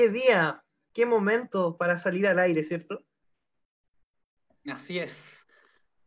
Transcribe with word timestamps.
qué 0.00 0.08
día, 0.08 0.64
qué 0.94 1.04
momento 1.04 1.76
para 1.76 1.98
salir 1.98 2.26
al 2.26 2.38
aire, 2.38 2.64
¿cierto? 2.64 3.04
Así 4.66 4.98
es. 4.98 5.12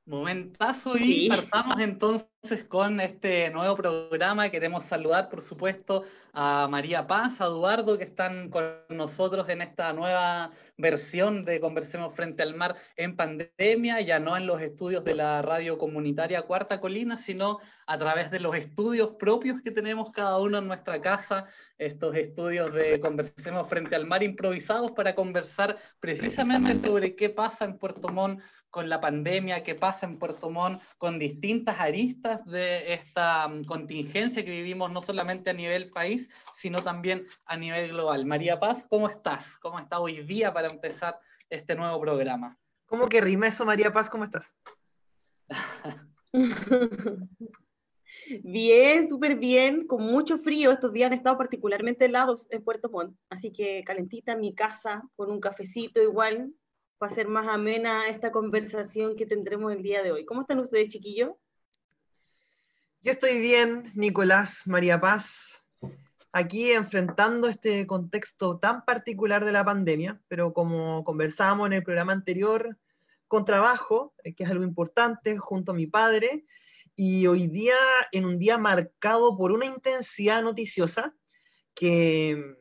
Momentazo 0.06 0.98
y 0.98 1.30
partamos 1.30 1.80
entonces 1.80 2.66
con 2.68 3.00
este 3.00 3.50
nuevo 3.52 3.78
programa. 3.78 4.50
Queremos 4.50 4.84
saludar, 4.84 5.30
por 5.30 5.42
supuesto, 5.42 6.04
a 6.34 6.68
María 6.70 7.08
Paz, 7.08 7.40
a 7.40 7.46
Eduardo, 7.46 7.98
que 7.98 8.04
están 8.04 8.50
con 8.50 8.66
nosotros 8.90 9.48
en 9.48 9.62
esta 9.62 9.94
nueva 9.94 10.52
versión 10.78 11.44
de 11.44 11.62
Conversemos 11.62 12.14
Frente 12.16 12.44
al 12.44 12.54
Mar 12.54 12.76
en 12.98 13.16
pandemia, 13.16 14.02
ya 14.02 14.20
no 14.20 14.36
en 14.36 14.46
los 14.46 14.62
estudios 14.62 15.06
de 15.06 15.16
la 15.16 15.42
radio 15.42 15.78
comunitaria 15.78 16.42
Cuarta 16.42 16.82
Colina, 16.82 17.18
sino 17.18 17.60
a 17.88 17.98
través 17.98 18.30
de 18.30 18.42
los 18.42 18.58
estudios 18.58 19.12
propios 19.18 19.62
que 19.62 19.72
tenemos 19.72 20.12
cada 20.12 20.38
uno 20.38 20.58
en 20.58 20.68
nuestra 20.68 21.00
casa, 21.00 21.46
estos 21.78 22.14
estudios 22.16 22.74
de 22.74 23.00
Conversemos 23.00 23.70
Frente 23.70 23.96
al 23.96 24.06
Mar 24.06 24.22
improvisados 24.22 24.92
para 24.92 25.16
conversar 25.16 25.78
precisamente 26.02 26.76
sobre 26.76 27.16
qué 27.16 27.30
pasa 27.30 27.64
en 27.64 27.78
Puerto 27.78 28.10
Montt 28.10 28.42
con 28.74 28.90
la 28.90 29.00
pandemia, 29.00 29.62
qué 29.62 29.76
pasa 29.76 30.08
en 30.08 30.18
Puerto 30.18 30.50
Montt 30.50 30.82
con 30.98 31.20
distintas 31.20 31.80
aristas 31.80 32.44
de 32.48 32.96
esta 32.96 33.48
mm, 33.48 33.66
contingencia 33.66 34.44
que 34.44 34.50
vivimos 34.50 34.92
no 34.92 35.00
solamente 35.00 35.52
a 35.52 35.54
nivel 35.54 35.92
país, 35.92 36.28
sino 36.56 36.80
también 36.80 37.28
a 37.46 37.56
nivel 37.56 37.90
global. 37.90 38.26
María 38.26 38.60
Paz, 38.60 38.88
¿cómo 38.90 39.08
estás? 39.08 39.46
¿Cómo 39.62 39.78
está 39.78 40.00
hoy 40.00 40.24
día 40.24 40.52
para 40.52 40.70
empezar 40.70 41.20
este 41.52 41.76
nuevo 41.76 42.02
programa? 42.02 42.58
¿Cómo 42.88 43.08
que 43.10 43.22
rima 43.22 43.46
eso, 43.46 43.64
María 43.64 43.94
Paz? 43.94 44.10
¿Cómo 44.10 44.24
estás? 44.24 44.56
Bien, 48.42 49.08
súper 49.08 49.36
bien, 49.36 49.86
con 49.86 50.02
mucho 50.02 50.40
frío. 50.40 50.72
Estos 50.72 50.94
días 50.94 51.12
han 51.12 51.18
estado 51.18 51.38
particularmente 51.38 52.06
helados 52.06 52.48
en 52.50 52.64
Puerto 52.64 52.90
Montt, 52.90 53.16
así 53.30 53.52
que 53.52 53.84
calentita 53.84 54.32
en 54.32 54.40
mi 54.40 54.56
casa, 54.56 55.04
con 55.16 55.30
un 55.30 55.42
cafecito 55.42 56.02
igual, 56.02 56.54
va 57.04 57.08
a 57.08 57.16
ser 57.16 57.28
más 57.28 57.50
amena 57.50 58.08
esta 58.08 58.32
conversación 58.32 59.18
que 59.18 59.26
tendremos 59.26 59.74
el 59.74 59.84
día 59.84 60.02
de 60.02 60.14
hoy. 60.14 60.26
¿Cómo 60.26 60.42
están 60.42 60.60
ustedes, 60.60 60.88
chiquillos? 60.88 61.32
Yo 63.02 63.12
estoy 63.12 63.42
bien, 63.42 63.92
Nicolás, 63.94 64.62
María 64.68 65.02
Paz, 65.02 65.66
aquí 66.32 66.72
enfrentando 66.72 67.50
este 67.50 67.86
contexto 67.86 68.58
tan 68.58 68.86
particular 68.86 69.44
de 69.44 69.52
la 69.52 69.66
pandemia, 69.66 70.22
pero 70.30 70.54
como 70.54 71.04
conversábamos 71.04 71.68
en 71.68 71.74
el 71.74 71.84
programa 71.84 72.14
anterior, 72.14 72.78
con 73.28 73.44
trabajo, 73.44 74.14
eh, 74.24 74.34
que 74.34 74.46
es 74.46 74.50
algo 74.50 74.64
importante, 74.64 75.38
junto 75.38 75.74
a 75.74 75.76
mi 75.76 75.88
padre, 75.88 76.46
y 76.96 77.28
hoy 77.28 77.48
día, 77.48 77.76
en 78.14 78.24
un 78.24 78.40
día 78.40 78.58
marcado 78.58 79.36
por 79.36 79.52
una 79.52 79.66
intensidad 79.66 80.42
noticiosa 80.42 81.14
que 81.76 82.56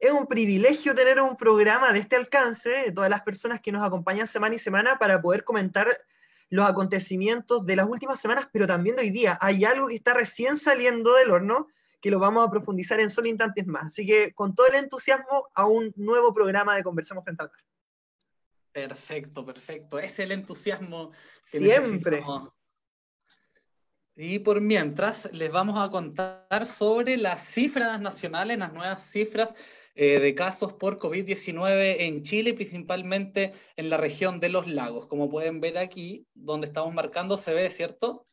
es 0.00 0.12
un 0.12 0.26
privilegio 0.26 0.94
tener 0.94 1.20
un 1.20 1.36
programa 1.36 1.92
de 1.92 1.98
este 1.98 2.16
alcance, 2.16 2.70
de 2.70 2.92
todas 2.92 3.10
las 3.10 3.20
personas 3.20 3.60
que 3.60 3.70
nos 3.70 3.86
acompañan 3.86 4.26
semana 4.26 4.54
y 4.54 4.58
semana 4.58 4.98
para 4.98 5.20
poder 5.20 5.44
comentar 5.44 5.86
los 6.48 6.68
acontecimientos 6.68 7.66
de 7.66 7.76
las 7.76 7.86
últimas 7.86 8.18
semanas, 8.18 8.48
pero 8.50 8.66
también 8.66 8.96
de 8.96 9.02
hoy 9.02 9.10
día. 9.10 9.38
Hay 9.40 9.64
algo 9.64 9.88
que 9.88 9.94
está 9.94 10.14
recién 10.14 10.56
saliendo 10.56 11.14
del 11.14 11.30
horno, 11.30 11.68
que 12.00 12.10
lo 12.10 12.18
vamos 12.18 12.48
a 12.48 12.50
profundizar 12.50 12.98
en 12.98 13.10
solo 13.10 13.28
instantes 13.28 13.66
más. 13.66 13.84
Así 13.84 14.06
que 14.06 14.32
con 14.32 14.54
todo 14.54 14.66
el 14.68 14.76
entusiasmo 14.76 15.48
a 15.54 15.66
un 15.66 15.92
nuevo 15.96 16.32
programa 16.32 16.74
de 16.74 16.82
Conversamos 16.82 17.22
Frente 17.22 17.44
al 17.44 17.50
Mar. 17.50 17.60
Perfecto, 18.72 19.44
perfecto. 19.44 19.98
Es 19.98 20.18
el 20.18 20.32
entusiasmo 20.32 21.12
que 21.52 21.58
Siempre. 21.58 22.22
Y 24.16 24.38
por 24.40 24.60
mientras, 24.60 25.30
les 25.32 25.52
vamos 25.52 25.78
a 25.78 25.90
contar 25.90 26.66
sobre 26.66 27.16
las 27.16 27.46
cifras 27.48 28.00
nacionales, 28.00 28.58
las 28.58 28.72
nuevas 28.72 29.10
cifras 29.10 29.54
eh, 29.94 30.20
de 30.20 30.34
casos 30.34 30.72
por 30.74 30.98
COVID-19 30.98 31.96
en 32.00 32.22
Chile, 32.22 32.54
principalmente 32.54 33.52
en 33.76 33.90
la 33.90 33.96
región 33.96 34.40
de 34.40 34.48
los 34.48 34.66
lagos. 34.66 35.06
Como 35.06 35.30
pueden 35.30 35.60
ver 35.60 35.78
aquí, 35.78 36.26
donde 36.34 36.68
estamos 36.68 36.94
marcando, 36.94 37.36
se 37.36 37.52
ve, 37.52 37.70
¿cierto? 37.70 38.26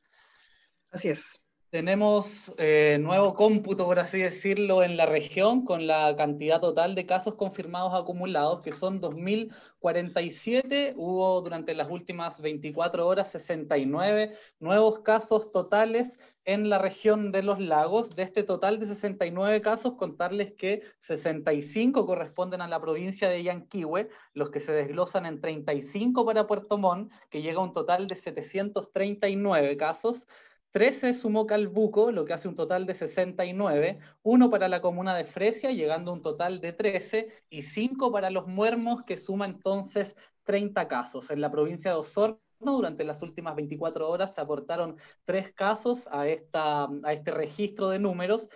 Así 0.92 1.10
es. 1.10 1.47
Tenemos 1.70 2.54
eh, 2.58 2.98
nuevo 3.02 3.34
cómputo, 3.34 3.84
por 3.84 4.00
así 4.00 4.20
decirlo, 4.20 4.84
en 4.84 4.96
la 4.96 5.06
región 5.06 5.66
con 5.66 5.86
la 5.86 6.16
cantidad 6.16 6.62
total 6.62 6.96
de 6.96 7.06
casos 7.06 7.36
confirmados 7.36 7.94
acumulados, 7.94 8.62
que 8.62 8.72
son 8.72 9.02
2.047. 9.02 10.94
Hubo 10.96 11.42
durante 11.42 11.74
las 11.74 11.90
últimas 11.92 12.40
24 12.40 13.06
horas 13.06 13.32
69 13.34 14.32
nuevos 14.62 15.00
casos 15.00 15.52
totales 15.52 16.18
en 16.46 16.70
la 16.70 16.78
región 16.78 17.34
de 17.34 17.44
los 17.44 17.60
lagos. 17.60 18.16
De 18.16 18.24
este 18.24 18.44
total 18.44 18.80
de 18.80 18.86
69 18.86 19.60
casos, 19.62 19.96
contarles 19.96 20.54
que 20.54 20.84
65 21.02 22.06
corresponden 22.06 22.62
a 22.62 22.70
la 22.70 22.80
provincia 22.80 23.28
de 23.28 23.44
Yanquihue, 23.44 24.08
los 24.34 24.52
que 24.52 24.62
se 24.62 24.72
desglosan 24.72 25.26
en 25.26 25.42
35 25.42 26.26
para 26.26 26.48
Puerto 26.48 26.78
Montt, 26.78 27.12
que 27.30 27.42
llega 27.42 27.60
a 27.60 27.64
un 27.64 27.74
total 27.74 28.08
de 28.08 28.16
739 28.16 29.76
casos. 29.76 30.30
13 30.72 31.14
sumó 31.14 31.48
Calbuco, 31.48 32.12
lo 32.12 32.26
que 32.26 32.34
hace 32.34 32.48
un 32.48 32.56
total 32.56 32.86
de 32.86 32.94
69, 32.94 34.00
uno 34.24 34.50
para 34.50 34.68
la 34.68 34.82
comuna 34.82 35.16
de 35.16 35.26
Fresia, 35.26 35.72
llegando 35.72 36.12
a 36.12 36.14
un 36.14 36.22
total 36.22 36.62
de 36.62 36.74
13, 36.74 37.30
y 37.50 37.64
5 37.64 38.12
para 38.12 38.30
los 38.30 38.48
Muermos, 38.48 39.04
que 39.04 39.18
suma 39.18 39.46
entonces 39.46 40.16
30 40.44 40.88
casos. 40.88 41.32
En 41.32 41.42
la 41.42 41.52
provincia 41.52 41.92
de 41.92 41.98
Osorno, 41.98 42.40
durante 42.60 43.04
las 43.04 43.22
últimas 43.22 43.56
24 43.56 44.10
horas 44.10 44.34
se 44.34 44.42
aportaron 44.42 44.98
tres 45.26 45.54
casos 45.54 46.08
a, 46.12 46.28
esta, 46.28 46.86
a 47.04 47.14
este 47.14 47.32
registro 47.32 47.90
de 47.90 48.00
números, 48.00 48.50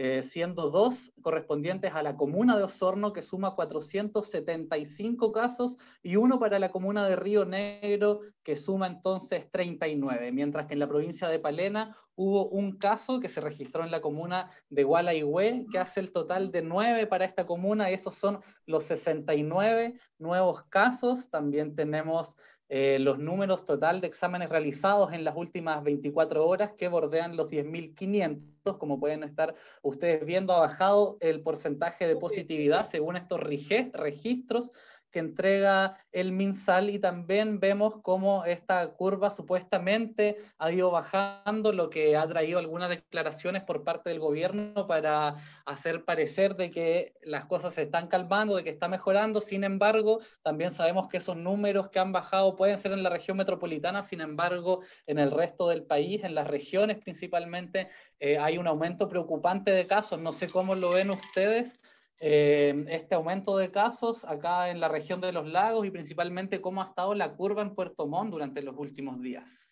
eh, 0.00 0.22
siendo 0.22 0.70
dos 0.70 1.12
correspondientes 1.22 1.92
a 1.92 2.04
la 2.04 2.16
comuna 2.16 2.56
de 2.56 2.62
Osorno, 2.62 3.12
que 3.12 3.20
suma 3.20 3.56
475 3.56 5.32
casos, 5.32 5.76
y 6.04 6.14
uno 6.14 6.38
para 6.38 6.60
la 6.60 6.70
comuna 6.70 7.04
de 7.04 7.16
Río 7.16 7.44
Negro, 7.44 8.20
que 8.44 8.54
suma 8.54 8.86
entonces 8.86 9.50
39, 9.50 10.30
mientras 10.30 10.66
que 10.66 10.74
en 10.74 10.78
la 10.78 10.86
provincia 10.86 11.26
de 11.26 11.40
Palena 11.40 11.96
hubo 12.14 12.48
un 12.48 12.78
caso 12.78 13.18
que 13.18 13.28
se 13.28 13.40
registró 13.40 13.82
en 13.82 13.90
la 13.90 14.00
comuna 14.00 14.48
de 14.70 14.84
Gualaihue, 14.84 15.66
que 15.68 15.80
hace 15.80 15.98
el 15.98 16.12
total 16.12 16.52
de 16.52 16.62
nueve 16.62 17.08
para 17.08 17.24
esta 17.24 17.44
comuna, 17.44 17.90
y 17.90 17.94
esos 17.94 18.14
son 18.14 18.38
los 18.66 18.84
69 18.84 19.94
nuevos 20.18 20.62
casos. 20.68 21.28
También 21.28 21.74
tenemos 21.74 22.36
eh, 22.70 22.98
los 22.98 23.18
números 23.18 23.64
total 23.64 24.00
de 24.00 24.08
exámenes 24.08 24.50
realizados 24.50 25.12
en 25.12 25.24
las 25.24 25.34
últimas 25.36 25.82
24 25.82 26.46
horas 26.46 26.72
que 26.76 26.88
bordean 26.88 27.36
los 27.36 27.50
10.500. 27.50 28.76
Como 28.78 29.00
pueden 29.00 29.22
estar 29.22 29.54
ustedes 29.82 30.24
viendo, 30.26 30.52
ha 30.52 30.60
bajado 30.60 31.16
el 31.20 31.40
porcentaje 31.42 32.06
de 32.06 32.16
positividad 32.16 32.84
según 32.84 33.16
estos 33.16 33.40
registros 33.40 34.70
que 35.10 35.18
entrega 35.18 35.96
el 36.12 36.32
MinSal 36.32 36.90
y 36.90 36.98
también 36.98 37.60
vemos 37.60 37.94
cómo 38.02 38.44
esta 38.44 38.86
curva 38.94 39.30
supuestamente 39.30 40.36
ha 40.58 40.70
ido 40.70 40.90
bajando, 40.90 41.72
lo 41.72 41.90
que 41.90 42.16
ha 42.16 42.26
traído 42.26 42.58
algunas 42.58 42.90
declaraciones 42.90 43.62
por 43.62 43.84
parte 43.84 44.10
del 44.10 44.20
gobierno 44.20 44.86
para 44.86 45.36
hacer 45.64 46.04
parecer 46.04 46.56
de 46.56 46.70
que 46.70 47.14
las 47.22 47.46
cosas 47.46 47.74
se 47.74 47.82
están 47.82 48.08
calmando, 48.08 48.56
de 48.56 48.64
que 48.64 48.70
está 48.70 48.88
mejorando. 48.88 49.40
Sin 49.40 49.64
embargo, 49.64 50.20
también 50.42 50.72
sabemos 50.72 51.08
que 51.08 51.18
esos 51.18 51.36
números 51.36 51.88
que 51.88 51.98
han 51.98 52.12
bajado 52.12 52.56
pueden 52.56 52.78
ser 52.78 52.92
en 52.92 53.02
la 53.02 53.10
región 53.10 53.36
metropolitana, 53.36 54.02
sin 54.02 54.20
embargo, 54.20 54.80
en 55.06 55.18
el 55.18 55.30
resto 55.30 55.68
del 55.68 55.84
país, 55.84 56.24
en 56.24 56.34
las 56.34 56.46
regiones 56.46 56.98
principalmente, 56.98 57.88
eh, 58.20 58.38
hay 58.38 58.58
un 58.58 58.66
aumento 58.66 59.08
preocupante 59.08 59.70
de 59.70 59.86
casos. 59.86 60.20
No 60.20 60.32
sé 60.32 60.48
cómo 60.48 60.74
lo 60.74 60.90
ven 60.90 61.10
ustedes. 61.10 61.80
Eh, 62.20 62.84
este 62.88 63.14
aumento 63.14 63.56
de 63.56 63.70
casos 63.70 64.24
acá 64.24 64.70
en 64.70 64.80
la 64.80 64.88
región 64.88 65.20
de 65.20 65.32
los 65.32 65.46
lagos 65.46 65.86
y 65.86 65.90
principalmente 65.90 66.60
cómo 66.60 66.82
ha 66.82 66.86
estado 66.86 67.14
la 67.14 67.34
curva 67.34 67.62
en 67.62 67.74
Puerto 67.74 68.06
Montt 68.06 68.32
durante 68.32 68.60
los 68.62 68.76
últimos 68.76 69.20
días. 69.20 69.68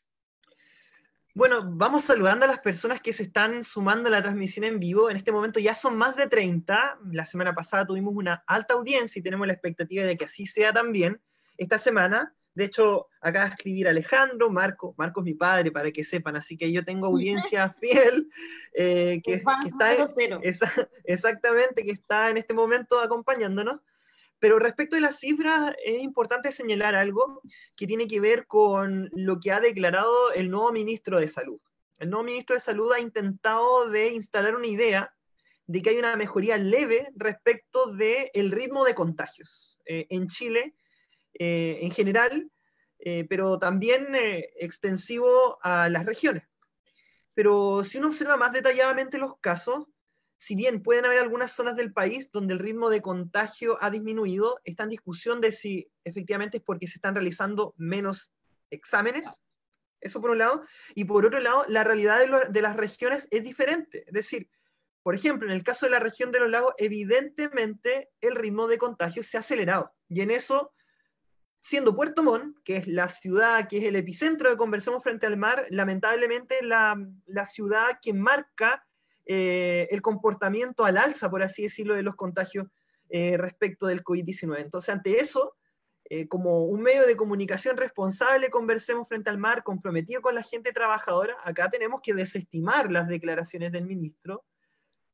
Bueno, 1.34 1.60
vamos 1.66 2.04
saludando 2.04 2.46
a 2.46 2.48
las 2.48 2.60
personas 2.60 3.00
que 3.02 3.12
se 3.12 3.24
están 3.24 3.62
sumando 3.62 4.08
a 4.08 4.12
la 4.12 4.22
transmisión 4.22 4.64
en 4.64 4.78
vivo. 4.78 5.10
En 5.10 5.16
este 5.16 5.32
momento 5.32 5.60
ya 5.60 5.74
son 5.74 5.96
más 5.96 6.16
de 6.16 6.28
30. 6.28 6.98
La 7.12 7.26
semana 7.26 7.54
pasada 7.54 7.84
tuvimos 7.84 8.14
una 8.14 8.42
alta 8.46 8.72
audiencia 8.72 9.20
y 9.20 9.22
tenemos 9.22 9.46
la 9.46 9.52
expectativa 9.52 10.04
de 10.06 10.16
que 10.16 10.24
así 10.24 10.46
sea 10.46 10.72
también 10.72 11.20
esta 11.58 11.76
semana. 11.76 12.34
De 12.56 12.64
hecho, 12.64 13.08
acá 13.20 13.44
a 13.44 13.48
escribir 13.48 13.86
Alejandro, 13.86 14.48
Marco, 14.48 14.94
Marco 14.96 15.20
es 15.20 15.26
mi 15.26 15.34
padre, 15.34 15.70
para 15.70 15.92
que 15.92 16.02
sepan, 16.02 16.36
así 16.36 16.56
que 16.56 16.72
yo 16.72 16.86
tengo 16.86 17.08
audiencia 17.08 17.76
fiel, 17.80 18.30
eh, 18.72 19.20
que, 19.22 19.34
está, 19.34 19.92
exactamente, 21.04 21.82
que 21.82 21.90
está 21.90 22.30
en 22.30 22.38
este 22.38 22.54
momento 22.54 22.98
acompañándonos. 22.98 23.82
Pero 24.38 24.58
respecto 24.58 24.96
a 24.96 25.00
las 25.00 25.18
cifras, 25.18 25.74
es 25.84 26.02
importante 26.02 26.50
señalar 26.50 26.94
algo 26.94 27.42
que 27.76 27.86
tiene 27.86 28.06
que 28.06 28.20
ver 28.20 28.46
con 28.46 29.10
lo 29.12 29.38
que 29.38 29.52
ha 29.52 29.60
declarado 29.60 30.32
el 30.32 30.48
nuevo 30.48 30.72
ministro 30.72 31.20
de 31.20 31.28
Salud. 31.28 31.60
El 31.98 32.08
nuevo 32.08 32.24
ministro 32.24 32.56
de 32.56 32.60
Salud 32.60 32.90
ha 32.90 33.00
intentado 33.00 33.90
de 33.90 34.12
instalar 34.12 34.56
una 34.56 34.66
idea 34.66 35.14
de 35.66 35.82
que 35.82 35.90
hay 35.90 35.98
una 35.98 36.16
mejoría 36.16 36.56
leve 36.56 37.08
respecto 37.16 37.92
del 37.92 38.50
ritmo 38.50 38.86
de 38.86 38.94
contagios. 38.94 39.78
Eh, 39.84 40.06
en 40.08 40.28
Chile, 40.28 40.74
eh, 41.38 41.78
en 41.82 41.90
general, 41.90 42.50
eh, 42.98 43.26
pero 43.28 43.58
también 43.58 44.14
eh, 44.14 44.50
extensivo 44.58 45.58
a 45.62 45.88
las 45.88 46.06
regiones. 46.06 46.44
Pero 47.34 47.84
si 47.84 47.98
uno 47.98 48.08
observa 48.08 48.36
más 48.36 48.52
detalladamente 48.52 49.18
los 49.18 49.38
casos, 49.40 49.86
si 50.36 50.54
bien 50.54 50.82
pueden 50.82 51.04
haber 51.04 51.18
algunas 51.18 51.52
zonas 51.52 51.76
del 51.76 51.92
país 51.92 52.30
donde 52.30 52.54
el 52.54 52.60
ritmo 52.60 52.90
de 52.90 53.02
contagio 53.02 53.78
ha 53.80 53.90
disminuido, 53.90 54.60
está 54.64 54.84
en 54.84 54.90
discusión 54.90 55.40
de 55.40 55.52
si 55.52 55.90
efectivamente 56.04 56.58
es 56.58 56.62
porque 56.62 56.88
se 56.88 56.98
están 56.98 57.14
realizando 57.14 57.74
menos 57.76 58.32
exámenes, 58.70 59.28
eso 60.00 60.20
por 60.20 60.30
un 60.30 60.38
lado, 60.38 60.64
y 60.94 61.04
por 61.04 61.24
otro 61.24 61.40
lado, 61.40 61.64
la 61.68 61.84
realidad 61.84 62.20
de, 62.20 62.52
de 62.52 62.62
las 62.62 62.76
regiones 62.76 63.28
es 63.30 63.42
diferente. 63.42 64.04
Es 64.06 64.12
decir, 64.12 64.48
por 65.02 65.14
ejemplo, 65.14 65.46
en 65.48 65.54
el 65.54 65.62
caso 65.62 65.86
de 65.86 65.92
la 65.92 66.00
región 66.00 66.32
de 66.32 66.40
los 66.40 66.50
lagos, 66.50 66.74
evidentemente 66.78 68.10
el 68.20 68.34
ritmo 68.34 68.66
de 68.66 68.78
contagio 68.78 69.22
se 69.22 69.36
ha 69.36 69.40
acelerado. 69.40 69.94
Y 70.08 70.20
en 70.20 70.30
eso, 70.32 70.72
siendo 71.66 71.96
Puerto 71.96 72.22
Montt, 72.22 72.58
que 72.62 72.76
es 72.76 72.86
la 72.86 73.08
ciudad, 73.08 73.66
que 73.66 73.78
es 73.78 73.84
el 73.86 73.96
epicentro 73.96 74.48
de 74.48 74.56
Conversemos 74.56 75.02
frente 75.02 75.26
al 75.26 75.36
mar, 75.36 75.66
lamentablemente 75.70 76.62
la, 76.62 76.96
la 77.26 77.44
ciudad 77.44 77.98
que 78.00 78.12
marca 78.12 78.86
eh, 79.24 79.88
el 79.90 80.00
comportamiento 80.00 80.84
al 80.84 80.96
alza, 80.96 81.28
por 81.28 81.42
así 81.42 81.64
decirlo, 81.64 81.96
de 81.96 82.04
los 82.04 82.14
contagios 82.14 82.68
eh, 83.08 83.36
respecto 83.36 83.88
del 83.88 84.04
COVID-19. 84.04 84.60
Entonces, 84.60 84.90
ante 84.90 85.18
eso, 85.18 85.56
eh, 86.04 86.28
como 86.28 86.66
un 86.66 86.82
medio 86.82 87.04
de 87.04 87.16
comunicación 87.16 87.76
responsable, 87.76 88.48
Conversemos 88.48 89.08
frente 89.08 89.30
al 89.30 89.38
mar, 89.38 89.64
comprometido 89.64 90.22
con 90.22 90.36
la 90.36 90.44
gente 90.44 90.70
trabajadora, 90.72 91.36
acá 91.42 91.68
tenemos 91.68 92.00
que 92.00 92.14
desestimar 92.14 92.92
las 92.92 93.08
declaraciones 93.08 93.72
del 93.72 93.86
ministro 93.86 94.44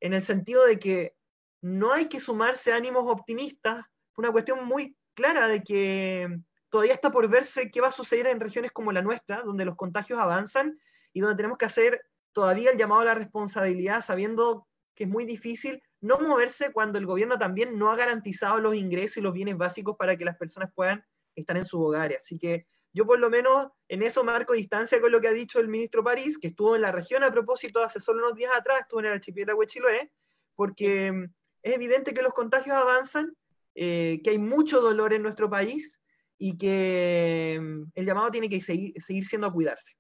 en 0.00 0.12
el 0.12 0.22
sentido 0.22 0.66
de 0.66 0.78
que 0.78 1.14
no 1.62 1.94
hay 1.94 2.10
que 2.10 2.20
sumarse 2.20 2.75
ánimos 2.75 3.04
optimistas, 3.06 3.87
una 4.19 4.31
cuestión 4.31 4.66
muy 4.66 4.94
clara 5.14 5.49
de 5.49 5.62
que 5.62 6.38
todavía 6.69 6.94
está 6.94 7.11
por 7.11 7.29
verse 7.29 7.70
qué 7.70 7.81
va 7.81 7.88
a 7.88 7.93
suceder 7.93 8.26
en 8.26 8.41
regiones 8.41 8.73
como 8.73 8.93
la 8.93 9.03
nuestra, 9.03 9.43
donde 9.43 9.64
los 9.64 9.76
contagios 9.76 10.19
avanzan 10.19 10.79
y 11.12 11.20
donde 11.20 11.37
tenemos 11.37 11.59
que 11.59 11.67
hacer 11.67 12.03
todavía 12.32 12.70
el 12.70 12.79
llamado 12.79 13.03
a 13.03 13.06
la 13.06 13.14
responsabilidad, 13.14 14.00
sabiendo 14.00 14.67
que 14.94 15.05
es 15.05 15.11
muy 15.11 15.25
difícil 15.25 15.82
no 16.00 16.19
moverse 16.19 16.73
cuando 16.73 16.99
el 16.99 17.06
gobierno 17.06 17.38
también 17.38 17.79
no 17.79 17.91
ha 17.91 17.97
garantizado 17.97 18.59
los 18.59 18.75
ingresos 18.75 19.19
y 19.19 19.20
los 19.20 19.35
bienes 19.35 19.56
básicos 19.56 19.97
para 19.97 20.17
que 20.17 20.25
las 20.25 20.37
personas 20.37 20.70
puedan 20.75 21.05
estar 21.37 21.56
en 21.56 21.64
sus 21.64 21.81
hogares. 21.81 22.19
Así 22.19 22.38
que 22.38 22.67
yo 22.93 23.06
por 23.06 23.19
lo 23.19 23.31
menos 23.31 23.69
en 23.88 24.03
eso 24.03 24.25
marco 24.25 24.53
distancia 24.53 25.00
con 25.00 25.12
lo 25.12 25.20
que 25.20 25.29
ha 25.29 25.32
dicho 25.32 25.61
el 25.61 25.69
ministro 25.69 26.03
París, 26.03 26.38
que 26.38 26.49
estuvo 26.49 26.75
en 26.75 26.82
la 26.82 26.93
región 26.93 27.23
a 27.23 27.31
propósito 27.31 27.82
hace 27.82 28.00
solo 28.00 28.25
unos 28.25 28.37
días 28.37 28.53
atrás, 28.55 28.81
estuvo 28.81 29.00
en 29.00 29.06
el 29.06 29.12
archipiélago 29.12 29.61
de 29.61 29.67
Chiloé, 29.67 30.12
porque 30.55 31.29
es 31.62 31.75
evidente 31.75 32.12
que 32.12 32.23
los 32.23 32.32
contagios 32.32 32.76
avanzan, 32.76 33.35
eh, 33.74 34.20
que 34.22 34.30
hay 34.30 34.38
mucho 34.38 34.80
dolor 34.80 35.12
en 35.12 35.22
nuestro 35.22 35.48
país 35.50 36.00
y 36.38 36.58
que 36.58 37.58
mm, 37.60 37.92
el 37.94 38.06
llamado 38.06 38.30
tiene 38.30 38.48
que 38.48 38.60
seguir, 38.60 38.94
siendo 39.24 39.46
a 39.46 39.52
cuidarse. 39.52 39.94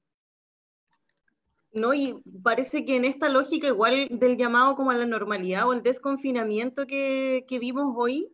No, 1.72 1.94
y 1.94 2.20
parece 2.42 2.84
que 2.84 2.96
en 2.96 3.04
esta 3.04 3.28
lógica, 3.28 3.68
igual 3.68 4.08
del 4.10 4.36
llamado 4.36 4.74
como 4.74 4.90
a 4.90 4.96
la 4.96 5.06
normalidad 5.06 5.66
o 5.66 5.72
el 5.72 5.82
desconfinamiento 5.82 6.86
que, 6.86 7.46
que 7.48 7.58
vimos 7.58 7.94
hoy, 7.96 8.30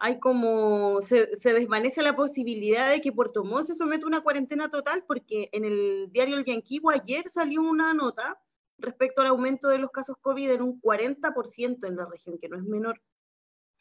hay 0.00 0.18
como, 0.18 1.02
se, 1.02 1.26
desvanece 1.44 2.02
la 2.02 2.16
posibilidad 2.16 2.88
de 2.90 3.02
que 3.02 3.12
Puerto 3.12 3.44
Montt 3.44 3.66
se 3.66 3.74
someta 3.74 4.06
a 4.06 4.08
una 4.08 4.22
cuarentena 4.22 4.70
total, 4.70 5.04
porque 5.06 5.50
en 5.52 5.66
el 5.66 6.10
diario 6.10 6.38
El 6.38 6.44
Yanquivo 6.46 6.88
ayer 6.90 7.28
salió 7.28 7.60
una 7.60 7.92
nota 7.92 8.40
respecto 8.78 9.20
al 9.20 9.28
aumento 9.28 9.68
de 9.68 9.76
los 9.76 9.90
casos 9.90 10.16
COVID 10.22 10.52
en 10.52 10.62
un 10.62 10.80
40% 10.80 11.86
en 11.86 11.96
la 11.96 12.06
región, 12.06 12.38
que 12.38 12.48
no 12.48 12.56
es 12.56 12.64
menor. 12.64 12.98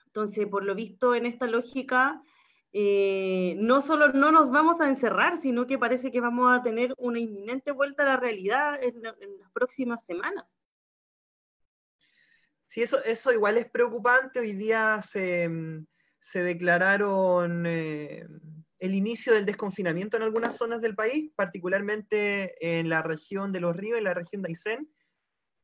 Entonces, 0.09 0.47
por 0.47 0.63
lo 0.63 0.75
visto, 0.75 1.15
en 1.15 1.25
esta 1.25 1.47
lógica, 1.47 2.21
eh, 2.73 3.55
no 3.59 3.81
solo 3.81 4.09
no 4.09 4.31
nos 4.31 4.51
vamos 4.51 4.81
a 4.81 4.89
encerrar, 4.89 5.41
sino 5.41 5.67
que 5.67 5.77
parece 5.77 6.11
que 6.11 6.21
vamos 6.21 6.51
a 6.51 6.61
tener 6.61 6.93
una 6.97 7.19
inminente 7.19 7.71
vuelta 7.71 8.03
a 8.03 8.07
la 8.07 8.17
realidad 8.17 8.81
en, 8.81 9.01
las 9.01 9.51
próximas 9.53 10.05
semanas. 10.05 10.55
Sí, 12.65 12.83
eso, 12.83 13.03
eso 13.03 13.31
igual 13.31 13.57
es 13.57 13.69
preocupante. 13.69 14.39
Hoy 14.39 14.53
día 14.53 15.01
se 15.01 15.49
se 16.19 16.43
declararon 16.43 17.65
eh, 17.65 18.27
el 18.79 18.93
inicio 18.93 19.33
del 19.33 19.45
desconfinamiento 19.45 20.17
en 20.17 20.23
algunas 20.23 20.57
zonas 20.57 20.81
del 20.81 20.95
país, 20.95 21.31
particularmente 21.35 22.79
en 22.79 22.89
la 22.89 23.01
región 23.01 23.51
de 23.51 23.61
Los 23.61 23.75
Ríos, 23.75 23.97
en 23.97 24.03
la 24.03 24.13
región 24.13 24.41
de 24.41 24.49
Aysén. 24.49 24.93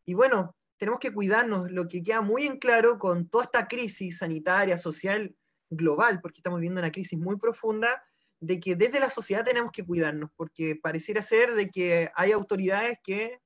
Y 0.05 0.13
bueno, 0.13 0.55
tenemos 0.77 0.99
que 0.99 1.13
cuidarnos, 1.13 1.71
lo 1.71 1.87
que 1.87 2.03
queda 2.03 2.21
muy 2.21 2.45
en 2.45 2.57
claro 2.57 2.99
con 2.99 3.29
toda 3.29 3.45
esta 3.45 3.67
crisis 3.67 4.19
sanitaria, 4.19 4.77
social, 4.77 5.35
global, 5.69 6.19
porque 6.21 6.39
estamos 6.39 6.59
viviendo 6.59 6.81
una 6.81 6.91
crisis 6.91 7.17
muy 7.17 7.37
profunda, 7.37 8.03
de 8.39 8.59
que 8.59 8.75
desde 8.75 8.99
la 8.99 9.09
sociedad 9.09 9.45
tenemos 9.45 9.71
que 9.71 9.85
cuidarnos, 9.85 10.29
porque 10.35 10.75
pareciera 10.75 11.21
ser 11.21 11.55
de 11.55 11.69
que 11.69 12.11
hay 12.15 12.31
autoridades 12.31 12.99
que 13.03 13.39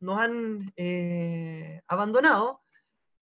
nos 0.00 0.18
han 0.18 0.72
eh, 0.76 1.80
abandonado 1.86 2.62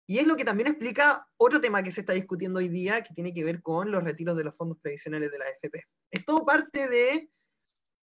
y 0.07 0.19
es 0.19 0.27
lo 0.27 0.37
que 0.37 0.45
también 0.45 0.69
explica 0.69 1.27
otro 1.37 1.61
tema 1.61 1.83
que 1.83 1.93
se 1.93 2.01
está 2.01 2.13
discutiendo 2.13 2.59
hoy 2.59 2.69
día, 2.69 3.03
que 3.03 3.15
tiene 3.15 3.33
que 3.33 3.45
ver 3.45 3.63
con 3.63 3.91
los 3.91 4.03
retiros 4.03 4.37
de 4.37 4.45
los 4.45 4.57
fondos 4.57 4.79
previsionales 4.79 5.31
de 5.31 5.39
la 5.39 5.45
AFP. 5.47 5.85
Es 6.11 6.25
todo 6.25 6.45
parte 6.45 6.89
de 6.89 7.31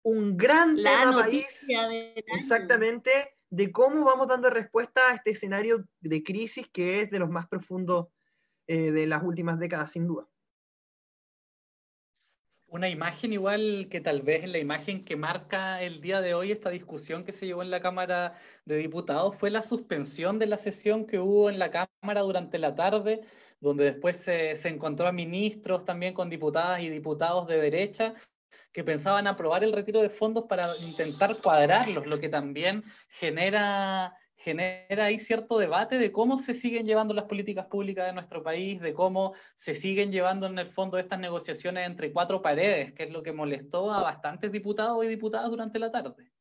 un 0.02 0.36
gran 0.36 0.74
tema 0.74 1.22
país, 1.22 1.64
exactamente, 2.26 3.36
de 3.52 3.70
cómo 3.70 4.06
vamos 4.06 4.28
dando 4.28 4.48
respuesta 4.48 5.10
a 5.10 5.14
este 5.14 5.32
escenario 5.32 5.84
de 6.00 6.22
crisis 6.22 6.66
que 6.72 7.00
es 7.00 7.10
de 7.10 7.18
los 7.18 7.28
más 7.28 7.46
profundos 7.48 8.06
eh, 8.66 8.90
de 8.92 9.06
las 9.06 9.22
últimas 9.22 9.58
décadas, 9.58 9.90
sin 9.90 10.06
duda. 10.06 10.26
Una 12.66 12.88
imagen 12.88 13.34
igual 13.34 13.88
que 13.90 14.00
tal 14.00 14.22
vez 14.22 14.48
la 14.48 14.56
imagen 14.56 15.04
que 15.04 15.16
marca 15.16 15.82
el 15.82 16.00
día 16.00 16.22
de 16.22 16.32
hoy 16.32 16.50
esta 16.50 16.70
discusión 16.70 17.24
que 17.26 17.32
se 17.32 17.44
llevó 17.44 17.60
en 17.60 17.70
la 17.70 17.82
Cámara 17.82 18.36
de 18.64 18.78
Diputados 18.78 19.36
fue 19.36 19.50
la 19.50 19.60
suspensión 19.60 20.38
de 20.38 20.46
la 20.46 20.56
sesión 20.56 21.06
que 21.06 21.18
hubo 21.18 21.50
en 21.50 21.58
la 21.58 21.70
Cámara 21.70 22.22
durante 22.22 22.58
la 22.58 22.74
tarde, 22.74 23.20
donde 23.60 23.84
después 23.84 24.16
se, 24.16 24.56
se 24.56 24.70
encontró 24.70 25.06
a 25.06 25.12
ministros 25.12 25.84
también 25.84 26.14
con 26.14 26.30
diputadas 26.30 26.80
y 26.80 26.88
diputados 26.88 27.46
de 27.48 27.60
derecha 27.60 28.14
que 28.72 28.84
pensaban 28.84 29.26
aprobar 29.26 29.64
el 29.64 29.72
retiro 29.72 30.00
de 30.00 30.10
fondos 30.10 30.44
para 30.48 30.68
intentar 30.82 31.36
cuadrarlos, 31.38 32.06
lo 32.06 32.18
que 32.18 32.28
también 32.28 32.84
genera 33.08 34.16
genera 34.42 35.04
ahí 35.04 35.18
cierto 35.20 35.56
debate 35.56 35.98
de 35.98 36.10
cómo 36.10 36.36
se 36.38 36.54
siguen 36.54 36.84
llevando 36.84 37.14
las 37.14 37.26
políticas 37.26 37.66
públicas 37.66 38.06
de 38.06 38.12
nuestro 38.12 38.42
país, 38.42 38.80
de 38.80 38.92
cómo 38.92 39.34
se 39.54 39.74
siguen 39.74 40.10
llevando 40.10 40.46
en 40.46 40.58
el 40.58 40.66
fondo 40.66 40.98
estas 40.98 41.20
negociaciones 41.20 41.86
entre 41.86 42.12
cuatro 42.12 42.42
paredes, 42.42 42.92
que 42.92 43.04
es 43.04 43.10
lo 43.12 43.22
que 43.22 43.32
molestó 43.32 43.92
a 43.92 44.02
bastantes 44.02 44.50
diputados 44.50 45.04
y 45.04 45.08
diputadas 45.08 45.48
durante 45.48 45.78
la 45.78 45.92
tarde. 45.92 46.32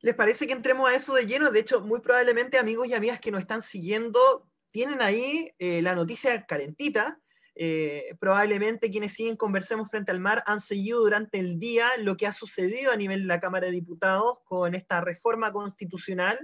¿Les 0.00 0.14
parece 0.14 0.46
que 0.46 0.52
entremos 0.52 0.88
a 0.88 0.94
eso 0.94 1.14
de 1.14 1.26
lleno? 1.26 1.50
De 1.50 1.60
hecho, 1.60 1.80
muy 1.80 2.00
probablemente 2.00 2.58
amigos 2.58 2.88
y 2.88 2.94
amigas 2.94 3.20
que 3.20 3.30
nos 3.30 3.40
están 3.40 3.62
siguiendo 3.62 4.48
tienen 4.70 5.00
ahí 5.00 5.52
eh, 5.58 5.80
la 5.82 5.94
noticia 5.94 6.44
calentita. 6.44 7.20
Eh, 7.60 8.16
probablemente 8.20 8.88
quienes 8.88 9.14
siguen 9.14 9.36
Conversemos 9.36 9.90
frente 9.90 10.12
al 10.12 10.20
mar 10.20 10.44
han 10.46 10.60
seguido 10.60 11.00
durante 11.00 11.40
el 11.40 11.58
día 11.58 11.90
lo 11.98 12.16
que 12.16 12.28
ha 12.28 12.32
sucedido 12.32 12.92
a 12.92 12.96
nivel 12.96 13.22
de 13.22 13.26
la 13.26 13.40
Cámara 13.40 13.66
de 13.66 13.72
Diputados 13.72 14.38
con 14.44 14.76
esta 14.76 15.00
reforma 15.00 15.50
constitucional 15.52 16.38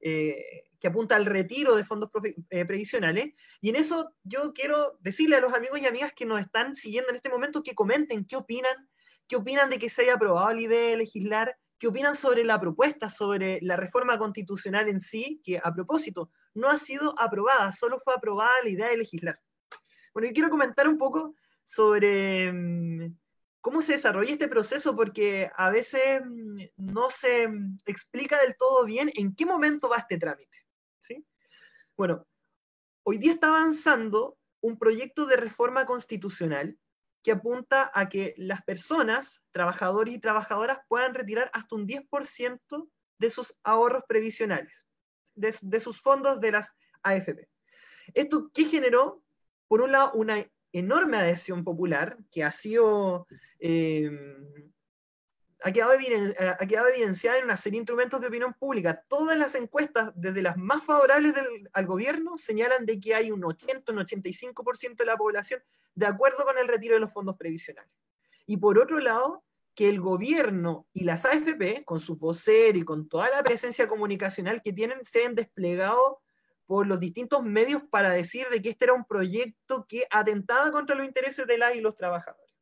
eh, 0.00 0.68
que 0.78 0.88
apunta 0.88 1.16
al 1.16 1.24
retiro 1.24 1.76
de 1.76 1.84
fondos 1.84 2.10
eh, 2.50 2.66
previsionales. 2.66 3.32
Y 3.62 3.70
en 3.70 3.76
eso 3.76 4.12
yo 4.22 4.52
quiero 4.52 4.98
decirle 5.00 5.36
a 5.36 5.40
los 5.40 5.54
amigos 5.54 5.80
y 5.80 5.86
amigas 5.86 6.12
que 6.12 6.26
nos 6.26 6.38
están 6.38 6.76
siguiendo 6.76 7.08
en 7.08 7.16
este 7.16 7.30
momento 7.30 7.62
que 7.62 7.74
comenten 7.74 8.26
qué 8.26 8.36
opinan, 8.36 8.90
qué 9.28 9.36
opinan 9.36 9.70
de 9.70 9.78
que 9.78 9.88
se 9.88 10.02
haya 10.02 10.14
aprobado 10.14 10.52
la 10.52 10.60
idea 10.60 10.90
de 10.90 10.96
legislar, 10.98 11.56
qué 11.78 11.86
opinan 11.86 12.14
sobre 12.14 12.44
la 12.44 12.60
propuesta, 12.60 13.08
sobre 13.08 13.60
la 13.62 13.76
reforma 13.76 14.18
constitucional 14.18 14.90
en 14.90 15.00
sí, 15.00 15.40
que 15.42 15.58
a 15.62 15.72
propósito 15.72 16.30
no 16.52 16.68
ha 16.68 16.76
sido 16.76 17.14
aprobada, 17.18 17.72
solo 17.72 17.98
fue 17.98 18.12
aprobada 18.12 18.52
la 18.62 18.68
idea 18.68 18.88
de 18.88 18.98
legislar. 18.98 19.40
Bueno, 20.12 20.28
yo 20.28 20.34
quiero 20.34 20.50
comentar 20.50 20.88
un 20.88 20.98
poco 20.98 21.34
sobre 21.64 22.52
mm, 22.52 23.16
cómo 23.60 23.82
se 23.82 23.92
desarrolla 23.92 24.32
este 24.32 24.48
proceso, 24.48 24.96
porque 24.96 25.50
a 25.54 25.70
veces 25.70 26.20
mm, 26.24 26.62
no 26.76 27.10
se 27.10 27.48
mm, 27.48 27.78
explica 27.86 28.40
del 28.40 28.56
todo 28.56 28.84
bien 28.84 29.10
en 29.14 29.34
qué 29.34 29.46
momento 29.46 29.88
va 29.88 29.98
este 29.98 30.18
trámite. 30.18 30.58
¿sí? 30.98 31.24
Bueno, 31.96 32.26
hoy 33.04 33.18
día 33.18 33.32
está 33.32 33.48
avanzando 33.48 34.38
un 34.60 34.78
proyecto 34.78 35.26
de 35.26 35.36
reforma 35.36 35.86
constitucional 35.86 36.78
que 37.22 37.32
apunta 37.32 37.90
a 37.94 38.08
que 38.08 38.34
las 38.36 38.62
personas, 38.62 39.42
trabajadores 39.52 40.14
y 40.14 40.20
trabajadoras, 40.20 40.78
puedan 40.88 41.14
retirar 41.14 41.50
hasta 41.52 41.76
un 41.76 41.86
10% 41.86 42.88
de 43.18 43.30
sus 43.30 43.54
ahorros 43.62 44.04
previsionales, 44.08 44.86
de, 45.34 45.54
de, 45.60 45.80
sus 45.80 46.00
fondos 46.00 46.40
de 46.40 46.52
las 46.52 46.72
AFP. 47.02 47.48
¿Esto 48.14 48.50
qué 48.54 48.64
generó? 48.64 49.22
Por 49.70 49.82
un 49.82 49.92
lado, 49.92 50.10
una 50.14 50.44
enorme 50.72 51.16
adhesión 51.16 51.62
popular 51.62 52.18
que 52.32 52.42
ha 52.42 52.50
sido, 52.50 53.28
eh, 53.60 54.10
ha, 55.62 55.70
quedado 55.70 55.92
evidenciada 55.92 57.38
en 57.38 57.44
una 57.44 57.56
serie 57.56 57.76
de 57.76 57.82
instrumentos 57.82 58.20
de 58.20 58.26
opinión 58.26 58.52
pública. 58.52 59.04
Todas 59.06 59.38
las 59.38 59.54
encuestas, 59.54 60.10
desde 60.16 60.42
las 60.42 60.56
más 60.56 60.84
favorables 60.84 61.34
al 61.72 61.86
gobierno, 61.86 62.36
señalan 62.36 62.84
de 62.84 62.98
que 62.98 63.14
hay 63.14 63.30
un 63.30 63.44
80, 63.44 63.92
un 63.92 63.98
85% 64.00 64.96
de 64.96 65.04
la 65.04 65.16
población 65.16 65.62
de 65.94 66.06
acuerdo 66.06 66.42
con 66.44 66.58
el 66.58 66.66
retiro 66.66 66.94
de 66.94 67.00
los 67.02 67.12
fondos 67.12 67.36
previsionales. 67.36 67.92
Y 68.46 68.56
por 68.56 68.76
otro 68.76 68.98
lado, 68.98 69.44
que 69.76 69.88
el 69.88 70.00
gobierno 70.00 70.88
y 70.92 71.04
las 71.04 71.24
AFP, 71.24 71.84
con 71.84 72.00
su 72.00 72.16
voceros 72.16 72.82
y 72.82 72.84
con 72.84 73.08
toda 73.08 73.30
la 73.30 73.44
presencia 73.44 73.86
comunicacional 73.86 74.62
que 74.62 74.72
tienen, 74.72 75.04
se 75.04 75.26
han 75.26 75.36
desplegado 75.36 76.22
por 76.70 76.86
los 76.86 77.00
distintos 77.00 77.42
medios 77.42 77.82
para 77.90 78.12
decir 78.12 78.46
de 78.48 78.62
que 78.62 78.68
este 78.68 78.84
era 78.84 78.94
un 78.94 79.04
proyecto 79.04 79.86
que 79.88 80.06
atentaba 80.08 80.70
contra 80.70 80.94
los 80.94 81.04
intereses 81.04 81.44
de 81.44 81.58
las 81.58 81.74
y 81.74 81.80
los 81.80 81.96
trabajadores. 81.96 82.54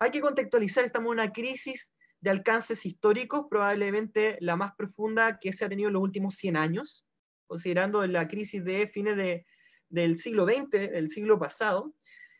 Hay 0.00 0.10
que 0.10 0.20
contextualizar, 0.20 0.84
estamos 0.84 1.12
en 1.12 1.20
una 1.20 1.32
crisis 1.32 1.94
de 2.20 2.30
alcances 2.30 2.84
históricos, 2.84 3.46
probablemente 3.48 4.38
la 4.40 4.56
más 4.56 4.74
profunda 4.74 5.38
que 5.38 5.52
se 5.52 5.64
ha 5.64 5.68
tenido 5.68 5.86
en 5.86 5.92
los 5.92 6.02
últimos 6.02 6.34
100 6.34 6.56
años, 6.56 7.06
considerando 7.46 8.04
la 8.08 8.26
crisis 8.26 8.64
de 8.64 8.88
fines 8.88 9.16
de, 9.16 9.46
del 9.88 10.18
siglo 10.18 10.44
XX, 10.44 10.70
del 10.70 11.08
siglo 11.08 11.38
pasado, 11.38 11.94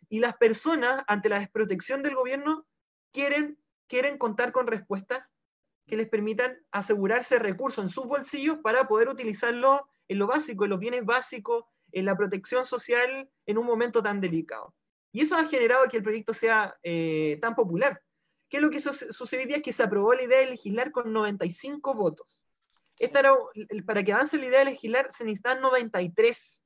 y 0.09 0.19
las 0.19 0.37
personas, 0.37 1.05
ante 1.07 1.29
la 1.29 1.39
desprotección 1.39 2.03
del 2.03 2.17
gobierno, 2.17 2.67
quieren, 3.13 3.57
quieren 3.87 4.19
contar 4.19 4.51
con 4.51 4.67
respuestas 4.67 5.21
que 5.87 5.97
les 5.97 6.09
permitan 6.09 6.59
asegurarse 6.73 7.39
recursos 7.39 7.85
en 7.85 7.89
sus 7.89 8.09
bolsillos 8.09 8.59
para 8.65 8.89
poder 8.89 9.09
utilizarlo 9.09 9.89
en 10.09 10.19
lo 10.19 10.27
básico, 10.27 10.65
en 10.65 10.71
los 10.71 10.79
bienes 10.79 11.05
básicos, 11.05 11.65
en 11.93 12.05
la 12.05 12.17
protección 12.17 12.65
social 12.65 13.29
en 13.47 13.59
un 13.59 13.67
momento 13.67 14.03
tan 14.03 14.21
delicado. 14.21 14.75
Y 15.13 15.23
eso 15.23 15.37
ha 15.37 15.47
generado 15.47 15.89
que 15.89 15.99
el 15.99 16.03
proyecto 16.03 16.35
sea 16.35 16.77
eh, 16.83 17.39
tan 17.41 17.55
popular. 17.55 18.03
¿Qué 18.49 18.59
es 18.59 18.63
lo 18.63 18.71
que 18.71 18.81
sucedió 18.81 19.47
día? 19.47 19.57
Es 19.57 19.63
que 19.63 19.73
se 19.73 19.83
aprobó 19.83 20.15
la 20.15 20.23
idea 20.23 20.39
de 20.41 20.47
legislar 20.47 20.91
con 20.91 21.13
95 21.13 21.95
votos. 21.95 22.27
Esta 22.99 23.21
era, 23.21 23.35
para 23.87 24.03
que 24.03 24.13
avance 24.13 24.39
la 24.39 24.47
idea 24.47 24.59
de 24.61 24.65
legislar 24.67 25.13
se 25.13 25.25
necesitan 25.25 25.61
93. 25.61 26.63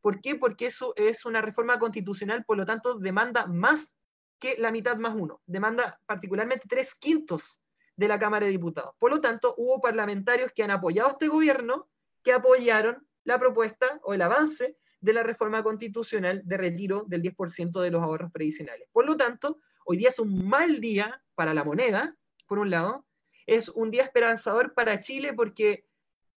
¿Por 0.00 0.20
qué? 0.20 0.36
Porque 0.36 0.66
eso 0.66 0.94
es 0.96 1.24
una 1.26 1.42
reforma 1.42 1.78
constitucional, 1.78 2.44
por 2.44 2.56
lo 2.56 2.64
tanto, 2.64 2.98
demanda 2.98 3.46
más 3.46 3.96
que 4.38 4.56
la 4.58 4.70
mitad 4.70 4.96
más 4.96 5.14
uno. 5.14 5.40
Demanda 5.46 6.00
particularmente 6.06 6.68
tres 6.68 6.94
quintos 6.94 7.60
de 7.96 8.08
la 8.08 8.18
Cámara 8.18 8.46
de 8.46 8.52
Diputados. 8.52 8.94
Por 8.98 9.10
lo 9.10 9.20
tanto, 9.20 9.54
hubo 9.56 9.80
parlamentarios 9.80 10.52
que 10.54 10.62
han 10.62 10.70
apoyado 10.70 11.08
a 11.08 11.12
este 11.12 11.28
gobierno 11.28 11.88
que 12.26 12.32
apoyaron 12.32 13.06
la 13.22 13.38
propuesta 13.38 14.00
o 14.02 14.12
el 14.12 14.20
avance 14.20 14.76
de 15.00 15.12
la 15.12 15.22
reforma 15.22 15.62
constitucional 15.62 16.42
de 16.44 16.56
retiro 16.56 17.04
del 17.06 17.22
10% 17.22 17.80
de 17.80 17.90
los 17.92 18.02
ahorros 18.02 18.32
previsionales. 18.32 18.88
Por 18.90 19.06
lo 19.06 19.16
tanto, 19.16 19.60
hoy 19.84 19.98
día 19.98 20.08
es 20.08 20.18
un 20.18 20.48
mal 20.48 20.80
día 20.80 21.22
para 21.36 21.54
la 21.54 21.62
moneda, 21.62 22.16
por 22.48 22.58
un 22.58 22.70
lado, 22.70 23.06
es 23.46 23.68
un 23.68 23.92
día 23.92 24.02
esperanzador 24.02 24.74
para 24.74 24.98
Chile 24.98 25.34
porque 25.34 25.86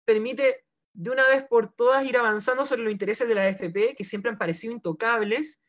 permite 0.04 0.64
de 0.92 1.10
una 1.10 1.28
vez 1.28 1.44
por 1.44 1.72
todas 1.72 2.04
ir 2.04 2.16
avanzando 2.16 2.66
sobre 2.66 2.82
los 2.82 2.90
intereses 2.90 3.28
de 3.28 3.36
la 3.36 3.42
AFP, 3.42 3.94
que 3.96 4.02
siempre 4.02 4.32
han 4.32 4.38
parecido 4.38 4.72
intocables, 4.72 5.60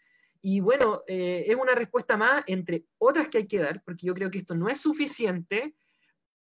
y 0.41 0.62
bueno, 0.62 1.03
eh, 1.05 1.43
es 1.45 1.55
una 1.55 1.75
respuesta 1.75 2.17
más 2.17 2.43
entre 2.47 2.86
otras 2.97 3.27
que 3.27 3.38
hay 3.38 3.47
que 3.47 3.59
dar, 3.59 3.83
porque 3.83 4.07
yo 4.07 4.15
creo 4.15 4.31
que 4.31 4.39
esto 4.39 4.55
no 4.55 4.67
es 4.67 4.81
suficiente 4.81 5.75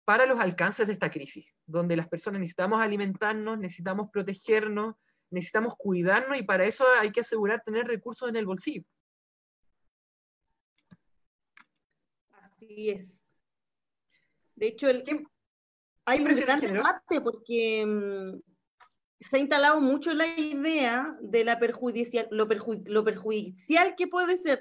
para 0.09 0.25
los 0.25 0.39
alcances 0.39 0.87
de 0.87 0.93
esta 0.93 1.11
crisis, 1.11 1.45
donde 1.67 1.95
las 1.95 2.07
personas 2.07 2.39
necesitamos 2.39 2.81
alimentarnos, 2.81 3.59
necesitamos 3.59 4.09
protegernos, 4.11 4.95
necesitamos 5.29 5.75
cuidarnos 5.77 6.39
y 6.39 6.41
para 6.41 6.65
eso 6.65 6.83
hay 6.99 7.11
que 7.11 7.19
asegurar 7.19 7.61
tener 7.63 7.85
recursos 7.85 8.27
en 8.27 8.35
el 8.35 8.47
bolsillo. 8.47 8.81
Así 12.31 12.89
es. 12.89 13.23
De 14.55 14.69
hecho, 14.69 14.89
el, 14.89 15.03
hay 16.05 16.21
un 16.21 16.33
gran 16.33 16.59
debate 16.59 17.21
porque 17.21 17.85
mm, 17.85 18.41
se 19.29 19.37
ha 19.37 19.39
instalado 19.39 19.79
mucho 19.79 20.11
la 20.15 20.25
idea 20.25 21.15
de 21.21 21.43
la 21.43 21.59
perjudicial, 21.59 22.27
lo, 22.31 22.47
lo 22.85 23.03
perjudicial 23.03 23.93
que 23.95 24.07
puede 24.07 24.37
ser 24.37 24.59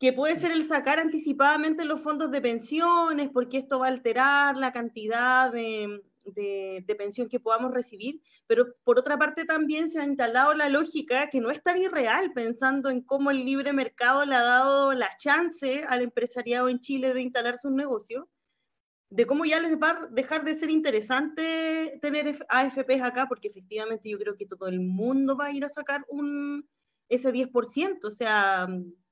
que 0.00 0.14
puede 0.14 0.36
ser 0.36 0.50
el 0.50 0.66
sacar 0.66 0.98
anticipadamente 0.98 1.84
los 1.84 2.02
fondos 2.02 2.30
de 2.30 2.40
pensiones, 2.40 3.28
porque 3.34 3.58
esto 3.58 3.80
va 3.80 3.86
a 3.86 3.90
alterar 3.90 4.56
la 4.56 4.72
cantidad 4.72 5.52
de, 5.52 6.00
pensión 6.96 7.28
que 7.28 7.38
podamos 7.38 7.74
recibir, 7.74 8.22
pero 8.46 8.64
por 8.82 8.98
otra 8.98 9.18
parte 9.18 9.44
también 9.44 9.90
se 9.90 10.00
ha 10.00 10.04
instalado 10.04 10.54
la 10.54 10.70
lógica 10.70 11.28
que 11.28 11.42
no 11.42 11.50
es 11.50 11.62
tan 11.62 11.78
irreal, 11.82 12.32
pensando 12.32 12.88
en 12.88 13.02
cómo 13.02 13.30
el 13.30 13.44
libre 13.44 13.74
mercado 13.74 14.24
le 14.24 14.36
ha 14.36 14.42
dado 14.42 14.94
la 14.94 15.10
chance 15.18 15.84
al 15.86 16.00
empresariado 16.00 16.70
en 16.70 16.80
Chile 16.80 17.12
de 17.12 17.20
instalar 17.20 17.58
sus 17.58 17.72
negocios, 17.72 18.24
de 19.10 19.26
cómo 19.26 19.44
ya 19.44 19.60
les 19.60 19.76
va 19.76 19.90
a 19.90 20.06
dejar 20.06 20.44
de 20.44 20.54
ser 20.54 20.70
interesante 20.70 21.98
tener 22.00 22.38
AFPs 22.48 23.02
acá, 23.02 23.26
porque 23.28 23.48
efectivamente 23.48 24.08
yo 24.08 24.18
creo 24.18 24.34
que 24.34 24.46
todo 24.46 24.66
el 24.66 24.80
mundo 24.80 25.36
va 25.36 25.46
a 25.46 25.52
ir 25.52 25.64
a 25.64 25.68
sacar 25.68 26.06
un, 26.08 26.66
ese 27.10 27.30
10%, 27.30 28.04
o 28.04 28.10
sea 28.10 28.66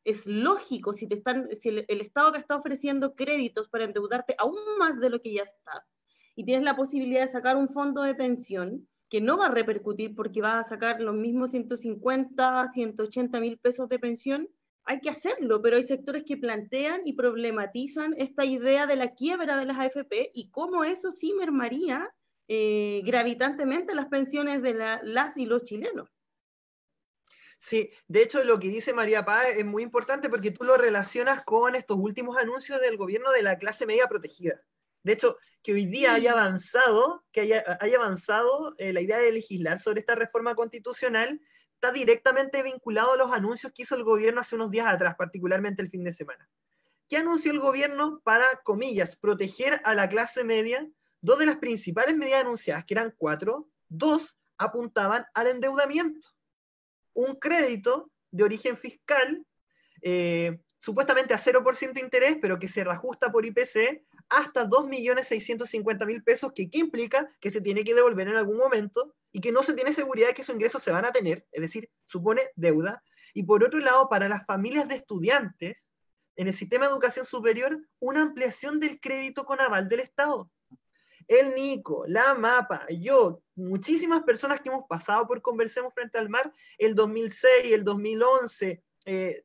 es 0.05 0.27
lógico 0.27 0.95
si, 0.95 1.07
te 1.07 1.17
están, 1.17 1.49
si 1.59 1.69
el, 1.69 2.01
Estado 2.01 2.33
te 2.33 2.39
está 2.39 2.57
ofreciendo 2.57 3.15
créditos 3.15 3.69
para 3.69 3.85
endeudarte 3.85 4.35
aún 4.39 4.59
más 4.79 4.99
de 5.01 5.11
lo 5.11 5.21
que 5.21 5.35
ya 5.35 5.43
estás 5.43 5.85
y 6.35 6.45
tienes 6.45 6.65
la 6.65 6.77
posibilidad 6.77 7.23
de 7.23 7.29
sacar 7.29 7.57
un 7.57 7.69
fondo 7.69 8.03
de 8.03 8.15
pensión 8.15 8.89
que 9.09 9.21
no 9.21 9.39
va 9.39 9.47
a 9.47 9.51
repercutir 9.51 10.15
porque 10.15 10.41
vas 10.41 10.67
a 10.67 10.69
sacar 10.69 11.01
los 11.01 11.15
mismos 11.15 11.51
150, 11.51 12.69
180 12.69 13.41
mil 13.41 13.59
pesos 13.59 13.89
de 13.89 13.99
pensión, 13.99 14.49
hay 14.85 15.01
que 15.01 15.11
hacerlo, 15.11 15.61
pero 15.61 15.77
hay 15.77 15.85
sectores 15.85 16.25
que 16.25 16.37
plantean 16.37 17.01
y 17.05 17.15
problematizan 17.15 18.15
esta 18.17 18.45
idea 18.45 18.87
de 18.87 18.97
la 18.97 19.15
quiebra 19.15 19.59
de 19.59 19.67
las 19.67 19.79
AFP 19.79 20.31
y 20.33 20.51
cómo 20.51 20.85
eso 20.85 21.11
sí 21.11 21.35
mermaría 21.35 22.09
eh, 22.49 23.03
gravitantemente 23.05 23.95
las 23.95 24.09
pensiones 24.09 24.63
de 24.63 24.75
las 25.03 25.37
y 25.37 25.45
los 25.45 25.65
chilenos. 25.65 26.09
Sí, 27.59 27.91
de 28.07 28.23
hecho 28.23 28.45
lo 28.45 28.61
que 28.61 28.69
dice 28.69 28.93
María 28.93 29.25
Paz 29.25 29.47
es 29.57 29.67
muy 29.67 29.83
importante 29.83 30.31
porque 30.31 30.53
tú 30.53 30.63
lo 30.63 30.77
relacionas 30.77 31.43
con 31.43 31.75
estos 31.75 31.97
últimos 31.99 32.39
anuncios 32.39 32.81
del 32.81 32.97
gobierno 32.97 33.33
de 33.33 33.43
la 33.43 33.59
clase 33.59 33.85
media 33.85 34.07
protegida. 34.07 34.63
De 35.03 35.13
hecho, 35.13 35.37
que 35.63 35.73
hoy 35.73 35.87
día 35.87 36.15
haya 36.15 36.33
avanzado, 36.33 37.25
que 37.33 37.41
haya, 37.41 37.65
avanzado 37.97 38.75
eh, 38.79 38.93
la 38.93 39.01
idea 39.01 39.19
de 39.19 39.33
legislar 39.33 39.81
sobre 39.81 40.01
esta 40.01 40.15
reforma 40.15 40.55
constitucional, 40.55 41.41
está 41.75 41.93
directamente 41.93 42.63
vinculado 42.63 43.13
a 43.13 43.17
los 43.17 43.33
anuncios 43.33 43.73
que 43.73 43.83
hizo 43.83 43.97
el 43.97 44.05
gobierno 44.05 44.41
hace 44.41 44.55
unos 44.55 44.71
días 44.71 44.87
atrás, 44.87 45.17
particularmente 45.17 45.83
el 45.83 45.91
fin 45.91 46.05
de 46.05 46.13
semana. 46.13 46.49
¿Qué 47.09 47.17
anunció 47.17 47.51
el 47.53 47.61
gobierno 47.61 48.21
para, 48.23 48.47
comillas, 48.65 49.17
proteger 49.17 49.81
a 49.85 49.95
la 49.95 50.09
clase 50.09 50.45
media? 50.45 50.87
Dos 51.21 51.39
de 51.39 51.47
las 51.47 51.57
principales 51.57 52.17
medidas 52.17 52.43
anunciadas, 52.43 52.85
que 52.85 52.95
eran 52.95 53.15
cuatro, 53.17 53.69
dos 53.89 54.39
apuntaban 54.59 55.27
al 55.35 55.47
endeudamiento 55.49 56.38
un 57.19 57.35
crédito 57.35 58.13
de 58.31 58.45
origen 58.45 58.77
fiscal, 58.77 59.45
eh, 60.03 60.61
supuestamente 60.79 61.35
a 61.35 61.39
0% 61.39 61.95
de 61.95 62.01
interés, 62.01 62.39
pero 62.41 62.61
que 62.61 62.69
se 62.69 62.85
reajusta 62.85 63.33
por 63.33 63.45
IPC 63.45 64.05
hasta 64.29 64.69
2.650.000 64.69 66.23
pesos, 66.23 66.53
que 66.55 66.71
¿qué 66.71 66.79
implica? 66.79 67.29
Que 67.41 67.51
se 67.51 67.61
tiene 67.61 67.83
que 67.83 67.95
devolver 67.95 68.29
en 68.29 68.37
algún 68.37 68.57
momento 68.57 69.17
y 69.33 69.41
que 69.41 69.51
no 69.51 69.65
se 69.65 69.75
tiene 69.75 69.93
seguridad 69.93 70.29
de 70.29 70.35
que 70.35 70.43
esos 70.43 70.55
ingresos 70.55 70.81
se 70.81 70.93
van 70.93 71.07
a 71.07 71.11
tener, 71.11 71.45
es 71.51 71.63
decir, 71.63 71.91
supone 72.05 72.43
deuda. 72.55 73.03
Y 73.35 73.43
por 73.43 73.65
otro 73.65 73.81
lado, 73.81 74.09
para 74.09 74.29
las 74.29 74.47
familias 74.47 74.87
de 74.87 74.95
estudiantes, 74.95 75.91
en 76.37 76.47
el 76.47 76.55
sistema 76.55 76.87
de 76.87 76.93
educación 76.93 77.25
superior, 77.25 77.81
una 77.99 78.23
ampliación 78.23 78.79
del 78.79 79.01
crédito 79.01 79.45
con 79.45 79.61
aval 79.61 79.89
del 79.89 80.01
Estado 80.01 80.49
el 81.29 81.55
Nico, 81.55 82.05
la 82.09 82.35
Mapa, 82.35 82.87
yo, 82.89 83.43
muchísimas 83.55 84.23
personas 84.23 84.61
que 84.61 84.71
hemos 84.71 84.87
pasado 84.87 85.27
por 85.27 85.43
Conversemos 85.43 85.93
Frente 85.93 86.19
al 86.19 86.31
Mar, 86.31 86.51
el 86.79 86.95
2006, 86.95 87.73
el 87.73 87.85
2011, 87.85 88.83
eh, 89.05 89.45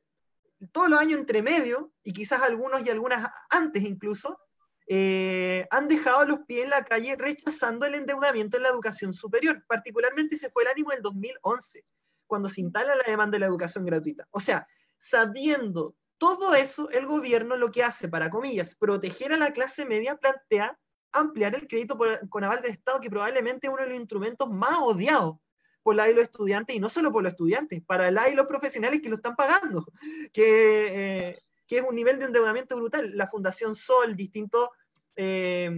todos 0.72 0.88
los 0.88 0.98
años 0.98 1.20
entre 1.20 1.42
medio, 1.42 1.92
y 2.02 2.14
quizás 2.14 2.42
algunos 2.42 2.84
y 2.84 2.90
algunas 2.90 3.30
antes 3.50 3.82
incluso, 3.82 4.38
eh, 4.86 5.66
han 5.70 5.86
dejado 5.88 6.24
los 6.24 6.40
pies 6.46 6.64
en 6.64 6.70
la 6.70 6.84
calle 6.84 7.16
rechazando 7.16 7.86
el 7.86 7.94
endeudamiento 7.94 8.56
en 8.56 8.64
la 8.64 8.70
educación 8.70 9.12
superior. 9.14 9.62
Particularmente 9.66 10.36
se 10.36 10.50
fue 10.50 10.62
el 10.64 10.70
ánimo 10.70 10.90
del 10.90 11.02
2011, 11.02 11.84
cuando 12.26 12.48
se 12.48 12.62
instala 12.62 12.94
la 12.94 13.04
demanda 13.06 13.36
de 13.36 13.40
la 13.40 13.46
educación 13.46 13.84
gratuita. 13.84 14.26
O 14.30 14.40
sea, 14.40 14.66
sabiendo 14.96 15.94
todo 16.16 16.54
eso, 16.54 16.88
el 16.90 17.04
gobierno 17.06 17.56
lo 17.56 17.70
que 17.70 17.82
hace, 17.82 18.08
para 18.08 18.30
comillas, 18.30 18.74
proteger 18.74 19.34
a 19.34 19.36
la 19.36 19.52
clase 19.52 19.84
media, 19.84 20.16
plantea 20.16 20.78
ampliar 21.14 21.54
el 21.54 21.66
crédito 21.66 21.96
con 22.28 22.44
aval 22.44 22.60
del 22.60 22.72
Estado, 22.72 23.00
que 23.00 23.10
probablemente 23.10 23.66
es 23.66 23.72
uno 23.72 23.82
de 23.82 23.88
los 23.88 23.98
instrumentos 23.98 24.50
más 24.50 24.78
odiados 24.80 25.36
por 25.82 25.94
la 25.94 26.10
y 26.10 26.14
los 26.14 26.24
estudiantes, 26.24 26.74
y 26.74 26.80
no 26.80 26.88
solo 26.88 27.12
por 27.12 27.22
los 27.22 27.32
estudiantes, 27.32 27.82
para 27.84 28.10
la 28.10 28.28
y 28.28 28.34
los 28.34 28.46
profesionales 28.46 29.00
que 29.02 29.10
lo 29.10 29.16
están 29.16 29.36
pagando, 29.36 29.86
que, 30.32 31.28
eh, 31.28 31.42
que 31.66 31.78
es 31.78 31.84
un 31.86 31.94
nivel 31.94 32.18
de 32.18 32.24
endeudamiento 32.24 32.76
brutal. 32.76 33.12
La 33.14 33.26
Fundación 33.26 33.74
Sol, 33.74 34.16
distintos, 34.16 34.70
eh, 35.16 35.70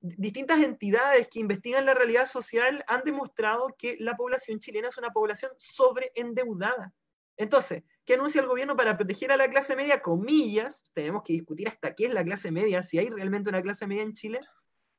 distintas 0.00 0.60
entidades 0.60 1.28
que 1.28 1.40
investigan 1.40 1.84
la 1.84 1.94
realidad 1.94 2.26
social 2.26 2.84
han 2.86 3.02
demostrado 3.04 3.74
que 3.76 3.96
la 3.98 4.16
población 4.16 4.60
chilena 4.60 4.88
es 4.88 4.98
una 4.98 5.10
población 5.10 5.50
sobreendeudada. 5.56 6.92
Entonces, 7.36 7.82
¿qué 8.04 8.14
anuncia 8.14 8.40
el 8.40 8.46
gobierno 8.46 8.76
para 8.76 8.96
proteger 8.96 9.32
a 9.32 9.36
la 9.36 9.48
clase 9.48 9.76
media? 9.76 10.00
Comillas, 10.00 10.84
tenemos 10.92 11.22
que 11.24 11.32
discutir 11.32 11.68
hasta 11.68 11.94
qué 11.94 12.06
es 12.06 12.14
la 12.14 12.24
clase 12.24 12.52
media, 12.52 12.82
si 12.82 12.98
hay 12.98 13.08
realmente 13.08 13.50
una 13.50 13.62
clase 13.62 13.86
media 13.86 14.02
en 14.02 14.12
Chile, 14.12 14.40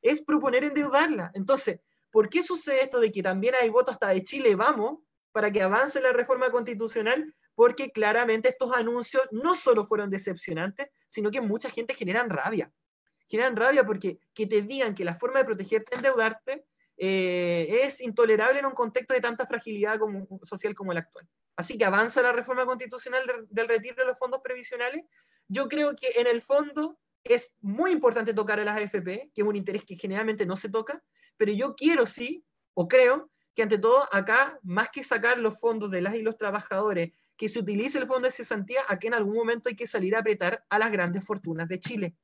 es 0.01 0.21
proponer 0.21 0.63
endeudarla. 0.63 1.31
Entonces, 1.33 1.79
¿por 2.11 2.29
qué 2.29 2.43
sucede 2.43 2.83
esto 2.83 2.99
de 2.99 3.11
que 3.11 3.23
también 3.23 3.55
hay 3.59 3.69
votos 3.69 3.93
hasta 3.93 4.09
de 4.09 4.23
Chile 4.23 4.55
Vamos 4.55 4.99
para 5.31 5.51
que 5.51 5.61
avance 5.61 6.01
la 6.01 6.11
reforma 6.11 6.51
constitucional? 6.51 7.33
Porque 7.55 7.91
claramente 7.91 8.49
estos 8.49 8.73
anuncios 8.73 9.23
no 9.31 9.55
solo 9.55 9.85
fueron 9.85 10.09
decepcionantes, 10.09 10.87
sino 11.07 11.31
que 11.31 11.41
mucha 11.41 11.69
gente 11.69 11.93
generan 11.93 12.29
rabia. 12.29 12.71
Generan 13.27 13.55
rabia 13.55 13.85
porque 13.85 14.19
que 14.33 14.45
te 14.45 14.61
digan 14.61 14.93
que 14.93 15.05
la 15.05 15.15
forma 15.15 15.39
de 15.39 15.45
protegerte 15.45 15.95
es 15.95 15.99
endeudarte, 15.99 16.65
eh, 16.97 17.81
es 17.83 18.01
intolerable 18.01 18.59
en 18.59 18.65
un 18.65 18.73
contexto 18.73 19.13
de 19.13 19.21
tanta 19.21 19.45
fragilidad 19.45 19.99
social 20.43 20.73
como 20.73 20.91
el 20.91 20.99
actual. 20.99 21.27
Así 21.55 21.77
que 21.77 21.85
avanza 21.85 22.21
la 22.21 22.31
reforma 22.31 22.65
constitucional 22.65 23.23
del 23.49 23.67
retiro 23.67 23.95
de 23.97 24.05
los 24.05 24.19
fondos 24.19 24.41
previsionales. 24.43 25.05
Yo 25.47 25.67
creo 25.67 25.95
que 25.95 26.19
en 26.19 26.27
el 26.27 26.41
fondo 26.41 26.97
es 27.23 27.55
muy 27.61 27.91
importante 27.91 28.33
tocar 28.33 28.59
a 28.59 28.65
las 28.65 28.77
AFP, 28.77 29.31
que 29.33 29.41
es 29.41 29.47
un 29.47 29.55
interés 29.55 29.83
que 29.83 29.95
generalmente 29.95 30.45
no 30.45 30.55
se 30.55 30.69
toca, 30.69 31.01
pero 31.37 31.51
yo 31.51 31.75
quiero 31.75 32.05
sí, 32.05 32.45
o 32.73 32.87
creo, 32.87 33.29
que 33.55 33.63
ante 33.63 33.77
todo 33.77 34.07
acá, 34.11 34.59
más 34.63 34.89
que 34.89 35.03
sacar 35.03 35.37
los 35.37 35.59
fondos 35.59 35.89
de 35.89 36.01
las 36.01 36.15
y 36.15 36.21
los 36.21 36.37
trabajadores, 36.37 37.13
que 37.37 37.49
se 37.49 37.59
utilice 37.59 37.97
el 37.97 38.05
fondo 38.05 38.27
de 38.27 38.31
cesantía, 38.31 38.81
aquí 38.87 39.07
en 39.07 39.13
algún 39.13 39.35
momento 39.35 39.69
hay 39.69 39.75
que 39.75 39.87
salir 39.87 40.15
a 40.15 40.19
apretar 40.19 40.63
a 40.69 40.77
las 40.77 40.91
grandes 40.91 41.25
fortunas 41.25 41.67
de 41.67 41.79
Chile, 41.79 42.15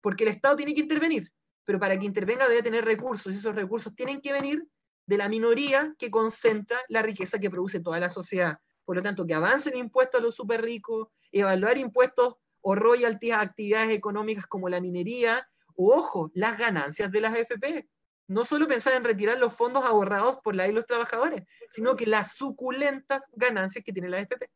porque 0.00 0.24
el 0.24 0.30
Estado 0.30 0.56
tiene 0.56 0.74
que 0.74 0.80
intervenir, 0.80 1.30
pero 1.68 1.78
para 1.78 1.98
que 1.98 2.06
intervenga 2.06 2.48
debe 2.48 2.62
tener 2.62 2.82
recursos, 2.86 3.30
y 3.30 3.36
esos 3.36 3.54
recursos 3.54 3.94
tienen 3.94 4.22
que 4.22 4.32
venir 4.32 4.66
de 5.04 5.18
la 5.18 5.28
minoría 5.28 5.94
que 5.98 6.10
concentra 6.10 6.80
la 6.88 7.02
riqueza 7.02 7.38
que 7.38 7.50
produce 7.50 7.80
toda 7.80 8.00
la 8.00 8.08
sociedad. 8.08 8.56
Por 8.86 8.96
lo 8.96 9.02
tanto, 9.02 9.26
que 9.26 9.34
avancen 9.34 9.76
impuestos 9.76 10.18
a 10.18 10.24
los 10.24 10.34
súper 10.34 10.62
ricos, 10.62 11.08
evaluar 11.30 11.76
impuestos 11.76 12.36
o 12.62 12.74
royalties 12.74 13.34
a 13.34 13.42
actividades 13.42 13.90
económicas 13.90 14.46
como 14.46 14.70
la 14.70 14.80
minería, 14.80 15.46
o 15.76 15.94
ojo, 15.94 16.30
las 16.32 16.56
ganancias 16.56 17.12
de 17.12 17.20
las 17.20 17.34
AFP. 17.34 17.86
No 18.28 18.46
solo 18.46 18.66
pensar 18.66 18.94
en 18.94 19.04
retirar 19.04 19.38
los 19.38 19.52
fondos 19.52 19.84
ahorrados 19.84 20.38
por 20.42 20.54
la 20.54 20.66
y 20.68 20.72
los 20.72 20.86
trabajadores, 20.86 21.44
sino 21.68 21.96
que 21.96 22.06
las 22.06 22.32
suculentas 22.34 23.28
ganancias 23.34 23.84
que 23.84 23.92
tiene 23.92 24.08
la 24.08 24.20
AFP 24.20 24.48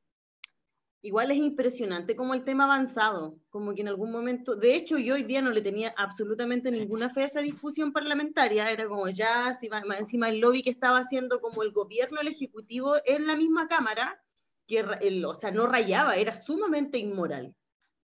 igual 1.02 1.32
es 1.32 1.38
impresionante 1.38 2.14
como 2.14 2.32
el 2.32 2.44
tema 2.44 2.64
avanzado, 2.64 3.36
como 3.50 3.74
que 3.74 3.80
en 3.80 3.88
algún 3.88 4.12
momento, 4.12 4.54
de 4.54 4.76
hecho 4.76 4.98
yo 4.98 5.14
hoy 5.14 5.24
día 5.24 5.42
no 5.42 5.50
le 5.50 5.60
tenía 5.60 5.92
absolutamente 5.96 6.70
ninguna 6.70 7.10
fe 7.10 7.22
a 7.22 7.26
esa 7.26 7.40
discusión 7.40 7.92
parlamentaria, 7.92 8.70
era 8.70 8.86
como 8.86 9.08
ya, 9.08 9.58
encima 9.98 10.28
el 10.28 10.40
lobby 10.40 10.62
que 10.62 10.70
estaba 10.70 10.98
haciendo 10.98 11.40
como 11.40 11.64
el 11.64 11.72
gobierno, 11.72 12.20
el 12.20 12.28
ejecutivo 12.28 12.94
en 13.04 13.26
la 13.26 13.36
misma 13.36 13.66
cámara, 13.66 14.22
que 14.68 14.84
el, 15.00 15.24
o 15.24 15.34
sea, 15.34 15.50
no 15.50 15.66
rayaba, 15.66 16.14
era 16.14 16.36
sumamente 16.36 16.98
inmoral, 16.98 17.52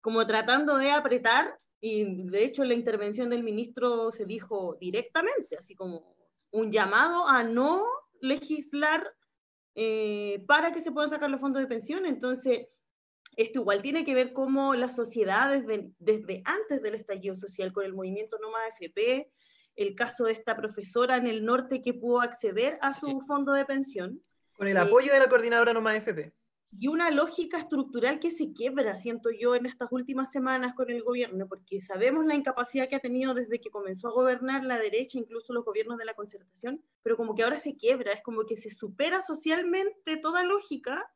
como 0.02 0.26
tratando 0.26 0.76
de 0.76 0.90
apretar, 0.90 1.58
y 1.80 2.04
de 2.28 2.44
hecho 2.44 2.64
la 2.64 2.74
intervención 2.74 3.30
del 3.30 3.42
ministro 3.42 4.10
se 4.10 4.26
dijo 4.26 4.76
directamente, 4.78 5.56
así 5.56 5.74
como 5.74 6.14
un 6.50 6.70
llamado 6.70 7.26
a 7.26 7.42
no 7.42 7.82
legislar 8.20 9.10
eh, 9.74 10.44
para 10.46 10.70
que 10.70 10.80
se 10.80 10.92
puedan 10.92 11.10
sacar 11.10 11.30
los 11.30 11.40
fondos 11.40 11.60
de 11.60 11.68
pensión. 11.68 12.06
Entonces, 12.06 12.68
esto 13.36 13.60
igual 13.60 13.82
tiene 13.82 14.04
que 14.04 14.14
ver 14.14 14.32
cómo 14.32 14.74
la 14.74 14.88
sociedad 14.88 15.50
desde, 15.50 15.90
desde 15.98 16.42
antes 16.44 16.82
del 16.82 16.94
estallido 16.94 17.34
social 17.36 17.72
con 17.72 17.84
el 17.84 17.94
movimiento 17.94 18.38
Noma 18.40 18.58
FP, 18.68 19.30
el 19.76 19.94
caso 19.94 20.24
de 20.24 20.32
esta 20.32 20.56
profesora 20.56 21.16
en 21.16 21.26
el 21.26 21.44
norte 21.44 21.82
que 21.82 21.94
pudo 21.94 22.20
acceder 22.20 22.78
a 22.80 22.94
su 22.94 23.20
fondo 23.26 23.52
de 23.52 23.64
pensión. 23.64 24.22
Con 24.56 24.68
el 24.68 24.76
apoyo 24.76 25.12
de 25.12 25.18
la 25.18 25.28
coordinadora 25.28 25.72
Noma 25.72 25.96
FP. 25.96 26.32
Y 26.76 26.88
una 26.88 27.10
lógica 27.10 27.58
estructural 27.58 28.18
que 28.18 28.32
se 28.32 28.52
quiebra, 28.52 28.96
siento 28.96 29.30
yo, 29.30 29.54
en 29.54 29.66
estas 29.66 29.92
últimas 29.92 30.32
semanas 30.32 30.74
con 30.74 30.90
el 30.90 31.02
gobierno, 31.02 31.46
porque 31.46 31.80
sabemos 31.80 32.26
la 32.26 32.34
incapacidad 32.34 32.88
que 32.88 32.96
ha 32.96 33.00
tenido 33.00 33.32
desde 33.32 33.60
que 33.60 33.70
comenzó 33.70 34.08
a 34.08 34.12
gobernar 34.12 34.64
la 34.64 34.78
derecha, 34.78 35.18
incluso 35.18 35.52
los 35.52 35.64
gobiernos 35.64 35.98
de 35.98 36.04
la 36.04 36.14
concertación, 36.14 36.82
pero 37.02 37.16
como 37.16 37.36
que 37.36 37.44
ahora 37.44 37.60
se 37.60 37.76
quiebra, 37.76 38.12
es 38.12 38.22
como 38.22 38.44
que 38.44 38.56
se 38.56 38.70
supera 38.70 39.22
socialmente 39.22 40.16
toda 40.16 40.42
lógica 40.42 41.08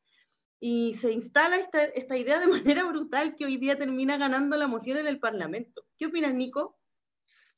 y 0.61 0.95
se 0.95 1.13
instala 1.13 1.57
esta, 1.57 1.85
esta, 1.85 2.17
idea 2.17 2.39
de 2.41 2.47
manera 2.49 2.85
brutal 2.85 3.37
que 3.37 3.45
hoy 3.45 3.57
día 3.57 3.79
termina 3.79 4.17
ganando 4.17 4.57
la 4.57 4.67
moción 4.67 4.99
en 4.99 5.07
el 5.07 5.21
Parlamento. 5.21 5.85
¿Qué 5.97 6.07
opinas, 6.07 6.35
Nico? 6.35 6.77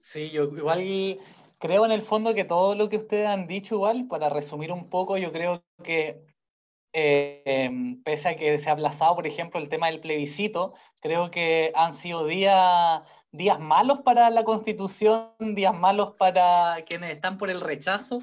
Sí, 0.01 0.31
yo 0.31 0.45
igual 0.45 1.19
creo 1.59 1.85
en 1.85 1.93
el 1.93 2.03
fondo 2.03 2.35
que 2.35 2.45
todo 2.45 2.75
lo 2.75 2.89
que 2.89 2.97
ustedes 2.97 3.29
han 3.29 3.47
dicho, 3.47 3.75
igual, 3.75 4.07
para 4.09 4.31
resumir 4.31 4.73
un 4.73 4.89
poco, 4.89 5.19
yo 5.19 5.31
creo 5.31 5.63
que 5.85 6.25
eh, 6.93 7.71
pese 8.05 8.31
a 8.31 8.37
que 8.37 8.59
se 8.59 8.69
ha 8.69 8.73
aplazado, 8.73 9.15
por 9.15 9.27
ejemplo, 9.27 9.61
el 9.61 9.69
tema 9.69 9.89
del 9.89 10.01
plebiscito, 10.01 10.75
creo 11.01 11.31
que 11.31 11.71
han 11.75 11.95
sido 11.95 12.27
días, 12.27 13.03
días 13.31 13.61
malos 13.61 14.01
para 14.01 14.31
la 14.31 14.45
Constitución, 14.45 15.29
días 15.39 15.79
malos 15.79 16.15
para 16.19 16.83
quienes 16.87 17.15
están 17.15 17.39
por 17.39 17.51
el 17.51 17.61
rechazo, 17.61 18.21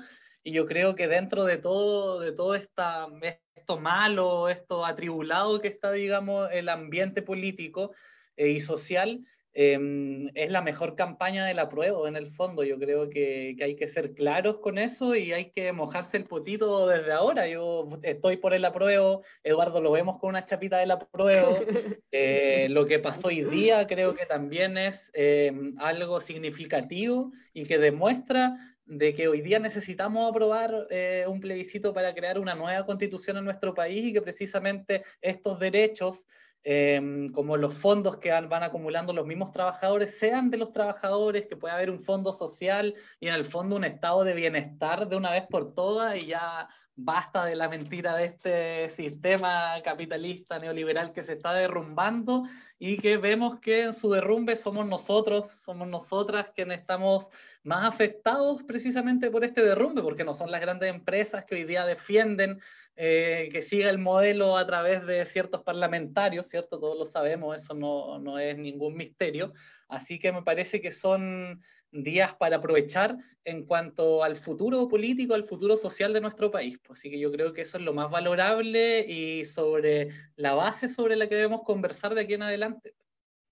y 0.47 0.53
yo 0.53 0.65
creo 0.65 0.95
que 0.95 1.09
dentro 1.09 1.43
de 1.43 1.57
todo, 1.57 2.21
de 2.21 2.31
todo 2.31 2.55
esta, 2.55 3.09
esto 3.53 3.77
malo, 3.77 4.47
esto 4.47 4.85
atribulado 4.85 5.59
que 5.59 5.67
está, 5.67 5.91
digamos, 5.91 6.49
el 6.53 6.69
ambiente 6.69 7.21
político 7.21 7.91
eh, 8.37 8.51
y 8.51 8.61
social, 8.61 9.19
em, 9.51 10.29
es 10.35 10.49
la 10.49 10.61
mejor 10.61 10.95
campaña 10.95 11.45
de 11.45 11.53
la 11.53 11.67
prueba, 11.67 12.07
en 12.07 12.15
el 12.15 12.27
fondo. 12.27 12.63
Yo 12.63 12.79
creo 12.79 13.09
que, 13.09 13.55
que, 13.57 13.63
hay 13.65 13.75
que 13.75 13.89
ser 13.89 14.13
claros 14.13 14.59
con 14.59 14.77
eso 14.77 15.15
y 15.15 15.33
hay 15.33 15.51
que 15.51 15.73
mojarse 15.73 16.15
el 16.15 16.23
potito 16.23 16.87
desde 16.87 17.11
ahora. 17.11 17.45
Yo 17.49 17.89
estoy 18.03 18.37
por 18.37 18.53
el 18.53 18.63
apruebo, 18.63 19.23
Eduardo 19.43 19.81
lo 19.81 19.91
vemos 19.91 20.17
con 20.17 20.29
una 20.29 20.45
chapita 20.45 20.77
del 20.77 20.91
apruebo. 20.91 21.59
Eh, 22.13 22.67
lo 22.69 22.85
que 22.85 22.99
pasó 22.99 23.27
hoy 23.27 23.43
día 23.43 23.85
creo 23.85 24.15
que 24.15 24.25
también 24.25 24.77
es 24.77 25.11
em, 25.13 25.75
algo 25.77 26.19
significativo 26.21 27.31
y 27.53 27.65
que 27.65 27.77
demuestra 27.77 28.57
de 28.87 29.13
que 29.13 29.27
hoy 29.27 29.41
día 29.41 29.59
necesitamos 29.59 30.29
aprobar 30.29 30.87
eh, 30.89 31.25
un 31.27 31.39
plebiscito 31.41 31.93
para 31.93 32.13
crear 32.15 32.39
una 32.39 32.55
nueva 32.55 32.85
constitución 32.85 33.37
en 33.37 33.45
nuestro 33.45 33.73
país 33.73 34.05
y 34.05 34.13
que 34.13 34.21
precisamente 34.21 35.03
estos 35.21 35.59
derechos, 35.59 36.25
em, 36.63 37.31
como 37.31 37.57
los 37.57 37.75
fondos 37.75 38.17
que 38.17 38.31
van, 38.31 38.63
acumulando 38.63 39.11
los 39.13 39.27
mismos 39.27 39.51
trabajadores, 39.51 40.17
sean 40.17 40.49
de 40.49 40.57
los 40.57 40.71
trabajadores, 40.71 41.47
que 41.47 41.57
pueda 41.57 41.75
haber 41.75 41.89
un 41.89 42.01
fondo 42.01 42.31
social 42.31 42.95
y 43.19 43.27
en 43.27 43.35
el 43.35 43.45
fondo 43.45 43.75
un 43.75 43.83
estado 43.83 44.23
de 44.23 44.33
bienestar 44.33 45.07
de 45.07 45.17
una 45.17 45.31
vez 45.31 45.45
por 45.49 45.73
todas 45.73 46.15
y 46.15 46.27
ya 46.27 46.69
basta 46.99 47.45
de 47.45 47.55
la 47.55 47.69
mentira 47.69 48.17
de 48.17 48.25
este 48.25 48.89
sistema 48.89 49.75
capitalista 49.83 50.57
neoliberal 50.57 51.13
que 51.13 51.21
se 51.21 51.33
está 51.33 51.53
derrumbando 51.53 52.45
y 52.79 52.97
que 52.97 53.17
vemos 53.17 53.59
que 53.59 53.83
en 53.83 53.93
su 53.93 54.09
derrumbe 54.09 54.55
somos 54.55 54.87
nosotros, 54.87 55.47
somos 55.63 55.87
nosotras 55.87 56.47
quienes 56.55 56.79
estamos 56.79 57.29
más 57.67 57.85
afectados 57.85 58.63
precisamente 58.63 59.29
por 59.29 59.43
este 59.43 59.61
derrumbe, 59.61 60.01
porque 60.01 60.23
no 60.23 60.33
son 60.33 60.49
las 60.51 60.61
grandes 60.61 60.89
empresas 60.89 61.43
que 61.43 61.55
hoy 61.55 61.65
día 61.65 61.85
defienden 61.85 62.61
eh, 62.95 63.49
que 63.51 63.61
siga 63.61 63.89
el 63.89 63.97
modelo 63.97 64.57
a 64.57 64.65
través 64.65 65.05
de 65.05 65.25
ciertos 65.25 65.63
parlamentarios, 65.63 66.47
¿cierto? 66.47 66.79
Todos 66.79 66.97
lo 66.97 67.05
sabemos, 67.05 67.57
eso 67.57 67.73
no, 67.73 68.19
no 68.19 68.39
es 68.39 68.57
ningún 68.57 68.95
misterio. 68.95 69.53
Así 69.89 70.17
que 70.17 70.31
me 70.31 70.43
parece 70.43 70.79
que 70.79 70.91
son 70.91 71.61
días 71.91 72.35
para 72.35 72.57
aprovechar 72.57 73.17
en 73.43 73.65
cuanto 73.65 74.23
al 74.23 74.37
futuro 74.37 74.87
político, 74.87 75.33
al 75.33 75.45
futuro 75.45 75.75
social 75.75 76.13
de 76.13 76.21
nuestro 76.21 76.49
país. 76.49 76.79
Pues, 76.79 76.99
así 76.99 77.11
que 77.11 77.19
yo 77.19 77.31
creo 77.33 77.51
que 77.51 77.63
eso 77.63 77.77
es 77.77 77.83
lo 77.83 77.93
más 77.93 78.09
valorable 78.09 79.01
y 79.01 79.43
sobre 79.43 80.09
la 80.37 80.53
base 80.53 80.87
sobre 80.87 81.17
la 81.17 81.27
que 81.27 81.35
debemos 81.35 81.63
conversar 81.63 82.15
de 82.15 82.21
aquí 82.21 82.35
en 82.35 82.43
adelante. 82.43 82.95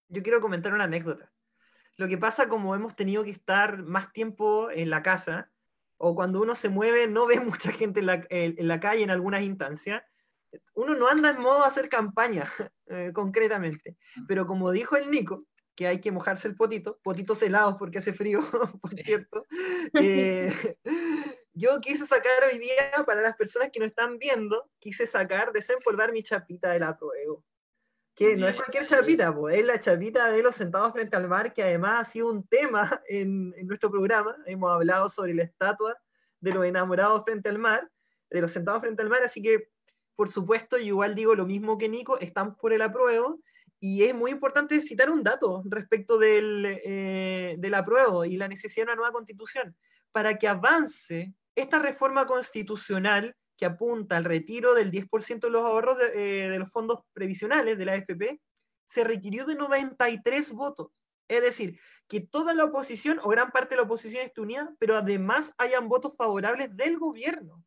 Yo 0.07 0.23
quiero 0.23 0.39
comentar 0.39 0.73
una 0.73 0.85
anécdota. 0.85 1.34
Lo 1.97 2.07
que 2.07 2.17
pasa 2.17 2.47
como 2.47 2.75
hemos 2.75 2.95
tenido 2.95 3.23
que 3.23 3.31
estar 3.31 3.83
más 3.83 4.11
tiempo 4.11 4.69
en 4.71 4.89
la 4.89 5.01
casa, 5.01 5.51
o 5.97 6.13
cuando 6.13 6.41
uno 6.41 6.55
se 6.55 6.69
mueve 6.69 7.07
no 7.07 7.25
ve 7.25 7.39
mucha 7.41 7.71
gente 7.71 8.01
en 8.01 8.05
la, 8.05 8.25
en 8.29 8.67
la 8.67 8.79
calle 8.79 9.03
en 9.03 9.11
algunas 9.11 9.43
instancias, 9.43 10.03
uno 10.73 10.95
no 10.95 11.07
anda 11.07 11.29
en 11.29 11.39
modo 11.39 11.63
a 11.63 11.67
hacer 11.67 11.89
campaña, 11.89 12.45
eh, 12.87 13.11
concretamente. 13.13 13.97
Pero 14.27 14.45
como 14.45 14.71
dijo 14.71 14.95
el 14.95 15.09
Nico, 15.09 15.43
que 15.75 15.87
hay 15.87 15.99
que 15.99 16.11
mojarse 16.11 16.47
el 16.47 16.55
potito, 16.55 16.99
potitos 17.03 17.41
helados 17.41 17.75
porque 17.77 17.97
hace 17.97 18.13
frío, 18.13 18.39
por 18.81 18.93
cierto. 18.93 19.45
Eh, 19.99 20.53
yo 21.53 21.79
quise 21.79 22.05
sacar 22.05 22.43
hoy 22.51 22.59
día, 22.59 22.91
para 23.05 23.21
las 23.21 23.35
personas 23.35 23.69
que 23.71 23.79
no 23.79 23.85
están 23.85 24.17
viendo, 24.17 24.69
quise 24.79 25.05
sacar, 25.05 25.51
desempolvar 25.51 26.11
mi 26.11 26.23
chapita 26.23 26.71
de 26.71 26.79
la 26.79 26.97
prueba. 26.97 27.35
Que 28.15 28.37
no 28.37 28.47
es 28.47 28.55
cualquier 28.55 28.85
chapita, 28.85 29.35
pues, 29.35 29.57
es 29.57 29.65
la 29.65 29.77
chapita 29.77 30.31
de 30.31 30.41
los 30.41 30.55
sentados 30.55 30.93
frente 30.93 31.17
al 31.17 31.27
mar, 31.27 31.51
que 31.53 31.63
además 31.63 32.01
ha 32.01 32.05
sido 32.05 32.31
un 32.31 32.47
tema 32.47 33.01
en, 33.09 33.53
en 33.57 33.67
nuestro 33.67 33.91
programa. 33.91 34.37
Hemos 34.45 34.71
hablado 34.71 35.09
sobre 35.09 35.33
la 35.33 35.43
estatua 35.43 35.97
de 36.39 36.53
los 36.53 36.65
enamorados 36.65 37.23
frente 37.25 37.49
al 37.49 37.59
mar, 37.59 37.89
de 38.29 38.41
los 38.41 38.51
sentados 38.51 38.81
frente 38.81 39.01
al 39.01 39.09
mar, 39.09 39.21
así 39.23 39.41
que, 39.41 39.69
por 40.15 40.29
supuesto, 40.29 40.77
yo 40.77 40.85
igual 40.85 41.13
digo 41.13 41.35
lo 41.35 41.45
mismo 41.45 41.77
que 41.77 41.89
Nico, 41.89 42.17
están 42.19 42.55
por 42.55 42.71
el 42.71 42.81
apruebo 42.81 43.39
y 43.79 44.03
es 44.03 44.15
muy 44.15 44.31
importante 44.31 44.79
citar 44.79 45.09
un 45.09 45.21
dato 45.21 45.61
respecto 45.65 46.17
del, 46.17 46.79
eh, 46.85 47.55
del 47.57 47.73
apruebo 47.73 48.23
y 48.23 48.37
la 48.37 48.47
necesidad 48.47 48.85
de 48.85 48.93
una 48.93 48.95
nueva 48.95 49.11
constitución. 49.11 49.75
Para 50.11 50.37
que 50.37 50.47
avance 50.47 51.33
esta 51.55 51.79
reforma 51.79 52.25
constitucional 52.25 53.35
que 53.57 53.65
apunta 53.65 54.17
al 54.17 54.25
retiro 54.25 54.73
del 54.73 54.91
10% 54.91 55.39
de 55.39 55.49
los 55.49 55.63
ahorros 55.63 55.97
de, 55.97 56.45
eh, 56.45 56.49
de, 56.49 56.59
los 56.59 56.71
fondos 56.71 56.99
previsionales 57.13 57.77
de 57.77 57.85
la 57.85 57.93
AFP, 57.93 58.41
se 58.85 59.03
requirió 59.03 59.45
de 59.45 59.55
93 59.55 60.51
votos. 60.53 60.89
Es 61.27 61.41
decir, 61.41 61.79
que 62.07 62.21
toda 62.21 62.53
la 62.53 62.65
oposición 62.65 63.19
o 63.23 63.29
gran 63.29 63.51
parte 63.51 63.71
de 63.71 63.77
la 63.77 63.83
oposición 63.83 64.23
esté 64.23 64.41
unida, 64.41 64.73
pero 64.79 64.97
además 64.97 65.53
hayan 65.57 65.89
votos 65.89 66.15
favorables 66.15 66.75
del 66.75 66.97
gobierno. 66.97 67.63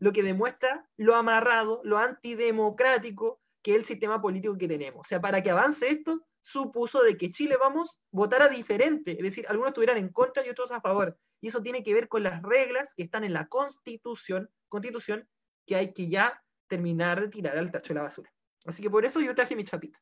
Lo 0.00 0.12
que 0.12 0.22
demuestra 0.22 0.88
lo 0.96 1.14
amarrado, 1.14 1.80
lo 1.84 1.98
antidemocrático 1.98 3.40
que 3.62 3.74
el 3.74 3.84
sistema 3.84 4.20
político 4.20 4.56
que 4.56 4.68
tenemos. 4.68 5.00
O 5.00 5.08
sea, 5.08 5.20
para 5.20 5.42
que 5.42 5.50
avance 5.50 5.88
esto, 5.88 6.20
supuso 6.40 7.02
de 7.02 7.16
que 7.16 7.30
Chile, 7.30 7.56
vamos, 7.58 8.00
votara 8.10 8.48
diferente, 8.48 9.12
es 9.12 9.22
decir, 9.22 9.46
algunos 9.48 9.70
estuvieran 9.70 9.98
en 9.98 10.10
contra 10.10 10.44
y 10.46 10.50
otros 10.50 10.70
a 10.72 10.80
favor. 10.80 11.16
Y 11.40 11.48
eso 11.48 11.62
tiene 11.62 11.82
que 11.82 11.94
ver 11.94 12.08
con 12.08 12.22
las 12.22 12.42
reglas 12.42 12.94
que 12.94 13.02
están 13.02 13.24
en 13.24 13.32
la 13.32 13.46
Constitución, 13.48 14.50
Constitución 14.68 15.28
que 15.66 15.76
hay 15.76 15.92
que 15.92 16.08
ya 16.08 16.42
terminar 16.66 17.20
de 17.20 17.28
tirar 17.28 17.56
al 17.56 17.70
tacho 17.70 17.88
de 17.88 18.00
la 18.00 18.02
basura. 18.02 18.32
Así 18.66 18.82
que 18.82 18.90
por 18.90 19.04
eso 19.04 19.20
yo 19.20 19.34
traje 19.34 19.56
mi 19.56 19.64
chapita. 19.64 19.98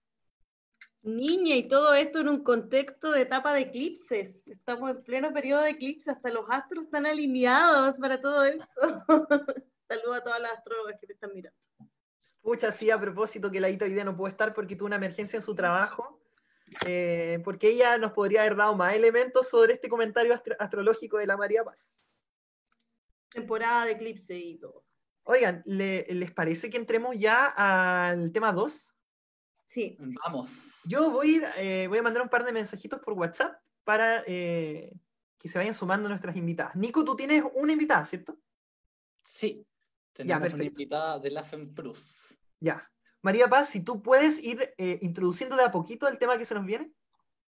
Niña, 1.03 1.55
y 1.55 1.68
todo 1.68 1.94
esto 1.94 2.18
en 2.20 2.29
un 2.29 2.42
contexto 2.42 3.12
de 3.12 3.22
etapa 3.22 3.55
de 3.55 3.61
eclipses. 3.61 4.35
Estamos 4.46 4.90
en 4.90 5.05
pleno 5.05 5.33
periodo 5.33 5.62
de 5.62 5.70
eclipses, 5.70 6.09
hasta 6.09 6.31
los 6.31 6.51
astros 6.51 6.85
están 6.85 7.07
alineados 7.07 7.96
para 7.99 8.20
todo 8.20 8.44
esto. 8.44 8.66
Saludos 9.88 10.16
a 10.16 10.25
todas 10.25 10.40
las 10.40 10.53
astrólogas 10.55 10.96
que 11.01 11.07
me 11.07 11.14
están 11.14 11.33
mirando. 11.33 11.59
Pucha, 12.40 12.72
sí, 12.72 12.90
a 12.90 13.01
propósito 13.01 13.51
que 13.51 13.61
la 13.61 13.68
Ita 13.70 13.85
hoy 13.85 13.92
día 13.92 14.05
no 14.05 14.16
pudo 14.16 14.29
estar 14.29 14.53
porque 14.53 14.75
tuvo 14.75 14.87
una 14.87 14.96
emergencia 14.96 15.37
en 15.37 15.42
su 15.42 15.55
trabajo, 15.55 16.20
eh, 16.87 17.40
porque 17.44 17.70
ella 17.70 17.98
nos 17.98 18.12
podría 18.12 18.40
haber 18.40 18.57
dado 18.57 18.74
más 18.74 18.94
elementos 18.94 19.48
sobre 19.48 19.74
este 19.74 19.88
comentario 19.88 20.40
astrológico 20.59 21.18
de 21.18 21.26
la 21.26 21.37
María 21.37 21.64
Paz. 21.64 22.14
Temporada 23.31 23.85
de 23.85 23.92
eclipse 23.92 24.37
y 24.37 24.59
todo. 24.59 24.85
Oigan, 25.24 25.62
¿les 25.64 26.31
parece 26.33 26.70
que 26.70 26.76
entremos 26.76 27.16
ya 27.18 27.46
al 27.46 28.33
tema 28.33 28.52
2? 28.52 28.90
Sí. 29.66 29.96
Vamos. 30.24 30.50
Yo 30.85 31.11
voy, 31.11 31.42
eh, 31.59 31.87
voy 31.88 31.98
a 31.98 32.02
mandar 32.02 32.22
un 32.22 32.29
par 32.29 32.44
de 32.44 32.52
mensajitos 32.52 33.00
por 33.00 33.14
WhatsApp 33.14 33.61
para 33.83 34.22
eh, 34.26 34.92
que 35.38 35.48
se 35.48 35.59
vayan 35.59 35.74
sumando 35.74 36.09
nuestras 36.09 36.37
invitadas. 36.37 36.76
Nico, 36.76 37.05
tú 37.05 37.16
tienes 37.16 37.42
una 37.55 37.72
invitada, 37.72 38.05
¿cierto? 38.05 38.38
Sí, 39.24 39.66
tenemos 40.12 40.55
una 40.55 40.64
invitada 40.64 41.18
de 41.18 41.31
la 41.31 41.42
FEMPRUS. 41.42 42.37
Ya. 42.61 42.88
María 43.26 43.48
Paz, 43.48 43.70
si 43.70 43.82
tú 43.82 44.02
puedes 44.02 44.40
ir 44.40 44.72
eh, 44.78 45.00
introduciendo 45.02 45.56
de 45.56 45.64
a 45.64 45.72
poquito 45.72 46.06
el 46.06 46.16
tema 46.16 46.38
que 46.38 46.44
se 46.44 46.54
nos 46.54 46.64
viene. 46.64 46.92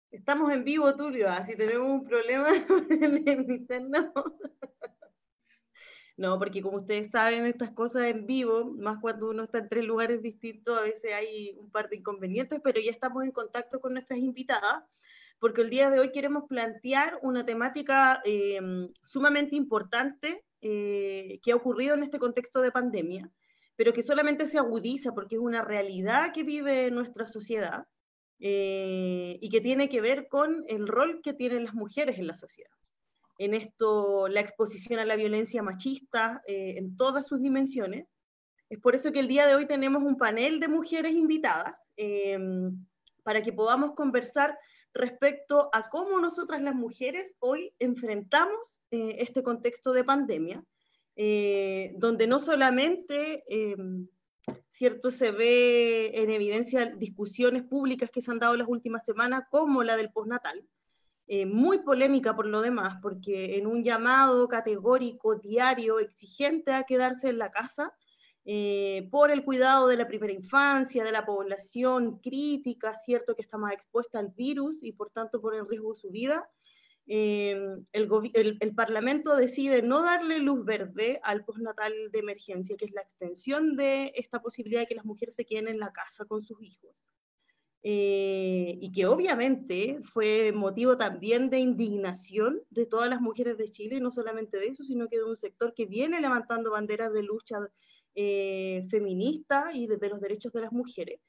Estamos 0.09 0.51
en 0.51 0.63
vivo, 0.63 0.95
Tulio, 0.95 1.29
así 1.29 1.55
tenemos 1.55 1.87
un 1.87 2.03
problema 2.03 2.47
en 2.89 3.03
el 3.03 3.51
internet. 3.51 4.11
No, 6.19 6.39
porque 6.39 6.63
como 6.63 6.77
ustedes 6.77 7.11
saben, 7.11 7.45
estas 7.45 7.69
cosas 7.73 8.07
en 8.07 8.25
vivo, 8.25 8.65
más 8.65 8.99
cuando 8.99 9.29
uno 9.29 9.43
está 9.43 9.59
en 9.59 9.69
tres 9.69 9.85
lugares 9.85 10.23
distintos, 10.23 10.75
a 10.75 10.81
veces 10.81 11.13
hay 11.13 11.55
un 11.59 11.69
par 11.69 11.89
de 11.89 11.97
inconvenientes, 11.97 12.59
pero 12.63 12.81
ya 12.81 12.89
estamos 12.89 13.23
en 13.23 13.31
contacto 13.31 13.79
con 13.79 13.93
nuestras 13.93 14.17
invitadas, 14.17 14.83
porque 15.37 15.61
el 15.61 15.69
día 15.69 15.91
de 15.91 15.99
hoy 15.99 16.11
queremos 16.11 16.45
plantear 16.49 17.19
una 17.21 17.45
temática 17.45 18.19
eh, 18.25 18.59
sumamente 19.03 19.55
importante 19.55 20.43
eh, 20.61 21.39
que 21.43 21.51
ha 21.51 21.55
ocurrido 21.55 21.93
en 21.93 22.01
este 22.01 22.17
contexto 22.17 22.61
de 22.61 22.71
pandemia, 22.71 23.31
pero 23.77 23.93
que 23.93 24.01
solamente 24.01 24.47
se 24.47 24.57
agudiza 24.57 25.13
porque 25.13 25.35
es 25.35 25.41
una 25.41 25.61
realidad 25.61 26.33
que 26.33 26.43
vive 26.43 26.91
nuestra 26.91 27.25
sociedad 27.25 27.85
eh, 28.39 29.37
y 29.39 29.49
que 29.49 29.61
tiene 29.61 29.87
que 29.87 30.01
ver 30.01 30.27
con 30.27 30.65
el 30.67 30.87
rol 30.87 31.21
que 31.23 31.33
tienen 31.33 31.63
las 31.63 31.73
mujeres 31.73 32.19
en 32.19 32.27
la 32.27 32.35
sociedad 32.35 32.69
en 33.37 33.53
esto 33.53 34.27
la 34.27 34.41
exposición 34.41 34.99
a 34.99 35.05
la 35.05 35.15
violencia 35.15 35.61
machista 35.61 36.41
eh, 36.47 36.75
en 36.77 36.95
todas 36.97 37.27
sus 37.27 37.41
dimensiones. 37.41 38.07
Es 38.69 38.79
por 38.79 38.95
eso 38.95 39.11
que 39.11 39.19
el 39.19 39.27
día 39.27 39.47
de 39.47 39.55
hoy 39.55 39.65
tenemos 39.65 40.03
un 40.03 40.17
panel 40.17 40.59
de 40.59 40.67
mujeres 40.67 41.13
invitadas 41.13 41.79
em, 41.95 42.85
para 43.23 43.41
que 43.41 43.53
podamos 43.53 43.93
conversar 43.93 44.57
respecto 44.93 45.69
a 45.71 45.89
cómo 45.89 46.19
nosotras 46.19 46.61
las 46.61 46.75
mujeres 46.75 47.35
hoy 47.39 47.73
enfrentamos 47.79 48.81
eh, 48.91 49.17
este 49.19 49.43
contexto 49.43 49.93
de 49.93 50.03
pandemia, 50.03 50.63
eh, 51.19 51.93
donde 51.97 52.27
no 52.27 52.37
solamente, 52.37 53.43
em, 53.47 54.07
cierto, 54.69 55.09
se 55.09 55.31
ve 55.31 56.11
en 56.13 56.29
evidencia 56.29 56.85
discusiones 56.85 57.63
públicas 57.63 58.11
que 58.11 58.21
se 58.21 58.29
han 58.29 58.37
dado 58.37 58.55
las 58.55 58.67
últimas 58.67 59.03
semanas, 59.03 59.45
como 59.49 59.83
la 59.83 59.97
del 59.97 60.11
postnatal, 60.11 60.63
eh, 61.25 61.47
muy 61.47 61.79
polémica 61.79 62.35
por 62.35 62.45
lo 62.45 62.61
demás, 62.61 62.99
porque 63.01 63.57
en 63.57 63.65
un 63.65 63.83
llamado 63.83 64.47
categórico, 64.47 65.35
diario, 65.35 65.99
exigente 65.99 66.71
a 66.71 66.83
quedarse 66.83 67.29
en 67.29 67.39
la 67.39 67.49
casa, 67.49 67.93
eh, 68.45 69.09
por 69.11 69.31
el 69.31 69.43
cuidado 69.43 69.87
de 69.87 69.97
la 69.97 70.07
primera 70.07 70.31
infancia, 70.31 71.03
de 71.03 71.11
la 71.11 71.25
población 71.25 72.19
crítica, 72.19 72.93
cierto 72.93 73.35
que 73.35 73.41
está 73.41 73.57
más 73.57 73.73
expuesta 73.73 74.19
al 74.19 74.29
virus 74.29 74.77
y 74.83 74.93
por 74.93 75.09
tanto 75.09 75.41
por 75.41 75.55
el 75.55 75.67
riesgo 75.67 75.93
de 75.93 75.99
su 75.99 76.11
vida, 76.11 76.47
eh, 77.07 77.77
el, 77.93 78.75
Parlamento 78.75 79.35
decide 79.35 79.81
no 79.81 80.03
darle 80.03 80.39
luz 80.39 80.65
verde 80.65 81.19
al 81.23 81.45
postnatal 81.45 81.93
de 82.11 82.19
emergencia, 82.19 82.75
que 82.75 82.85
es 82.85 82.91
la 82.91 83.01
extensión 83.01 83.77
de 83.77 84.11
esta 84.15 84.41
posibilidad 84.41 84.81
de 84.81 84.87
que 84.87 84.95
las 84.95 85.05
mujeres 85.05 85.35
se 85.35 85.45
queden 85.45 85.69
en 85.69 85.79
la 85.79 85.93
casa 85.93 86.25
con 86.25 86.43
sus 86.43 86.61
hijos. 86.61 86.95
Eh, 87.83 88.77
y 88.81 88.91
que 88.91 89.05
obviamente 89.05 89.99
fue 90.01 90.51
motivo 90.51 90.97
también 90.97 91.49
de 91.49 91.59
indignación 91.59 92.61
de 92.69 92.85
todas 92.85 93.09
las 93.09 93.21
mujeres 93.21 93.57
de 93.57 93.69
Chile, 93.69 93.95
y 93.97 94.01
no 94.01 94.11
solamente 94.11 94.57
de 94.57 94.67
eso, 94.67 94.83
sino 94.83 95.07
que 95.07 95.17
de 95.17 95.23
un 95.23 95.37
sector 95.37 95.73
que 95.73 95.85
viene 95.85 96.19
levantando 96.19 96.71
banderas 96.71 97.13
de 97.13 97.23
lucha 97.23 97.59
eh, 98.15 98.85
feminista 98.89 99.69
y 99.73 99.87
de, 99.87 100.09
los 100.09 100.19
derechos 100.19 100.51
de 100.51 100.61
las 100.61 100.73
mujeres. 100.73 101.21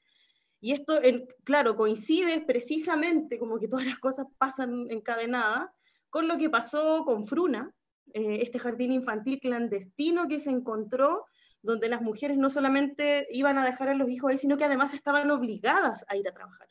Y 0.61 0.73
esto, 0.73 0.99
claro, 1.43 1.75
coincide 1.75 2.41
precisamente 2.41 3.39
como 3.39 3.57
que 3.57 3.67
todas 3.67 3.85
las 3.85 3.99
cosas 3.99 4.27
pasan 4.37 4.87
encadenadas 4.89 5.69
con 6.09 6.27
lo 6.27 6.37
que 6.37 6.49
pasó 6.49 7.05
con 7.05 7.27
Fruna, 7.27 7.73
eh, 8.13 8.39
este 8.41 8.59
jardín 8.59 8.91
infantil 8.91 9.39
clandestino 9.39 10.27
que 10.27 10.39
se 10.39 10.49
encontró 10.49 11.25
donde 11.61 11.89
las 11.89 12.01
mujeres 12.01 12.37
no 12.37 12.49
solamente 12.49 13.27
iban 13.31 13.57
a 13.57 13.65
dejar 13.65 13.89
a 13.89 13.93
los 13.93 14.09
hijos 14.09 14.31
ahí, 14.31 14.37
sino 14.37 14.57
que 14.57 14.63
además 14.63 14.93
estaban 14.93 15.29
obligadas 15.29 16.03
a 16.07 16.15
ir 16.15 16.27
a 16.27 16.33
trabajar. 16.33 16.67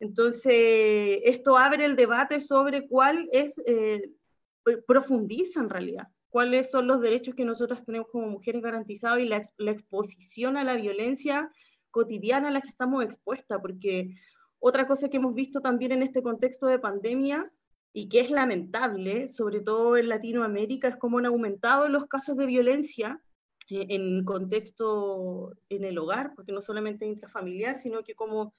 Entonces, 0.00 1.20
esto 1.24 1.56
abre 1.56 1.84
el 1.84 1.94
debate 1.94 2.40
sobre 2.40 2.88
cuál 2.88 3.28
es, 3.32 3.54
eh, 3.66 4.10
profundiza 4.86 5.60
en 5.60 5.70
realidad, 5.70 6.08
cuáles 6.30 6.70
son 6.70 6.86
los 6.86 7.00
derechos 7.00 7.34
que 7.34 7.44
nosotras 7.44 7.84
tenemos 7.84 8.08
como 8.10 8.28
mujeres 8.28 8.62
garantizados 8.62 9.20
y 9.20 9.26
la 9.26 9.70
exposición 9.70 10.56
a 10.56 10.64
la 10.64 10.74
violencia 10.74 11.50
cotidiana 11.94 12.48
a 12.48 12.50
la 12.50 12.60
que 12.60 12.68
estamos 12.68 13.04
expuestas, 13.04 13.60
porque 13.62 14.16
otra 14.58 14.88
cosa 14.88 15.08
que 15.08 15.18
hemos 15.18 15.32
visto 15.32 15.60
también 15.60 15.92
en 15.92 16.02
este 16.02 16.24
contexto 16.24 16.66
de 16.66 16.80
pandemia 16.80 17.48
y 17.92 18.08
que 18.08 18.18
es 18.18 18.30
lamentable, 18.30 19.28
sobre 19.28 19.60
todo 19.60 19.96
en 19.96 20.08
Latinoamérica, 20.08 20.88
es 20.88 20.96
cómo 20.96 21.18
han 21.18 21.26
aumentado 21.26 21.88
los 21.88 22.06
casos 22.06 22.36
de 22.36 22.46
violencia 22.46 23.20
eh, 23.70 23.86
en 23.90 24.24
contexto 24.24 25.52
en 25.68 25.84
el 25.84 25.96
hogar, 25.98 26.32
porque 26.34 26.50
no 26.50 26.62
solamente 26.62 27.06
intrafamiliar, 27.06 27.76
sino 27.76 28.02
que 28.02 28.16
como 28.16 28.54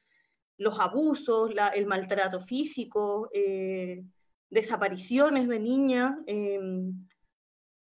los 0.57 0.79
abusos, 0.79 1.51
el 1.73 1.85
maltrato 1.87 2.39
físico, 2.39 3.29
eh, 3.33 4.01
desapariciones 4.49 5.49
de 5.49 5.59
niñas, 5.59 6.15
em, 6.25 7.05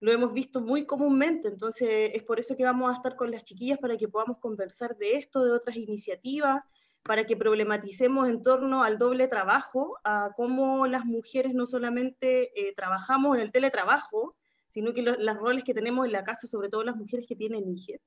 lo 0.03 0.11
hemos 0.11 0.33
visto 0.33 0.59
muy 0.59 0.85
comúnmente, 0.85 1.47
entonces 1.47 2.11
es 2.13 2.23
por 2.23 2.37
eso 2.37 2.57
que 2.57 2.65
vamos 2.65 2.91
a 2.91 2.95
estar 2.97 3.15
con 3.15 3.31
las 3.31 3.45
chiquillas 3.45 3.79
para 3.79 3.95
que 3.95 4.09
podamos 4.09 4.37
conversar 4.39 4.97
de 4.97 5.13
esto, 5.13 5.45
de 5.45 5.51
otras 5.53 5.77
iniciativas, 5.77 6.61
para 7.03 7.25
que 7.25 7.37
problematicemos 7.37 8.27
en 8.27 8.43
torno 8.43 8.83
al 8.83 8.97
doble 8.97 9.29
trabajo, 9.29 9.97
a 10.03 10.33
cómo 10.35 10.87
las 10.87 11.05
mujeres 11.05 11.53
no 11.53 11.65
solamente 11.65 12.51
eh, 12.59 12.73
trabajamos 12.75 13.37
en 13.37 13.43
el 13.43 13.53
teletrabajo, 13.53 14.35
sino 14.67 14.93
que 14.93 15.03
los 15.03 15.37
roles 15.37 15.63
que 15.63 15.73
tenemos 15.73 16.05
en 16.05 16.11
la 16.11 16.25
casa, 16.25 16.47
sobre 16.47 16.67
todo 16.67 16.83
las 16.83 16.97
mujeres 16.97 17.25
que 17.25 17.37
tienen 17.37 17.69
hijos. 17.69 18.01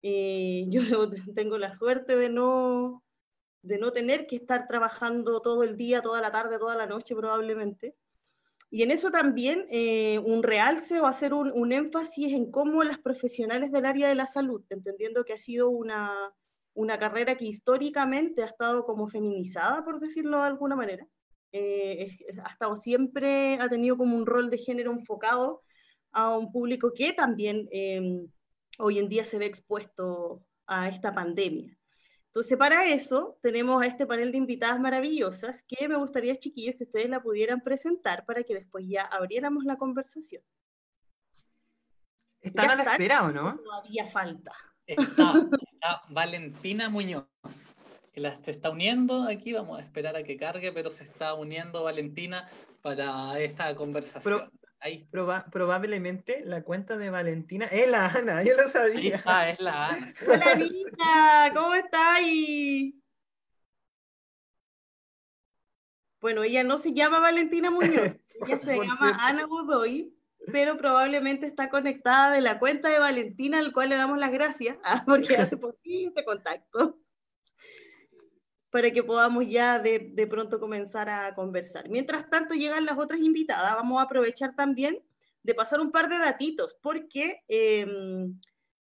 Eh, 0.00 0.64
yo 0.70 1.10
tengo 1.34 1.58
la 1.58 1.74
suerte 1.74 2.16
de 2.16 2.30
no, 2.30 3.04
de 3.60 3.76
no 3.76 3.92
tener 3.92 4.26
que 4.26 4.36
estar 4.36 4.66
trabajando 4.68 5.42
todo 5.42 5.64
el 5.64 5.76
día, 5.76 6.00
toda 6.00 6.22
la 6.22 6.32
tarde, 6.32 6.58
toda 6.58 6.76
la 6.76 6.86
noche 6.86 7.14
probablemente. 7.14 7.94
Y 8.76 8.82
en 8.82 8.90
eso 8.90 9.10
también 9.10 9.64
eh, 9.70 10.18
un 10.18 10.42
realce 10.42 11.00
o 11.00 11.06
hacer 11.06 11.32
un, 11.32 11.50
un, 11.50 11.72
énfasis 11.72 12.34
en 12.34 12.50
cómo 12.50 12.84
las 12.84 12.98
profesionales 12.98 13.72
del 13.72 13.86
área 13.86 14.06
de 14.06 14.14
la 14.14 14.26
salud, 14.26 14.62
entendiendo 14.68 15.24
que 15.24 15.32
ha 15.32 15.38
sido 15.38 15.70
una, 15.70 16.12
una 16.74 16.98
carrera 16.98 17.38
que 17.38 17.46
históricamente 17.46 18.42
ha 18.42 18.46
estado 18.48 18.84
como 18.84 19.08
feminizada, 19.08 19.82
por 19.82 19.98
decirlo 19.98 20.36
de 20.40 20.48
alguna 20.48 20.76
manera, 20.76 21.06
eh, 21.52 22.06
ha 22.44 22.50
estado 22.50 22.76
siempre, 22.76 23.54
ha 23.54 23.68
tenido 23.70 23.96
como 23.96 24.14
un 24.14 24.26
rol 24.26 24.50
de 24.50 24.58
género 24.58 24.92
enfocado 24.92 25.62
a 26.12 26.36
un 26.36 26.52
público 26.52 26.92
que 26.92 27.14
también 27.14 27.68
em, 27.70 28.28
hoy 28.78 28.98
en 28.98 29.08
día 29.08 29.24
se 29.24 29.38
ve 29.38 29.46
expuesto 29.46 30.46
a 30.66 30.90
esta 30.90 31.14
pandemia. 31.14 31.75
Entonces, 32.36 32.58
para 32.58 32.84
eso 32.84 33.38
tenemos 33.40 33.82
a 33.82 33.86
este 33.86 34.04
panel 34.04 34.30
de 34.30 34.36
invitadas 34.36 34.78
maravillosas 34.78 35.56
que 35.66 35.88
me 35.88 35.96
gustaría, 35.96 36.36
chiquillos, 36.36 36.76
que 36.76 36.84
ustedes 36.84 37.08
la 37.08 37.22
pudieran 37.22 37.62
presentar 37.62 38.26
para 38.26 38.42
que 38.42 38.52
después 38.52 38.84
ya 38.86 39.04
abriéramos 39.04 39.64
la 39.64 39.78
conversación. 39.78 40.42
¿Están 42.42 42.68
a 42.68 42.74
la 42.76 42.82
espera 42.82 43.24
o 43.24 43.32
no? 43.32 43.56
Todavía 43.56 44.06
falta. 44.08 44.52
Está, 44.86 45.48
Valentina 46.10 46.90
Muñoz, 46.90 47.24
que 48.12 48.20
la, 48.20 48.38
se 48.44 48.50
está 48.50 48.68
uniendo 48.68 49.22
aquí, 49.22 49.54
vamos 49.54 49.80
a 49.80 49.82
esperar 49.82 50.14
a 50.14 50.22
que 50.22 50.36
cargue, 50.36 50.72
pero 50.72 50.90
se 50.90 51.04
está 51.04 51.32
uniendo 51.32 51.84
Valentina 51.84 52.50
para 52.82 53.40
esta 53.40 53.74
conversación 53.74 54.50
probablemente 55.50 56.42
la 56.44 56.62
cuenta 56.62 56.96
de 56.96 57.10
Valentina 57.10 57.66
es 57.66 57.88
la 57.88 58.06
Ana, 58.06 58.42
yo 58.42 58.54
lo 58.56 58.68
sabía. 58.68 59.22
Ah, 59.24 59.50
es 59.50 59.60
la 59.60 59.88
Ana. 59.88 60.14
Hola, 60.26 60.52
Anita, 60.52 61.52
¿cómo 61.54 61.74
estáis? 61.74 62.94
Bueno, 66.20 66.42
ella 66.42 66.64
no 66.64 66.78
se 66.78 66.92
llama 66.92 67.20
Valentina 67.20 67.70
Muñoz. 67.70 68.16
Ella 68.46 68.58
se 68.58 68.76
llama 68.76 69.16
Ana 69.18 69.44
Godoy, 69.44 70.12
pero 70.52 70.76
probablemente 70.76 71.46
está 71.46 71.70
conectada 71.70 72.30
de 72.32 72.40
la 72.40 72.58
cuenta 72.58 72.88
de 72.88 72.98
Valentina, 72.98 73.58
al 73.58 73.72
cual 73.72 73.88
le 73.88 73.96
damos 73.96 74.18
las 74.18 74.30
gracias, 74.30 74.76
ah, 74.84 75.04
porque 75.06 75.36
hace 75.36 75.56
poquito 75.56 76.08
este 76.08 76.24
contacto, 76.24 76.98
para 78.76 78.90
que 78.90 79.02
podamos 79.02 79.48
ya 79.48 79.78
de, 79.78 80.10
de, 80.12 80.26
pronto 80.26 80.60
comenzar 80.60 81.08
a 81.08 81.34
conversar. 81.34 81.88
Mientras 81.88 82.28
tanto 82.28 82.52
llegan 82.52 82.84
las 82.84 82.98
otras 82.98 83.20
invitadas, 83.20 83.74
vamos 83.74 83.98
a 83.98 84.02
aprovechar 84.02 84.54
también 84.54 84.98
de 85.42 85.54
pasar 85.54 85.80
un 85.80 85.90
par 85.90 86.10
de 86.10 86.18
datitos, 86.18 86.76
porque, 86.82 87.40
eh, 87.48 87.86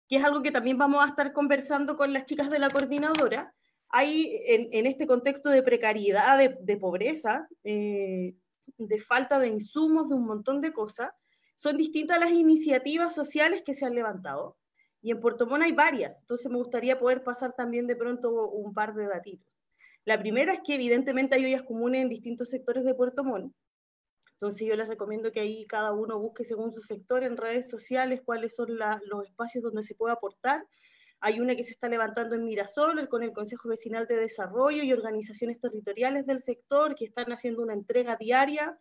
que 0.08 0.16
es 0.16 0.24
algo 0.24 0.40
que 0.40 0.50
también 0.50 0.78
vamos 0.78 1.04
a 1.04 1.08
estar 1.08 1.34
conversando 1.34 1.98
con 1.98 2.10
las 2.14 2.24
chicas 2.24 2.48
de 2.48 2.58
la 2.58 2.70
coordinadora, 2.70 3.52
hay 3.90 4.40
en, 4.46 4.70
en 4.72 4.86
este 4.86 5.06
contexto 5.06 5.50
de 5.50 5.62
precariedad, 5.62 6.38
de, 6.38 6.56
de 6.58 6.76
pobreza, 6.78 7.46
eh, 7.62 8.34
de 8.78 9.00
falta 9.02 9.38
de 9.38 9.48
insumos, 9.48 10.08
de 10.08 10.14
un 10.14 10.24
montón 10.24 10.62
de 10.62 10.72
cosas, 10.72 11.10
son 11.54 11.76
distintas 11.76 12.18
las 12.18 12.30
iniciativas 12.30 13.14
sociales 13.14 13.60
que 13.60 13.74
se 13.74 13.84
han 13.84 13.94
levantado. 13.94 14.56
Y 15.02 15.10
en 15.10 15.20
Puerto 15.20 15.46
Montt 15.46 15.64
hay 15.64 15.72
varias, 15.72 16.22
entonces 16.22 16.50
me 16.50 16.56
gustaría 16.56 16.98
poder 16.98 17.22
pasar 17.22 17.52
también 17.52 17.86
de 17.86 17.96
pronto 17.96 18.48
un 18.48 18.72
par 18.72 18.94
de 18.94 19.06
datitos. 19.06 19.52
La 20.04 20.18
primera 20.18 20.52
es 20.52 20.60
que 20.60 20.74
evidentemente 20.74 21.34
hay 21.34 21.44
ollas 21.44 21.62
comunes 21.62 22.02
en 22.02 22.08
distintos 22.08 22.50
sectores 22.50 22.84
de 22.84 22.94
Puerto 22.94 23.22
Montt. 23.24 23.54
Entonces 24.32 24.66
yo 24.66 24.74
les 24.74 24.88
recomiendo 24.88 25.30
que 25.30 25.40
ahí 25.40 25.66
cada 25.66 25.92
uno 25.92 26.18
busque 26.18 26.44
según 26.44 26.72
su 26.72 26.82
sector 26.82 27.22
en 27.22 27.36
redes 27.36 27.70
sociales 27.70 28.22
cuáles 28.24 28.56
son 28.56 28.76
los 28.76 29.24
espacios 29.24 29.62
donde 29.62 29.84
se 29.84 29.94
puede 29.94 30.14
aportar. 30.14 30.66
Hay 31.20 31.38
una 31.38 31.54
que 31.54 31.62
se 31.62 31.70
está 31.70 31.88
levantando 31.88 32.34
en 32.34 32.44
Mirasol 32.44 33.08
con 33.08 33.22
el 33.22 33.32
Consejo 33.32 33.68
Vecinal 33.68 34.08
de 34.08 34.16
Desarrollo 34.16 34.82
y 34.82 34.92
organizaciones 34.92 35.60
territoriales 35.60 36.26
del 36.26 36.42
sector 36.42 36.96
que 36.96 37.04
están 37.04 37.30
haciendo 37.30 37.62
una 37.62 37.74
entrega 37.74 38.16
diaria 38.16 38.76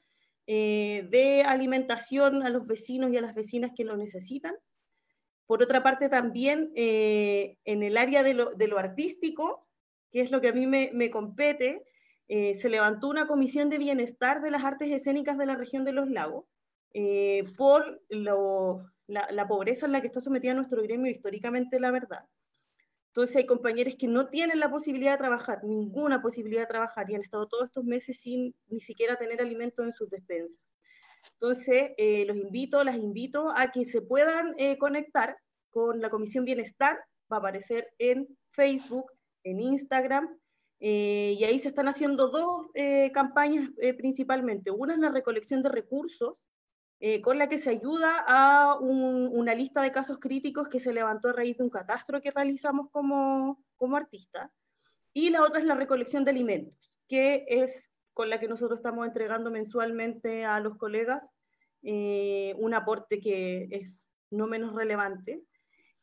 eh, 0.47 1.07
de 1.11 1.43
alimentación 1.43 2.41
a 2.41 2.49
los 2.49 2.65
vecinos 2.65 3.11
y 3.11 3.17
a 3.17 3.21
las 3.21 3.35
vecinas 3.35 3.73
que 3.75 3.83
lo 3.83 3.95
necesitan. 3.95 4.55
Por 5.45 5.61
otra 5.61 5.83
parte, 5.83 6.09
también 6.09 6.71
eh, 6.75 7.57
en 7.65 7.83
el 7.83 7.97
área 7.97 8.23
de 8.23 8.33
lo, 8.33 8.77
artístico, 8.79 9.67
que 10.11 10.21
es 10.21 10.31
lo 10.31 10.41
que 10.41 10.49
a 10.49 10.53
mí 10.53 10.67
me, 10.67 10.91
me 10.93 11.09
compete, 11.09 11.83
eh, 12.33 12.53
se 12.53 12.69
levantó 12.69 13.09
una 13.09 13.27
comisión 13.27 13.69
de 13.69 13.77
bienestar 13.77 14.41
de 14.41 14.51
las 14.51 14.63
artes 14.63 14.89
escénicas 14.89 15.37
de 15.37 15.45
la 15.45 15.55
región 15.55 15.83
de 15.83 15.91
los 15.91 16.09
lagos 16.09 16.45
eh, 16.93 17.43
por 17.57 18.01
lo, 18.07 18.85
la, 19.07 19.47
pobreza 19.49 19.85
en 19.85 19.91
la 19.91 19.99
que 19.99 20.07
está 20.07 20.21
sometida 20.21 20.53
nuestro 20.53 20.81
gremio 20.81 21.11
históricamente, 21.11 21.77
la 21.77 21.91
verdad. 21.91 22.23
Entonces 23.07 23.35
hay 23.35 23.45
compañeros 23.45 23.95
que 23.99 24.07
no 24.07 24.29
tienen 24.29 24.61
la 24.61 24.71
posibilidad 24.71 25.11
de 25.11 25.17
trabajar, 25.17 25.61
ninguna 25.65 26.21
posibilidad 26.21 26.61
de 26.61 26.67
trabajar, 26.67 27.11
y 27.11 27.15
han 27.15 27.21
estado 27.21 27.49
todos 27.49 27.65
estos 27.65 27.83
meses 27.83 28.21
sin 28.21 28.55
ni 28.67 28.79
siquiera 28.79 29.17
tener 29.17 29.41
alimentos 29.41 29.85
en 29.85 29.93
sus 29.93 30.09
despensas. 30.09 30.61
Entonces, 31.33 31.91
eh, 31.97 32.23
los 32.25 32.37
invito, 32.37 32.81
las 32.85 32.95
invito 32.95 33.51
a 33.53 33.71
que 33.71 33.83
se 33.83 34.01
puedan 34.01 34.55
conectar 34.79 35.35
con 35.69 35.99
la 35.99 36.09
Comisión 36.09 36.45
Bienestar, 36.45 36.97
va 37.29 37.35
a 37.35 37.39
aparecer 37.39 37.89
en 37.97 38.25
Facebook, 38.51 39.11
en 39.43 39.59
Instagram, 39.59 40.29
eh, 40.83 41.35
y 41.37 41.43
ahí 41.43 41.59
se 41.59 41.67
están 41.69 41.87
haciendo 41.87 42.29
dos 42.29 42.65
eh, 42.73 43.11
campañas 43.13 43.69
eh, 43.77 43.93
principalmente. 43.93 44.71
Una 44.71 44.93
es 44.93 44.99
la 44.99 45.11
recolección 45.11 45.61
de 45.61 45.69
recursos, 45.69 46.35
con 47.23 47.39
la 47.39 47.49
que 47.49 47.57
se 47.57 47.71
ayuda 47.71 48.23
a 48.27 48.77
un, 48.79 49.27
una 49.33 49.55
lista 49.55 49.81
de 49.81 49.91
casos 49.91 50.19
críticos 50.19 50.69
que 50.69 50.79
se 50.79 50.93
levantó 50.93 51.29
a 51.29 51.33
raíz 51.33 51.57
de 51.57 51.63
un 51.63 51.71
catastro 51.71 52.21
que 52.21 52.29
realizamos 52.29 52.91
como, 52.91 53.59
como 53.75 53.97
artistas. 53.97 54.51
Y 55.11 55.31
la 55.31 55.41
otra 55.41 55.61
es 55.61 55.65
la 55.65 55.73
recolección 55.73 56.23
de 56.25 56.29
alimentos, 56.29 56.93
que 57.07 57.43
es 57.47 57.89
con 58.13 58.29
la 58.29 58.39
que 58.39 58.47
nosotros 58.47 58.77
estamos 58.77 59.07
entregando 59.07 59.49
mensualmente 59.49 60.45
a 60.45 60.59
los 60.59 60.77
colegas 60.77 61.23
un 61.81 62.73
aporte 62.75 63.19
que 63.19 63.67
es 63.71 64.05
no 64.29 64.45
menos 64.45 64.75
relevante. 64.75 65.41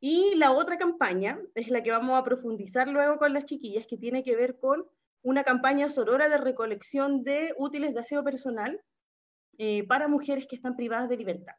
Y 0.00 0.34
la 0.36 0.52
otra 0.52 0.78
campaña 0.78 1.40
es 1.54 1.68
la 1.68 1.82
que 1.82 1.90
vamos 1.90 2.18
a 2.18 2.24
profundizar 2.24 2.88
luego 2.88 3.18
con 3.18 3.32
las 3.32 3.44
chiquillas, 3.44 3.86
que 3.86 3.96
tiene 3.96 4.22
que 4.22 4.36
ver 4.36 4.58
con 4.58 4.86
una 5.22 5.42
campaña 5.42 5.90
sorora 5.90 6.28
de 6.28 6.38
recolección 6.38 7.24
de 7.24 7.54
útiles 7.58 7.94
de 7.94 8.00
aseo 8.00 8.22
personal 8.22 8.80
eh, 9.58 9.86
para 9.86 10.06
mujeres 10.06 10.46
que 10.46 10.54
están 10.54 10.76
privadas 10.76 11.08
de 11.08 11.16
libertad. 11.16 11.54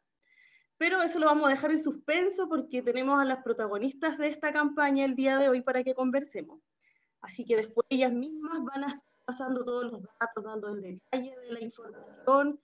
Pero 0.78 1.02
eso 1.02 1.18
lo 1.18 1.26
vamos 1.26 1.46
a 1.46 1.50
dejar 1.50 1.72
en 1.72 1.82
suspenso 1.82 2.48
porque 2.48 2.80
tenemos 2.80 3.20
a 3.20 3.26
las 3.26 3.42
protagonistas 3.44 4.16
de 4.16 4.28
esta 4.28 4.50
campaña 4.50 5.04
el 5.04 5.14
día 5.14 5.36
de 5.36 5.50
hoy 5.50 5.60
para 5.60 5.84
que 5.84 5.94
conversemos. 5.94 6.62
Así 7.20 7.44
que 7.44 7.56
después 7.56 7.86
ellas 7.90 8.12
mismas 8.12 8.64
van 8.64 8.84
a 8.84 8.86
estar 8.86 9.12
pasando 9.26 9.62
todos 9.62 9.92
los 9.92 10.02
datos, 10.18 10.42
dando 10.42 10.68
el 10.68 10.80
detalle 10.80 11.36
de 11.36 11.52
la 11.52 11.60
información, 11.60 12.58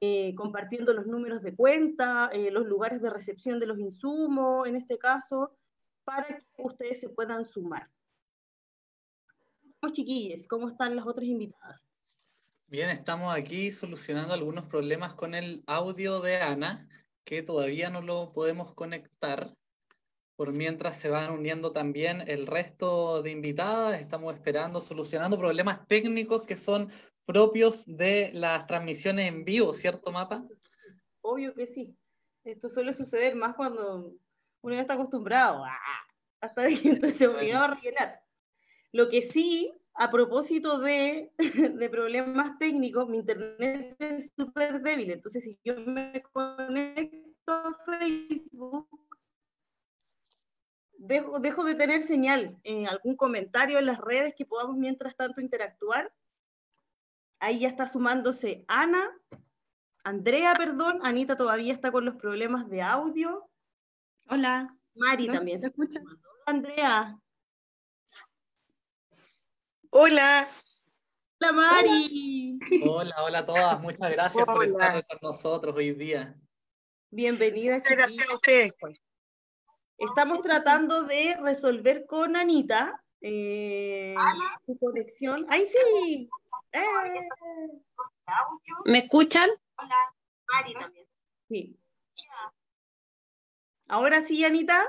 eh, 0.00 0.34
compartiendo 0.34 0.92
los 0.92 1.06
números 1.06 1.42
de 1.42 1.54
cuenta, 1.54 2.30
eh, 2.32 2.50
los 2.50 2.66
lugares 2.66 3.00
de 3.00 3.10
recepción 3.10 3.58
de 3.58 3.66
los 3.66 3.78
insumos, 3.78 4.66
en 4.66 4.76
este 4.76 4.98
caso, 4.98 5.56
para 6.04 6.26
que 6.26 6.44
ustedes 6.58 7.00
se 7.00 7.08
puedan 7.08 7.44
sumar. 7.44 7.88
Chiquilles, 9.92 10.48
¿cómo 10.48 10.68
están 10.68 10.96
las 10.96 11.06
otras 11.06 11.26
invitadas? 11.26 11.86
Bien, 12.66 12.90
estamos 12.90 13.34
aquí 13.34 13.70
solucionando 13.70 14.34
algunos 14.34 14.66
problemas 14.66 15.14
con 15.14 15.34
el 15.34 15.62
audio 15.66 16.20
de 16.20 16.36
Ana, 16.36 16.88
que 17.24 17.42
todavía 17.42 17.90
no 17.90 18.00
lo 18.00 18.32
podemos 18.32 18.72
conectar. 18.74 19.54
Por 20.36 20.52
mientras 20.52 20.98
se 20.98 21.08
van 21.08 21.30
uniendo 21.30 21.70
también 21.72 22.22
el 22.26 22.46
resto 22.46 23.22
de 23.22 23.30
invitadas, 23.30 24.00
estamos 24.00 24.34
esperando, 24.34 24.80
solucionando 24.80 25.38
problemas 25.38 25.86
técnicos 25.86 26.42
que 26.42 26.56
son 26.56 26.90
propios 27.26 27.84
de 27.86 28.30
las 28.34 28.66
transmisiones 28.66 29.28
en 29.28 29.44
vivo, 29.44 29.72
¿cierto, 29.72 30.10
Mapa? 30.10 30.44
Obvio 31.22 31.54
que 31.54 31.66
sí. 31.66 31.96
Esto 32.44 32.68
suele 32.68 32.92
suceder 32.92 33.34
más 33.34 33.54
cuando 33.54 34.12
uno 34.60 34.74
ya 34.74 34.82
está 34.82 34.94
acostumbrado 34.94 35.64
a, 35.64 35.78
estar 36.42 36.66
ahí, 36.66 36.76
se 37.16 37.26
obligado 37.26 37.64
a 37.64 37.74
rellenar. 37.74 38.22
Lo 38.92 39.08
que 39.08 39.22
sí, 39.22 39.72
a 39.94 40.10
propósito 40.10 40.78
de, 40.78 41.32
de 41.38 41.88
problemas 41.88 42.58
técnicos, 42.58 43.08
mi 43.08 43.18
internet 43.18 43.96
es 43.98 44.30
súper 44.36 44.82
débil, 44.82 45.10
entonces 45.10 45.44
si 45.44 45.58
yo 45.64 45.80
me 45.80 46.22
conecto 46.32 47.52
a 47.52 47.74
Facebook, 47.86 48.88
dejo, 50.98 51.38
dejo 51.40 51.64
de 51.64 51.74
tener 51.74 52.02
señal 52.02 52.58
en 52.62 52.86
algún 52.86 53.16
comentario 53.16 53.78
en 53.78 53.86
las 53.86 53.98
redes 53.98 54.34
que 54.36 54.44
podamos 54.44 54.76
mientras 54.76 55.16
tanto 55.16 55.40
interactuar 55.40 56.12
Ahí 57.44 57.58
ya 57.58 57.68
está 57.68 57.86
sumándose 57.86 58.64
Ana, 58.68 59.14
Andrea, 60.02 60.54
perdón, 60.56 61.00
Anita 61.02 61.36
todavía 61.36 61.74
está 61.74 61.92
con 61.92 62.06
los 62.06 62.16
problemas 62.16 62.70
de 62.70 62.80
audio. 62.80 63.50
Hola. 64.30 64.74
Mari 64.94 65.26
también. 65.26 65.60
¿Se 65.60 65.66
escucha? 65.66 66.00
Andrea. 66.46 67.18
Hola. 69.90 70.48
Hola, 71.38 71.52
Mari. 71.52 72.58
Hola, 72.82 73.14
hola 73.22 73.38
a 73.40 73.46
todas. 73.46 73.82
Muchas 73.82 74.10
gracias 74.10 74.44
hola. 74.48 74.54
por 74.54 74.64
estar 74.64 75.06
con 75.06 75.18
nosotros 75.20 75.76
hoy 75.76 75.92
día. 75.92 76.34
Bienvenida. 77.10 77.74
Muchas 77.74 77.94
gracias 77.94 78.30
a 78.30 78.34
ustedes. 78.34 78.72
Pues. 78.80 79.02
Estamos 79.98 80.40
tratando 80.40 81.02
de 81.02 81.36
resolver 81.42 82.06
con 82.06 82.36
Anita 82.36 83.04
eh, 83.20 84.14
su 84.64 84.78
conexión. 84.78 85.44
¡Ay, 85.50 85.66
sí! 85.66 86.30
Eh. 86.74 87.28
¿Me 88.84 88.98
escuchan? 88.98 89.48
Hola, 89.78 90.14
Mari 90.52 90.74
también. 90.74 91.06
Sí. 91.48 91.78
¿Ahora 93.86 94.22
sí, 94.22 94.44
Anita? 94.44 94.84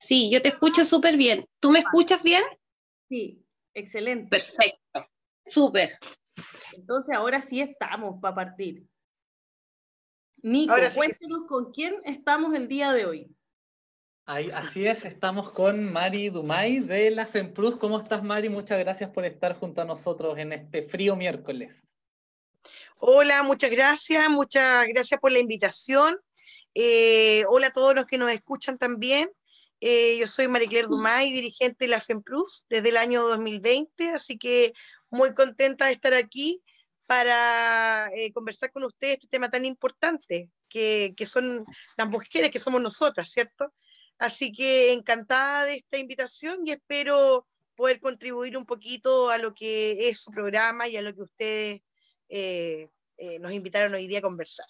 Sí, 0.00 0.30
yo 0.32 0.40
te 0.40 0.48
escucho 0.48 0.86
súper 0.86 1.16
bien. 1.16 1.46
¿Tú 1.60 1.70
me 1.70 1.80
escuchas 1.80 2.22
bien? 2.22 2.42
Sí, 3.08 3.44
excelente. 3.74 4.30
Perfecto, 4.30 5.06
súper. 5.44 5.98
Entonces 6.72 7.14
ahora 7.14 7.42
sí 7.42 7.60
estamos 7.60 8.18
para 8.20 8.34
partir. 8.34 8.86
Nico, 10.38 10.74
sí 10.74 10.96
cuéntanos 10.96 11.46
con 11.46 11.72
quién 11.72 12.00
estamos 12.04 12.54
el 12.54 12.68
día 12.68 12.92
de 12.92 13.04
hoy. 13.04 13.36
Ahí, 14.24 14.50
así 14.52 14.86
es, 14.86 15.04
estamos 15.04 15.50
con 15.50 15.92
Mari 15.92 16.28
Dumay 16.28 16.78
de 16.78 17.10
la 17.10 17.26
FEMPRUS. 17.26 17.76
¿Cómo 17.76 17.98
estás, 17.98 18.22
Mari? 18.22 18.48
Muchas 18.48 18.78
gracias 18.78 19.10
por 19.10 19.24
estar 19.24 19.58
junto 19.58 19.80
a 19.82 19.84
nosotros 19.84 20.38
en 20.38 20.52
este 20.52 20.84
frío 20.84 21.16
miércoles. 21.16 21.82
Hola, 22.98 23.42
muchas 23.42 23.72
gracias, 23.72 24.30
muchas 24.30 24.86
gracias 24.86 25.18
por 25.18 25.32
la 25.32 25.40
invitación. 25.40 26.20
Eh, 26.72 27.42
hola 27.48 27.66
a 27.66 27.72
todos 27.72 27.96
los 27.96 28.06
que 28.06 28.16
nos 28.16 28.30
escuchan 28.30 28.78
también. 28.78 29.28
Eh, 29.80 30.18
yo 30.20 30.28
soy 30.28 30.46
María 30.46 30.84
Dumay, 30.84 31.32
dirigente 31.32 31.86
de 31.86 31.88
la 31.88 32.00
FEMPRUS 32.00 32.64
desde 32.68 32.90
el 32.90 32.98
año 32.98 33.26
2020, 33.26 34.10
así 34.10 34.38
que 34.38 34.72
muy 35.10 35.34
contenta 35.34 35.86
de 35.86 35.92
estar 35.94 36.14
aquí 36.14 36.62
para 37.08 38.08
eh, 38.14 38.32
conversar 38.32 38.70
con 38.70 38.84
ustedes 38.84 39.14
este 39.14 39.26
tema 39.26 39.50
tan 39.50 39.64
importante, 39.64 40.48
que, 40.68 41.12
que 41.16 41.26
son 41.26 41.64
las 41.96 42.08
mujeres, 42.08 42.52
que 42.52 42.60
somos 42.60 42.80
nosotras, 42.80 43.28
¿cierto? 43.28 43.72
Así 44.18 44.52
que 44.52 44.92
encantada 44.92 45.64
de 45.64 45.74
esta 45.74 45.98
invitación 45.98 46.66
y 46.66 46.72
espero 46.72 47.46
poder 47.74 48.00
contribuir 48.00 48.56
un 48.56 48.66
poquito 48.66 49.30
a 49.30 49.38
lo 49.38 49.54
que 49.54 50.08
es 50.08 50.20
su 50.20 50.30
programa 50.30 50.88
y 50.88 50.96
a 50.96 51.02
lo 51.02 51.14
que 51.14 51.22
ustedes 51.22 51.80
eh, 52.28 52.88
eh, 53.16 53.38
nos 53.38 53.52
invitaron 53.52 53.94
hoy 53.94 54.06
día 54.06 54.18
a 54.18 54.22
conversar. 54.22 54.66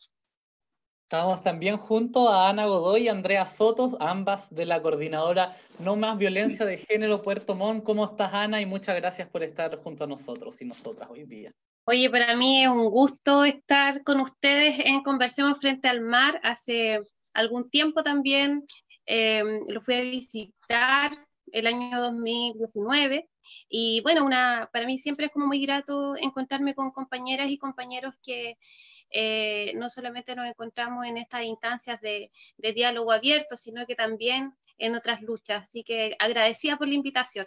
Estamos 1.12 1.42
también 1.42 1.76
junto 1.76 2.30
a 2.30 2.48
Ana 2.48 2.64
Godoy 2.64 3.02
y 3.02 3.08
Andrea 3.08 3.44
Sotos, 3.44 3.96
ambas 4.00 4.48
de 4.48 4.64
la 4.64 4.80
coordinadora 4.80 5.54
No 5.78 5.94
Más 5.94 6.16
Violencia 6.16 6.64
de 6.64 6.78
Género 6.78 7.20
Puerto 7.20 7.54
Montt. 7.54 7.84
¿Cómo 7.84 8.06
estás, 8.06 8.32
Ana? 8.32 8.62
Y 8.62 8.66
muchas 8.66 8.96
gracias 8.96 9.28
por 9.28 9.42
estar 9.42 9.76
junto 9.82 10.04
a 10.04 10.06
nosotros 10.06 10.62
y 10.62 10.64
nosotras 10.64 11.10
hoy 11.10 11.24
día. 11.24 11.52
Oye, 11.84 12.08
para 12.08 12.34
mí 12.34 12.62
es 12.62 12.68
un 12.68 12.88
gusto 12.88 13.44
estar 13.44 14.02
con 14.04 14.20
ustedes 14.20 14.86
en 14.86 15.02
Conversemos 15.02 15.58
Frente 15.58 15.88
al 15.88 16.00
Mar. 16.00 16.40
Hace 16.44 17.02
algún 17.34 17.68
tiempo 17.68 18.02
también 18.02 18.66
eh, 19.14 19.44
lo 19.68 19.82
fui 19.82 19.94
a 19.94 20.00
visitar 20.00 21.10
el 21.52 21.66
año 21.66 22.00
2019 22.00 23.28
y 23.68 24.00
bueno, 24.00 24.24
una, 24.24 24.70
para 24.72 24.86
mí 24.86 24.96
siempre 24.96 25.26
es 25.26 25.32
como 25.32 25.46
muy 25.46 25.60
grato 25.66 26.16
encontrarme 26.16 26.74
con 26.74 26.92
compañeras 26.92 27.48
y 27.50 27.58
compañeros 27.58 28.14
que 28.22 28.56
eh, 29.10 29.74
no 29.76 29.90
solamente 29.90 30.34
nos 30.34 30.46
encontramos 30.46 31.04
en 31.04 31.18
estas 31.18 31.42
instancias 31.42 32.00
de, 32.00 32.30
diálogo 32.56 33.12
abierto, 33.12 33.58
sino 33.58 33.84
que 33.84 33.94
también 33.94 34.54
en 34.78 34.94
otras 34.94 35.20
luchas. 35.20 35.64
Así 35.64 35.84
que 35.84 36.16
agradecida 36.18 36.78
por 36.78 36.88
la 36.88 36.94
invitación. 36.94 37.46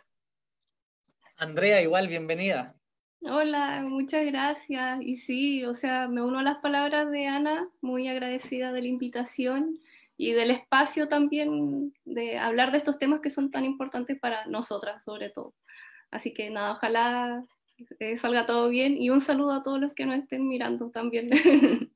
Andrea, 1.35 1.81
igual, 1.81 2.07
bienvenida. 2.07 2.75
Hola, 3.23 3.81
muchas 3.87 4.23
gracias. 4.27 4.99
Y 5.01 5.15
sí, 5.15 5.65
o 5.65 5.73
sea, 5.73 6.07
me 6.09 6.21
uno 6.21 6.37
a 6.37 6.43
las 6.43 6.57
palabras 6.57 7.09
de 7.09 7.25
Ana, 7.25 7.67
muy 7.81 8.07
agradecida 8.07 8.71
de 8.71 8.83
la 8.83 8.87
invitación 8.87 9.79
y 10.17 10.33
del 10.33 10.51
espacio 10.51 11.07
también 11.07 11.93
de 12.05 12.37
hablar 12.37 12.71
de 12.71 12.77
estos 12.77 12.97
temas 12.97 13.21
que 13.21 13.29
son 13.29 13.51
tan 13.51 13.65
importantes 13.65 14.19
para 14.19 14.45
nosotras, 14.45 15.03
sobre 15.03 15.29
todo. 15.29 15.53
Así 16.11 16.33
que 16.33 16.49
nada, 16.49 16.73
ojalá 16.73 17.43
eh, 17.99 18.15
salga 18.15 18.45
todo 18.45 18.69
bien 18.69 18.95
y 18.97 19.09
un 19.09 19.21
saludo 19.21 19.53
a 19.53 19.63
todos 19.63 19.79
los 19.79 19.93
que 19.93 20.05
nos 20.05 20.17
estén 20.17 20.47
mirando 20.47 20.91
también. 20.91 21.29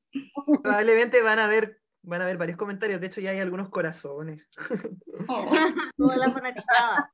Probablemente 0.62 1.22
van 1.22 1.38
a 1.38 1.46
ver 1.46 1.80
van 2.02 2.22
a 2.22 2.26
ver 2.26 2.38
varios 2.38 2.56
comentarios, 2.56 3.00
de 3.00 3.06
hecho 3.08 3.20
ya 3.20 3.30
hay 3.30 3.38
algunos 3.38 3.68
corazones. 3.68 4.46
Oh. 5.28 5.50
Toda 5.98 6.16
la 6.16 6.32
fanaticada. 6.32 7.12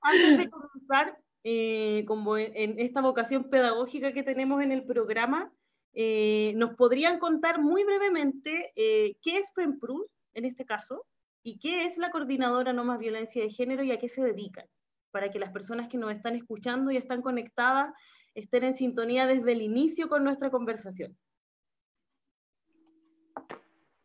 Antes 0.00 0.38
de 0.38 0.48
comenzar, 0.48 1.18
eh, 1.42 2.04
como 2.06 2.38
en, 2.38 2.78
esta 2.78 3.00
vocación 3.00 3.50
pedagógica 3.50 4.12
que 4.12 4.22
tenemos 4.22 4.62
en 4.62 4.70
el 4.70 4.84
programa, 4.84 5.52
eh, 5.94 6.52
¿nos 6.56 6.74
podrían 6.74 7.18
contar 7.18 7.60
muy 7.60 7.84
brevemente 7.84 8.72
qué 8.74 9.38
es 9.38 9.52
FEMPRUS 9.54 10.06
en 10.34 10.44
este 10.44 10.64
caso 10.64 11.06
y 11.42 11.58
qué 11.58 11.86
es 11.86 11.98
la 11.98 12.10
Coordinadora 12.10 12.72
No 12.72 12.84
Más 12.84 12.98
Violencia 12.98 13.42
de 13.42 13.50
Género 13.50 13.82
y 13.84 13.92
a 13.92 13.98
qué 13.98 14.08
se 14.08 14.22
dedican? 14.22 14.66
para 15.14 15.30
que 15.30 15.38
las 15.38 15.52
personas 15.52 15.88
que 15.88 15.96
nos 15.96 16.10
están 16.10 16.34
escuchando 16.34 16.90
y 16.90 16.96
están 16.96 17.22
conectadas 17.22 17.94
estén 18.34 18.64
en 18.64 18.74
sintonía 18.74 19.28
desde 19.28 19.52
el 19.52 19.62
inicio 19.62 20.08
con 20.08 20.24
nuestra 20.24 20.50
conversación. 20.50 21.16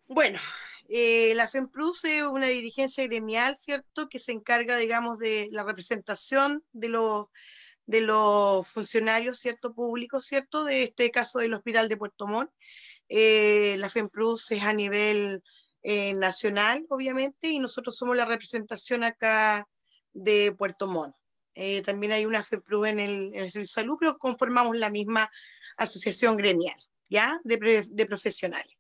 Bueno, 0.06 0.40
eh, 0.88 1.34
la 1.34 1.48
FEMPRUS 1.48 2.06
es 2.06 2.22
una 2.22 2.46
dirigencia 2.46 3.08
gremial, 3.08 3.56
¿cierto?, 3.56 4.08
que 4.08 4.20
se 4.20 4.34
encarga, 4.34 4.78
digamos, 4.78 5.18
de 5.18 5.50
la 5.52 5.64
representación 5.64 6.64
de 6.74 6.90
los, 6.90 7.26
de 7.90 8.02
los 8.02 8.68
funcionarios, 8.68 9.40
¿cierto?, 9.40 9.74
públicos, 9.74 10.24
¿cierto?, 10.24 10.64
de 10.64 10.84
este 10.84 11.10
caso 11.10 11.40
del 11.40 11.56
Hospital 11.56 11.90
de 11.90 11.98
Puerto 11.98 12.28
Montt. 12.28 12.52
Eh, 13.08 13.78
la 13.80 13.90
FEMPRUS 13.90 14.52
es 14.52 14.62
a 14.62 14.74
nivel 14.74 15.42
eh, 15.82 16.14
nacional, 16.14 16.86
obviamente, 16.90 17.48
y 17.48 17.58
nosotros 17.58 17.98
somos 17.98 18.16
la 18.16 18.26
representación 18.26 19.04
acá 19.04 19.68
de 20.14 20.54
Puerto 20.56 20.86
Montt. 20.86 21.16
Eh, 21.56 21.82
también 21.82 22.12
hay 22.12 22.28
una 22.28 22.44
FEPRU 22.44 22.86
en 22.86 23.00
el, 23.00 23.32
Servicio 23.32 23.62
de 23.62 23.68
Salud, 23.68 23.98
pero 24.00 24.20
conformamos 24.20 24.78
la 24.78 24.92
misma 24.92 25.28
asociación 25.76 26.38
gremial, 26.38 26.80
¿ya? 27.10 27.40
De, 27.44 28.06
profesionales. 28.06 28.78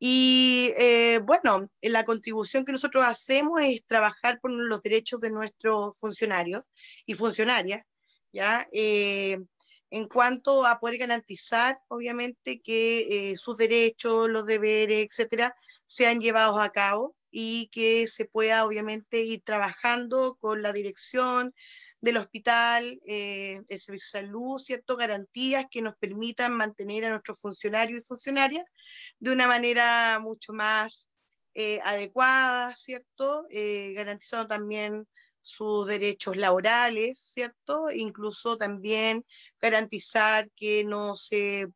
Y 0.00 0.72
eh, 0.76 1.20
bueno, 1.22 1.68
la 1.82 2.04
contribución 2.04 2.64
que 2.64 2.72
nosotros 2.72 3.04
hacemos 3.04 3.60
es 3.62 3.86
trabajar 3.86 4.40
por 4.40 4.50
los 4.50 4.82
derechos 4.82 5.20
de 5.20 5.30
nuestros 5.30 5.96
funcionarios 6.00 6.64
y 7.06 7.14
funcionarias, 7.14 7.86
¿ya? 8.32 8.66
Eh, 8.72 9.38
en 9.90 10.08
cuanto 10.08 10.64
a 10.66 10.78
poder 10.78 10.98
garantizar, 10.98 11.80
obviamente, 11.88 12.60
que 12.60 13.34
sus 13.36 13.56
derechos, 13.56 14.28
los 14.28 14.46
deberes, 14.46 15.04
etcétera, 15.04 15.56
sean 15.84 16.20
llevados 16.20 16.58
a 16.60 16.70
cabo 16.70 17.16
y 17.30 17.68
que 17.72 18.06
se 18.06 18.24
pueda 18.24 18.64
obviamente 18.64 19.22
ir 19.22 19.42
trabajando 19.44 20.36
con 20.40 20.62
la 20.62 20.72
dirección 20.72 21.52
del 22.00 22.16
hospital, 22.16 23.00
eh, 23.06 23.60
el 23.68 23.80
servicio 23.80 24.20
de 24.20 24.26
salud, 24.26 24.58
¿cierto? 24.58 24.96
Garantías 24.96 25.66
que 25.70 25.82
nos 25.82 25.96
permitan 25.96 26.52
mantener 26.52 27.04
a 27.04 27.10
nuestros 27.10 27.38
funcionarios 27.40 28.00
y 28.00 28.06
funcionarias 28.06 28.64
de 29.18 29.32
una 29.32 29.46
manera 29.46 30.18
mucho 30.18 30.52
más 30.52 31.08
eh, 31.54 31.80
adecuada, 31.84 32.74
¿cierto? 32.74 33.46
Eh, 33.50 33.92
garantizando 33.94 34.48
también 34.48 35.06
sus 35.40 35.86
derechos 35.86 36.36
laborales, 36.36 37.18
¿cierto? 37.18 37.90
Incluso 37.90 38.56
también 38.56 39.24
garantizar 39.60 40.50
que 40.56 40.84
no 40.84 41.16
se 41.16 41.68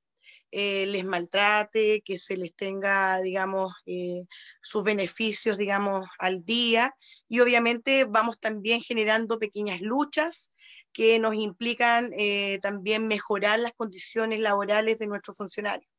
eh, 0.57 0.87
les 0.87 1.05
maltrate, 1.05 2.03
que 2.03 2.17
se 2.17 2.37
les 2.37 2.55
tenga, 2.55 3.21
digamos, 3.21 3.73
eh, 3.87 4.25
sus 4.63 4.85
beneficios, 4.85 5.59
digamos, 5.59 6.07
al 6.19 6.45
día. 6.45 6.95
Y 7.29 7.41
obviamente 7.41 8.05
vamos 8.05 8.39
también 8.39 8.81
generando 8.81 9.41
pequeñas 9.41 9.81
luchas 9.81 10.53
que 10.93 11.19
nos 11.19 11.35
implican 11.35 12.13
eh, 12.17 12.61
también 12.63 13.09
mejorar 13.09 13.59
las 13.59 13.73
condiciones 13.73 14.39
laborales 14.39 15.01
de 15.01 15.09
nuestros 15.09 15.37
funcionarios. 15.37 15.91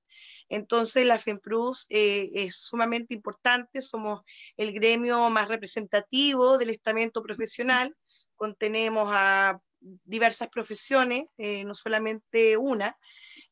Entonces, 0.49 1.05
la 1.05 1.19
FEMPRUS 1.19 1.87
es 1.89 2.57
sumamente 2.57 3.13
importante, 3.13 3.81
somos 3.81 4.21
el 4.57 4.73
gremio 4.73 5.29
más 5.29 5.47
representativo 5.47 6.57
del 6.57 6.69
estamento 6.69 7.23
profesional, 7.23 7.95
contenemos 8.35 9.09
a 9.11 9.59
diversas 9.79 10.49
profesiones, 10.49 11.25
no 11.37 11.75
solamente 11.75 12.57
una, 12.57 12.97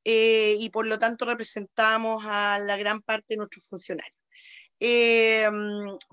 eh, 0.03 0.58
y 0.60 0.69
por 0.69 0.88
lo 0.88 0.99
tanto 0.99 1.25
representamos 1.25 2.23
a 2.27 2.60
la 2.60 2.75
gran 2.77 3.01
parte 3.01 3.27
de 3.29 3.38
nuestros 3.38 3.67
funcionarios. 3.67 4.17
Eh, 4.79 5.47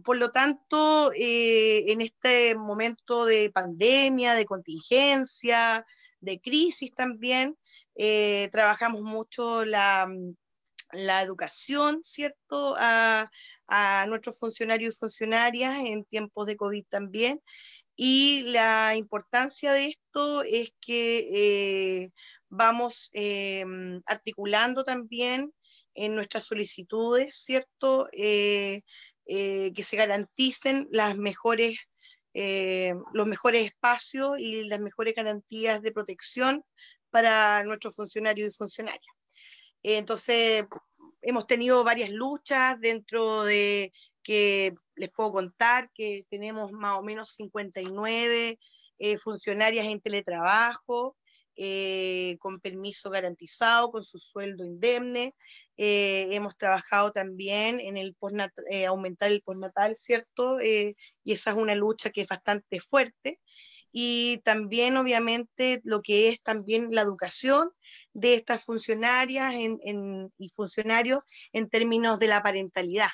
por 0.05 0.17
lo 0.17 0.31
tanto, 0.31 1.13
eh, 1.13 1.91
en 1.91 2.01
este 2.03 2.55
momento 2.55 3.25
de 3.25 3.51
pandemia, 3.51 4.35
de 4.35 4.45
contingencia, 4.45 5.85
de 6.21 6.41
crisis 6.41 6.95
también, 6.95 7.57
trabajamos 8.51 9.03
mucho 9.03 9.65
la, 9.65 10.09
la 10.93 11.23
educación, 11.23 12.01
¿cierto? 12.03 12.75
A, 12.79 13.31
nuestros 14.09 14.37
funcionarios 14.37 14.97
y 14.97 14.99
funcionarias 14.99 15.79
en 15.85 16.05
tiempos 16.05 16.47
de 16.49 16.57
COVID 16.57 16.85
también. 16.89 17.41
Y 17.95 18.43
la 18.47 18.97
importancia 18.97 19.73
de 19.73 19.87
esto 19.87 20.43
es 20.43 20.73
que 20.81 22.11
vamos 22.49 23.11
em, 23.13 24.03
articulando 24.07 24.85
también 24.85 25.53
en 25.95 26.15
nuestras 26.15 26.45
solicitudes, 26.45 27.37
¿cierto? 27.37 28.09
Eh, 28.13 28.83
eh, 29.27 29.73
que 29.75 29.83
se 29.83 29.97
garanticen 29.97 30.89
las 30.91 31.17
mejores, 31.17 31.79
eh, 32.35 32.95
los 33.13 33.27
mejores 33.27 33.67
espacios 33.67 34.39
y 34.39 34.65
las 34.65 34.81
mejores 34.81 35.15
garantías 35.15 35.83
de 35.83 35.93
protección 35.93 36.65
para 37.11 37.63
nuestros 37.65 37.95
funcionarios 37.95 38.53
y 38.53 38.57
funcionarias. 38.57 39.20
Entonces, 39.83 40.67
hemos 41.23 41.47
tenido 41.47 41.85
varias 41.85 42.11
luchas 42.11 42.81
dentro 42.81 43.45
de 43.45 43.93
que 44.23 44.75
les 44.97 45.11
puedo 45.11 45.33
contar 45.33 45.91
que 45.95 46.27
tenemos 46.29 46.73
más 46.73 46.99
o 46.99 47.03
menos 47.03 47.35
59 47.35 48.59
funcionarias 49.19 49.87
en 49.87 50.01
teletrabajo, 50.01 51.17
eh, 51.63 52.39
con 52.39 52.59
permiso 52.59 53.11
garantizado, 53.11 53.91
con 53.91 54.03
su 54.03 54.19
sueldo 54.19 54.65
indemne. 54.65 55.35
Eh, 55.77 56.29
hemos 56.31 56.57
trabajado 56.57 57.13
también 57.13 57.81
en 57.81 57.99
el 57.99 58.17
eh, 58.71 58.87
aumentar 58.87 59.31
el 59.31 59.43
postnatal, 59.43 59.95
¿cierto? 59.97 60.59
y 60.63 60.97
esa 61.25 61.51
es 61.51 61.57
una 61.57 61.75
lucha 61.75 62.09
que 62.09 62.23
es 62.23 62.29
bastante 62.29 62.81
fuerte. 62.81 63.41
Y 63.93 64.39
también, 64.45 64.97
obviamente, 64.97 65.81
lo 65.85 66.01
que 66.03 66.29
es 66.29 66.41
también 66.43 66.89
la 66.91 67.03
educación 67.03 67.71
de 68.13 68.35
estas 68.35 68.65
funcionarias 68.65 69.55
y 69.55 70.49
funcionarios 70.51 71.21
en 71.53 71.69
términos 71.69 72.19
de 72.19 72.29
la 72.29 72.43
parentalidad, 72.43 73.11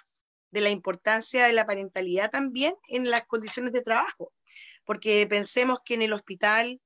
de 0.51 0.61
la 0.61 0.71
importancia 0.71 1.47
de 1.47 1.53
la 1.53 1.67
parentalidad 1.67 2.31
también 2.31 2.75
en 2.89 3.11
las 3.11 3.27
condiciones 3.27 3.73
de 3.73 3.83
trabajo. 3.83 4.33
Porque 4.85 5.27
pensemos 5.27 5.79
que 5.85 5.95
en 5.95 6.03
el 6.03 6.13
hospital 6.13 6.81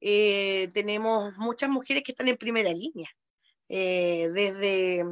eh, 0.00 0.70
tenemos 0.74 1.34
muchas 1.36 1.70
mujeres 1.70 2.02
que 2.02 2.12
están 2.12 2.28
en 2.28 2.36
primera 2.36 2.72
línea, 2.72 3.08
eh, 3.68 4.30
desde 4.32 5.04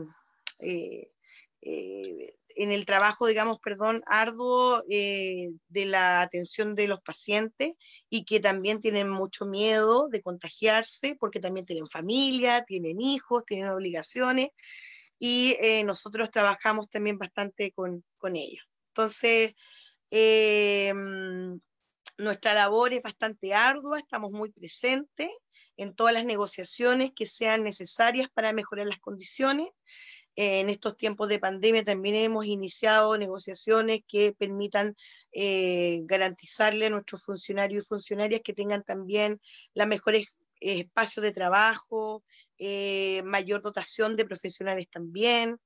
eh, 0.61 1.11
en 2.57 2.73
el 2.73 2.87
trabajo, 2.87 3.27
digamos, 3.27 3.59
perdón, 3.59 4.03
arduo 4.07 4.83
eh, 4.89 5.51
de 5.69 5.87
la 5.87 6.23
atención 6.23 6.75
de 6.75 6.89
los 6.89 7.01
pacientes 7.03 7.75
y 8.09 8.25
que 8.25 8.41
también 8.41 8.81
tienen 8.81 9.09
mucho 9.09 9.47
miedo 9.47 10.09
de 10.09 10.23
contagiarse 10.23 11.17
porque 11.19 11.41
también 11.41 11.67
tienen 11.67 11.89
familia, 11.89 12.65
tienen 12.65 13.01
hijos, 13.01 13.45
tienen 13.47 13.69
obligaciones 13.69 14.49
y 15.19 15.57
eh, 15.61 15.85
nosotros 15.85 16.31
trabajamos 16.31 16.89
también 16.89 17.19
bastante 17.19 17.73
con, 17.73 18.05
con 18.19 18.37
ellos. 18.37 18.65
Entonces, 18.89 19.55
nuestra 22.19 22.55
labor 22.55 22.93
es 22.93 23.03
bastante 23.03 23.55
ardua, 23.55 23.99
estamos 23.99 24.33
muy 24.33 24.51
presentes 24.51 25.31
en 25.77 25.95
todas 25.95 26.15
las 26.15 26.25
negociaciones 26.25 27.13
que 27.17 27.27
sean 27.27 27.65
necesarias 27.65 28.29
para 28.33 28.53
mejorar 28.53 28.87
las 28.87 29.01
condiciones. 29.01 29.69
En 30.37 30.69
estos 30.69 30.97
tiempos 30.97 31.29
de 31.29 31.39
pandemia 31.39 31.85
también 31.85 32.17
hemos 32.17 32.47
iniciado 32.47 33.17
negociaciones 33.17 34.01
que 34.07 34.35
permitan 34.37 34.97
eh, 35.33 36.01
garantizarle 36.05 36.87
a 36.87 36.91
nuestros 36.91 37.23
funcionarios 37.23 37.85
y 37.85 37.89
funcionarias 37.89 38.41
que 38.45 38.55
tengan 38.55 38.83
también 38.83 39.41
los 39.75 39.87
mejores 39.87 40.27
eh, 40.61 40.81
espacios 40.81 41.23
de 41.23 41.33
trabajo, 41.33 42.25
eh, 42.59 43.23
mayor 43.25 43.63
dotación 43.63 44.17
de 44.17 44.25
profesionales 44.25 44.89
también. 44.91 45.59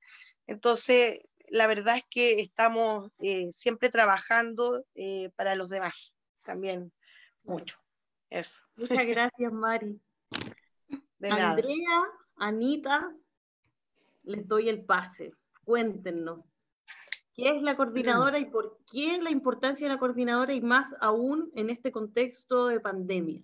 Entonces, 0.45 1.19
la 1.49 1.67
verdad 1.67 1.97
es 1.97 2.03
que 2.09 2.41
estamos 2.41 3.11
siempre 3.51 3.89
trabajando 3.89 4.83
para 5.35 5.55
los 5.55 5.69
demás 5.69 6.13
también 6.43 6.91
mucho. 7.43 7.77
Eso. 8.29 8.63
Muchas 8.75 9.07
gracias, 9.07 9.51
Mari. 9.51 9.99
De 11.19 11.29
Andrea, 11.29 12.03
Anita, 12.37 13.11
les 14.23 14.47
doy 14.47 14.69
el 14.69 14.83
pase. 14.85 15.31
Cuéntenos. 15.63 16.43
¿Qué 17.33 17.55
es 17.55 17.61
la 17.61 17.77
coordinadora 17.77 18.37
y 18.37 18.45
por 18.45 18.79
qué 18.91 19.17
la 19.21 19.31
importancia 19.31 19.87
de 19.87 19.93
la 19.93 19.99
coordinadora 19.99 20.53
y 20.53 20.61
más 20.61 20.93
aún 20.99 21.51
en 21.55 21.69
este 21.69 21.91
contexto 21.91 22.67
de 22.67 22.79
pandemia? 22.79 23.41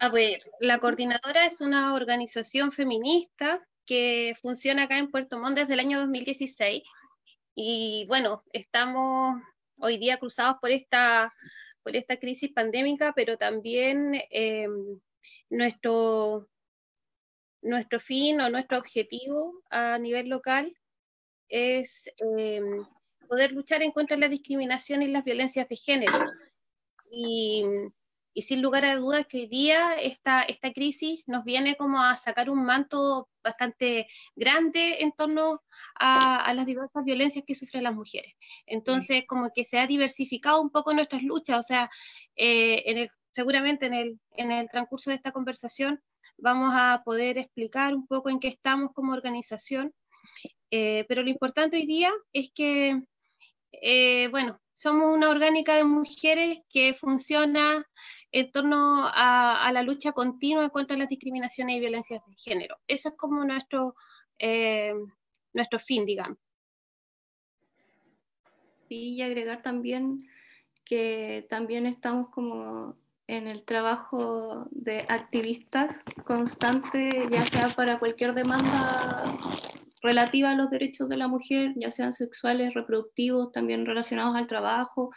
A 0.00 0.08
ver, 0.08 0.38
la 0.60 0.78
coordinadora 0.78 1.46
es 1.46 1.60
una 1.60 1.94
organización 1.94 2.72
feminista 2.72 3.66
que 3.86 4.36
funciona 4.42 4.84
acá 4.84 4.98
en 4.98 5.10
Puerto 5.10 5.38
Montt 5.38 5.56
desde 5.56 5.74
el 5.74 5.80
año 5.80 6.00
2016 6.00 6.82
y 7.54 8.04
bueno, 8.06 8.44
estamos 8.52 9.40
hoy 9.78 9.98
día 9.98 10.18
cruzados 10.18 10.58
por 10.60 10.70
esta, 10.70 11.32
por 11.82 11.96
esta 11.96 12.18
crisis 12.18 12.52
pandémica, 12.52 13.12
pero 13.16 13.36
también 13.36 14.20
em, 14.30 15.00
nuestro, 15.50 16.48
nuestro 17.62 18.00
fin 18.00 18.40
o 18.40 18.50
nuestro 18.50 18.78
objetivo 18.78 19.62
a 19.70 19.98
nivel 19.98 20.28
local 20.28 20.76
es 21.48 22.10
em, 22.18 22.86
poder 23.28 23.52
luchar 23.52 23.82
en 23.82 23.92
contra 23.92 24.16
de 24.16 24.20
la 24.20 24.28
discriminación 24.28 25.02
y 25.02 25.08
las 25.08 25.24
violencias 25.24 25.68
de 25.68 25.76
género. 25.76 26.18
Y 27.10 27.64
y 28.38 28.42
sin 28.42 28.62
lugar 28.62 28.84
a 28.84 28.94
dudas 28.94 29.26
que 29.26 29.38
hoy 29.38 29.46
día 29.48 29.94
esta, 29.94 30.42
esta 30.42 30.72
crisis 30.72 31.24
nos 31.26 31.42
viene 31.42 31.74
como 31.74 32.00
a 32.00 32.14
sacar 32.14 32.50
un 32.50 32.64
manto 32.64 33.28
bastante 33.42 34.06
grande 34.36 34.98
en 35.00 35.10
torno 35.10 35.60
a, 35.98 36.54
las 36.54 36.64
diversas 36.64 37.04
violencias 37.04 37.44
que 37.44 37.56
sufren 37.56 37.82
las 37.82 37.96
mujeres. 37.96 38.34
Entonces, 38.64 39.24
como 39.26 39.50
que 39.52 39.64
se 39.64 39.80
ha 39.80 39.88
diversificado 39.88 40.62
un 40.62 40.70
poco 40.70 40.94
nuestras 40.94 41.24
luchas, 41.24 41.58
o 41.58 41.62
sea, 41.64 41.90
eh, 42.36 42.84
en 42.86 42.98
el, 42.98 43.10
seguramente 43.38 43.86
en 43.86 43.94
el, 43.94 44.20
en 44.32 44.50
el 44.50 44.68
transcurso 44.68 45.10
de 45.10 45.16
esta 45.16 45.30
conversación 45.30 46.02
vamos 46.38 46.70
a 46.74 47.02
poder 47.04 47.38
explicar 47.38 47.94
un 47.94 48.04
poco 48.04 48.30
en 48.30 48.40
qué 48.40 48.48
estamos 48.48 48.90
como 48.92 49.12
organización, 49.12 49.94
eh, 50.72 51.04
pero 51.08 51.22
lo 51.22 51.30
importante 51.30 51.76
hoy 51.76 51.86
día 51.86 52.10
es 52.32 52.50
que, 52.52 53.00
eh, 53.70 54.26
bueno, 54.32 54.60
somos 54.74 55.14
una 55.14 55.30
orgánica 55.30 55.76
de 55.76 55.84
mujeres 55.84 56.58
que 56.68 56.94
funciona 56.94 57.86
en 58.32 58.50
torno 58.50 59.08
a, 59.08 59.70
la 59.72 59.82
lucha 59.82 60.10
continua 60.10 60.70
contra 60.70 60.96
las 60.96 61.08
discriminaciones 61.08 61.76
y 61.76 61.80
violencias 61.80 62.20
de 62.26 62.34
género. 62.34 62.76
Ese 62.88 63.10
es 63.10 63.14
como 63.16 63.44
nuestro, 63.44 63.94
eh, 64.40 64.94
nuestro 65.52 65.78
fin, 65.78 66.04
digamos. 66.04 66.38
y 68.90 69.22
agregar 69.22 69.62
también 69.62 70.18
que 70.88 71.46
también 71.50 71.84
estamos 71.84 72.30
como 72.30 72.96
en 73.28 73.46
el 73.46 73.62
trabajo 73.64 74.66
de 74.70 75.04
activistas 75.08 76.02
constante, 76.24 77.28
ya 77.30 77.44
sea 77.44 77.68
para 77.68 77.98
cualquier 77.98 78.34
demanda 78.34 79.36
relativa 80.02 80.50
a 80.50 80.54
los 80.54 80.70
derechos 80.70 81.10
de 81.10 81.18
la 81.18 81.28
mujer, 81.28 81.74
ya 81.76 81.90
sean 81.90 82.14
sexuales, 82.14 82.72
reproductivos, 82.72 83.52
también 83.52 83.84
relacionados 83.84 84.34
al 84.34 84.46
trabajo, 84.46 85.10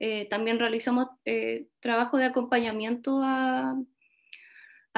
eh, 0.00 0.26
también 0.30 0.58
realizamos 0.58 1.08
eh, 1.26 1.68
trabajo 1.80 2.16
de 2.16 2.24
acompañamiento 2.24 3.20
a, 3.22 3.76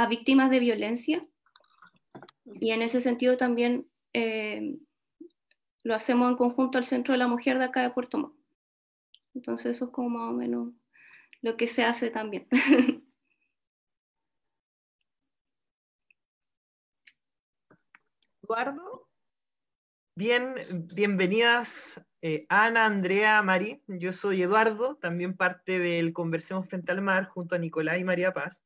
víctimas 0.08 0.50
de 0.50 0.58
violencia 0.58 1.24
y 2.60 2.70
en 2.70 2.82
ese 2.82 3.00
sentido 3.00 3.36
también 3.36 3.86
eh, 4.12 4.76
lo 5.82 5.94
hacemos 5.94 6.30
en 6.30 6.36
conjunto 6.36 6.78
al 6.78 6.84
Centro 6.84 7.12
de 7.12 7.18
la 7.18 7.28
Mujer 7.28 7.58
de 7.58 7.64
acá 7.64 7.82
de 7.82 7.90
Puerto 7.90 8.18
Montt. 8.18 8.34
Entonces 9.34 9.76
eso 9.76 9.86
es 9.86 9.90
como 9.90 10.08
más 10.10 10.30
o 10.30 10.32
menos 10.32 10.72
lo 11.44 11.56
que 11.58 11.68
se 11.68 11.84
hace 11.84 12.10
también. 12.10 12.48
Eduardo. 18.42 19.06
Bien, 20.16 20.54
bienvenidas 20.94 22.00
eh, 22.22 22.46
Ana, 22.48 22.86
Andrea, 22.86 23.42
Mari. 23.42 23.82
Yo 23.86 24.14
soy 24.14 24.42
Eduardo, 24.42 24.96
también 24.96 25.36
parte 25.36 25.78
del 25.78 26.14
Conversemos 26.14 26.66
Frente 26.66 26.92
al 26.92 27.02
Mar 27.02 27.26
junto 27.26 27.56
a 27.56 27.58
Nicolás 27.58 27.98
y 27.98 28.04
María 28.04 28.32
Paz. 28.32 28.64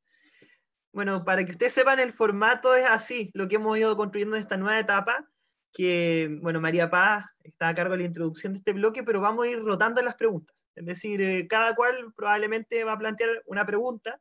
Bueno, 0.92 1.24
para 1.24 1.44
que 1.44 1.50
ustedes 1.50 1.72
sepan, 1.72 1.98
el 1.98 2.12
formato 2.12 2.76
es 2.76 2.86
así, 2.86 3.32
lo 3.34 3.48
que 3.48 3.56
hemos 3.56 3.76
ido 3.76 3.96
construyendo 3.96 4.36
en 4.36 4.42
esta 4.42 4.56
nueva 4.56 4.78
etapa, 4.78 5.28
que, 5.72 6.38
bueno, 6.42 6.60
María 6.60 6.88
Paz 6.90 7.26
está 7.42 7.70
a 7.70 7.74
cargo 7.74 7.94
de 7.94 7.98
la 7.98 8.06
introducción 8.06 8.52
de 8.52 8.58
este 8.58 8.72
bloque, 8.72 9.02
pero 9.02 9.20
vamos 9.20 9.46
a 9.46 9.48
ir 9.48 9.58
rotando 9.58 10.00
las 10.00 10.14
preguntas. 10.14 10.56
Es 10.78 10.86
decir, 10.86 11.20
eh, 11.20 11.46
cada 11.48 11.74
cual 11.74 12.12
probablemente 12.14 12.84
va 12.84 12.92
a 12.92 12.98
plantear 12.98 13.42
una 13.46 13.66
pregunta 13.66 14.20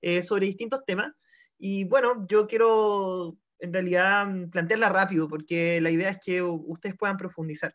eh, 0.00 0.22
sobre 0.22 0.46
distintos 0.46 0.84
temas. 0.84 1.12
Y 1.58 1.84
bueno, 1.84 2.26
yo 2.26 2.46
quiero 2.46 3.36
en 3.60 3.72
realidad 3.72 4.26
mm, 4.26 4.50
plantearla 4.50 4.88
rápido, 4.88 5.28
porque 5.28 5.80
la 5.80 5.90
idea 5.90 6.10
es 6.10 6.18
que 6.22 6.42
ustedes 6.42 6.96
puedan 6.96 7.16
profundizar. 7.16 7.74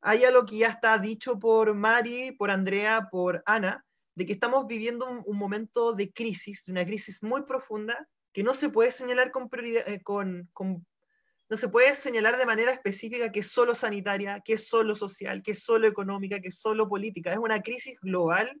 Hay 0.00 0.24
algo 0.24 0.44
que 0.44 0.58
ya 0.58 0.68
está 0.68 0.98
dicho 0.98 1.38
por 1.38 1.74
Mari, 1.74 2.32
por 2.32 2.50
Andrea, 2.50 3.08
por 3.10 3.42
Ana, 3.46 3.84
de 4.14 4.26
que 4.26 4.32
estamos 4.32 4.66
viviendo 4.66 5.08
un, 5.08 5.36
momento 5.36 5.92
de 5.92 6.12
crisis, 6.12 6.68
una 6.68 6.84
crisis 6.84 7.22
muy 7.22 7.42
profunda, 7.44 8.08
que 8.32 8.42
no 8.42 8.54
se 8.54 8.70
puede 8.70 8.90
señalar 8.90 9.30
con, 9.30 9.48
eh, 9.52 10.00
con, 10.02 10.86
no 11.48 11.56
se 11.56 11.68
puede 11.68 11.94
señalar 11.94 12.38
de 12.38 12.46
manera 12.46 12.72
específica 12.72 13.30
que 13.30 13.40
es 13.40 13.48
solo 13.48 13.74
sanitaria, 13.74 14.40
que 14.44 14.54
es 14.54 14.68
solo 14.68 14.96
social, 14.96 15.42
que 15.42 15.52
es 15.52 15.62
solo 15.62 15.86
económica, 15.86 16.40
que 16.40 16.48
es 16.48 16.58
solo 16.58 16.88
política. 16.88 17.32
Es 17.32 17.38
una 17.38 17.62
crisis 17.62 17.98
global 18.00 18.60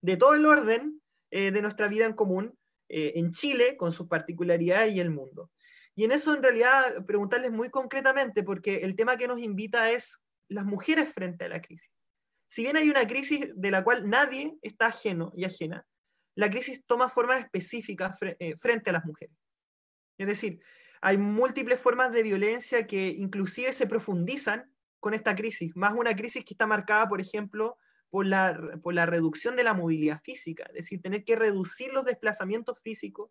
de 0.00 0.16
todo 0.16 0.34
el 0.34 0.46
orden 0.46 1.00
eh, 1.30 1.50
de 1.50 1.62
nuestra 1.62 1.88
vida 1.88 2.06
en 2.06 2.12
común, 2.12 2.56
eh, 2.88 3.12
en 3.16 3.32
Chile, 3.32 3.76
con 3.76 3.92
sus 3.92 4.06
particularidades 4.06 4.94
y 4.94 5.00
el 5.00 5.10
mundo. 5.10 5.50
Y 5.96 6.04
en 6.04 6.12
eso, 6.12 6.34
en 6.34 6.42
realidad, 6.42 7.04
preguntarles 7.04 7.50
muy 7.50 7.68
concretamente, 7.68 8.44
porque 8.44 8.78
el 8.78 8.94
tema 8.94 9.16
que 9.16 9.28
nos 9.28 9.40
invita 9.40 9.90
es 9.90 10.20
las 10.48 10.64
mujeres 10.64 11.12
frente 11.12 11.44
a 11.44 11.48
la 11.48 11.60
crisis. 11.60 11.90
Si 12.48 12.62
bien 12.62 12.76
hay 12.76 12.90
una 12.90 13.06
crisis 13.06 13.52
de 13.54 13.70
la 13.70 13.84
cual 13.84 14.08
nadie 14.08 14.56
está 14.62 14.86
ajeno 14.86 15.32
y 15.34 15.44
ajena, 15.44 15.86
la 16.36 16.48
crisis 16.48 16.84
toma 16.86 17.08
formas 17.08 17.40
específicas 17.40 18.16
eh, 18.22 18.56
frente 18.56 18.90
a 18.90 18.92
las 18.94 19.04
mujeres. 19.04 19.36
Es 20.18 20.26
decir, 20.26 20.60
hay 21.00 21.18
múltiples 21.18 21.80
formas 21.80 22.12
de 22.12 22.22
violencia 22.22 22.86
que 22.86 23.08
inclusive 23.08 23.72
se 23.72 23.86
profundizan 23.86 24.70
con 24.98 25.14
esta 25.14 25.34
crisis, 25.34 25.74
más 25.74 25.94
una 25.94 26.14
crisis 26.14 26.44
que 26.44 26.54
está 26.54 26.66
marcada, 26.66 27.08
por 27.08 27.20
ejemplo, 27.20 27.78
por 28.10 28.26
la, 28.26 28.78
por 28.82 28.92
la 28.92 29.06
reducción 29.06 29.56
de 29.56 29.64
la 29.64 29.72
movilidad 29.72 30.20
física, 30.22 30.64
es 30.68 30.74
decir, 30.74 31.00
tener 31.00 31.24
que 31.24 31.36
reducir 31.36 31.92
los 31.92 32.04
desplazamientos 32.04 32.80
físicos 32.82 33.30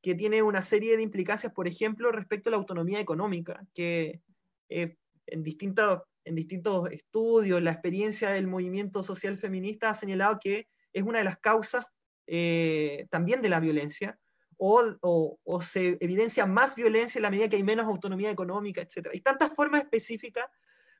que 0.00 0.14
tiene 0.14 0.42
una 0.42 0.62
serie 0.62 0.96
de 0.96 1.02
implicancias, 1.02 1.52
por 1.52 1.68
ejemplo, 1.68 2.10
respecto 2.10 2.48
a 2.48 2.52
la 2.52 2.56
autonomía 2.56 3.00
económica, 3.00 3.66
que 3.74 4.22
eh, 4.70 4.96
en, 5.26 5.42
distintos, 5.42 6.02
en 6.24 6.36
distintos 6.36 6.90
estudios, 6.90 7.60
la 7.60 7.72
experiencia 7.72 8.30
del 8.30 8.46
movimiento 8.46 9.02
social 9.02 9.36
feminista 9.36 9.90
ha 9.90 9.94
señalado 9.94 10.38
que 10.40 10.68
es 10.92 11.02
una 11.02 11.18
de 11.18 11.24
las 11.24 11.38
causas 11.38 11.84
eh, 12.26 13.06
también 13.10 13.42
de 13.42 13.48
la 13.48 13.60
violencia, 13.60 14.18
o, 14.60 15.38
o, 15.42 15.62
se 15.62 15.96
evidencia 16.00 16.46
más 16.46 16.76
violencia 16.76 17.18
en 17.18 17.22
la 17.22 17.30
medida 17.30 17.48
que 17.48 17.56
hay 17.56 17.62
menos 17.62 17.86
autonomía 17.86 18.30
económica, 18.30 18.82
etc. 18.82 19.08
Hay 19.12 19.20
tantas 19.20 19.54
formas 19.54 19.82
específicas 19.82 20.46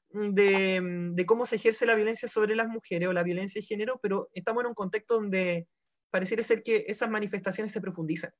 de, 0.08 0.80
de, 1.12 1.26
cómo 1.26 1.46
se 1.46 1.56
ejerce 1.56 1.86
la 1.86 1.94
violencia 1.94 2.28
sobre 2.28 2.56
las 2.56 2.68
mujeres 2.68 3.08
o 3.08 3.12
la 3.12 3.22
violencia 3.22 3.60
de 3.60 3.66
género, 3.66 4.00
pero 4.02 4.28
estamos 4.32 4.62
en 4.62 4.68
un 4.68 4.74
contexto 4.74 5.14
donde 5.14 5.68
pareciera 6.10 6.42
ser 6.42 6.62
que 6.62 6.86
esas 6.88 7.10
manifestaciones 7.10 7.72
se 7.72 7.80
profundizan. 7.80 8.32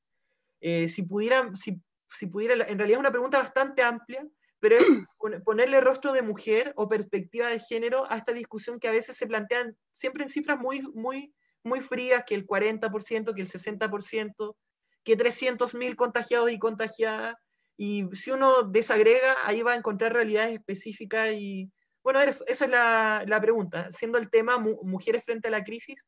Eh, 0.59 0.89
si, 0.89 1.03
pudieran, 1.03 1.55
si 1.55 1.81
si 2.13 2.27
pudiera, 2.27 2.53
en 2.53 2.77
realidad 2.77 2.97
es 2.97 2.99
una 2.99 3.11
pregunta 3.11 3.37
bastante 3.37 3.81
amplia, 3.81 4.27
pero 4.59 4.77
es 4.77 4.85
ponerle 5.45 5.81
rostro 5.81 6.13
de 6.13 6.21
mujer 6.21 6.73
o 6.75 6.87
perspectiva 6.87 7.47
de 7.47 7.59
género 7.59 8.09
a 8.11 8.17
esta 8.17 8.33
discusión 8.33 8.79
que 8.79 8.87
a 8.87 8.91
veces 8.91 9.17
se 9.17 9.27
plantean 9.27 9.75
siempre 9.91 10.23
en 10.23 10.29
cifras 10.29 10.59
muy, 10.59 10.81
muy, 10.93 11.33
muy 11.63 11.79
frías, 11.79 12.23
que 12.25 12.35
el 12.35 12.45
40%, 12.45 13.33
que 13.33 13.41
el 13.41 13.49
60%, 13.49 14.55
que 15.03 15.17
300.000 15.17 15.95
contagiados 15.95 16.51
y 16.51 16.59
contagiadas, 16.59 17.35
y 17.77 18.05
si 18.13 18.31
uno 18.31 18.63
desagrega, 18.63 19.35
ahí 19.43 19.61
va 19.61 19.73
a 19.73 19.77
encontrar 19.77 20.13
realidades 20.13 20.53
específicas 20.53 21.31
y, 21.33 21.71
bueno, 22.03 22.21
esa 22.21 22.43
es 22.47 22.69
la, 22.69 23.23
la 23.27 23.41
pregunta, 23.41 23.91
siendo 23.91 24.17
el 24.17 24.29
tema 24.29 24.57
mujeres 24.57 25.23
frente 25.25 25.47
a 25.47 25.51
la 25.51 25.63
crisis, 25.63 26.05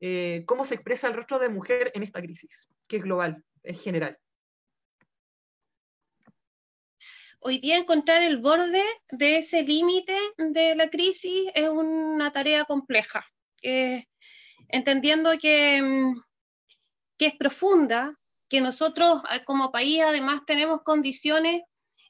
eh, 0.00 0.44
¿cómo 0.46 0.64
se 0.64 0.74
expresa 0.74 1.08
el 1.08 1.14
rostro 1.14 1.38
de 1.38 1.48
mujer 1.48 1.90
en 1.94 2.02
esta 2.02 2.20
crisis, 2.20 2.68
que 2.86 2.96
es 2.96 3.02
global, 3.02 3.44
es 3.62 3.82
general? 3.82 4.18
Hoy 7.40 7.58
día 7.58 7.76
encontrar 7.76 8.22
el 8.22 8.38
borde 8.38 8.82
de 9.10 9.38
ese 9.38 9.62
límite 9.62 10.16
de 10.38 10.74
la 10.74 10.90
crisis 10.90 11.50
es 11.54 11.68
una 11.68 12.32
tarea 12.32 12.64
compleja, 12.64 13.24
entendiendo 14.68 15.30
que, 15.38 15.80
mm, 15.82 16.22
que, 17.18 17.26
es 17.26 17.36
profunda, 17.36 18.14
que 18.48 18.60
nosotros 18.60 19.22
eh, 19.32 19.44
como 19.44 19.72
país 19.72 20.02
además 20.02 20.42
tenemos 20.46 20.82
condiciones 20.82 21.62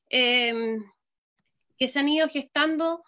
em, 0.08 0.82
que 1.78 1.88
se 1.88 1.98
han 1.98 2.08
ido 2.08 2.28
gestando 2.28 3.02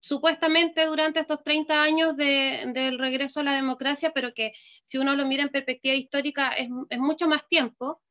supuestamente 0.00 0.84
durante 0.86 1.20
estos 1.20 1.42
30 1.44 1.82
años 1.82 2.16
del 2.16 2.98
regreso 2.98 3.40
a 3.40 3.44
la 3.44 3.54
democracia, 3.54 4.12
pero 4.12 4.34
que 4.34 4.52
si 4.82 4.98
uno 4.98 5.14
lo 5.14 5.26
mira 5.26 5.44
en 5.44 5.48
perspectiva 5.50 5.94
histórica 5.94 6.50
es, 6.50 6.68
mucho 6.98 7.28
más 7.28 7.46
tiempo. 7.46 8.02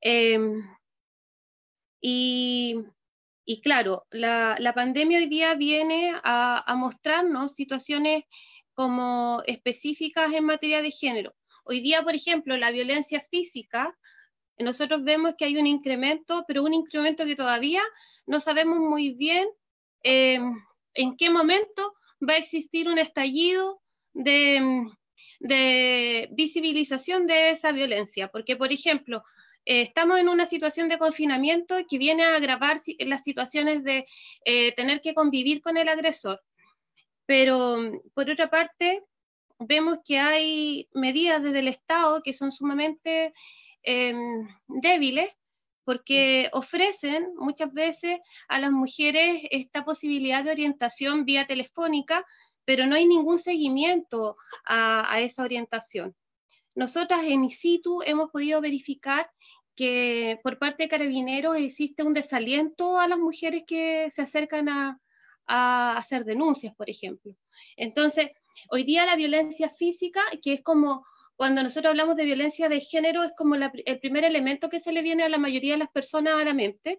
Em, 0.00 0.62
y, 2.02 2.76
y 3.50 3.62
claro, 3.62 4.06
la, 4.10 4.72
pandemia 4.74 5.20
hoy 5.20 5.26
día 5.26 5.54
viene 5.54 6.12
a, 6.22 6.74
mostrarnos 6.76 7.54
situaciones 7.54 8.24
como 8.74 9.42
específicas 9.46 10.34
en 10.34 10.44
materia 10.44 10.82
de 10.82 10.90
género. 10.90 11.34
Hoy 11.70 11.82
día, 11.82 12.02
por 12.02 12.14
ejemplo, 12.14 12.56
la 12.56 12.70
violencia 12.70 13.20
física, 13.20 13.94
nosotros 14.58 15.04
vemos 15.04 15.34
que 15.36 15.44
hay 15.44 15.58
un 15.58 15.66
incremento, 15.66 16.46
pero 16.48 16.64
un 16.64 16.72
incremento 16.72 17.26
que 17.26 17.36
todavía 17.36 17.82
no 18.24 18.40
sabemos 18.40 18.78
muy 18.78 19.12
bien 19.12 19.46
em, 20.02 20.54
en 20.94 21.16
qué 21.18 21.28
momento 21.28 21.94
va 22.26 22.32
a 22.32 22.38
existir 22.38 22.88
un 22.88 22.98
estallido 22.98 23.82
de, 24.14 24.88
visibilización 26.30 27.26
de 27.26 27.50
esa 27.50 27.70
violencia. 27.72 28.28
Porque, 28.28 28.56
por 28.56 28.72
ejemplo, 28.72 29.22
eh, 29.66 29.82
estamos 29.82 30.18
en 30.18 30.30
una 30.30 30.46
situación 30.46 30.88
de 30.88 30.96
confinamiento 30.96 31.76
que 31.86 31.98
viene 31.98 32.24
a 32.24 32.34
agravar 32.34 32.78
las 33.00 33.24
situaciones 33.24 33.84
de 33.84 34.06
eh, 34.46 34.72
tener 34.72 35.02
que 35.02 35.12
convivir 35.12 35.60
con 35.60 35.76
el 35.76 35.90
agresor. 35.90 36.40
Pero, 37.26 37.92
por 38.14 38.30
otra 38.30 38.48
parte, 38.48 39.04
vemos 39.58 39.98
que 40.04 40.18
hay 40.18 40.88
medidas 40.92 41.42
desde 41.42 41.60
el 41.60 41.68
Estado 41.68 42.22
que 42.22 42.34
son 42.34 42.52
sumamente 42.52 43.32
em, 43.82 44.48
débiles 44.66 45.30
porque 45.84 46.50
ofrecen 46.52 47.34
muchas 47.36 47.72
veces 47.72 48.20
a 48.48 48.60
las 48.60 48.70
mujeres 48.70 49.42
esta 49.50 49.84
posibilidad 49.84 50.44
de 50.44 50.50
orientación 50.50 51.24
vía 51.24 51.46
telefónica, 51.46 52.26
pero 52.66 52.86
no 52.86 52.94
hay 52.94 53.06
ningún 53.06 53.38
seguimiento 53.38 54.36
a, 54.66 55.10
a 55.10 55.20
esa 55.20 55.44
orientación. 55.44 56.14
Nosotras 56.74 57.24
en 57.24 57.44
ICITU 57.44 58.02
hemos 58.04 58.30
podido 58.30 58.60
verificar 58.60 59.30
que 59.78 60.40
por 60.42 60.58
parte 60.58 60.82
de 60.82 60.88
carabineros 60.88 61.56
existe 61.56 62.02
un 62.02 62.12
desaliento 62.12 62.98
a 62.98 63.06
las 63.06 63.16
mujeres 63.16 63.62
que 63.64 64.10
se 64.10 64.22
acercan 64.22 64.68
a, 64.68 65.00
hacer 65.46 66.24
denuncias, 66.24 66.74
por 66.74 66.90
ejemplo. 66.90 67.32
Entonces, 67.76 68.32
hoy 68.70 68.84
día 68.84 69.06
la 69.06 69.16
violencia 69.16 69.68
física, 69.68 70.22
que 70.42 70.54
es 70.54 70.62
como 70.62 71.04
cuando 71.36 71.62
nosotros 71.62 71.90
hablamos 71.90 72.16
de 72.16 72.24
violencia 72.24 72.68
de 72.68 72.80
género, 72.80 73.22
es 73.22 73.32
como 73.36 73.54
el 73.54 74.00
primer 74.00 74.24
elemento 74.24 74.68
que 74.68 74.80
se 74.80 74.92
le 74.92 75.02
viene 75.02 75.22
a 75.22 75.28
la 75.28 75.38
mayoría 75.38 75.74
de 75.74 75.78
las 75.78 75.90
personas 75.90 76.34
a 76.34 76.44
la 76.44 76.52
mente, 76.52 76.98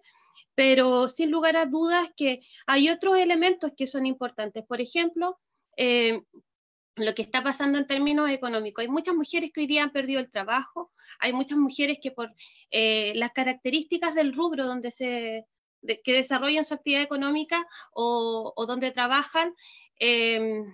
pero 0.54 1.08
sin 1.08 1.30
lugar 1.30 1.56
a 1.56 1.66
dudas 1.66 2.10
que 2.16 2.40
hay 2.66 2.88
otros 2.88 3.18
elementos 3.18 3.72
que 3.76 3.86
son 3.86 4.06
importantes. 4.06 4.64
Por 4.66 4.80
ejemplo, 4.80 5.38
eh, 5.76 6.22
lo 6.96 7.14
que 7.14 7.22
está 7.22 7.42
pasando 7.42 7.78
en 7.78 7.86
términos 7.86 8.30
económicos. 8.30 8.82
Hay 8.82 8.88
muchas 8.88 9.14
mujeres 9.14 9.50
que 9.52 9.60
hoy 9.60 9.66
día 9.66 9.84
han 9.84 9.92
perdido 9.92 10.20
el 10.20 10.30
trabajo, 10.30 10.90
hay 11.18 11.32
muchas 11.32 11.58
mujeres 11.58 11.98
que 12.02 12.10
por 12.10 12.32
eh, 12.70 13.12
las 13.16 13.32
características 13.32 14.14
del 14.14 14.32
rubro 14.32 14.66
donde 14.66 14.90
se 14.90 15.46
que 16.04 16.12
desarrollan 16.12 16.64
su 16.64 16.74
actividad 16.74 17.02
económica 17.02 17.66
o, 17.92 18.52
donde 18.66 18.90
trabajan, 18.90 19.54
em, 19.98 20.66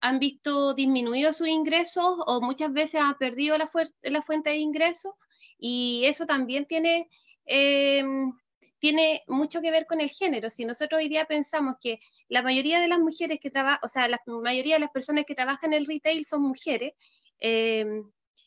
han 0.00 0.18
visto 0.18 0.74
disminuidos 0.74 1.36
sus 1.36 1.48
ingresos 1.48 2.16
o 2.26 2.40
muchas 2.40 2.72
veces 2.72 3.00
han 3.00 3.18
perdido 3.18 3.58
la, 3.58 3.70
la 4.02 4.22
fuente 4.22 4.50
de 4.50 4.56
ingresos 4.56 5.14
y 5.58 6.02
eso 6.06 6.26
también 6.26 6.66
tiene 6.66 7.08
em, 7.46 8.32
tiene 8.80 9.22
mucho 9.28 9.60
que 9.60 9.70
ver 9.70 9.86
con 9.86 10.00
el 10.00 10.08
género. 10.08 10.50
Si 10.50 10.64
nosotros 10.64 11.00
hoy 11.00 11.08
día 11.08 11.26
pensamos 11.26 11.76
que 11.80 12.00
la 12.28 12.42
mayoría 12.42 12.80
de 12.80 12.88
las 12.88 12.98
mujeres 12.98 13.38
que 13.40 13.50
trabajan, 13.50 13.80
o 13.82 13.88
sea, 13.88 14.08
la 14.08 14.20
mayoría 14.42 14.76
de 14.76 14.80
las 14.80 14.90
personas 14.90 15.26
que 15.26 15.34
trabajan 15.34 15.74
en 15.74 15.80
el 15.80 15.86
retail 15.86 16.24
son 16.24 16.42
mujeres, 16.42 16.94
eh, 17.40 17.84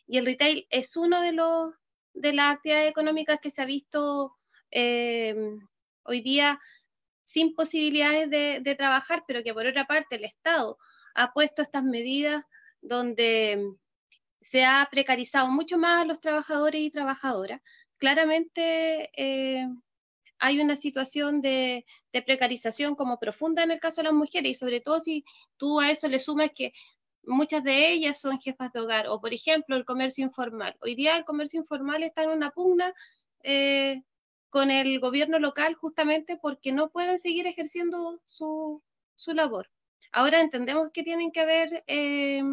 y 0.08 0.18
el 0.18 0.26
retail 0.26 0.68
es 0.70 0.98
uno 0.98 1.22
de 1.22 1.32
los 1.34 1.74
de 2.14 2.34
las 2.34 2.56
actividades 2.56 2.90
económicas 2.90 3.40
que 3.42 3.50
se 3.50 3.62
ha 3.62 3.66
visto 3.66 4.36
eh, 4.72 5.36
hoy 6.04 6.22
día 6.22 6.60
sin 7.24 7.56
posibilidades 7.56 8.30
de, 8.30 8.76
trabajar, 8.76 9.24
pero 9.28 9.44
que 9.44 9.54
por 9.54 9.66
otra 9.66 9.86
parte 9.86 10.18
el 10.18 10.26
Estado 10.26 10.78
ha 11.16 11.34
puesto 11.34 11.62
estas 11.62 11.84
medidas 11.84 12.44
donde 12.82 13.76
se 14.42 14.66
ha 14.66 14.88
precarizado 14.92 15.50
mucho 15.50 15.78
más 15.78 16.04
a 16.04 16.06
los 16.06 16.20
trabajadores 16.20 16.82
y 16.82 16.92
trabajadoras. 16.92 17.62
Claramente 17.98 19.10
eh, 19.16 19.68
hay 20.40 20.60
una 20.60 20.76
situación 20.76 21.40
de, 21.40 21.86
precarización 22.12 22.96
como 22.96 23.18
profunda 23.18 23.64
en 23.64 23.72
el 23.72 23.80
caso 23.80 24.02
de 24.02 24.06
las 24.06 24.14
mujeres 24.14 24.52
y 24.52 24.56
sobre 24.56 24.82
todo 24.82 25.00
si 25.00 25.24
tú 25.58 25.80
a 25.80 25.90
eso 25.90 26.08
le 26.10 26.20
sumas 26.20 26.52
que 26.54 26.74
muchas 27.24 27.64
de 27.64 27.92
ellas 27.92 28.20
son 28.20 28.40
jefas 28.40 28.72
de 28.74 28.82
hogar 28.82 29.08
o 29.08 29.22
por 29.22 29.34
ejemplo 29.34 29.78
el 29.78 29.86
comercio 29.86 30.26
informal. 30.26 30.76
Hoy 30.82 30.96
día 30.96 31.18
el 31.18 31.24
comercio 31.24 31.62
informal 31.62 32.04
está 32.04 32.24
en 32.24 32.32
una 32.32 32.52
pugna 32.52 32.94
eh, 33.42 34.02
con 34.50 34.70
el 34.70 35.00
gobierno 35.00 35.40
local 35.40 35.76
justamente 35.76 36.38
porque 36.38 36.74
no 36.74 36.90
pueden 36.90 37.20
seguir 37.20 37.48
ejerciendo 37.48 38.22
su, 38.26 38.84
labor. 39.28 39.70
Ahora 40.12 40.42
entendemos 40.42 40.90
que 40.92 41.04
tienen 41.04 41.32
que 41.32 41.42
haber 41.42 41.84
eh, 41.88 42.44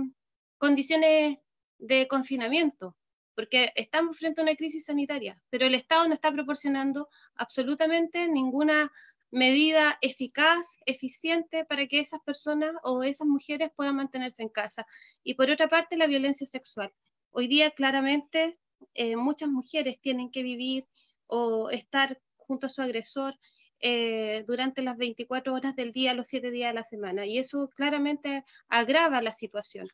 condiciones 0.59 1.39
de 1.79 2.09
confinamiento, 2.09 2.97
porque 3.35 3.73
estamos 3.75 4.19
frente 4.19 4.41
a 4.41 4.45
una 4.45 4.55
crisis 4.55 4.85
sanitaria, 4.85 5.43
pero 5.51 5.67
el 5.67 5.75
Estado 5.75 6.07
no 6.07 6.15
está 6.15 6.31
proporcionando 6.31 7.09
absolutamente 7.35 8.29
ninguna 8.29 8.93
medida 9.31 9.97
eficaz, 10.03 10.67
eficiente 10.87 11.65
para 11.65 11.87
que 11.87 12.01
esas 12.01 12.21
personas 12.23 12.73
o 12.83 13.03
esas 13.03 13.27
mujeres 13.27 13.71
puedan 13.75 13.97
mantenerse 13.97 14.43
en 14.43 14.49
casa. 14.49 14.87
Y 15.23 15.35
por 15.35 15.51
otra 15.51 15.69
parte, 15.69 15.97
la 15.97 16.07
violencia 16.07 16.47
sexual. 16.47 16.93
Hoy 17.31 17.47
día 17.47 17.71
claramente 17.71 18.59
eh, 18.95 19.17
muchas 19.17 19.49
mujeres 19.49 20.01
tienen 20.01 20.31
que 20.31 20.43
vivir 20.43 20.87
o 21.27 21.71
estar 21.71 22.21
junto 22.37 22.67
a 22.67 22.71
su 22.71 22.83
agresor 22.83 23.39
eh, 23.83 24.45
durante 24.47 24.83
las 24.83 24.97
24 24.99 25.55
horas 25.55 25.75
del 25.75 25.93
día, 25.93 26.13
los 26.15 26.29
7 26.29 26.51
días 26.51 26.71
de 26.71 26.75
la 26.75 26.85
semana, 26.85 27.25
y 27.27 27.39
eso 27.39 27.71
claramente 27.71 28.45
agrava 28.69 29.23
la 29.23 29.33
situación. 29.33 29.89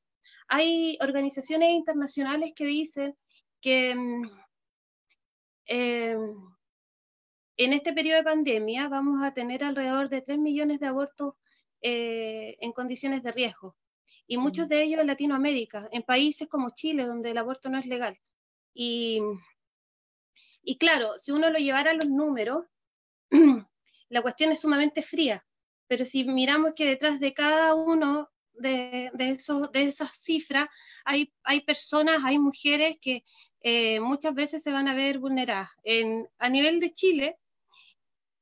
Hay 0.48 0.98
organizaciones 1.00 1.70
internacionales 1.70 2.52
que 2.56 2.64
dicen 2.64 3.16
que 3.60 3.94
mm, 3.94 4.30
em, 5.66 6.36
en 7.56 7.72
este 7.72 7.92
periodo 7.92 8.18
de 8.18 8.24
pandemia 8.24 8.88
vamos 8.88 9.24
a 9.24 9.32
tener 9.32 9.64
alrededor 9.64 10.08
de 10.08 10.20
3 10.22 10.38
millones 10.38 10.80
de 10.80 10.86
abortos 10.86 11.34
eh, 11.80 12.56
en 12.60 12.72
condiciones 12.72 13.22
de 13.22 13.32
riesgo, 13.32 13.76
y 14.26 14.36
muchos 14.36 14.68
de 14.68 14.82
ellos 14.82 15.00
en 15.00 15.06
Latinoamérica, 15.06 15.88
en 15.92 16.02
países 16.02 16.48
como 16.48 16.70
Chile, 16.70 17.04
donde 17.04 17.30
el 17.30 17.38
aborto 17.38 17.68
no 17.68 17.78
es 17.78 17.86
legal. 17.86 18.18
Y, 18.74 19.20
y 20.62 20.76
claro, 20.78 21.16
si 21.18 21.32
uno 21.32 21.50
lo 21.50 21.58
llevara 21.58 21.92
a 21.92 21.94
los 21.94 22.10
números, 22.10 22.64
la 24.08 24.22
cuestión 24.22 24.52
es 24.52 24.60
sumamente 24.60 25.02
fría, 25.02 25.44
pero 25.86 26.04
si 26.04 26.24
miramos 26.24 26.72
que 26.74 26.86
detrás 26.86 27.20
de 27.20 27.34
cada 27.34 27.74
uno 27.74 28.30
de, 28.54 29.10
de, 29.14 29.30
esos, 29.30 29.70
de 29.72 29.84
esas 29.88 30.16
cifras 30.16 30.68
hay, 31.04 31.32
hay 31.42 31.60
personas, 31.60 32.24
hay 32.24 32.38
mujeres 32.38 32.96
que 33.00 33.24
eh, 33.60 34.00
muchas 34.00 34.34
veces 34.34 34.62
se 34.62 34.72
van 34.72 34.88
a 34.88 34.94
ver 34.94 35.18
vulneradas. 35.18 35.70
En, 35.82 36.28
a 36.38 36.48
nivel 36.48 36.80
de 36.80 36.92
Chile, 36.92 37.38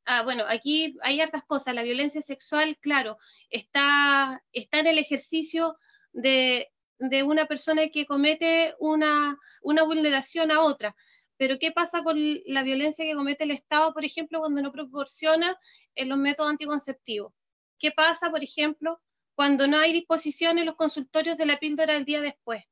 ah, 0.05 0.23
bueno, 0.23 0.45
aquí 0.47 0.97
hay 1.03 1.21
hartas 1.21 1.45
cosas. 1.45 1.75
La 1.75 1.83
violencia 1.83 2.21
sexual, 2.21 2.77
claro, 2.79 3.19
está, 3.51 4.43
está 4.53 4.81
en 4.81 4.87
el 4.87 4.99
ejercicio 4.99 5.79
de, 6.13 6.71
de 6.99 7.23
una 7.23 7.47
persona 7.47 7.89
que 7.89 8.07
comete 8.07 8.75
una, 8.79 9.39
una 9.63 9.83
vulneración 9.83 10.53
a 10.53 10.61
otra, 10.61 10.95
pero 11.37 11.59
¿qué 11.59 11.73
pasa 11.73 12.03
con 12.03 12.19
la 12.47 12.63
violencia 12.63 13.05
que 13.05 13.15
comete 13.15 13.45
el 13.45 13.51
Estado, 13.51 13.93
por 13.93 14.05
ejemplo, 14.05 14.41
cuando 14.41 14.63
no 14.63 14.73
proporciona 14.73 15.57
eh, 15.95 16.05
los 16.05 16.19
métodos 16.19 16.51
anticonceptivos? 16.51 17.33
¿Qué 17.79 17.91
pasa, 17.91 18.31
por 18.31 18.43
ejemplo, 18.43 19.01
cuando 19.35 19.67
no 19.67 19.79
hay 19.79 19.93
disposición 19.93 20.59
en 20.59 20.67
los 20.67 20.77
consultorios 20.77 21.37
de 21.37 21.47
la 21.47 21.59
píldora 21.59 21.97
el 21.97 22.05
día 22.05 22.21
después? 22.21 22.63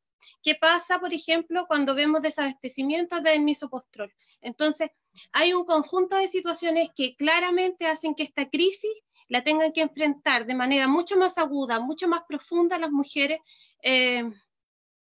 ¿Qué 0.42 0.54
pasa, 0.54 1.00
por 1.00 1.12
ejemplo, 1.12 1.66
cuando 1.66 1.94
vemos 1.94 2.22
desabastecimiento 2.22 3.20
del 3.20 3.42
misopostrol? 3.42 4.12
Entonces, 4.40 4.90
hay 5.32 5.52
un 5.52 5.64
conjunto 5.64 6.16
de 6.16 6.28
situaciones 6.28 6.90
que 6.94 7.16
claramente 7.16 7.86
hacen 7.86 8.14
que 8.14 8.22
esta 8.22 8.48
crisis 8.48 8.92
la 9.28 9.42
tengan 9.42 9.72
que 9.72 9.80
enfrentar 9.80 10.46
de 10.46 10.54
manera 10.54 10.86
mucho 10.88 11.16
más 11.16 11.38
aguda, 11.38 11.80
mucho 11.80 12.08
más 12.08 12.22
profunda 12.28 12.78
las 12.78 12.90
mujeres 12.90 13.40
eh, 13.82 14.24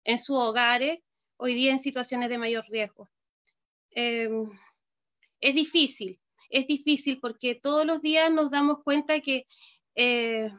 en 0.05 0.19
sus 0.19 0.37
hogares, 0.37 1.01
hoy 1.37 1.55
día 1.55 1.73
en 1.73 1.79
situaciones 1.79 2.29
de 2.29 2.39
mayor 2.39 2.65
riesgo. 2.69 3.09
Eh, 3.93 4.29
es 5.41 5.55
difícil, 5.55 6.21
es 6.51 6.67
difícil 6.67 7.21
porque 7.21 7.55
todos 7.55 7.87
los 7.87 8.03
días 8.03 8.33
nos 8.33 8.51
damos 8.51 8.83
cuenta 8.83 9.21
que 9.21 9.47
eh, 9.95 10.51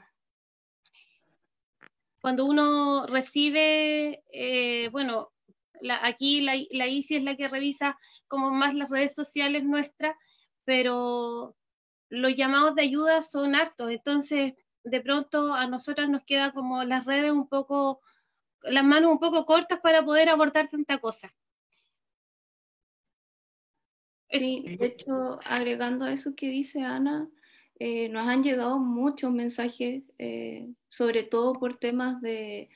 cuando 2.21 2.45
uno 2.45 3.05
recibe, 3.07 4.21
bueno, 4.91 5.31
aquí 6.01 6.41
la, 6.41 6.53
la 6.71 6.87
ICI 6.87 7.15
es 7.15 7.23
la 7.23 7.35
que 7.35 7.47
revisa 7.47 7.97
como 8.27 8.51
más 8.51 8.73
las 8.75 8.89
redes 8.89 9.15
sociales 9.15 9.63
nuestras, 9.63 10.15
pero 10.65 11.55
los 12.09 12.35
llamados 12.35 12.75
de 12.75 12.81
ayuda 12.81 13.21
son 13.21 13.55
hartos, 13.55 13.91
entonces 13.91 14.53
de 14.83 15.01
pronto 15.01 15.53
a 15.53 15.67
nosotras 15.67 16.09
nos 16.09 16.23
queda 16.23 16.51
como 16.51 16.83
las 16.83 17.05
redes 17.05 17.31
un 17.31 17.47
poco, 17.47 18.01
las 18.63 18.83
manos 18.83 19.11
un 19.11 19.19
poco 19.19 19.45
cortas 19.45 19.79
para 19.79 20.03
poder 20.03 20.29
abordar 20.29 20.67
tanta 20.67 20.97
cosa. 20.97 21.31
Sí, 24.31 24.77
de 24.79 24.85
hecho, 24.85 25.39
agregando 25.43 26.05
a 26.05 26.11
eso 26.11 26.35
que 26.35 26.49
dice 26.49 26.81
Ana, 26.81 27.29
eh, 27.79 28.09
nos 28.09 28.27
han 28.27 28.43
llegado 28.43 28.79
muchos 28.79 29.31
mensajes, 29.31 30.03
eh, 30.19 30.67
sobre 30.89 31.23
todo 31.23 31.53
por 31.53 31.77
temas 31.79 32.21
de, 32.21 32.69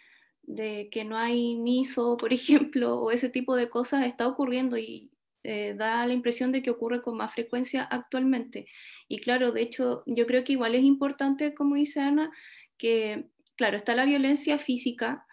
de, 0.44 0.90
que 0.92 1.04
no 1.04 1.18
hay 1.18 1.56
miso, 1.56 2.18
por 2.18 2.34
ejemplo, 2.34 3.00
o 3.00 3.12
ese 3.12 3.30
tipo 3.30 3.56
de 3.56 3.70
cosas 3.70 4.06
está 4.06 4.28
ocurriendo 4.28 4.78
y 4.78 5.12
eh, 5.44 5.76
da 5.78 6.08
la 6.08 6.14
impresión 6.14 6.52
de 6.54 6.64
que 6.64 6.72
ocurre 6.72 7.02
con 7.02 7.18
más 7.18 7.34
frecuencia 7.34 7.84
actualmente. 7.84 8.68
Y 9.08 9.20
claro, 9.20 9.52
de 9.52 9.62
hecho, 9.62 10.04
yo 10.06 10.26
creo 10.26 10.44
que 10.44 10.54
igual 10.54 10.74
es 10.74 10.84
importante, 10.84 11.54
como 11.54 11.76
dice 11.76 12.00
Ana, 12.00 12.32
que, 12.78 13.28
claro, 13.56 13.78
está 13.78 13.94
la 13.94 14.06
violencia 14.06 14.58
física, 14.58 15.26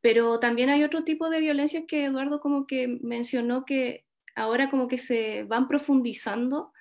pero 0.00 0.38
también 0.40 0.70
hay 0.70 0.84
otro 0.84 1.04
tipo 1.04 1.28
de 1.28 1.40
violencia 1.40 1.86
que 1.86 2.04
Eduardo 2.04 2.40
como 2.40 2.66
que 2.66 2.88
mencionó 3.02 3.64
que 3.64 4.04
ahora 4.34 4.70
como 4.70 4.88
que 4.88 4.98
se 4.98 5.44
van 5.44 5.68
profundizando, 5.68 6.72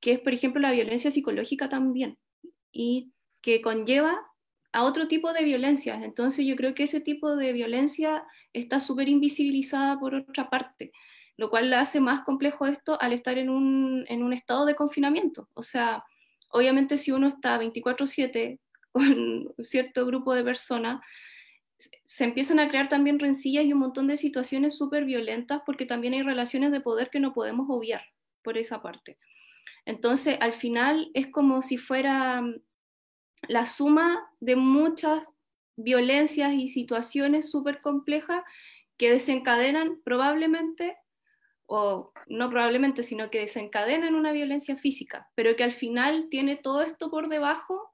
que 0.00 0.12
es, 0.12 0.20
por 0.20 0.32
ejemplo, 0.32 0.60
la 0.60 0.72
violencia 0.72 1.10
psicológica 1.10 1.68
también, 1.68 2.18
y 2.72 3.12
que 3.42 3.60
conlleva 3.60 4.18
a 4.72 4.82
otro 4.84 5.08
tipo 5.08 5.32
de 5.32 5.44
violencias. 5.44 6.02
Entonces 6.02 6.46
yo 6.46 6.56
creo 6.56 6.74
que 6.74 6.84
ese 6.84 7.00
tipo 7.00 7.36
de 7.36 7.52
violencia 7.52 8.24
está 8.52 8.80
súper 8.80 9.08
invisibilizada 9.08 9.98
por 9.98 10.14
otra 10.14 10.50
parte 10.50 10.92
lo 11.36 11.50
cual 11.50 11.72
hace 11.74 12.00
más 12.00 12.20
complejo 12.20 12.66
esto 12.66 13.00
al 13.00 13.12
estar 13.12 13.38
en 13.38 13.50
un, 13.50 14.04
en 14.08 14.22
un 14.22 14.32
estado 14.32 14.66
de 14.66 14.74
confinamiento. 14.74 15.48
O 15.54 15.62
sea, 15.62 16.04
obviamente 16.50 16.98
si 16.98 17.10
uno 17.10 17.28
está 17.28 17.58
24/7 17.58 18.60
con 18.92 19.52
cierto 19.58 20.06
grupo 20.06 20.34
de 20.34 20.44
personas, 20.44 21.00
se 22.04 22.24
empiezan 22.24 22.58
a 22.58 22.68
crear 22.68 22.88
también 22.88 23.18
rencillas 23.18 23.64
y 23.64 23.72
un 23.72 23.80
montón 23.80 24.06
de 24.06 24.16
situaciones 24.16 24.76
súper 24.76 25.04
violentas 25.04 25.62
porque 25.64 25.86
también 25.86 26.14
hay 26.14 26.22
relaciones 26.22 26.72
de 26.72 26.80
poder 26.80 27.10
que 27.10 27.20
no 27.20 27.32
podemos 27.32 27.66
obviar 27.68 28.02
por 28.42 28.58
esa 28.58 28.82
parte. 28.82 29.18
Entonces, 29.86 30.36
al 30.40 30.52
final 30.52 31.10
es 31.14 31.28
como 31.28 31.62
si 31.62 31.76
fuera 31.76 32.40
mm, 32.40 32.62
la 33.48 33.66
suma 33.66 34.30
de 34.40 34.56
muchas 34.56 35.22
violencias 35.76 36.52
y 36.52 36.68
situaciones 36.68 37.50
súper 37.50 37.80
complejas 37.80 38.42
que 38.96 39.10
desencadenan 39.10 40.00
probablemente 40.04 40.96
o 41.66 42.12
no 42.28 42.50
probablemente, 42.50 43.02
sino 43.02 43.30
que 43.30 43.40
desencadenan 43.40 44.14
una 44.14 44.32
violencia 44.32 44.76
física, 44.76 45.30
pero 45.34 45.56
que 45.56 45.64
al 45.64 45.72
final 45.72 46.28
tiene 46.30 46.56
todo 46.56 46.82
esto 46.82 47.10
por 47.10 47.28
debajo 47.28 47.90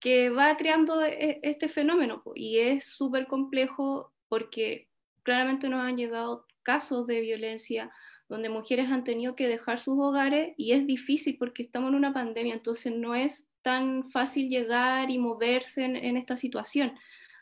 que 0.00 0.30
va 0.30 0.56
creando 0.56 1.02
e, 1.04 1.40
este 1.42 1.68
fenómeno 1.68 2.22
y 2.34 2.58
es 2.58 2.84
súper 2.84 3.26
complejo 3.26 4.12
porque 4.28 4.88
claramente 5.22 5.68
nos 5.68 5.82
han 5.82 5.96
llegado 5.96 6.46
casos 6.62 7.06
de 7.06 7.20
violencia 7.20 7.90
donde 8.28 8.48
mujeres 8.48 8.90
han 8.90 9.04
tenido 9.04 9.34
que 9.34 9.48
dejar 9.48 9.78
sus 9.78 9.98
hogares 9.98 10.54
y 10.56 10.72
es 10.72 10.86
difícil 10.86 11.36
porque 11.38 11.62
estamos 11.62 11.90
en 11.90 11.96
una 11.96 12.12
pandemia, 12.12 12.54
entonces 12.54 12.92
no 12.94 13.14
es 13.14 13.50
tan 13.60 14.08
fácil 14.10 14.48
llegar 14.48 15.10
y 15.10 15.18
moverse 15.18 15.84
en, 15.84 15.96
en 15.96 16.16
esta 16.16 16.36
situación. 16.36 16.94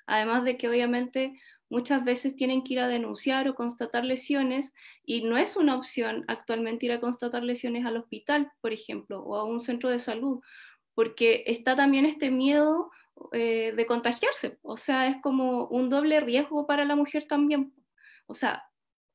Además 0.06 0.44
de 0.44 0.56
que 0.56 0.68
obviamente 0.68 1.38
muchas 1.68 2.02
veces 2.04 2.34
tienen 2.34 2.64
que 2.64 2.74
ir 2.74 2.80
a 2.80 2.88
denunciar 2.88 3.48
o 3.48 3.54
constatar 3.54 4.04
lesiones 4.04 4.72
y 5.04 5.22
no 5.22 5.36
es 5.36 5.56
una 5.56 5.76
opción 5.76 6.24
actualmente 6.26 6.86
ir 6.86 6.92
a 6.92 7.00
constatar 7.00 7.42
lesiones 7.42 7.84
al 7.84 7.98
hospital, 7.98 8.50
por 8.62 8.72
ejemplo, 8.72 9.22
o 9.22 9.36
a 9.36 9.44
un 9.44 9.60
centro 9.60 9.90
de 9.90 9.98
salud, 9.98 10.40
porque 10.98 11.44
está 11.46 11.76
también 11.76 12.06
este 12.06 12.28
miedo 12.28 12.90
eh, 13.30 13.72
de 13.76 13.86
contagiarse, 13.86 14.58
o 14.62 14.76
sea, 14.76 15.06
es 15.06 15.22
como 15.22 15.68
un 15.68 15.88
doble 15.88 16.18
riesgo 16.18 16.66
para 16.66 16.84
la 16.84 16.96
mujer 16.96 17.28
también, 17.28 17.72
o 18.26 18.34
sea, 18.34 18.64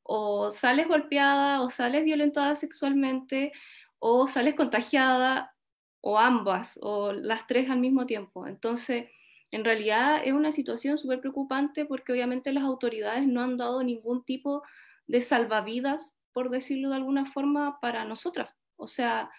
o 0.01 0.49
sales 0.49 0.87
golpeada 0.87 1.59
o 1.61 1.69
sales 1.69 2.05
violentada 2.05 2.55
sexualmente 2.55 3.51
o 3.99 4.29
sales 4.29 4.55
contagiada 4.55 5.57
o 5.99 6.17
ambas 6.17 6.79
o 6.81 7.11
las 7.11 7.47
tres 7.47 7.69
al 7.69 7.79
mismo 7.79 8.05
tiempo. 8.05 8.47
Entonces, 8.47 9.09
en 9.51 9.65
realidad 9.65 10.21
es 10.23 10.31
una 10.31 10.53
situación 10.53 10.97
súper 10.97 11.19
preocupante 11.19 11.83
porque 11.83 12.13
obviamente 12.13 12.53
las 12.53 12.63
autoridades 12.63 13.27
no 13.27 13.41
han 13.41 13.57
dado 13.57 13.83
ningún 13.83 14.23
tipo 14.23 14.63
de 15.07 15.19
salvavidas, 15.19 16.15
por 16.31 16.49
decirlo 16.49 16.91
de 16.91 16.95
alguna 16.95 17.25
forma, 17.25 17.81
para 17.81 18.05
nosotras. 18.05 18.55
O 18.77 18.87
sea, 18.87 19.29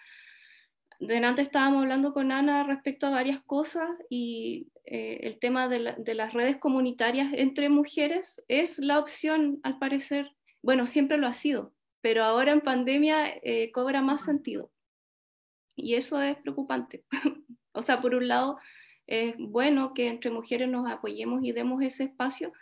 delante 0.99 1.41
estábamos 1.41 1.83
hablando 1.83 2.13
con 2.13 2.31
Ana 2.31 2.63
respecto 2.63 3.07
a 3.07 3.11
varias 3.11 3.41
cosas 3.43 3.89
y 4.09 4.67
eh, 4.85 5.19
el 5.23 5.39
tema 5.39 5.67
de, 5.67 5.79
las 5.79 6.33
redes 6.33 6.57
comunitarias 6.57 7.33
entre 7.33 7.69
mujeres 7.69 8.43
es 8.47 8.77
la 8.79 8.99
opción, 8.99 9.59
al 9.63 9.79
parecer, 9.79 10.31
bueno, 10.61 10.85
siempre 10.85 11.17
lo 11.17 11.27
ha 11.27 11.33
sido, 11.33 11.73
pero 12.01 12.23
ahora 12.23 12.51
en 12.51 12.61
pandemia 12.61 13.27
eh, 13.41 13.71
cobra 13.71 14.01
más 14.01 14.23
sentido. 14.23 14.71
Y 15.75 15.95
eso 15.95 16.21
es 16.21 16.37
preocupante. 16.37 17.03
o 17.73 17.81
sea, 17.81 17.99
por 17.99 18.15
un 18.15 18.27
lado, 18.27 18.57
es 19.07 19.35
bueno 19.37 19.93
que 19.93 20.07
entre 20.07 20.31
mujeres 20.31 20.69
nos 20.69 20.89
apoyemos 20.89 21.43
y 21.43 21.51
demos 21.51 21.81
ese 21.81 22.05
espacio, 22.05 22.53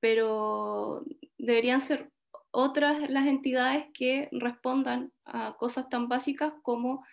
pero 0.00 1.04
deberían 1.38 1.80
ser 1.80 2.10
otras 2.50 3.10
las 3.10 3.26
entidades 3.26 3.86
que 3.94 4.28
respondan 4.32 5.12
a 5.24 5.56
cosas 5.56 5.88
tan 5.88 6.08
básicas 6.08 6.52
como 6.62 7.04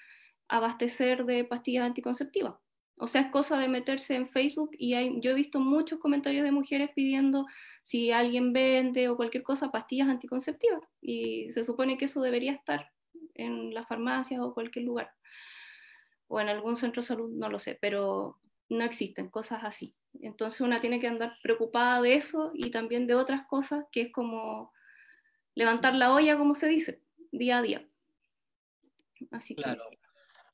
abastecer 0.50 1.26
de 1.26 1.44
pastillas 1.44 1.86
anticonceptivas. 1.86 2.56
O 3.00 3.08
sea, 3.08 3.22
es 3.22 3.32
cosa 3.32 3.60
de 3.60 3.68
meterse 3.68 4.16
en 4.16 4.28
Facebook 4.28 4.72
y 4.78 4.92
yo 5.22 5.32
he 5.32 5.36
visto 5.36 5.60
muchos 5.60 6.00
comentarios 6.00 6.44
de 6.44 6.52
mujeres 6.52 6.90
pidiendo 6.96 7.46
si 7.84 8.12
alguien 8.12 8.54
vende 8.54 9.08
o 9.08 9.16
cualquier 9.16 9.44
cosa 9.44 9.72
pastillas 9.72 10.10
anticonceptivas 10.10 10.90
y 11.00 11.52
se 11.52 11.64
supone 11.64 11.98
que 11.98 12.06
eso 12.06 12.22
debería 12.22 12.54
estar 12.54 12.92
en 13.36 13.74
las 13.74 13.88
farmacias 13.88 14.42
o 14.42 14.54
cualquier 14.54 14.86
lugar 14.86 15.12
o 16.28 16.42
en 16.42 16.50
algún 16.50 16.76
centro 16.76 17.02
de 17.02 17.08
salud, 17.08 17.32
no 17.32 17.50
lo 17.50 17.60
sé, 17.60 17.78
pero 17.80 18.40
no 18.70 18.84
existen 18.84 19.30
cosas 19.30 19.64
así. 19.64 19.96
Entonces 20.22 20.62
una 20.62 20.80
tiene 20.80 21.00
que 21.00 21.08
andar 21.08 21.38
preocupada 21.42 22.02
de 22.02 22.16
eso 22.16 22.52
y 22.54 22.72
también 22.72 23.08
de 23.08 23.16
otras 23.16 23.46
cosas, 23.48 23.86
que 23.92 24.02
es 24.02 24.12
como 24.12 24.74
levantar 25.56 25.96
la 25.96 26.12
olla, 26.14 26.38
como 26.38 26.56
se 26.56 26.68
dice, 26.68 27.02
día 27.32 27.60
a 27.60 27.62
día. 27.62 27.90
Así 29.32 29.56
claro. 29.56 29.84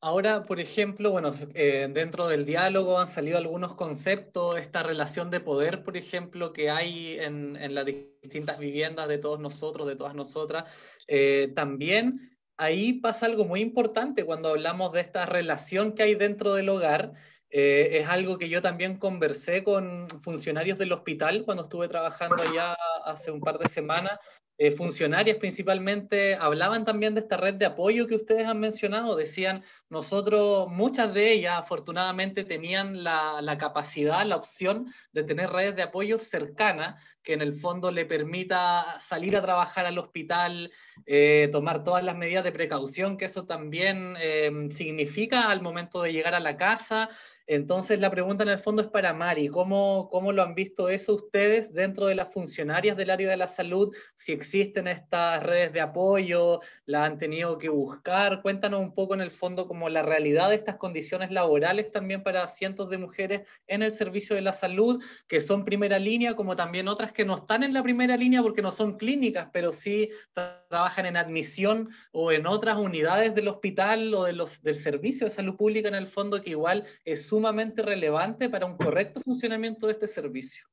Ahora, 0.06 0.44
por 0.44 0.60
ejemplo, 0.60 1.12
bueno, 1.12 1.32
eh, 1.54 1.88
dentro 1.90 2.28
del 2.28 2.46
diálogo 2.46 3.00
han 3.00 3.08
salido 3.08 3.38
algunos 3.38 3.74
conceptos, 3.74 4.60
esta 4.60 4.84
relación 4.84 5.30
de 5.30 5.40
poder, 5.40 5.82
por 5.86 5.96
ejemplo, 5.96 6.52
que 6.52 6.70
hay 6.70 7.18
en, 7.20 7.74
las 7.74 7.86
distintas 7.86 8.60
viviendas 8.60 9.08
de 9.08 9.18
todos 9.18 9.40
nosotros, 9.40 9.88
de 9.88 9.96
todas 9.96 10.14
nosotras. 10.14 10.66
Eh, 11.08 11.54
también 11.56 12.38
ahí 12.58 13.00
pasa 13.00 13.28
algo 13.28 13.46
muy 13.46 13.62
importante 13.62 14.26
cuando 14.26 14.50
hablamos 14.50 14.92
de 14.92 15.00
esta 15.00 15.26
relación 15.26 15.94
que 15.94 16.04
hay 16.04 16.16
dentro 16.16 16.54
del 16.54 16.68
hogar, 16.68 17.14
eh, 17.50 18.00
es 18.02 18.08
algo 18.10 18.38
que 18.38 18.50
yo 18.50 18.62
también 18.62 18.98
conversé 18.98 19.64
con 19.64 20.10
funcionarios 20.20 20.78
del 20.78 20.92
hospital 20.92 21.46
cuando 21.46 21.64
estuve 21.64 21.88
trabajando 21.88 22.44
allá 22.44 22.76
hace 23.06 23.32
un 23.32 23.40
par 23.40 23.58
de 23.58 23.70
semanas, 23.70 24.20
eh, 24.60 24.72
funcionarias 24.72 25.38
principalmente 25.38 26.36
hablaban 26.36 26.86
también 26.86 27.16
de 27.16 27.22
esta 27.22 27.38
red 27.38 27.56
de 27.56 27.66
apoyo 27.66 28.08
que 28.08 28.16
ustedes 28.16 28.46
han 28.46 28.60
mencionado. 28.60 29.16
Decían, 29.16 29.64
nosotros, 29.90 30.70
muchas 30.70 31.14
de 31.14 31.34
ellas 31.34 31.56
afortunadamente 31.58 32.44
tenían 32.44 33.04
la, 33.04 33.58
capacidad, 33.60 34.24
la 34.26 34.36
opción 34.36 34.94
de 35.12 35.24
tener 35.24 35.50
redes 35.50 35.76
de 35.76 35.82
apoyo 35.82 36.20
cercanas 36.20 37.04
que 37.24 37.34
en 37.34 37.42
el 37.42 37.54
fondo 37.54 37.92
le 37.92 38.06
permita 38.06 39.00
salir 39.00 39.36
a 39.36 39.42
trabajar 39.42 39.88
al 39.88 39.98
hospital, 39.98 40.72
eh, 41.08 41.50
tomar 41.52 41.84
todas 41.84 42.04
las 42.04 42.16
medidas 42.16 42.44
de 42.44 42.52
precaución 42.52 43.18
que 43.18 43.26
eso 43.26 43.46
también 43.46 44.16
eh, 44.20 44.52
significa 44.70 45.50
al 45.50 45.62
momento 45.62 46.04
de 46.04 46.14
llegar 46.14 46.36
a 46.36 46.40
la 46.40 46.58
casa, 46.58 47.10
entonces 47.46 48.00
la 48.00 48.10
pregunta 48.10 48.44
en 48.44 48.50
el 48.50 48.60
fondo 48.60 48.82
es 48.82 48.88
para 48.88 49.14
Mari, 49.14 49.50
¿cómo, 49.50 50.08
¿cómo 50.10 50.32
lo 50.32 50.44
han 50.44 50.56
visto 50.56 50.88
eso 50.88 51.16
ustedes 51.16 51.74
dentro 51.74 52.06
de 52.06 52.16
las 52.16 52.32
funcionarias 52.32 52.96
del 52.96 53.10
área 53.10 53.30
de 53.30 53.38
la 53.38 53.48
salud? 53.48 53.94
Si 54.16 54.32
existen 54.32 54.88
estas 54.88 55.44
redes 55.44 55.74
de 55.74 55.82
apoyo, 55.82 56.62
¿la 56.86 57.04
han 57.04 57.18
tenido 57.18 57.58
que 57.58 57.68
buscar? 57.68 58.42
Cuéntanos 58.42 58.80
un 58.80 58.96
poco 58.96 59.14
en 59.14 59.22
el 59.22 59.32
fondo 59.32 59.68
como 59.68 59.90
la 59.90 60.04
realidad 60.04 60.50
de 60.50 60.56
estas 60.56 60.78
condiciones 60.78 61.32
laborales 61.32 61.92
también 61.92 62.24
para 62.24 62.48
cientos 62.48 62.90
de 62.90 62.98
mujeres 62.98 63.48
en 63.68 63.84
el 63.84 63.92
servicio 63.92 64.36
de 64.36 64.42
la 64.42 64.54
salud, 64.54 65.04
que 65.28 65.42
son 65.42 65.66
primera 65.66 66.00
línea, 66.00 66.36
como 66.36 66.56
también 66.56 66.88
otras 66.88 67.12
que 67.12 67.26
no 67.26 67.36
están 67.36 67.64
en 67.64 67.74
la 67.74 67.84
primera 67.84 68.16
línea 68.16 68.42
porque 68.42 68.62
no 68.62 68.72
son 68.72 68.98
clínicas, 68.98 69.50
pero 69.52 69.74
sí 69.74 70.10
trabajan 70.34 71.08
en 71.08 71.18
admisión 71.18 71.90
o 72.14 72.32
en 72.32 72.48
otras 72.48 72.78
unidades 72.78 73.36
del 73.36 73.50
hospital 73.50 74.14
o 74.14 74.24
de 74.24 74.34
los, 74.34 74.62
del 74.62 74.76
servicio 74.76 75.28
de 75.28 75.34
salud 75.34 75.58
pública 75.58 75.90
en 75.90 75.96
el 75.96 76.08
fondo, 76.08 76.42
que 76.42 76.52
igual 76.52 76.86
es 77.04 77.33
sumamente 77.34 77.82
relevante 77.82 78.48
para 78.48 78.68
un 78.68 78.78
correcto 78.78 79.20
funcionamiento 79.20 79.88
de 79.88 79.94
este 79.94 80.08
servicio. 80.08 80.68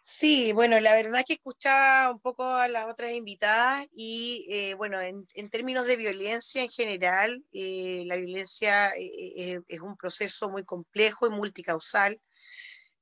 Sí, 0.00 0.52
bueno, 0.52 0.80
la 0.80 0.96
verdad 0.96 1.22
que 1.24 1.34
escuchaba 1.34 2.10
un 2.10 2.18
poco 2.18 2.44
a 2.44 2.66
las 2.66 2.86
otras 2.86 3.12
invitadas 3.12 3.86
y 3.94 4.44
eh, 4.50 4.74
bueno, 4.74 5.00
en, 5.00 5.24
términos 5.50 5.86
de 5.86 5.96
violencia 5.96 6.64
en 6.64 6.68
general, 6.68 7.44
eh, 7.52 8.02
la 8.06 8.16
violencia 8.16 8.90
eh, 8.98 9.60
es 9.68 9.80
un 9.80 9.96
proceso 9.96 10.50
muy 10.50 10.64
complejo 10.64 11.28
y 11.28 11.30
multicausal 11.30 12.20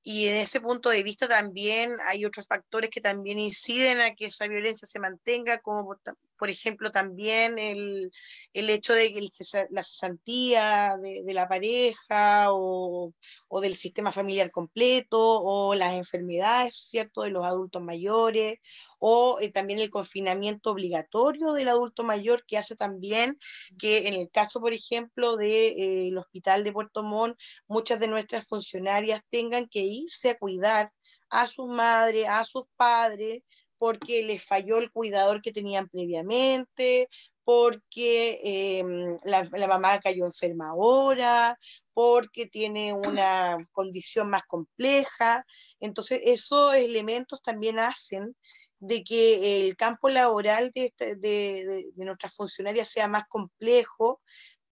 y 0.03 0.29
en 0.29 0.37
ese 0.37 0.61
punto 0.61 0.91
de 0.91 1.03
vista 1.03 1.29
también 1.29 1.97
hay 2.09 2.27
otros 2.27 2.47
factores 2.47 2.91
que 2.91 3.01
también 3.01 3.39
inciden 3.39 4.03
a 4.03 4.15
que 4.15 4.27
esa 4.27 4.47
violencia 4.49 4.87
se 4.87 5.01
mantenga, 5.01 5.59
como 5.59 5.97
por 6.41 6.49
ejemplo 6.49 6.91
también 6.91 7.59
el, 7.59 8.11
hecho 8.55 8.95
de 8.95 9.13
que 9.13 9.29
la 9.71 9.85
cesantía 9.85 10.97
de, 10.97 11.35
la 11.35 11.47
pareja 11.47 12.47
o, 12.51 13.13
del 13.61 13.77
sistema 13.77 14.11
familiar 14.11 14.51
completo 14.51 15.19
o 15.21 15.75
las 15.75 15.93
enfermedades, 15.93 16.75
¿cierto?, 16.77 17.23
de 17.23 17.31
los 17.31 17.45
adultos 17.45 17.83
mayores 17.83 18.59
o 18.99 19.39
eh, 19.41 19.53
también 19.53 19.81
el 19.81 19.91
confinamiento 19.91 20.71
obligatorio 20.71 21.53
del 21.53 21.69
adulto 21.69 22.05
mayor 22.05 22.45
que 22.47 22.57
hace 22.57 22.75
también 22.75 23.39
que 23.79 24.09
en 24.09 24.15
el 24.15 24.31
caso, 24.31 24.61
por 24.61 24.73
ejemplo, 24.73 25.37
del 25.37 25.75
eh, 25.77 26.19
hospital 26.19 26.65
de 26.65 26.73
Puerto 26.73 27.03
Montt, 27.03 27.39
muchas 27.69 28.01
de 28.01 28.09
nuestras 28.09 28.47
funcionarias 28.47 29.21
tengan 29.31 29.69
que 29.69 29.81
irse 29.81 30.31
a 30.31 30.39
cuidar 30.39 30.91
a 31.29 31.47
sus 31.47 31.69
madres, 31.69 32.27
a 32.29 32.45
sus 32.45 32.65
padres, 32.77 33.43
porque 33.81 34.23
les 34.23 34.45
falló 34.45 34.77
el 34.77 34.93
cuidador 34.93 35.41
que 35.41 35.53
tenían 35.53 35.89
previamente, 35.89 37.09
porque 37.45 38.41
em, 38.45 39.19
la, 39.25 39.49
mamá 39.67 39.99
cayó 40.01 40.27
enferma 40.27 40.69
ahora, 40.69 41.59
porque 41.95 42.45
tiene 42.45 42.93
una 42.93 43.57
condición 43.73 44.29
más 44.29 44.43
compleja. 44.47 45.47
Entonces, 45.81 46.21
esos 46.25 46.75
elementos 46.75 47.41
también 47.43 47.79
hacen 47.79 48.37
de 48.81 49.03
que 49.03 49.67
el 49.67 49.77
campo 49.77 50.11
laboral 50.11 50.73
de, 50.75 50.93
de 50.99 51.91
nuestras 51.97 52.35
funcionarias 52.35 52.91
sea 52.91 53.09
más 53.09 53.27
complejo, 53.29 54.21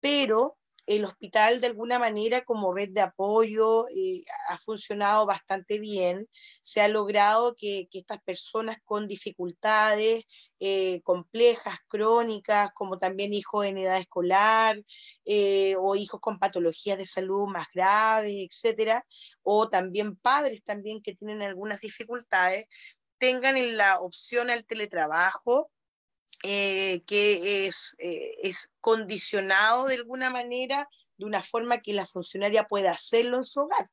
pero 0.00 0.58
el 0.86 1.04
hospital 1.04 1.60
de 1.60 1.66
alguna 1.66 1.98
manera 1.98 2.42
como 2.42 2.72
red 2.72 2.90
de 2.90 3.00
apoyo 3.02 3.88
eh, 3.88 4.22
ha 4.48 4.58
funcionado 4.58 5.26
bastante 5.26 5.78
bien. 5.80 6.28
Se 6.62 6.80
ha 6.80 6.88
logrado 6.88 7.56
que, 7.56 7.88
estas 7.92 8.22
personas 8.22 8.78
con 8.84 9.08
dificultades 9.08 10.24
eh, 10.60 11.00
complejas, 11.02 11.78
crónicas, 11.88 12.70
como 12.74 12.98
también 12.98 13.34
hijos 13.34 13.66
en 13.66 13.78
edad 13.78 13.98
escolar 13.98 14.80
eh, 15.24 15.74
o 15.78 15.96
hijos 15.96 16.20
con 16.20 16.38
patologías 16.38 16.98
de 16.98 17.06
salud 17.06 17.48
más 17.48 17.66
graves, 17.74 18.32
etcétera, 18.32 19.04
o 19.42 19.68
también 19.68 20.16
padres 20.16 20.62
también 20.62 21.02
que 21.02 21.14
tienen 21.16 21.42
algunas 21.42 21.80
dificultades, 21.80 22.66
tengan 23.18 23.56
la 23.76 23.98
opción 24.00 24.50
al 24.50 24.64
teletrabajo 24.64 25.70
eh, 26.42 27.00
que 27.06 27.66
es, 27.66 27.96
eh, 27.98 28.36
es 28.42 28.72
condicionado 28.80 29.86
de 29.86 29.94
alguna 29.96 30.30
manera, 30.30 30.88
de 31.16 31.24
una 31.24 31.42
forma 31.42 31.78
que 31.78 31.92
la 31.92 32.06
funcionaria 32.06 32.64
pueda 32.64 32.92
hacerlo 32.92 33.38
en 33.38 33.44
su 33.44 33.60
hogar, 33.60 33.90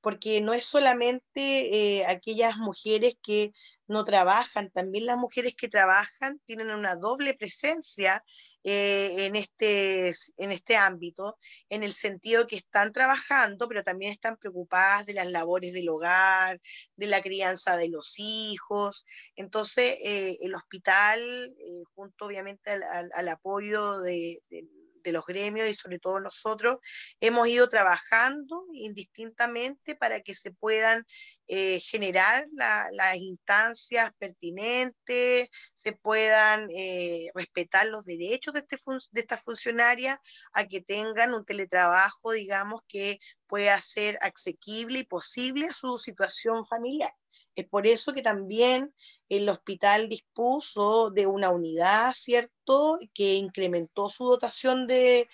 porque 0.00 0.40
no 0.40 0.52
es 0.52 0.64
solamente 0.64 1.98
eh, 1.98 2.06
aquellas 2.06 2.56
mujeres 2.56 3.14
que 3.22 3.52
no 3.88 4.04
trabajan, 4.04 4.70
también 4.70 5.06
las 5.06 5.16
mujeres 5.16 5.54
que 5.54 5.68
trabajan 5.68 6.40
tienen 6.44 6.70
una 6.70 6.96
doble 6.96 7.34
presencia 7.34 8.24
eh, 8.64 9.26
en, 9.26 9.36
este, 9.36 10.08
en 10.38 10.50
este 10.50 10.76
ámbito, 10.76 11.38
en 11.68 11.84
el 11.84 11.92
sentido 11.92 12.48
que 12.48 12.56
están 12.56 12.90
trabajando, 12.90 13.68
pero 13.68 13.84
también 13.84 14.10
están 14.10 14.36
preocupadas 14.36 15.06
de 15.06 15.14
las 15.14 15.28
labores 15.30 15.72
del 15.72 15.88
hogar, 15.88 16.60
de 16.96 17.06
la 17.06 17.22
crianza 17.22 17.76
de 17.76 17.88
los 17.88 18.14
hijos. 18.18 19.04
Entonces, 19.36 19.96
eh, 20.04 20.38
el 20.42 20.54
hospital, 20.56 21.20
eh, 21.22 21.82
junto 21.94 22.26
obviamente 22.26 22.72
al, 22.72 23.28
apoyo 23.28 24.00
de 24.00 24.40
de 24.50 24.64
los 25.12 25.26
gremios 25.26 25.68
y 25.68 25.74
sobre 25.74 25.98
todo 25.98 26.20
nosotros, 26.20 26.78
hemos 27.20 27.48
ido 27.48 27.68
trabajando 27.68 28.64
indistintamente 28.72 29.94
para 29.94 30.20
que 30.20 30.34
se 30.34 30.50
puedan 30.52 31.04
eh, 31.48 31.78
generar 31.80 32.46
las 32.50 33.16
instancias 33.16 34.10
pertinentes, 34.18 35.48
se 35.74 35.92
puedan 35.92 36.68
eh, 36.76 37.30
respetar 37.34 37.86
los 37.86 38.04
derechos 38.04 38.52
de, 38.54 38.60
este 38.60 38.76
de 39.12 39.20
estas 39.20 39.44
funcionarias 39.44 40.18
a 40.52 40.64
que 40.64 40.80
tengan 40.80 41.34
un 41.34 41.44
teletrabajo, 41.44 42.32
digamos, 42.32 42.80
que 42.88 43.20
pueda 43.46 43.80
ser 43.80 44.18
asequible 44.22 45.00
y 45.00 45.04
posible 45.04 45.66
a 45.68 45.72
su 45.72 45.98
situación 45.98 46.66
familiar. 46.66 47.12
Es 47.56 47.66
por 47.66 47.86
eso 47.86 48.12
que 48.12 48.22
también 48.22 48.94
el 49.30 49.48
hospital 49.48 50.10
dispuso 50.10 51.10
de 51.10 51.26
una 51.26 51.50
unidad, 51.50 52.12
¿cierto?, 52.14 52.98
que 53.14 53.34
incrementó 53.34 54.10
su 54.10 54.24
dotación 54.26 54.86
de, 54.86 55.26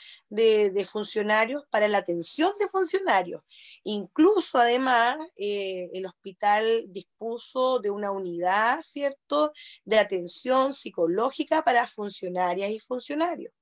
funcionarios 0.90 1.64
para 1.68 1.88
la 1.88 1.98
atención 1.98 2.52
de 2.60 2.68
funcionarios. 2.68 3.42
Incluso, 3.82 4.58
además, 4.58 5.18
eh, 5.36 5.90
el 5.92 6.06
hospital 6.06 6.84
dispuso 6.88 7.80
de 7.80 7.90
una 7.90 8.12
unidad, 8.12 8.82
¿cierto?, 8.82 9.52
de 9.84 9.98
atención 9.98 10.74
psicológica 10.74 11.62
para 11.64 11.88
funcionarias 11.88 12.70
y 12.70 12.78
funcionarios. 12.78 13.52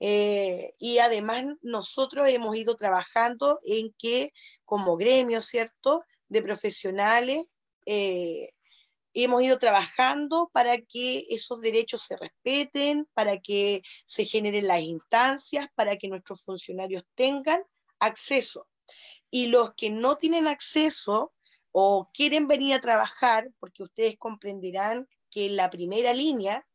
Eh, 0.00 0.70
y 0.78 0.98
además, 0.98 1.44
nosotros 1.60 2.26
hemos 2.28 2.56
ido 2.56 2.76
trabajando 2.76 3.58
en 3.66 3.92
que, 3.98 4.32
como 4.64 4.96
gremio, 4.96 5.42
¿cierto?, 5.42 6.02
de 6.28 6.42
profesionales, 6.42 7.46
eh, 7.86 8.50
hemos 9.14 9.42
ido 9.42 9.58
trabajando 9.58 10.50
para 10.52 10.76
que 10.78 11.24
esos 11.30 11.62
derechos 11.62 12.02
se 12.02 12.16
respeten, 12.16 13.08
para 13.14 13.38
que 13.38 13.82
se 14.04 14.26
generen 14.26 14.66
las 14.66 14.82
instancias, 14.82 15.68
para 15.74 15.96
que 15.96 16.08
nuestros 16.08 16.42
funcionarios 16.42 17.04
tengan 17.14 17.62
acceso. 17.98 18.68
Y 19.30 19.46
los 19.46 19.74
que 19.74 19.90
no 19.90 20.16
tienen 20.16 20.46
acceso 20.46 21.32
o 21.72 22.10
quieren 22.12 22.46
venir 22.46 22.74
a 22.74 22.80
trabajar, 22.80 23.50
porque 23.58 23.82
ustedes 23.82 24.16
comprenderán 24.18 25.08
que 25.30 25.48
la 25.48 25.70
primera 25.70 26.12
línea 26.12 26.66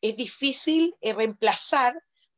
es 0.00 0.16
difícil 0.16 0.94
eh, 1.00 1.12
reemplazar 1.12 1.94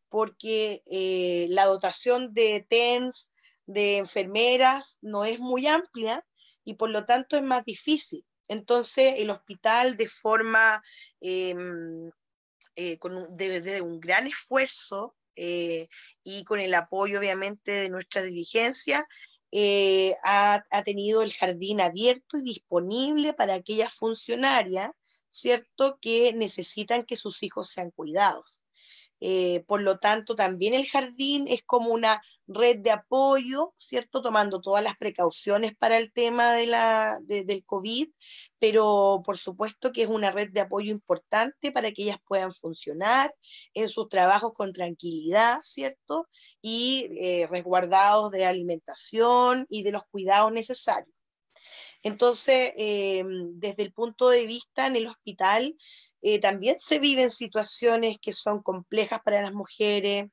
porque 0.09 0.83
eh, 0.87 1.47
la 1.51 1.65
dotación 1.67 2.35
de 2.35 2.67
TENS, 2.69 3.33
de 3.67 3.99
enfermeras, 3.99 4.99
no 5.01 5.25
es 5.25 5.39
muy 5.39 5.67
amplia 5.67 6.25
y 6.65 6.75
por 6.75 6.91
lo 6.91 7.05
tanto 7.05 7.37
es 7.37 7.43
más 7.43 7.65
difícil. 7.65 8.25
Entonces, 8.49 9.15
el 9.19 9.31
hospital 9.31 9.97
de 9.97 10.09
forma, 10.09 10.83
em, 11.21 12.11
eh, 12.77 12.99
con 12.99 13.17
un, 13.17 13.37
de, 13.37 13.81
un 13.81 14.01
gran 14.01 14.27
esfuerzo 14.27 15.15
eh, 15.37 15.89
y 16.23 16.45
con 16.45 16.61
el 16.61 16.75
apoyo 16.75 17.19
obviamente 17.19 17.73
de 17.73 17.91
nuestra 17.91 18.23
dirigencia, 18.23 19.07
eh, 19.51 20.15
ha, 20.25 20.65
ha, 20.71 20.83
tenido 20.83 21.23
el 21.23 21.33
jardín 21.33 21.81
abierto 21.81 22.39
y 22.39 22.43
disponible 22.43 23.35
para 23.35 23.55
aquellas 23.55 23.93
funcionarias, 23.93 24.91
¿cierto?, 25.29 25.99
que 26.01 26.33
necesitan 26.33 27.05
que 27.05 27.17
sus 27.17 27.43
hijos 27.43 27.71
sean 27.71 27.91
cuidados. 27.91 28.63
Eh, 29.25 29.63
por 29.69 29.81
lo 29.83 29.99
tanto, 29.99 30.35
también 30.35 30.75
el 30.75 30.89
jardín 30.89 31.47
es 31.47 31.63
como 31.63 31.93
una 31.93 32.21
red 32.47 32.79
de 32.79 32.91
apoyo, 32.91 33.75
¿cierto? 33.77 34.23
Tomando 34.23 34.61
todas 34.61 34.83
las 34.83 34.97
precauciones 34.97 35.75
para 35.77 35.97
el 35.99 36.13
tema 36.13 36.55
de 36.55 36.67
la, 36.67 37.19
del 37.23 37.65
COVID, 37.65 38.09
pero 38.59 39.23
por 39.25 39.39
supuesto 39.39 39.93
que 39.93 40.03
es 40.03 40.09
una 40.09 40.31
red 40.31 40.51
de 40.51 40.61
apoyo 40.61 40.91
importante 40.91 41.73
para 41.73 41.93
que 41.93 42.05
ellas 42.05 42.19
puedan 42.27 42.55
funcionar 42.55 43.35
en 43.75 43.89
sus 43.89 44.09
trabajos 44.09 44.53
con 44.55 44.73
tranquilidad, 44.73 45.59
¿cierto? 45.63 46.29
Y 46.61 47.09
eh, 47.19 47.47
resguardados 47.51 48.31
de 48.31 48.45
alimentación 48.45 49.67
y 49.69 49.83
de 49.83 49.93
los 49.93 50.03
cuidados 50.11 50.53
necesarios. 50.53 51.15
Entonces, 52.03 52.73
eh, 52.77 53.23
desde 53.55 53.85
el 53.85 53.93
punto 53.93 54.29
de 54.29 54.47
vista 54.47 54.87
en 54.87 54.97
el 54.97 55.07
hospital, 55.07 55.77
eh, 56.21 56.41
también 56.41 56.77
se 56.81 56.99
viven 56.99 57.31
situaciones 57.31 58.17
que 58.21 58.33
son 58.33 58.63
complejas 58.63 59.21
para 59.25 59.43
las 59.43 59.53
mujeres. 59.53 60.27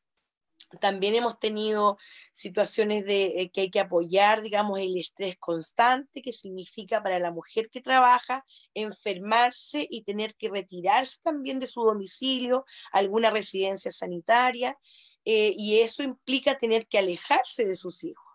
También 0.77 1.15
hemos 1.15 1.39
tenido 1.39 1.97
situaciones 2.31 3.05
de 3.05 3.41
eh, 3.41 3.49
que 3.51 3.61
hay 3.61 3.69
que 3.71 3.79
apoyar, 3.79 4.43
digamos, 4.43 4.79
el 4.79 4.97
estrés 4.97 5.35
constante, 5.37 6.21
que 6.21 6.31
significa 6.31 7.01
para 7.01 7.19
la 7.19 7.31
mujer 7.31 7.69
que 7.69 7.81
trabaja 7.81 8.45
enfermarse 8.75 9.87
y 9.89 10.03
tener 10.03 10.35
que 10.35 10.49
retirarse 10.49 11.17
también 11.23 11.59
de 11.59 11.67
su 11.67 11.81
domicilio, 11.81 12.65
alguna 12.91 13.31
residencia 13.31 13.91
sanitaria, 13.91 14.77
eh, 15.25 15.53
y 15.57 15.79
eso 15.79 16.03
implica 16.03 16.57
tener 16.57 16.87
que 16.87 16.99
alejarse 16.99 17.65
de 17.65 17.75
sus 17.75 18.03
hijos. 18.03 18.25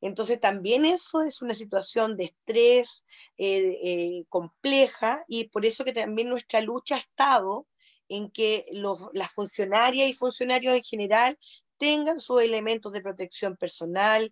Entonces 0.00 0.40
también 0.40 0.84
eso 0.84 1.22
es 1.22 1.42
una 1.42 1.54
situación 1.54 2.16
de 2.16 2.24
estrés 2.24 3.04
eh, 3.38 4.24
compleja 4.28 5.24
y 5.28 5.44
por 5.44 5.64
eso 5.64 5.84
que 5.84 5.92
también 5.92 6.28
nuestra 6.28 6.60
lucha 6.60 6.96
ha 6.96 6.98
estado 6.98 7.68
en 8.08 8.30
que 8.30 8.66
las 9.12 9.32
funcionarias 9.32 10.08
y 10.08 10.14
funcionarios 10.14 10.76
en 10.76 10.82
general 10.82 11.38
tengan 11.82 12.20
sus 12.20 12.40
elementos 12.40 12.92
de 12.92 13.00
protección 13.00 13.56
personal, 13.56 14.30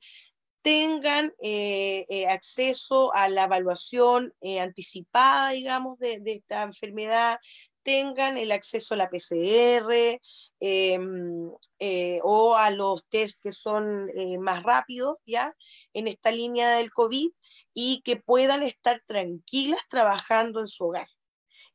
tengan 0.62 1.34
eh, 1.42 2.28
acceso 2.28 3.12
a 3.12 3.28
la 3.28 3.44
evaluación 3.44 4.32
anticipada, 4.60 5.50
digamos, 5.50 5.98
de, 5.98 6.22
esta 6.24 6.62
enfermedad, 6.62 7.40
tengan 7.82 8.36
el 8.36 8.52
acceso 8.52 8.94
a 8.94 8.98
la 8.98 9.10
PCR 9.10 10.20
em, 10.60 11.50
eh, 11.80 12.20
o 12.22 12.54
a 12.54 12.70
los 12.70 13.04
test 13.08 13.40
que 13.42 13.50
son 13.50 14.10
eh, 14.10 14.38
más 14.38 14.62
rápidos, 14.62 15.16
¿ya? 15.26 15.54
En 15.92 16.06
esta 16.06 16.30
línea 16.30 16.76
del 16.76 16.92
COVID 16.92 17.30
y 17.74 18.02
que 18.02 18.16
puedan 18.16 18.62
estar 18.62 19.02
tranquilas 19.06 19.80
trabajando 19.88 20.60
en 20.60 20.68
su 20.68 20.84
hogar. 20.84 21.08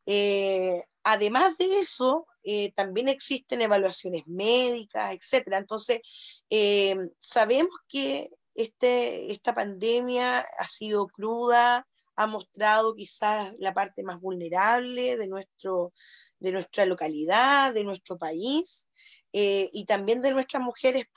Eh, 0.06 0.82
además 1.04 1.58
de 1.58 1.80
eso, 1.80 2.28
también 2.76 3.08
existen 3.08 3.62
evaluaciones 3.62 4.28
médicas, 4.28 5.14
etcétera. 5.14 5.58
Entonces, 5.58 6.02
em, 6.50 7.10
sabemos 7.20 7.74
que 7.88 8.30
este, 8.54 9.32
esta 9.32 9.54
pandemia 9.54 10.40
ha 10.40 10.68
sido 10.68 11.08
cruda, 11.08 11.88
ha 12.16 12.28
mostrado 12.28 12.96
quizás 12.96 13.54
la 13.60 13.74
parte 13.74 14.04
más 14.04 14.20
vulnerable 14.20 15.18
de, 15.18 15.28
nuestro, 15.28 15.94
de 16.40 16.52
nuestra 16.52 16.86
localidad, 16.86 17.74
de 17.74 17.84
nuestro 17.84 18.18
país 18.18 18.88
eh, 19.34 19.70
y 19.74 19.86
también 19.86 20.22
de 20.22 20.34
nuestras 20.34 20.64
mujeres, 20.64 21.08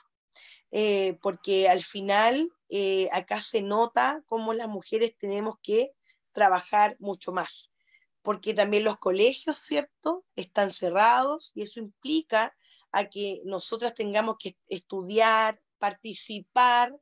eh, 0.71 1.17
porque 1.21 1.69
al 1.69 1.83
final 1.83 2.51
eh, 2.69 3.07
acá 3.11 3.39
se 3.41 3.61
nota 3.61 4.21
cómo 4.27 4.53
las 4.53 4.67
mujeres 4.67 5.13
tenemos 5.17 5.55
que 5.63 5.91
trabajar 6.33 6.95
mucho 6.99 7.31
más, 7.31 7.68
porque 8.21 8.53
también 8.53 8.83
los 8.83 8.97
colegios, 8.97 9.57
¿cierto?, 9.57 10.25
están 10.35 10.71
cerrados 10.71 11.51
y 11.55 11.63
eso 11.63 11.79
implica 11.79 12.55
a 12.91 13.05
que 13.05 13.41
nosotras 13.45 13.93
tengamos 13.93 14.35
que 14.39 14.57
estudiar, 14.67 15.61
participar 15.77 16.93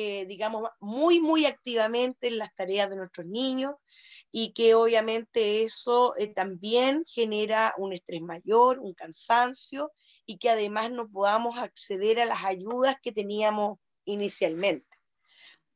eh, 0.00 0.26
digamos, 0.26 0.62
muy, 0.78 1.18
muy 1.18 1.44
activamente 1.44 2.28
en 2.28 2.38
las 2.38 2.54
tareas 2.54 2.88
de 2.88 2.94
nuestros 2.94 3.26
niños 3.26 3.74
y 4.30 4.52
que 4.52 4.76
obviamente 4.76 5.64
eso 5.64 6.14
eh, 6.16 6.28
también 6.28 7.02
genera 7.04 7.74
un 7.78 7.92
estrés 7.92 8.22
mayor, 8.22 8.78
un 8.78 8.94
cansancio 8.94 9.90
y 10.24 10.38
que 10.38 10.50
además 10.50 10.92
no 10.92 11.10
podamos 11.10 11.58
acceder 11.58 12.20
a 12.20 12.26
las 12.26 12.44
ayudas 12.44 12.94
que 13.02 13.10
teníamos 13.10 13.80
inicialmente. 14.04 14.86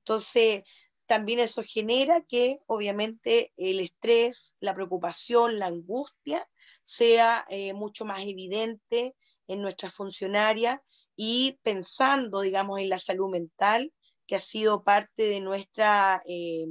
Entonces, 0.04 0.62
también 1.06 1.40
eso 1.40 1.62
genera 1.62 2.22
que 2.22 2.58
obviamente 2.66 3.52
el 3.56 3.80
estrés, 3.80 4.56
la 4.60 4.74
preocupación, 4.74 5.58
la 5.58 5.66
angustia 5.66 6.48
sea 6.84 7.44
eh, 7.50 7.74
mucho 7.74 8.04
más 8.04 8.22
evidente 8.22 9.14
en 9.48 9.62
nuestras 9.62 9.94
funcionarias 9.94 10.80
y 11.16 11.58
pensando, 11.62 12.40
digamos, 12.40 12.80
en 12.80 12.88
la 12.88 12.98
salud 12.98 13.30
mental, 13.30 13.92
que 14.26 14.36
ha 14.36 14.40
sido 14.40 14.82
parte 14.84 15.24
de 15.24 15.40
nuestra, 15.40 16.22
eh, 16.26 16.66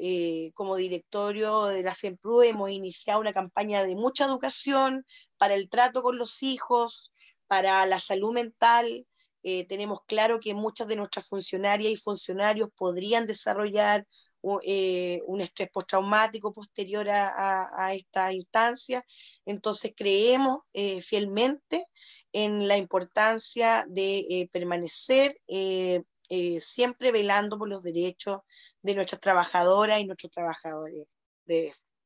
eh, 0.00 0.52
como 0.54 0.76
directorio 0.76 1.64
de 1.64 1.82
la 1.82 1.94
FEMPRU, 1.94 2.42
hemos 2.42 2.70
iniciado 2.70 3.20
una 3.20 3.32
campaña 3.32 3.82
de 3.82 3.96
mucha 3.96 4.26
educación 4.26 5.04
para 5.38 5.54
el 5.54 5.68
trato 5.68 6.02
con 6.02 6.18
los 6.18 6.42
hijos, 6.42 7.10
para 7.46 7.84
la 7.86 7.98
salud 7.98 8.32
mental. 8.32 9.06
Eh, 9.42 9.66
tenemos 9.66 10.00
claro 10.06 10.40
que 10.40 10.54
muchas 10.54 10.88
de 10.88 10.96
nuestras 10.96 11.26
funcionarias 11.26 11.92
y 11.92 11.96
funcionarios 11.96 12.68
podrían 12.76 13.26
desarrollar 13.26 14.06
un 14.40 15.40
estrés 15.40 15.68
postraumático 15.68 16.54
posterior 16.54 17.08
a, 17.10 17.92
esta 17.92 18.32
instancia. 18.32 19.04
Entonces 19.44 19.92
creemos 19.96 20.60
fielmente 21.02 21.84
en 22.32 22.68
la 22.68 22.76
importancia 22.76 23.84
de 23.88 24.48
permanecer 24.52 25.36
eh, 26.30 26.60
siempre 26.60 27.10
velando 27.10 27.56
por 27.56 27.70
los 27.70 27.82
derechos 27.82 28.40
de 28.82 28.94
nuestras 28.94 29.18
trabajadoras 29.18 29.98
y 29.98 30.04
nuestros 30.04 30.30
trabajadores 30.30 31.06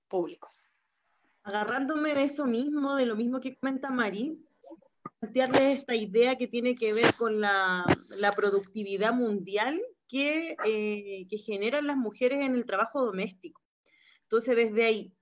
públicos. 0.06 0.62
Agarrándome 1.42 2.14
de 2.14 2.24
eso 2.24 2.46
mismo, 2.46 2.94
de 2.94 3.06
lo 3.06 3.16
mismo 3.16 3.40
que 3.40 3.56
comenta 3.56 3.90
Mari, 3.90 4.40
plantearles 5.22 5.78
esta 5.78 5.94
idea 5.94 6.36
que 6.36 6.48
tiene 6.48 6.74
que 6.74 6.92
ver 6.92 7.14
con 7.14 7.40
la, 7.40 7.84
la 8.16 8.32
productividad 8.32 9.14
mundial 9.14 9.80
que, 10.08 10.56
eh, 10.66 11.26
que 11.30 11.38
generan 11.38 11.86
las 11.86 11.96
mujeres 11.96 12.40
en 12.40 12.56
el 12.56 12.66
trabajo 12.66 13.04
doméstico. 13.04 13.62
Entonces, 14.24 14.56
desde 14.56 14.84
ahí, 14.84 15.14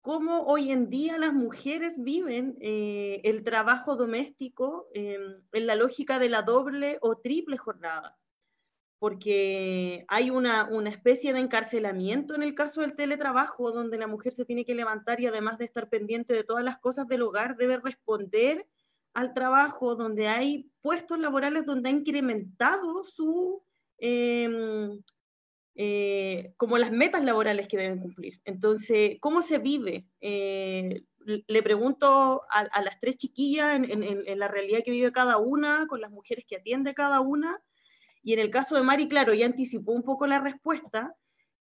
cómo 0.00 0.44
hoy 0.44 0.72
en 0.72 0.88
día 0.88 1.18
las 1.18 1.34
mujeres 1.34 1.94
viven 1.98 2.56
eh, 2.62 3.20
el 3.24 3.44
trabajo 3.44 3.96
doméstico 3.96 4.88
en 4.94 5.66
la 5.66 5.76
lógica 5.76 6.18
de 6.18 6.30
la 6.30 6.40
doble 6.40 6.96
o 7.02 7.18
triple 7.18 7.58
jornada 7.58 8.16
porque 9.04 10.06
hay 10.08 10.30
una, 10.30 10.66
especie 10.88 11.34
de 11.34 11.40
encarcelamiento 11.40 12.34
en 12.34 12.42
el 12.42 12.54
caso 12.54 12.80
del 12.80 12.96
teletrabajo, 12.96 13.70
donde 13.70 13.98
la 13.98 14.06
mujer 14.06 14.32
se 14.32 14.46
tiene 14.46 14.64
que 14.64 14.74
levantar 14.74 15.20
y 15.20 15.26
además 15.26 15.58
de 15.58 15.66
estar 15.66 15.90
pendiente 15.90 16.32
de 16.32 16.42
todas 16.42 16.64
las 16.64 16.78
cosas 16.78 17.06
del 17.06 17.20
hogar, 17.20 17.58
debe 17.58 17.76
responder 17.76 18.66
al 19.14 19.32
trabajo, 19.32 19.94
donde 19.94 20.28
hay 20.28 20.70
puestos 20.82 21.18
laborales 21.18 21.64
donde 21.64 21.88
ha 21.88 21.92
incrementado 21.92 23.04
su, 23.04 23.62
em, 23.98 25.00
eh, 25.76 26.52
como 26.56 26.78
las 26.78 26.92
metas 26.92 27.24
laborales 27.24 27.68
que 27.68 27.76
deben 27.76 28.00
cumplir. 28.00 28.40
Entonces, 28.44 29.16
¿cómo 29.20 29.42
se 29.42 29.58
vive? 29.58 30.06
Eh, 30.20 31.04
le 31.24 31.62
pregunto 31.62 32.42
a, 32.50 32.82
las 32.82 33.00
tres 33.00 33.16
chiquillas 33.16 33.76
en, 33.76 34.02
en, 34.02 34.38
la 34.38 34.48
realidad 34.48 34.82
que 34.84 34.90
vive 34.90 35.10
cada 35.10 35.38
una, 35.38 35.86
con 35.86 36.00
las 36.00 36.10
mujeres 36.10 36.44
que 36.46 36.56
atiende 36.56 36.92
cada 36.92 37.20
una, 37.20 37.62
y 38.22 38.34
en 38.34 38.40
el 38.40 38.50
caso 38.50 38.74
de 38.76 38.82
Mari, 38.82 39.08
claro, 39.08 39.32
ya 39.32 39.46
anticipó 39.46 39.92
un 39.92 40.02
poco 40.02 40.26
la 40.26 40.40
respuesta, 40.40 41.14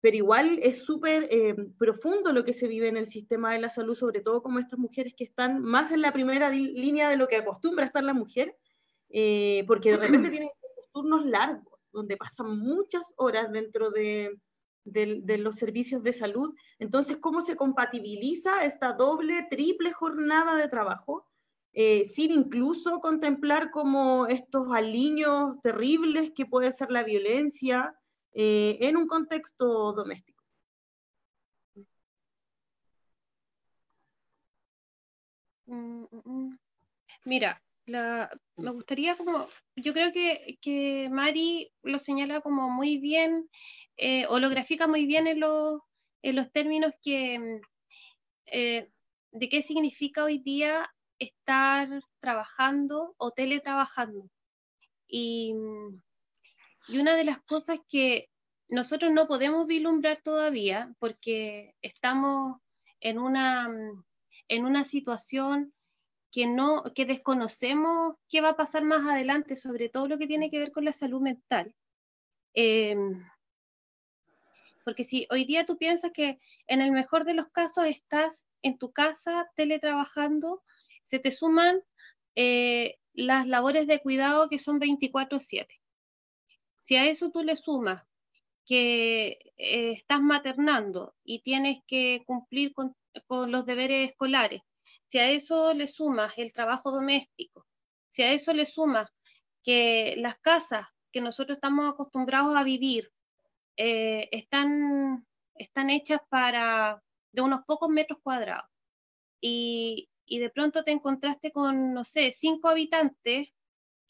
pero 0.01 0.17
igual 0.17 0.59
es 0.63 0.79
súper 0.79 1.27
eh, 1.29 1.55
profundo 1.77 2.33
lo 2.33 2.43
que 2.43 2.53
se 2.53 2.67
vive 2.67 2.87
en 2.87 2.97
el 2.97 3.05
sistema 3.05 3.53
de 3.53 3.59
la 3.59 3.69
salud, 3.69 3.95
sobre 3.95 4.21
todo 4.21 4.41
como 4.41 4.57
estas 4.59 4.79
mujeres 4.79 5.13
que 5.15 5.23
están 5.23 5.61
más 5.61 5.91
en 5.91 6.01
la 6.01 6.11
primera 6.11 6.49
línea 6.49 7.07
de 7.09 7.17
lo 7.17 7.27
que 7.27 7.35
acostumbra 7.35 7.85
estar 7.85 8.03
la 8.03 8.15
mujer, 8.15 8.57
eh, 9.09 9.63
porque 9.67 9.91
de 9.91 9.97
repente 9.97 10.29
tienen 10.31 10.49
turnos 10.91 11.25
largos, 11.25 11.79
donde 11.91 12.17
pasan 12.17 12.57
muchas 12.57 13.13
horas 13.15 13.51
dentro 13.51 13.91
de, 13.91 14.39
de, 14.83 15.37
los 15.37 15.57
servicios 15.57 16.01
de 16.01 16.13
salud. 16.13 16.53
Entonces, 16.79 17.17
¿cómo 17.17 17.41
se 17.41 17.55
compatibiliza 17.55 18.65
esta 18.65 18.93
doble, 18.93 19.47
triple 19.51 19.91
jornada 19.91 20.55
de 20.55 20.67
trabajo? 20.67 21.27
Eh, 21.73 22.09
sin 22.13 22.31
incluso 22.31 22.99
contemplar 22.99 23.71
como 23.71 24.27
estos 24.27 24.73
aliños 24.73 25.61
terribles 25.61 26.31
que 26.35 26.45
puede 26.45 26.71
ser 26.73 26.91
la 26.91 27.03
violencia 27.03 27.95
eh, 28.33 28.77
en 28.81 28.97
un 28.97 29.07
contexto 29.07 29.93
doméstico. 29.93 30.43
Mm, 35.67 36.03
mm, 36.11 36.21
mm. 36.25 36.57
Mira, 37.25 37.61
me 37.87 38.71
gustaría 38.71 39.15
como, 39.17 39.47
yo 39.75 39.93
creo 39.93 40.11
que, 40.13 40.57
que, 40.61 41.09
Mari 41.11 41.71
lo 41.83 41.99
señala 41.99 42.41
como 42.41 42.69
muy 42.69 42.97
bien, 42.99 43.49
eh, 43.97 44.25
o 44.27 44.39
lo 44.39 44.49
grafica 44.49 44.87
muy 44.87 45.05
bien 45.05 45.27
en 45.27 45.39
los, 45.39 45.81
en 46.23 46.35
los 46.35 46.51
términos 46.51 46.93
que, 47.03 47.61
de 48.45 49.49
qué 49.49 49.61
significa 49.61 50.23
hoy 50.23 50.39
día 50.39 50.89
estar 51.19 51.89
trabajando 52.19 53.15
o 53.17 53.31
teletrabajando. 53.31 54.29
Y, 55.07 55.53
y 56.87 56.99
una 56.99 57.15
de 57.15 57.23
las 57.23 57.41
cosas 57.41 57.79
que 57.87 58.29
nosotros 58.69 59.11
no 59.11 59.27
podemos 59.27 59.67
vislumbrar 59.67 60.21
todavía, 60.23 60.93
porque 60.99 61.75
estamos 61.81 62.57
en 62.99 63.19
una, 63.19 63.69
en 64.47 64.65
una 64.65 64.85
situación 64.85 65.73
que 66.31 66.47
no, 66.47 66.83
que 66.95 67.05
desconocemos 67.05 68.15
qué 68.29 68.39
va 68.39 68.49
a 68.49 68.55
pasar 68.55 68.83
más 68.83 69.01
adelante, 69.01 69.55
sobre 69.55 69.89
todo 69.89 70.07
lo 70.07 70.17
que 70.17 70.27
tiene 70.27 70.49
que 70.49 70.59
ver 70.59 70.71
con 70.71 70.85
la 70.85 70.93
salud 70.93 71.21
mental. 71.21 71.75
Em, 72.53 73.21
porque 74.85 75.03
si 75.03 75.27
hoy 75.29 75.45
día 75.45 75.65
tú 75.65 75.77
piensas 75.77 76.11
que 76.11 76.39
en 76.67 76.81
el 76.81 76.91
mejor 76.91 77.25
de 77.25 77.33
los 77.33 77.49
casos 77.49 77.85
estás 77.85 78.47
en 78.61 78.77
tu 78.77 78.91
casa 78.91 79.51
teletrabajando, 79.55 80.63
se 81.03 81.19
te 81.19 81.31
suman 81.31 81.81
eh, 82.35 82.97
las 83.13 83.45
labores 83.47 83.87
de 83.87 83.99
cuidado 83.99 84.49
que 84.49 84.59
son 84.59 84.79
24/7. 84.79 85.80
Si 86.81 86.95
a 86.95 87.07
eso 87.07 87.29
tú 87.29 87.43
le 87.43 87.55
sumas 87.55 88.03
que 88.65 89.39
eh, 89.57 89.91
estás 89.91 90.21
maternando 90.21 91.15
y 91.23 91.39
tienes 91.39 91.79
que 91.85 92.23
cumplir 92.25 92.73
con, 92.73 92.95
los 93.51 93.65
deberes 93.65 94.09
escolares, 94.09 94.61
si 95.07 95.19
a 95.19 95.29
eso 95.29 95.73
le 95.73 95.87
sumas 95.87 96.33
el 96.37 96.51
trabajo 96.53 96.91
doméstico, 96.91 97.67
si 98.09 98.23
a 98.23 98.33
eso 98.33 98.53
le 98.53 98.65
sumas 98.65 99.09
que 99.63 100.15
las 100.17 100.39
casas 100.39 100.87
que 101.11 101.21
nosotros 101.21 101.57
estamos 101.57 101.87
acostumbrados 101.87 102.55
a 102.55 102.63
vivir 102.63 103.11
eh, 103.77 104.27
están, 104.31 105.27
están 105.55 105.89
hechas 105.91 106.19
para 106.29 107.03
de 107.31 107.41
unos 107.41 107.63
pocos 107.65 107.89
metros 107.89 108.19
cuadrados 108.23 108.69
y, 109.39 110.09
y 110.25 110.39
de 110.39 110.49
pronto 110.49 110.83
te 110.83 110.91
encontraste 110.91 111.51
con, 111.51 111.93
no 111.93 112.03
sé, 112.05 112.33
cinco 112.33 112.69
habitantes 112.69 113.49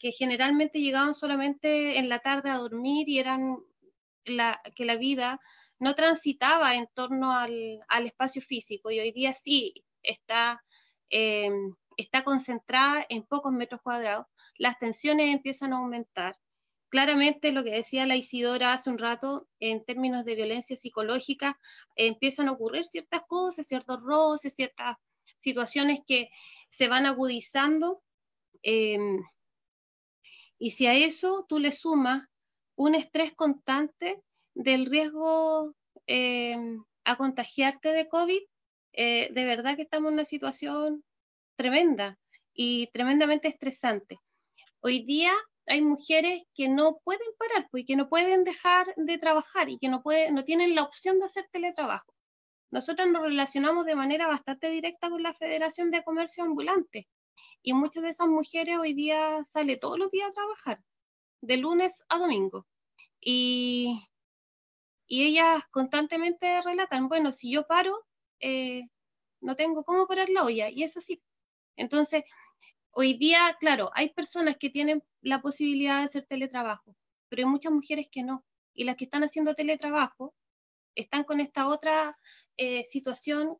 que 0.02 0.10
generalmente 0.10 0.80
llegaban 0.80 1.14
solamente 1.14 1.96
en 1.96 2.08
la 2.08 2.18
tarde 2.18 2.50
a 2.50 2.58
dormir 2.58 3.08
y 3.08 3.20
eran 3.20 3.58
la, 4.24 4.60
que 4.74 4.84
la 4.84 4.96
vida 4.96 5.40
no 5.78 5.94
transitaba 5.94 6.74
en 6.74 6.88
torno 6.92 7.30
al, 7.30 7.78
al 7.86 8.06
espacio 8.06 8.42
físico 8.42 8.90
y 8.90 8.98
hoy 8.98 9.12
día 9.12 9.32
sí 9.32 9.84
está, 10.02 10.60
eh, 11.08 11.52
está 11.96 12.24
concentrada 12.24 13.06
en 13.08 13.22
pocos 13.22 13.52
metros 13.52 13.80
cuadrados, 13.80 14.26
las 14.58 14.76
tensiones 14.80 15.32
empiezan 15.32 15.72
a 15.72 15.76
aumentar 15.76 16.36
claramente 16.88 17.52
lo 17.52 17.62
que 17.62 17.70
decía 17.70 18.04
la 18.04 18.16
Isidora 18.16 18.72
hace 18.72 18.90
un 18.90 18.98
rato, 18.98 19.48
en 19.60 19.84
términos 19.84 20.24
de 20.24 20.34
violencia 20.34 20.76
psicológica, 20.76 21.60
empiezan 21.94 22.48
a 22.48 22.52
ocurrir 22.52 22.86
ciertas 22.86 23.22
cosas, 23.28 23.68
ciertos 23.68 24.00
roces, 24.02 24.54
ciertas 24.56 24.96
situaciones 25.38 26.00
que 26.06 26.28
se 26.68 26.88
van 26.88 27.06
agudizando. 27.06 28.02
Em, 28.62 29.22
y 30.62 30.70
si 30.70 30.86
a 30.86 30.94
eso 30.94 31.44
tú 31.48 31.58
le 31.58 31.72
sumas 31.72 32.24
un 32.76 32.94
estrés 32.94 33.34
constante 33.34 34.22
del 34.54 34.86
riesgo 34.86 35.74
em, 36.06 36.84
a 37.02 37.16
contagiarte 37.16 37.88
de 37.88 38.08
COVID, 38.08 38.42
eh, 38.92 39.32
de 39.32 39.44
verdad 39.44 39.74
que 39.74 39.82
estamos 39.82 40.10
en 40.10 40.14
una 40.14 40.24
situación 40.24 41.02
tremenda 41.56 42.16
y 42.54 42.86
tremendamente 42.92 43.48
estresante. 43.48 44.20
Hoy 44.82 45.04
día 45.04 45.32
hay 45.66 45.82
mujeres 45.82 46.44
que 46.54 46.68
no 46.68 47.00
pueden 47.02 47.26
parar, 47.38 47.66
pues, 47.72 47.84
que 47.84 47.96
no 47.96 48.08
pueden 48.08 48.44
dejar 48.44 48.86
de 48.94 49.18
trabajar 49.18 49.68
y 49.68 49.80
que 49.80 49.88
no, 49.88 50.00
no 50.30 50.44
tienen 50.44 50.76
la 50.76 50.84
opción 50.84 51.18
de 51.18 51.24
hacer 51.24 51.48
teletrabajo. 51.50 52.14
Nosotros 52.70 53.08
nos 53.10 53.22
relacionamos 53.22 53.84
de 53.84 53.96
manera 53.96 54.28
bastante 54.28 54.70
directa 54.70 55.10
con 55.10 55.24
la 55.24 55.34
Federación 55.34 55.90
de 55.90 56.04
Comercio 56.04 56.44
Ambulante 56.44 57.08
y 57.62 57.72
muchas 57.72 58.02
de 58.02 58.10
esas 58.10 58.28
mujeres 58.28 58.78
hoy 58.78 58.94
día 58.94 59.44
salen 59.44 59.78
todos 59.78 59.98
los 59.98 60.10
días 60.10 60.28
a 60.28 60.32
trabajar, 60.32 60.84
de 61.40 61.56
lunes 61.56 62.02
a 62.08 62.18
domingo. 62.18 62.66
Y, 63.20 64.02
y 65.06 65.24
ellas 65.24 65.62
constantemente 65.70 66.60
relatan, 66.62 67.08
bueno, 67.08 67.32
si 67.32 67.52
yo 67.52 67.66
paro, 67.66 68.06
eh, 68.40 68.82
no 69.40 69.56
tengo 69.56 69.84
cómo 69.84 70.06
parar 70.06 70.28
la 70.28 70.44
olla, 70.44 70.68
y 70.70 70.82
es 70.82 70.96
así. 70.96 71.22
Entonces, 71.76 72.24
hoy 72.90 73.14
día, 73.14 73.56
claro, 73.60 73.90
hay 73.94 74.10
personas 74.10 74.56
que 74.58 74.70
tienen 74.70 75.02
la 75.20 75.40
posibilidad 75.40 75.98
de 75.98 76.04
hacer 76.04 76.26
teletrabajo, 76.26 76.96
pero 77.28 77.42
hay 77.42 77.46
muchas 77.46 77.72
mujeres 77.72 78.08
que 78.10 78.22
no. 78.22 78.44
Y 78.74 78.84
las 78.84 78.96
que 78.96 79.04
están 79.04 79.22
haciendo 79.22 79.54
teletrabajo 79.54 80.34
están 80.94 81.24
con 81.24 81.40
esta 81.40 81.68
otra 81.68 82.18
eh, 82.56 82.84
situación 82.84 83.58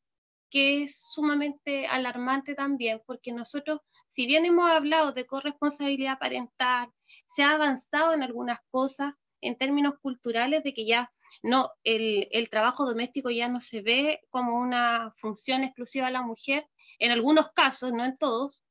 que 0.52 0.82
es 0.82 1.02
sumamente 1.10 1.86
alarmante 1.86 2.54
también, 2.54 3.00
porque 3.06 3.32
nosotros, 3.32 3.80
si 4.06 4.26
bien 4.26 4.44
hemos 4.44 4.70
hablado 4.70 5.12
de 5.12 5.24
corresponsabilidad 5.24 6.18
parental, 6.18 6.90
se 7.26 7.42
ha 7.42 7.52
avanzado 7.52 8.12
en 8.12 8.22
algunas 8.22 8.58
cosas 8.70 9.14
en 9.40 9.56
términos 9.56 9.94
culturales 10.02 10.62
de 10.62 10.74
que 10.74 10.84
ya 10.84 11.10
no, 11.42 11.70
el, 11.84 12.28
el 12.32 12.50
trabajo 12.50 12.84
doméstico 12.84 13.30
ya 13.30 13.48
no 13.48 13.62
se 13.62 13.80
ve 13.80 14.20
como 14.28 14.56
una 14.60 15.14
función 15.16 15.64
exclusiva 15.64 16.06
de 16.06 16.12
la 16.12 16.22
mujer, 16.22 16.68
en 16.98 17.12
algunos 17.12 17.50
casos, 17.52 17.90
no 17.90 18.04
en 18.04 18.18
todos, 18.18 18.62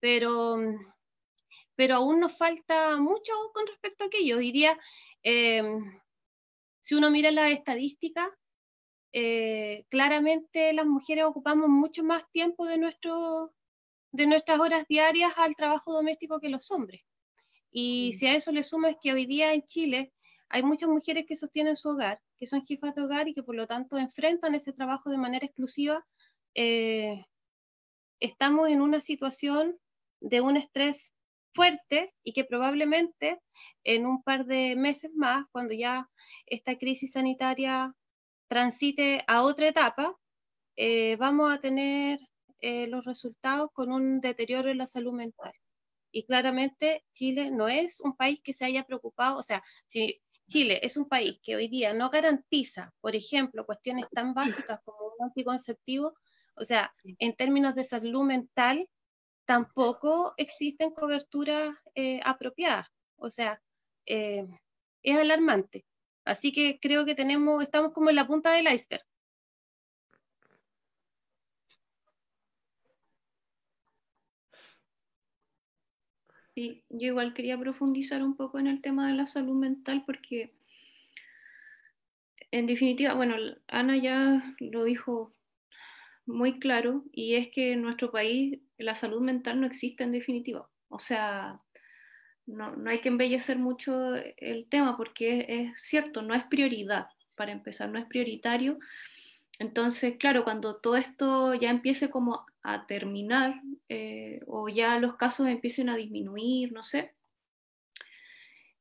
pero, 0.00 0.56
pero 1.76 1.94
aún 1.94 2.18
nos 2.18 2.36
falta 2.36 2.96
mucho 2.96 3.32
con 3.54 3.64
respecto 3.68 4.02
a 4.02 4.06
aquello. 4.08 4.38
Hoy 4.38 4.50
día, 4.50 4.76
eh, 5.22 5.62
si 6.80 6.96
uno 6.96 7.12
mira 7.12 7.30
las 7.30 7.52
estadísticas, 7.52 8.28
eh, 9.12 9.84
claramente 9.88 10.72
las 10.72 10.86
mujeres 10.86 11.24
ocupamos 11.24 11.68
mucho 11.68 12.04
más 12.04 12.22
tiempo 12.30 12.66
de, 12.66 12.78
nuestro, 12.78 13.52
de 14.12 14.26
nuestras 14.26 14.58
horas 14.60 14.86
diarias 14.88 15.32
al 15.36 15.56
trabajo 15.56 15.92
doméstico 15.92 16.40
que 16.40 16.48
los 16.48 16.70
hombres. 16.70 17.02
Y 17.70 18.12
si 18.14 18.26
a 18.26 18.34
eso 18.34 18.52
le 18.52 18.62
sumas 18.62 18.96
que 19.02 19.12
hoy 19.12 19.26
día 19.26 19.52
en 19.52 19.62
Chile 19.62 20.12
hay 20.48 20.62
muchas 20.62 20.88
mujeres 20.88 21.26
que 21.26 21.36
sostienen 21.36 21.76
su 21.76 21.90
hogar, 21.90 22.20
que 22.38 22.46
son 22.46 22.64
jefas 22.64 22.94
de 22.94 23.02
hogar 23.02 23.28
y 23.28 23.34
que 23.34 23.42
por 23.42 23.54
lo 23.54 23.66
tanto 23.66 23.98
enfrentan 23.98 24.54
ese 24.54 24.72
trabajo 24.72 25.10
de 25.10 25.18
manera 25.18 25.46
exclusiva, 25.46 26.04
eh, 26.54 27.24
estamos 28.20 28.68
en 28.68 28.80
una 28.80 29.00
situación 29.00 29.78
de 30.20 30.40
un 30.40 30.56
estrés 30.56 31.12
fuerte 31.54 32.14
y 32.22 32.32
que 32.32 32.44
probablemente 32.44 33.40
en 33.84 34.06
un 34.06 34.22
par 34.22 34.46
de 34.46 34.76
meses 34.76 35.10
más, 35.14 35.44
cuando 35.52 35.74
ya 35.74 36.08
esta 36.46 36.76
crisis 36.76 37.12
sanitaria 37.12 37.94
transite 38.48 39.24
a 39.26 39.42
otra 39.42 39.68
etapa, 39.68 40.16
eh, 40.76 41.16
vamos 41.16 41.52
a 41.52 41.60
tener 41.60 42.20
eh, 42.60 42.86
los 42.88 43.04
resultados 43.04 43.70
con 43.72 43.92
un 43.92 44.20
deterioro 44.20 44.70
en 44.70 44.78
la 44.78 44.86
salud 44.86 45.12
mental. 45.12 45.52
Y 46.10 46.24
claramente 46.24 47.04
Chile 47.12 47.50
no 47.50 47.68
es 47.68 48.00
un 48.00 48.16
país 48.16 48.40
que 48.42 48.54
se 48.54 48.64
haya 48.64 48.84
preocupado, 48.84 49.38
o 49.38 49.42
sea, 49.42 49.62
si 49.86 50.20
Chile 50.48 50.80
es 50.82 50.96
un 50.96 51.08
país 51.08 51.38
que 51.42 51.56
hoy 51.56 51.68
día 51.68 51.92
no 51.92 52.10
garantiza, 52.10 52.92
por 53.00 53.14
ejemplo, 53.14 53.66
cuestiones 53.66 54.06
tan 54.10 54.34
básicas 54.34 54.80
como 54.84 54.98
un 55.18 55.26
anticonceptivo, 55.26 56.14
o 56.56 56.64
sea, 56.64 56.92
en 57.04 57.36
términos 57.36 57.74
de 57.74 57.84
salud 57.84 58.24
mental, 58.24 58.88
tampoco 59.48 60.34
existen 60.36 60.90
coberturas 60.90 61.74
eh, 61.94 62.20
apropiadas. 62.24 62.86
O 63.16 63.30
sea, 63.30 63.62
eh, 64.06 64.46
es 65.02 65.18
alarmante. 65.18 65.86
Así 66.28 66.52
que 66.52 66.78
creo 66.80 67.06
que 67.06 67.14
tenemos, 67.14 67.62
estamos 67.62 67.92
como 67.92 68.10
en 68.10 68.16
la 68.16 68.26
punta 68.26 68.52
del 68.52 68.72
iceberg. 68.72 69.02
Sí, 76.54 76.84
yo 76.90 77.06
igual 77.06 77.32
quería 77.32 77.58
profundizar 77.58 78.22
un 78.22 78.36
poco 78.36 78.58
en 78.58 78.66
el 78.66 78.82
tema 78.82 79.08
de 79.08 79.14
la 79.14 79.26
salud 79.26 79.54
mental 79.56 80.02
porque 80.04 80.52
en 82.50 82.66
definitiva, 82.66 83.14
bueno, 83.14 83.36
Ana 83.68 83.96
ya 83.96 84.54
lo 84.60 84.84
dijo 84.84 85.32
muy 86.26 86.58
claro 86.60 87.04
y 87.12 87.34
es 87.36 87.48
que 87.48 87.72
en 87.72 87.82
nuestro 87.82 88.10
país 88.10 88.60
la 88.78 88.94
salud 88.94 89.20
mental 89.22 89.60
no 89.60 89.66
existe 89.66 90.04
en 90.04 90.12
definitiva. 90.12 90.68
O 90.88 90.98
sea, 90.98 91.60
no, 92.48 92.74
hay 92.86 93.00
que 93.00 93.08
embellecer 93.08 93.58
mucho 93.58 94.14
el 94.14 94.66
tema 94.68 94.96
porque 94.96 95.46
es, 95.48 95.82
cierto, 95.82 96.22
no 96.22 96.34
es 96.34 96.44
prioridad, 96.44 97.08
para 97.34 97.52
empezar, 97.52 97.88
no 97.90 97.98
es 97.98 98.06
prioritario. 98.06 98.78
Entonces, 99.58 100.16
claro, 100.18 100.44
cuando 100.44 100.76
todo 100.76 100.96
esto 100.96 101.54
ya 101.54 101.70
empiece 101.70 102.10
como 102.10 102.46
a 102.62 102.86
terminar 102.86 103.60
eh, 103.88 104.40
o 104.46 104.68
ya 104.68 104.98
los 104.98 105.16
casos 105.16 105.48
empiecen 105.48 105.88
a 105.88 105.96
disminuir, 105.96 106.72
no 106.72 106.82
sé, 106.82 107.12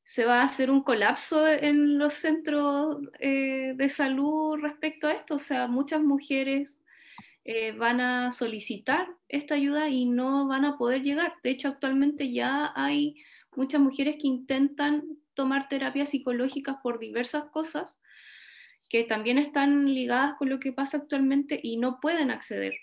se 0.03 0.23
va 0.25 0.41
a 0.41 0.45
hacer 0.45 0.71
un 0.71 0.83
colapso 0.83 1.45
en 1.47 1.97
los 1.97 2.13
centros 2.13 2.99
eh, 3.19 3.73
de 3.75 3.89
salud 3.89 4.57
respecto 4.61 5.07
a 5.07 5.13
esto. 5.13 5.35
O 5.35 5.39
sea, 5.39 5.67
muchas 5.67 6.01
mujeres 6.01 6.79
eh, 7.43 7.73
van 7.73 7.99
a 7.99 8.31
solicitar 8.31 9.09
esta 9.27 9.55
ayuda 9.55 9.89
y 9.89 10.05
no 10.05 10.47
van 10.47 10.63
a 10.63 10.77
poder 10.77 11.01
llegar. 11.01 11.33
De 11.43 11.49
hecho, 11.49 11.67
actualmente 11.67 12.31
ya 12.31 12.71
hay 12.75 13.17
muchas 13.57 13.81
mujeres 13.81 14.15
que 14.21 14.27
intentan 14.27 15.03
tomar 15.33 15.67
terapias 15.67 16.09
psicológicas 16.11 16.77
por 16.81 16.99
diversas 16.99 17.45
cosas 17.51 17.99
que 18.89 19.03
también 19.03 19.37
están 19.37 19.93
ligadas 19.93 20.35
con 20.37 20.49
lo 20.49 20.59
que 20.59 20.71
pasa 20.71 20.97
actualmente 20.97 21.59
y 21.61 21.77
no 21.77 21.99
pueden 21.99 22.31
acceder. 22.31 22.73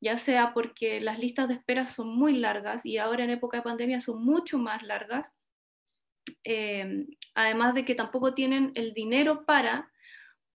ya 0.00 0.18
sea 0.18 0.52
porque 0.52 1.00
las 1.00 1.18
listas 1.18 1.48
de 1.48 1.54
espera 1.54 1.86
son 1.88 2.08
muy 2.08 2.36
largas 2.36 2.84
y 2.84 2.98
ahora 2.98 3.24
en 3.24 3.30
época 3.30 3.56
de 3.56 3.62
pandemia 3.62 4.00
son 4.02 4.22
mucho 4.22 4.58
más 4.58 4.82
largas, 4.82 5.32
eh, 6.44 7.06
además 7.34 7.74
de 7.74 7.86
que 7.86 7.94
tampoco 7.94 8.34
tienen 8.34 8.72
el 8.74 8.92
dinero 8.92 9.46
para, 9.46 9.90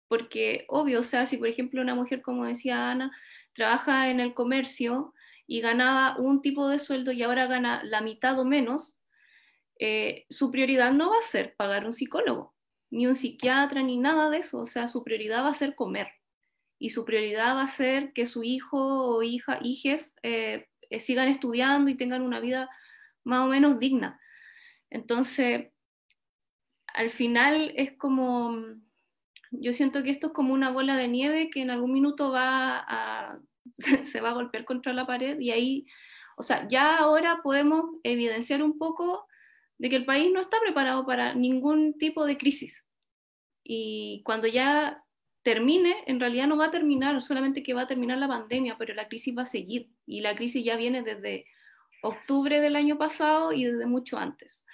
porque 0.06 0.66
obvio, 0.68 1.00
o 1.00 1.02
sea, 1.02 1.24
si 1.24 1.38
por 1.38 1.48
ejemplo 1.48 1.80
una 1.80 1.94
mujer, 1.94 2.20
como 2.20 2.44
decía 2.44 2.90
Ana, 2.90 3.10
trabaja 3.54 4.10
en 4.10 4.20
el 4.20 4.34
comercio 4.34 5.14
y 5.46 5.62
ganaba 5.62 6.16
un 6.18 6.42
tipo 6.42 6.68
de 6.68 6.78
sueldo 6.78 7.12
y 7.12 7.22
ahora 7.22 7.46
gana 7.46 7.82
la 7.84 8.02
mitad 8.02 8.38
o 8.38 8.44
menos, 8.44 8.97
eh, 9.78 10.26
su 10.28 10.50
prioridad 10.50 10.92
no 10.92 11.10
va 11.10 11.18
a 11.18 11.22
ser 11.22 11.54
pagar 11.56 11.86
un 11.86 11.92
psicólogo, 11.92 12.54
ni 12.90 13.06
un 13.06 13.14
psiquiatra, 13.14 13.82
ni 13.82 13.98
nada 13.98 14.30
de 14.30 14.38
eso, 14.38 14.58
o 14.58 14.66
sea, 14.66 14.88
su 14.88 15.04
prioridad 15.04 15.44
va 15.44 15.50
a 15.50 15.54
ser 15.54 15.74
comer 15.74 16.08
y 16.78 16.90
su 16.90 17.04
prioridad 17.04 17.56
va 17.56 17.62
a 17.62 17.68
ser 17.68 18.12
que 18.12 18.26
su 18.26 18.44
hijo 18.44 19.16
o 19.16 19.22
hija, 19.22 19.58
hijes, 19.62 20.14
eh, 20.22 20.68
eh, 20.90 21.00
sigan 21.00 21.28
estudiando 21.28 21.90
y 21.90 21.96
tengan 21.96 22.22
una 22.22 22.40
vida 22.40 22.70
más 23.24 23.44
o 23.44 23.48
menos 23.48 23.78
digna. 23.78 24.20
Entonces, 24.90 25.70
al 26.94 27.10
final 27.10 27.72
es 27.76 27.92
como, 27.96 28.56
yo 29.50 29.72
siento 29.72 30.02
que 30.02 30.10
esto 30.10 30.28
es 30.28 30.32
como 30.32 30.54
una 30.54 30.70
bola 30.70 30.96
de 30.96 31.08
nieve 31.08 31.50
que 31.50 31.60
en 31.62 31.70
algún 31.70 31.92
minuto 31.92 32.30
va 32.30 32.78
a, 32.78 33.38
se 34.04 34.20
va 34.20 34.30
a 34.30 34.34
golpear 34.34 34.64
contra 34.64 34.92
la 34.92 35.06
pared 35.06 35.38
y 35.40 35.50
ahí, 35.50 35.86
o 36.36 36.42
sea, 36.42 36.66
ya 36.68 36.96
ahora 36.96 37.40
podemos 37.42 37.96
evidenciar 38.04 38.62
un 38.62 38.78
poco 38.78 39.27
de 39.78 39.88
que 39.88 39.96
el 39.96 40.04
país 40.04 40.30
no 40.32 40.40
está 40.40 40.58
preparado 40.60 41.06
para 41.06 41.34
ningún 41.34 41.96
tipo 41.98 42.26
de 42.26 42.36
crisis. 42.36 42.84
Y 43.62 44.22
cuando 44.24 44.48
ya 44.48 45.04
termine, 45.42 46.02
en 46.06 46.20
realidad 46.20 46.46
no 46.46 46.56
va 46.56 46.66
a 46.66 46.70
terminar, 46.70 47.20
solamente 47.22 47.62
que 47.62 47.74
va 47.74 47.82
a 47.82 47.86
terminar 47.86 48.18
la 48.18 48.28
pandemia, 48.28 48.76
pero 48.76 48.94
la 48.94 49.08
crisis 49.08 49.36
va 49.36 49.42
a 49.42 49.46
seguir. 49.46 49.90
Y 50.06 50.20
la 50.20 50.34
crisis 50.36 50.64
ya 50.64 50.76
viene 50.76 51.02
desde 51.02 51.46
octubre 52.02 52.60
del 52.60 52.76
año 52.76 52.98
pasado 52.98 53.52
y 53.52 53.64
desde 53.64 53.86
mucho 53.86 54.18
antes. 54.18 54.64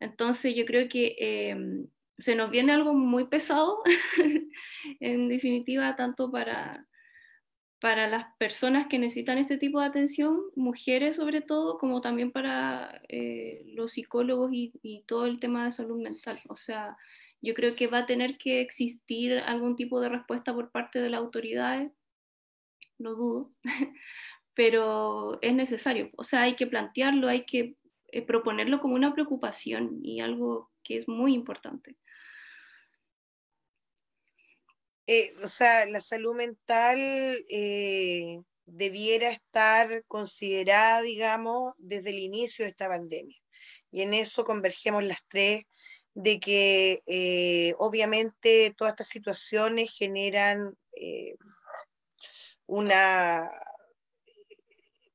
Entonces 0.00 0.54
yo 0.54 0.64
creo 0.64 0.88
que 0.88 1.14
em, 1.18 1.86
se 2.18 2.34
nos 2.34 2.50
viene 2.50 2.72
algo 2.72 2.94
muy 2.94 3.28
pesado, 3.28 3.82
en 5.00 5.28
definitiva, 5.28 5.94
tanto 5.96 6.30
para, 6.30 6.86
para 7.82 8.08
las 8.08 8.26
personas 8.38 8.86
que 8.86 8.96
necesitan 9.00 9.38
este 9.38 9.58
tipo 9.58 9.80
de 9.80 9.86
atención, 9.86 10.40
mujeres 10.54 11.16
sobre 11.16 11.40
todo, 11.40 11.78
como 11.78 12.00
también 12.00 12.30
para 12.30 13.02
eh, 13.08 13.64
los 13.74 13.90
psicólogos 13.90 14.52
y, 14.52 14.72
y, 14.84 15.02
todo 15.02 15.26
el 15.26 15.40
tema 15.40 15.64
de 15.64 15.72
salud 15.72 16.00
mental. 16.00 16.40
O 16.48 16.54
sea, 16.54 16.96
yo 17.40 17.54
creo 17.54 17.74
que 17.74 17.88
va 17.88 17.98
a 17.98 18.06
tener 18.06 18.38
que 18.38 18.60
existir 18.60 19.36
algún 19.38 19.74
tipo 19.74 20.00
de 20.00 20.10
respuesta 20.10 20.54
por 20.54 20.70
parte 20.70 21.00
de 21.00 21.10
las 21.10 21.18
autoridades, 21.18 21.90
no 22.98 23.16
dudo, 23.16 23.52
pero 24.54 25.40
es 25.42 25.52
necesario. 25.52 26.10
O 26.16 26.22
sea, 26.22 26.42
hay 26.42 26.54
que 26.54 26.68
plantearlo, 26.68 27.26
hay 27.26 27.44
que 27.46 27.74
eh, 28.12 28.22
proponerlo 28.22 28.80
como 28.80 28.94
una 28.94 29.12
preocupación 29.12 29.98
y 30.04 30.20
algo 30.20 30.70
que 30.84 30.98
es 30.98 31.08
muy 31.08 31.34
importante. 31.34 31.96
Eh, 35.06 35.34
o 35.42 35.48
sea, 35.48 35.86
la 35.86 36.00
salud 36.00 36.34
mental 36.34 36.98
eh, 37.48 38.38
debiera 38.66 39.30
estar 39.30 40.04
considerada, 40.06 41.02
digamos, 41.02 41.74
desde 41.78 42.10
el 42.10 42.18
inicio 42.20 42.64
de 42.64 42.70
esta 42.70 42.88
pandemia. 42.88 43.36
Y 43.90 44.02
en 44.02 44.14
eso 44.14 44.44
convergemos 44.44 45.04
las 45.04 45.20
tres, 45.28 45.64
de 46.14 46.40
que 46.40 47.74
obviamente 47.78 48.74
todas 48.76 48.92
estas 48.92 49.08
situaciones 49.08 49.90
generan 49.96 50.76
una 52.66 53.48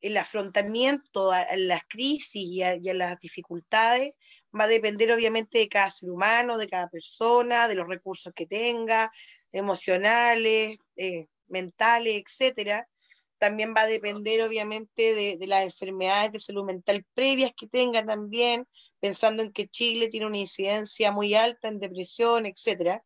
el 0.01 0.17
afrontamiento 0.17 1.31
a, 1.31 1.45
las 1.55 1.81
crisis 1.87 2.43
y 2.43 2.63
a, 2.63 2.77
las 2.93 3.19
dificultades 3.19 4.13
va 4.57 4.63
a 4.63 4.67
depender 4.67 5.11
obviamente 5.11 5.59
de 5.59 5.67
cada 5.67 5.91
ser 5.91 6.09
humano, 6.09 6.57
de 6.57 6.69
cada 6.69 6.89
persona, 6.89 7.67
de 7.67 7.75
los 7.75 7.87
recursos 7.87 8.33
que 8.33 8.45
tenga, 8.45 9.11
emocionales, 9.51 10.77
eh, 10.95 11.27
mentales, 11.47 12.23
etcétera. 12.25 12.87
También 13.39 13.73
va 13.75 13.81
a 13.81 13.87
depender 13.87 14.41
obviamente 14.41 15.13
de, 15.13 15.47
las 15.47 15.63
enfermedades 15.63 16.31
de 16.31 16.39
salud 16.39 16.65
mental 16.65 17.05
previas 17.13 17.51
que 17.55 17.67
tenga 17.67 18.03
también, 18.05 18.67
pensando 18.99 19.43
en 19.43 19.51
que 19.51 19.67
Chile 19.67 20.09
tiene 20.09 20.25
una 20.25 20.39
incidencia 20.39 21.11
muy 21.11 21.35
alta 21.35 21.67
en 21.67 21.79
depresión, 21.79 22.45
etcétera. 22.45 23.03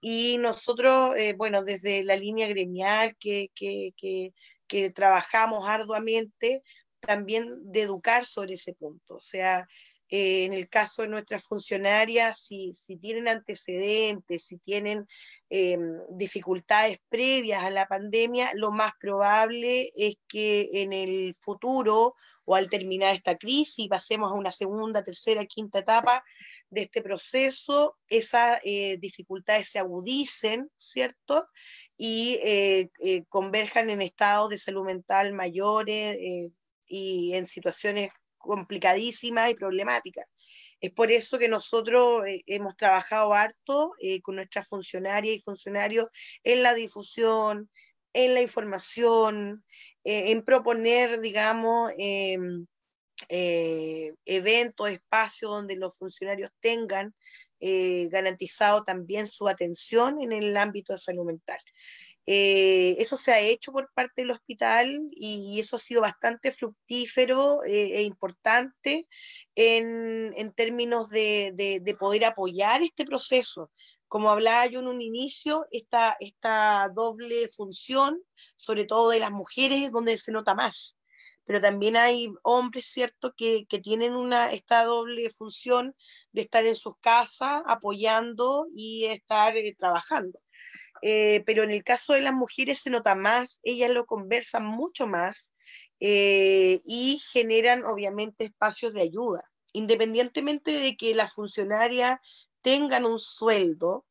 Y 0.00 0.38
nosotros, 0.38 1.14
eh, 1.16 1.34
bueno, 1.34 1.64
desde 1.64 2.04
la 2.04 2.16
línea 2.16 2.48
gremial 2.48 3.16
que, 3.18 3.50
que, 3.54 3.92
que, 3.96 4.30
que 4.66 4.90
trabajamos 4.90 5.68
arduamente 5.68 6.62
también 7.00 7.72
de 7.72 7.82
educar 7.82 8.26
sobre 8.26 8.54
ese 8.54 8.74
punto. 8.74 9.14
O 9.14 9.20
sea, 9.20 9.66
eh, 10.10 10.44
en 10.44 10.52
el 10.52 10.68
caso 10.68 11.02
de 11.02 11.08
nuestras 11.08 11.44
funcionarias, 11.44 12.40
si, 12.40 12.74
si 12.74 12.96
tienen 12.96 13.28
antecedentes, 13.28 14.44
si 14.44 14.58
tienen 14.58 15.06
em, 15.48 15.98
dificultades 16.10 16.98
previas 17.08 17.64
a 17.64 17.70
la 17.70 17.86
pandemia, 17.86 18.50
lo 18.54 18.70
más 18.72 18.92
probable 19.00 19.90
es 19.96 20.16
que 20.28 20.68
en 20.72 20.92
el 20.92 21.34
futuro 21.34 22.14
o 22.44 22.54
al 22.54 22.68
terminar 22.68 23.14
esta 23.14 23.36
crisis 23.36 23.88
pasemos 23.88 24.32
a 24.32 24.34
una 24.34 24.50
segunda, 24.50 25.04
tercera, 25.04 25.44
quinta 25.46 25.80
etapa 25.80 26.24
de 26.68 26.82
este 26.82 27.02
proceso, 27.02 27.96
esas 28.08 28.60
eh, 28.64 28.96
dificultades 28.98 29.70
se 29.70 29.78
agudicen, 29.78 30.70
¿cierto? 30.76 31.48
y 32.02 32.38
eh, 32.42 32.88
eh, 33.00 33.24
converjan 33.28 33.90
en 33.90 34.00
estados 34.00 34.48
de 34.48 34.56
salud 34.56 34.86
mental 34.86 35.34
mayores 35.34 36.16
eh, 36.18 36.50
y 36.86 37.34
en 37.34 37.44
situaciones 37.44 38.10
complicadísimas 38.40 39.50
y 39.50 39.54
problemáticas. 39.54 40.26
Es 40.80 40.92
por 40.92 41.12
eso 41.12 41.38
que 41.38 41.48
nosotros 41.48 42.22
hemos 42.46 42.76
trabajado 42.76 43.34
harto 43.34 43.92
con 44.22 44.36
nuestras 44.36 44.66
funcionarias 44.66 45.36
y 45.36 45.42
funcionarios 45.42 46.06
en 46.42 46.62
la 46.62 46.74
difusión, 46.74 47.70
en 48.14 48.34
la 48.34 48.40
información, 48.40 49.62
en 50.04 50.42
proponer, 50.42 51.20
digamos, 51.20 51.92
em, 51.98 52.66
eventos, 53.28 54.88
espacios 54.88 55.50
donde 55.50 55.76
los 55.76 55.98
funcionarios 55.98 56.50
tengan 56.60 57.14
eh, 57.62 58.08
garantizado 58.10 58.84
también 58.84 59.26
su 59.26 59.46
atención 59.46 60.22
en 60.22 60.32
el 60.32 60.56
ámbito 60.56 60.94
de 60.94 60.98
salud 60.98 61.26
mental. 61.26 61.58
Eh, 62.32 62.94
eso 63.00 63.16
se 63.16 63.32
ha 63.32 63.40
hecho 63.40 63.72
por 63.72 63.90
parte 63.92 64.22
del 64.22 64.30
hospital 64.30 65.00
y 65.10 65.58
eso 65.58 65.74
ha 65.74 65.78
sido 65.80 66.02
bastante 66.02 66.52
fructífero 66.52 67.64
eh, 67.64 67.98
e 67.98 68.02
importante 68.04 69.08
en, 69.56 70.52
términos 70.54 71.10
de, 71.10 71.52
de, 71.56 71.94
poder 71.96 72.24
apoyar 72.24 72.82
este 72.82 73.04
proceso. 73.04 73.72
Como 74.06 74.30
hablaba 74.30 74.66
yo 74.66 74.78
en 74.78 74.86
un 74.86 75.02
inicio, 75.02 75.66
esta, 75.72 76.16
esta 76.20 76.88
doble 76.94 77.48
función, 77.48 78.22
sobre 78.54 78.84
todo 78.84 79.10
de 79.10 79.18
las 79.18 79.32
mujeres, 79.32 79.82
es 79.82 79.90
donde 79.90 80.16
se 80.16 80.30
nota 80.30 80.54
más 80.54 80.94
pero 81.50 81.60
también 81.60 81.96
hay 81.96 82.28
hombres, 82.44 82.86
¿cierto?, 82.86 83.34
que, 83.36 83.66
tienen 83.82 84.14
una, 84.14 84.52
esta 84.52 84.84
doble 84.84 85.30
función 85.30 85.96
de 86.30 86.42
estar 86.42 86.64
en 86.64 86.76
sus 86.76 86.94
casas 87.00 87.62
apoyando 87.66 88.68
y 88.72 89.06
estar 89.06 89.56
eh, 89.56 89.74
trabajando. 89.76 90.38
Eh, 91.02 91.42
pero 91.46 91.62
en 91.62 91.70
el 91.70 91.84
caso 91.84 92.12
de 92.12 92.20
las 92.20 92.34
mujeres 92.34 92.80
se 92.80 92.90
nota 92.90 93.14
más, 93.14 93.60
ellas 93.62 93.90
lo 93.90 94.06
conversan 94.06 94.64
mucho 94.64 95.06
más 95.06 95.52
eh, 96.00 96.80
y 96.84 97.20
generan 97.32 97.84
obviamente 97.84 98.44
espacios 98.44 98.92
de 98.94 99.02
ayuda. 99.02 99.42
Independientemente 99.72 100.72
de 100.72 100.96
que 100.96 101.14
las 101.14 101.34
funcionarias 101.34 102.18
tengan 102.62 103.06
un 103.06 103.18
sueldo, 103.18 104.04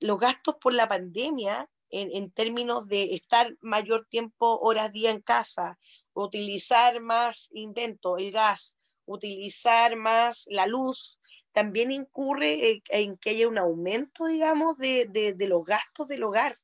los 0.00 0.18
gastos 0.18 0.56
por 0.60 0.72
la 0.72 0.88
pandemia 0.88 1.68
en, 1.90 2.10
en, 2.10 2.30
términos 2.30 2.88
de 2.88 3.14
estar 3.14 3.54
mayor 3.60 4.06
tiempo, 4.08 4.58
horas 4.60 4.92
día 4.92 5.10
en 5.10 5.20
casa, 5.20 5.78
utilizar 6.14 7.00
más 7.00 7.48
invento, 7.52 8.16
el 8.16 8.32
gas, 8.32 8.76
utilizar 9.06 9.96
más 9.96 10.44
la 10.48 10.66
luz, 10.66 11.18
también 11.52 11.90
incurre 11.90 12.82
en, 12.88 13.16
que 13.18 13.30
haya 13.30 13.48
un 13.48 13.58
aumento, 13.58 14.26
digamos, 14.26 14.76
de, 14.78 15.06
de, 15.06 15.46
los 15.46 15.64
gastos 15.64 16.08
del 16.08 16.22
hogar. 16.22 16.58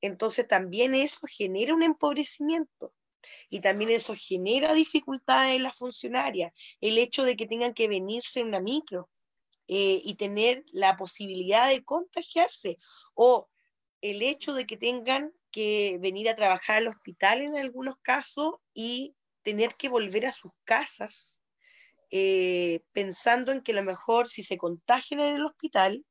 Entonces 0.00 0.46
también 0.48 0.94
eso 0.94 1.26
genera 1.26 1.74
un 1.74 1.82
empobrecimiento 1.82 2.92
y 3.48 3.60
también 3.60 3.90
eso 3.90 4.14
genera 4.16 4.74
dificultades 4.74 5.56
en 5.56 5.62
las 5.62 5.76
funcionarias. 5.76 6.52
El 6.80 6.98
hecho 6.98 7.24
de 7.24 7.36
que 7.36 7.46
tengan 7.46 7.74
que 7.74 7.88
venirse 7.88 8.40
en 8.40 8.48
una 8.48 8.60
micro 8.60 9.08
eh, 9.68 10.00
y 10.04 10.16
tener 10.16 10.64
la 10.72 10.96
posibilidad 10.96 11.68
de 11.68 11.84
contagiarse 11.84 12.76
o 13.14 13.48
el 14.02 14.20
hecho 14.22 14.52
de 14.52 14.66
que 14.66 14.76
tengan 14.76 15.32
que 15.50 15.98
venir 16.00 16.28
a 16.28 16.36
trabajar 16.36 16.78
al 16.78 16.88
hospital 16.88 17.40
en 17.40 17.56
algunos 17.56 17.96
casos 17.98 18.56
y 18.74 19.14
tener 19.42 19.76
que 19.76 19.88
volver 19.88 20.26
a 20.26 20.32
sus 20.32 20.52
casas 20.64 21.33
eh, 22.10 22.82
pensando 22.92 23.52
en 23.52 23.62
que 23.62 23.72
a 23.72 23.76
lo 23.76 23.82
mejor 23.82 24.28
si 24.28 24.42
se 24.42 24.58
contagian 24.58 25.20
en 25.20 25.36
el 25.36 25.46
hospital 25.46 26.04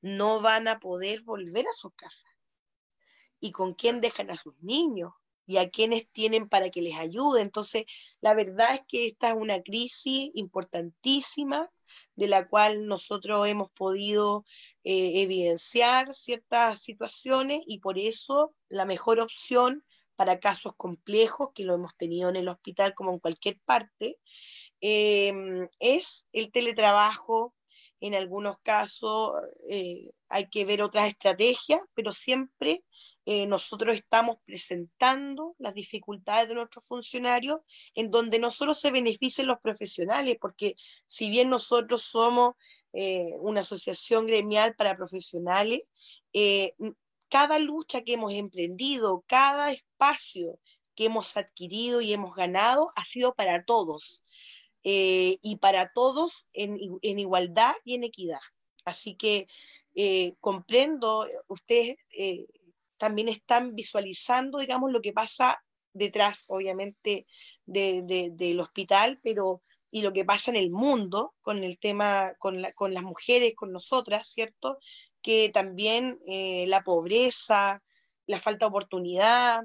no 0.00 0.40
van 0.40 0.68
a 0.68 0.80
poder 0.80 1.22
volver 1.22 1.66
a 1.66 1.74
sus 1.74 1.92
casas. 1.94 2.30
¿Y 3.40 3.52
con 3.52 3.74
quién 3.74 4.00
dejan 4.00 4.30
a 4.30 4.36
sus 4.36 4.54
niños? 4.62 5.12
y 5.46 5.56
a 5.58 5.70
quienes 5.70 6.08
tienen 6.12 6.48
para 6.48 6.70
que 6.70 6.82
les 6.82 6.98
ayude. 6.98 7.40
Entonces, 7.40 7.84
la 8.20 8.34
verdad 8.34 8.74
es 8.74 8.80
que 8.88 9.06
esta 9.08 9.30
es 9.30 9.34
una 9.34 9.60
crisis 9.62 10.30
importantísima 10.34 11.70
de 12.16 12.26
la 12.26 12.48
cual 12.48 12.86
nosotros 12.86 13.46
hemos 13.48 13.70
podido 13.72 14.44
eh, 14.84 15.22
evidenciar 15.22 16.14
ciertas 16.14 16.82
situaciones 16.82 17.60
y 17.66 17.80
por 17.80 17.98
eso 17.98 18.54
la 18.68 18.84
mejor 18.84 19.20
opción 19.20 19.84
para 20.16 20.40
casos 20.40 20.72
complejos, 20.76 21.50
que 21.54 21.64
lo 21.64 21.74
hemos 21.74 21.96
tenido 21.96 22.28
en 22.28 22.36
el 22.36 22.48
hospital 22.48 22.94
como 22.94 23.12
en 23.12 23.18
cualquier 23.18 23.58
parte, 23.64 24.18
em, 24.82 25.68
es 25.80 26.26
el 26.32 26.52
teletrabajo. 26.52 27.54
En 28.00 28.14
algunos 28.14 28.58
casos 28.62 29.32
eh, 29.70 30.10
hay 30.28 30.50
que 30.50 30.64
ver 30.64 30.82
otras 30.82 31.08
estrategias, 31.08 31.80
pero 31.94 32.12
siempre 32.12 32.84
eh, 33.24 33.46
nosotros 33.46 33.94
estamos 33.94 34.38
presentando 34.44 35.54
las 35.58 35.74
dificultades 35.74 36.48
de 36.48 36.56
nuestros 36.56 36.84
funcionarios, 36.84 37.60
en 37.94 38.10
donde 38.10 38.40
no 38.40 38.50
solo 38.50 38.74
se 38.74 38.90
beneficien 38.90 39.46
los 39.46 39.60
profesionales, 39.60 40.36
porque 40.40 40.74
si 41.06 41.30
bien 41.30 41.48
nosotros 41.48 42.02
somos 42.02 42.56
eh, 42.92 43.34
una 43.38 43.60
asociación 43.60 44.26
gremial 44.26 44.74
para 44.74 44.96
profesionales, 44.96 45.82
cada 47.28 47.58
lucha 47.58 48.02
que 48.02 48.14
hemos 48.14 48.32
emprendido, 48.32 49.24
cada 49.28 49.70
espacio 49.70 50.58
que 50.94 51.06
hemos 51.06 51.36
adquirido 51.36 52.00
y 52.00 52.12
hemos 52.12 52.34
ganado 52.34 52.90
ha 52.96 53.04
sido 53.04 53.34
para 53.34 53.64
todos. 53.64 54.24
Y 54.82 55.56
para 55.60 55.92
todos 55.92 56.46
en, 56.52 56.78
en, 57.02 57.18
igualdad 57.18 57.74
y 57.84 57.94
en 57.94 58.04
equidad. 58.04 58.40
Así 58.84 59.16
que 59.16 59.46
comprendo, 60.40 61.26
ustedes 61.48 61.96
también 62.96 63.28
están 63.28 63.74
visualizando, 63.74 64.58
digamos, 64.58 64.90
lo 64.90 65.00
que 65.00 65.12
pasa 65.12 65.62
detrás, 65.92 66.44
obviamente, 66.48 67.26
del 67.66 68.60
hospital, 68.60 69.20
pero 69.22 69.62
y 69.94 70.00
lo 70.00 70.14
que 70.14 70.24
pasa 70.24 70.50
en 70.50 70.56
el 70.56 70.70
mundo 70.70 71.34
con 71.42 71.62
el 71.62 71.78
tema, 71.78 72.32
con, 72.38 72.62
las 72.62 73.02
mujeres, 73.02 73.52
con 73.54 73.72
nosotras, 73.72 74.26
¿cierto? 74.26 74.78
Que 75.20 75.50
también 75.52 76.18
eh, 76.26 76.64
la 76.66 76.80
pobreza, 76.82 77.82
la 78.26 78.38
falta 78.38 78.64
de 78.64 78.70
oportunidad, 78.70 79.62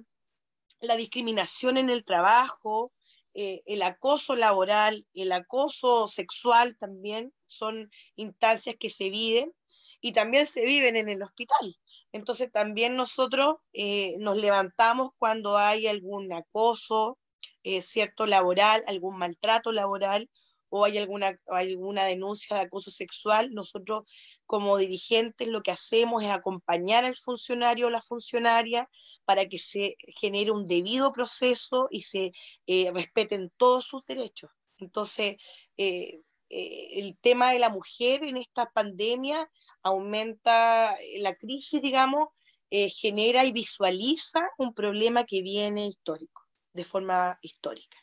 la 0.81 0.98
discriminación 0.98 1.77
en 1.77 1.89
el 1.89 2.03
trabajo, 2.03 2.91
eh, 3.39 3.61
el 3.68 3.84
acoso 3.84 4.35
laboral, 4.35 5.05
el 5.14 5.31
acoso 5.31 6.07
sexual 6.07 6.76
también 6.80 7.31
son 7.45 7.91
instancias 8.15 8.76
que 8.80 8.89
se 8.89 9.11
viven 9.11 9.53
y 10.01 10.14
también 10.14 10.47
se 10.47 10.65
viven 10.65 10.95
en 10.95 11.07
el 11.07 11.22
hospital. 11.22 11.77
Entonces 12.11 12.51
también 12.51 12.95
nosotros 12.95 13.57
eh, 13.73 14.15
nos 14.18 14.38
levantamos 14.38 15.11
cuando 15.19 15.55
hay 15.55 15.85
algún 15.85 16.34
acoso, 16.34 17.19
eh, 17.61 17.84
cierto, 17.84 18.26
laboral, 18.26 18.84
algún 18.88 19.19
maltrato 19.19 19.72
laboral 19.72 20.31
o 20.69 20.84
hay 20.84 20.97
alguna, 20.97 21.39
alguna 21.45 22.05
denuncia 22.05 22.55
de 22.55 22.64
acoso 22.64 22.89
sexual. 22.89 23.53
Nosotros 23.53 24.05
como 24.47 24.77
dirigentes 24.77 25.47
lo 25.47 25.61
que 25.61 25.71
hacemos 25.71 26.23
es 26.23 26.31
acompañar 26.31 27.05
al 27.05 27.15
funcionario 27.15 27.87
o 27.87 27.89
la 27.91 28.01
funcionaria 28.01 28.89
para 29.25 29.47
que 29.47 29.59
se 29.59 29.95
genere 30.19 30.51
un 30.51 30.67
debido 30.67 31.13
proceso 31.13 31.87
y 31.91 32.01
se 32.01 32.31
eh, 32.65 32.91
respeten 32.91 33.51
todos 33.57 33.85
sus 33.85 34.05
derechos. 34.07 34.49
Entonces, 34.79 35.35
el 35.77 37.17
tema 37.21 37.51
de 37.51 37.59
la 37.59 37.69
mujer 37.69 38.23
en 38.23 38.37
esta 38.37 38.67
pandemia 38.71 39.49
aumenta 39.87 40.95
eh, 40.95 41.19
la 41.19 41.35
crisis, 41.35 41.81
digamos, 41.81 42.29
eh, 42.69 42.89
genera 42.89 43.45
y 43.45 43.51
visualiza 43.51 44.39
un 44.57 44.73
problema 44.73 45.23
que 45.23 45.41
viene 45.41 45.87
histórico, 45.87 46.43
de 46.73 46.83
forma 46.83 47.39
histórica. 47.41 47.97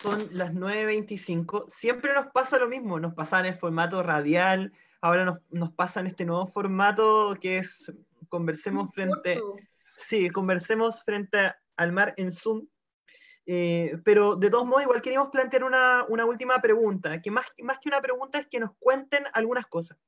Son 0.00 0.28
las 0.32 0.52
9.25. 0.52 1.66
Siempre 1.68 2.14
nos 2.14 2.28
pasa 2.28 2.58
lo 2.58 2.68
mismo, 2.68 2.98
nos 2.98 3.14
pasa 3.14 3.40
en 3.40 3.46
el 3.46 3.54
formato 3.54 4.02
radial, 4.02 4.72
ahora 5.00 5.24
nos, 5.24 5.42
nos 5.50 5.72
pasa 5.72 6.00
en 6.00 6.06
este 6.06 6.24
nuevo 6.24 6.46
formato 6.46 7.36
que 7.40 7.58
es 7.58 7.92
conversemos 8.30 8.94
frente, 8.94 9.38
sí, 9.96 10.30
conversemos 10.30 11.04
frente 11.04 11.52
al 11.76 11.92
mar 11.92 12.14
en 12.16 12.32
Zoom. 12.32 12.66
Eh, 13.44 13.98
pero 14.04 14.36
de 14.36 14.48
todos 14.48 14.64
modos, 14.64 14.84
igual 14.84 15.02
queríamos 15.02 15.30
plantear 15.30 15.64
una, 15.64 16.06
última 16.24 16.60
pregunta, 16.60 17.20
que 17.20 17.30
más, 17.30 17.46
más 17.62 17.78
que 17.78 17.88
una 17.88 18.00
pregunta 18.00 18.38
es 18.38 18.46
que 18.46 18.60
nos 18.60 18.70
cuenten 18.78 19.24
algunas 19.34 19.66
cosas. 19.66 19.98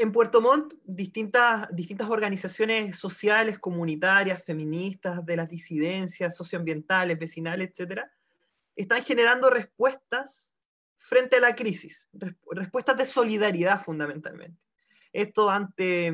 En 0.00 0.12
Puerto 0.12 0.40
Montt, 0.40 0.72
distintas, 0.84 1.68
distintas 1.72 2.08
organizaciones 2.08 2.98
sociales, 2.98 3.58
comunitarias, 3.58 4.42
feministas, 4.42 5.24
de 5.26 5.36
las 5.36 5.48
disidencias, 5.48 6.34
socioambientales, 6.34 7.18
vecinales, 7.18 7.68
etcétera, 7.68 8.10
están 8.74 9.02
generando 9.02 9.50
respuestas 9.50 10.50
frente 10.96 11.36
a 11.36 11.40
la 11.40 11.54
crisis, 11.54 12.08
respuestas 12.50 12.96
de 12.96 13.04
solidaridad 13.04 13.82
fundamentalmente. 13.82 14.58
Esto 15.12 15.50
ante 15.50 16.12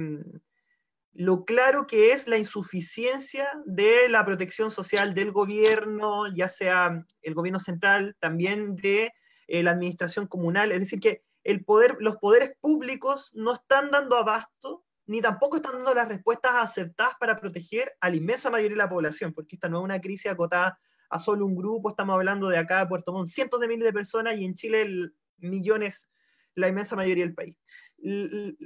lo 1.13 1.45
claro 1.45 1.87
que 1.87 2.11
es 2.11 2.27
la 2.27 2.39
insuficiencia 2.39 3.49
de 3.67 4.09
la 4.09 4.25
protección 4.25 4.73
social 4.73 5.15
del 5.15 5.31
gobierno, 5.31 6.27
ya 6.35 6.49
sea 6.49 7.07
el 7.23 7.35
gobierno 7.35 7.61
central, 7.61 8.17
también 8.19 8.75
de 8.75 9.13
eh, 9.47 9.63
la 9.63 9.71
administración 9.71 10.27
comunal. 10.27 10.73
Es 10.73 10.81
decir, 10.81 10.99
que 10.99 11.26
el 11.47 11.65
poder, 11.65 11.97
los 12.01 12.17
poderes 12.17 12.57
públicos 12.61 13.31
no 13.35 13.53
están 13.53 13.93
dando 13.93 14.17
abasto, 14.17 14.85
ni 15.07 15.23
tampoco 15.23 15.57
están 15.57 15.75
dando 15.75 15.95
las 15.95 16.09
respuestas 16.09 16.55
acertadas 16.57 17.15
para 17.21 17.39
proteger 17.39 17.93
a 18.01 18.11
la 18.11 18.17
inmensa 18.17 18.51
mayoría 18.51 18.75
de 18.75 18.83
la 18.83 18.89
población, 18.89 19.33
porque 19.33 19.55
esta 19.55 19.69
no 19.69 19.79
es 19.79 19.85
una 19.85 20.01
crisis 20.01 20.33
acotada 20.33 20.77
a 21.09 21.19
solo 21.21 21.47
un 21.47 21.55
grupo, 21.55 21.91
estamos 21.91 22.15
hablando 22.15 22.49
de 22.49 22.59
acá, 22.59 22.81
de 22.81 22.87
Puerto 22.87 23.13
Montt, 23.13 23.29
cientos 23.29 23.61
de 23.61 23.69
miles 23.69 23.85
de 23.85 23.93
personas 23.93 24.37
y 24.37 24.45
en 24.45 24.55
Chile 24.55 25.13
millones, 25.37 26.09
la 26.57 26.69
inmensa 26.69 26.97
mayoría 26.97 27.25
del 27.25 27.35
país. 27.35 27.57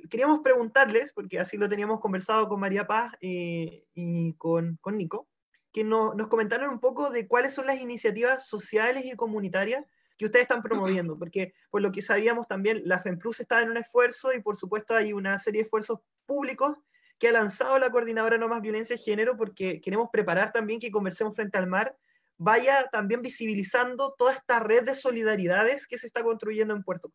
Queríamos 0.08 0.40
preguntarles, 0.40 1.12
porque 1.12 1.38
así 1.38 1.58
lo 1.58 1.68
teníamos 1.68 2.00
conversado 2.00 2.48
con 2.48 2.60
María 2.60 2.86
Paz 2.86 3.12
eh, 3.20 3.84
y 3.92 4.32
con, 4.38 4.78
Nico, 4.86 5.28
que 5.70 5.84
nos 5.84 6.28
comentaron 6.28 6.70
un 6.70 6.80
poco 6.80 7.10
de 7.10 7.28
cuáles 7.28 7.52
son 7.52 7.66
las 7.66 7.78
iniciativas 7.78 8.48
sociales 8.48 9.04
y 9.04 9.14
comunitarias 9.16 9.84
que 10.20 10.26
ustedes 10.26 10.42
están 10.42 10.60
promoviendo, 10.60 11.18
porque 11.18 11.54
por 11.70 11.80
lo 11.80 11.90
que 11.90 12.02
sabíamos 12.02 12.46
también, 12.46 12.82
la 12.84 12.98
FEMPLUS 12.98 13.40
está 13.40 13.62
en 13.62 13.70
un 13.70 13.78
esfuerzo 13.78 14.34
y 14.34 14.42
por 14.42 14.54
supuesto 14.54 14.94
hay 14.94 15.14
una 15.14 15.38
serie 15.38 15.60
de 15.60 15.64
esfuerzos 15.64 16.00
públicos 16.26 16.76
que 17.18 17.28
ha 17.28 17.32
lanzado 17.32 17.78
la 17.78 17.88
Coordinadora 17.88 18.36
No 18.36 18.46
Más 18.46 18.60
Violencia 18.60 18.96
de 18.96 19.02
Género, 19.02 19.38
porque 19.38 19.80
queremos 19.80 20.10
preparar 20.12 20.52
también 20.52 20.78
que 20.78 20.90
Conversemos 20.90 21.34
Frente 21.34 21.56
al 21.56 21.68
Mar 21.68 21.96
vaya 22.36 22.86
también 22.92 23.22
visibilizando 23.22 24.14
toda 24.18 24.34
esta 24.34 24.60
red 24.60 24.84
de 24.84 24.94
solidaridades 24.94 25.86
que 25.86 25.96
se 25.96 26.06
está 26.06 26.22
construyendo 26.22 26.74
en 26.74 26.82
Puerto 26.82 27.10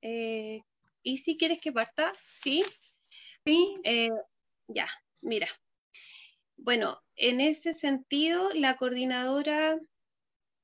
Eh, 0.00 0.62
¿Y 1.02 1.18
si 1.18 1.36
quieres 1.36 1.58
que 1.60 1.72
parta? 1.72 2.12
¿Sí? 2.34 2.64
Sí. 3.44 3.80
Eh, 3.82 4.10
ya, 4.68 4.86
mira. 5.22 5.48
Bueno, 6.64 6.98
en 7.16 7.42
ese 7.42 7.74
sentido, 7.74 8.48
la 8.54 8.78
coordinadora 8.78 9.78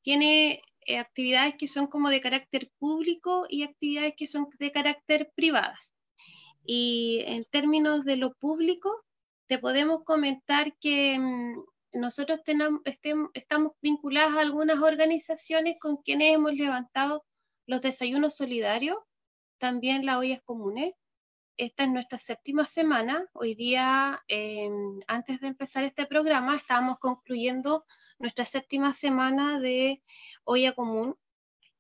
tiene 0.03 0.63
eh, 0.87 0.97
actividades 0.99 1.57
que 1.59 1.69
son 1.69 1.89
como 1.89 2.09
de 2.09 2.23
carácter 2.23 2.73
público 2.79 3.45
y 3.51 3.65
actividades 3.65 4.15
que 4.17 4.27
son 4.27 4.49
de 4.59 4.73
carácter 4.73 5.31
privadas. 5.35 5.95
Y 6.65 7.23
en 7.27 7.45
términos 7.45 8.07
de 8.07 8.17
lo 8.17 8.33
público, 8.33 9.05
te 9.47 9.59
podemos 9.59 10.03
comentar 10.05 10.75
que 10.81 11.19
mm, 11.19 11.65
nosotros 11.93 12.41
estamos 13.35 13.73
vinculadas 13.83 14.39
a 14.39 14.41
algunas 14.41 14.79
organizaciones 14.79 15.77
con 15.79 15.99
quienes 15.99 16.35
hemos 16.35 16.55
levantado 16.55 17.27
los 17.67 17.83
desayunos 17.83 18.37
solidarios 18.37 18.97
también 19.59 20.07
las 20.07 20.17
ollas 20.17 20.41
comunes. 20.47 20.95
Esta 21.61 21.83
es 21.83 21.91
nuestra 21.91 22.19
séptima 22.19 22.67
semana. 22.67 23.29
Hoy 23.35 23.55
día, 23.55 24.25
em, 24.29 24.99
antes 25.07 25.43
de 25.43 25.49
empezar 25.49 25.85
este 25.85 26.07
programa, 26.07 26.57
estábamos 26.57 26.99
concluyendo 26.99 27.85
nuestra 28.19 28.47
séptima 28.47 28.95
semana 28.95 29.61
de 29.61 30.03
olla 30.45 30.73
común 30.73 31.19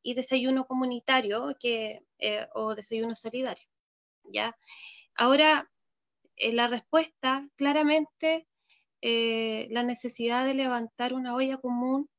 y 0.02 0.12
desayuno 0.12 0.66
comunitario 0.66 1.57
que, 1.59 2.05
eh, 2.19 2.47
o 2.52 2.74
desayuno 2.74 3.15
solidario. 3.15 3.66
¿ya? 4.24 4.55
Ahora, 5.15 5.70
eh, 6.36 6.52
la 6.52 6.69
respuesta, 6.69 7.48
claramente, 7.57 8.47
eh, 9.01 9.66
la 9.70 9.82
necesidad 9.82 10.44
de 10.44 10.52
levantar 10.52 11.15
una 11.15 11.35
olla 11.35 11.57
común 11.57 12.11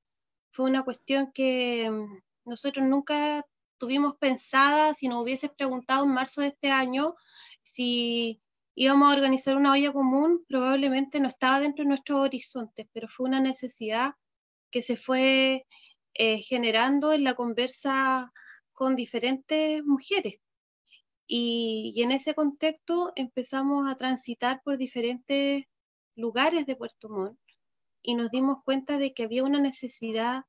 fue 0.50 0.66
una 0.66 0.84
cuestión 0.84 1.32
que 1.32 1.84
em, 1.84 2.22
nosotros 2.44 2.88
nunca 2.88 3.46
tuvimos 3.78 4.18
pensada, 4.18 4.96
si 4.96 5.08
nos 5.08 5.22
hubieses 5.22 5.52
preguntado 5.52 6.06
en 6.06 6.12
marzo 6.12 6.42
de 6.42 6.48
este 6.48 6.72
año 6.72 7.16
si 7.64 8.42
íbamos 8.76 9.10
a 9.10 9.16
organizar 9.16 9.58
una 9.58 9.74
olla 9.74 9.92
común, 9.94 10.46
probablemente 10.48 11.20
no 11.20 11.28
estaba 11.28 11.60
dentro 11.60 11.84
de 11.84 11.90
nuestros 11.90 12.20
horizontes, 12.20 12.88
pero 12.94 13.08
fue 13.08 13.28
una 13.28 13.40
necesidad 13.40 14.14
que 14.72 14.82
se 14.82 14.96
fue 14.98 15.68
eh, 16.14 16.40
generando 16.40 17.14
en 17.14 17.24
la 17.24 17.36
conversa 17.36 18.32
con 18.74 18.96
diferentes 18.96 19.84
mujeres. 19.84 20.36
Y, 21.28 21.94
y, 21.96 22.02
en 22.04 22.12
ese 22.12 22.34
contexto 22.34 23.14
empezamos 23.16 23.90
a 23.90 23.96
transitar 23.96 24.62
por 24.64 24.78
diferentes 24.78 25.64
lugares 26.16 26.66
de 26.66 26.76
Puerto 26.76 27.10
Montt 27.10 27.40
y 28.02 28.16
nos 28.16 28.32
dimos 28.32 28.58
cuenta 28.66 28.98
de 28.98 29.14
que 29.14 29.24
había 29.24 29.44
una 29.44 29.60
necesidad 29.60 30.44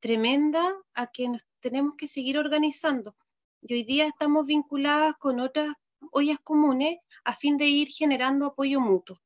tremenda 0.00 0.74
a 0.94 1.06
que 1.08 1.28
nos 1.28 1.46
tenemos 1.60 1.94
que 1.96 2.08
seguir 2.08 2.38
organizando. 2.38 3.16
Y 3.62 3.74
hoy 3.74 3.84
día 3.84 4.06
estamos 4.06 4.44
vinculadas 4.46 5.14
con 5.18 5.40
otras 5.40 5.72
ollas 6.12 6.38
comunes 6.42 6.98
a 7.24 7.34
fin 7.34 7.56
de 7.56 7.66
ir 7.66 7.88
generando 7.88 8.46
apoyo 8.46 8.80
mutuo. 8.80 9.20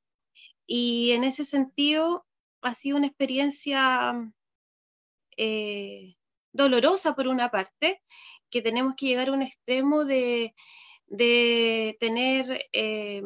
Y 0.67 1.13
en 1.13 1.25
ese 1.25 1.45
sentido 1.45 2.27
ha 2.63 2.75
sido 2.75 2.97
una 2.97 3.07
experiencia 3.07 4.15
eh, 5.37 6.17
dolorosa 6.53 7.15
por 7.15 7.29
una 7.29 7.51
parte, 7.51 8.03
que 8.51 8.63
tenemos 8.63 8.95
que 8.97 9.07
llegar 9.07 9.29
a 9.29 9.33
un 9.33 9.43
extremo 9.43 10.05
de, 10.05 10.55
de 11.07 11.97
tener 12.01 12.61
eh, 12.73 13.23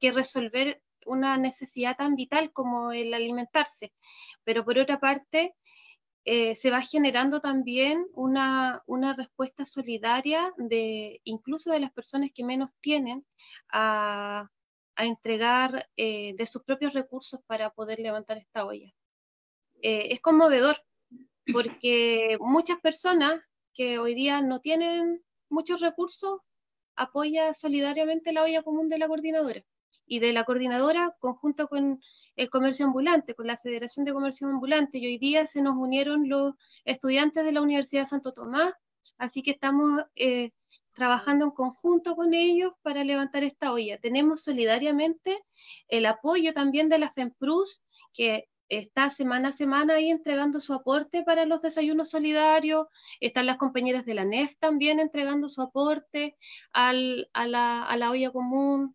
que 0.00 0.12
resolver 0.12 0.82
una 1.06 1.36
necesidad 1.36 1.96
tan 1.96 2.14
vital 2.16 2.52
como 2.52 2.92
el 2.92 3.14
alimentarse. 3.14 3.92
Pero 4.44 4.64
por 4.64 4.78
otra 4.78 4.98
parte, 5.00 5.54
eh, 6.24 6.54
se 6.54 6.70
va 6.70 6.82
generando 6.82 7.40
también 7.40 8.06
una, 8.12 8.82
una, 8.86 9.14
respuesta 9.14 9.64
solidaria 9.64 10.52
de 10.58 11.20
incluso 11.24 11.70
de 11.70 11.80
las 11.80 11.92
personas 11.92 12.30
que 12.34 12.44
menos 12.44 12.70
tienen 12.80 13.26
a, 13.72 14.50
a 14.96 15.04
entregar 15.06 15.88
eh, 15.96 16.34
de 16.36 16.46
sus 16.46 16.62
propios 16.62 16.92
recursos 16.92 17.40
para 17.46 17.70
poder 17.70 18.00
levantar 18.00 18.36
esta 18.36 18.66
olla. 18.66 18.92
Eh, 19.80 20.08
es 20.10 20.20
conmovedor 20.20 20.84
porque 21.52 22.36
muchas 22.38 22.78
personas 22.80 23.40
que 23.72 23.98
hoy 23.98 24.14
día 24.14 24.42
no 24.42 24.60
tienen 24.60 25.24
muchos 25.48 25.80
recursos 25.80 26.40
apoya 26.96 27.54
solidariamente 27.54 28.32
la 28.32 28.42
olla 28.42 28.62
común 28.62 28.90
de 28.90 28.98
la 28.98 29.08
coordinadora 29.08 29.64
y 30.06 30.18
de 30.18 30.34
la 30.34 30.44
coordinadora 30.44 31.16
conjunto 31.18 31.68
con 31.68 32.02
el 32.36 32.50
comercio 32.50 32.86
ambulante, 32.86 33.34
con 33.34 33.46
la 33.46 33.56
Federación 33.56 34.04
de 34.04 34.12
Comercio 34.12 34.48
Ambulante. 34.48 34.98
Y 34.98 35.06
hoy 35.06 35.18
día 35.18 35.46
se 35.46 35.62
nos 35.62 35.76
unieron 35.76 36.28
los 36.28 36.54
estudiantes 36.84 37.44
de 37.44 37.52
la 37.52 37.62
Universidad 37.62 38.02
de 38.02 38.08
Santo 38.08 38.32
Tomás, 38.32 38.72
así 39.18 39.42
que 39.42 39.52
estamos 39.52 40.02
eh, 40.16 40.52
trabajando 40.94 41.46
en 41.46 41.50
conjunto 41.52 42.16
con 42.16 42.34
ellos 42.34 42.72
para 42.82 43.04
levantar 43.04 43.44
esta 43.44 43.72
olla. 43.72 43.98
Tenemos 43.98 44.42
solidariamente 44.42 45.38
el 45.88 46.06
apoyo 46.06 46.52
también 46.52 46.88
de 46.88 46.98
la 46.98 47.12
FEMPRUS, 47.12 47.82
que 48.12 48.48
está 48.68 49.10
semana 49.10 49.48
a 49.48 49.52
semana 49.52 49.94
ahí 49.94 50.10
entregando 50.10 50.60
su 50.60 50.72
aporte 50.72 51.24
para 51.24 51.44
los 51.44 51.60
desayunos 51.60 52.10
solidarios, 52.10 52.86
están 53.18 53.46
las 53.46 53.58
compañeras 53.58 54.06
de 54.06 54.14
la 54.14 54.24
NEF 54.24 54.56
también 54.58 55.00
entregando 55.00 55.48
su 55.48 55.60
aporte 55.60 56.36
a, 56.72 56.92
la, 56.92 57.82
a 57.82 57.96
la 57.96 58.10
olla 58.10 58.30
común, 58.30 58.94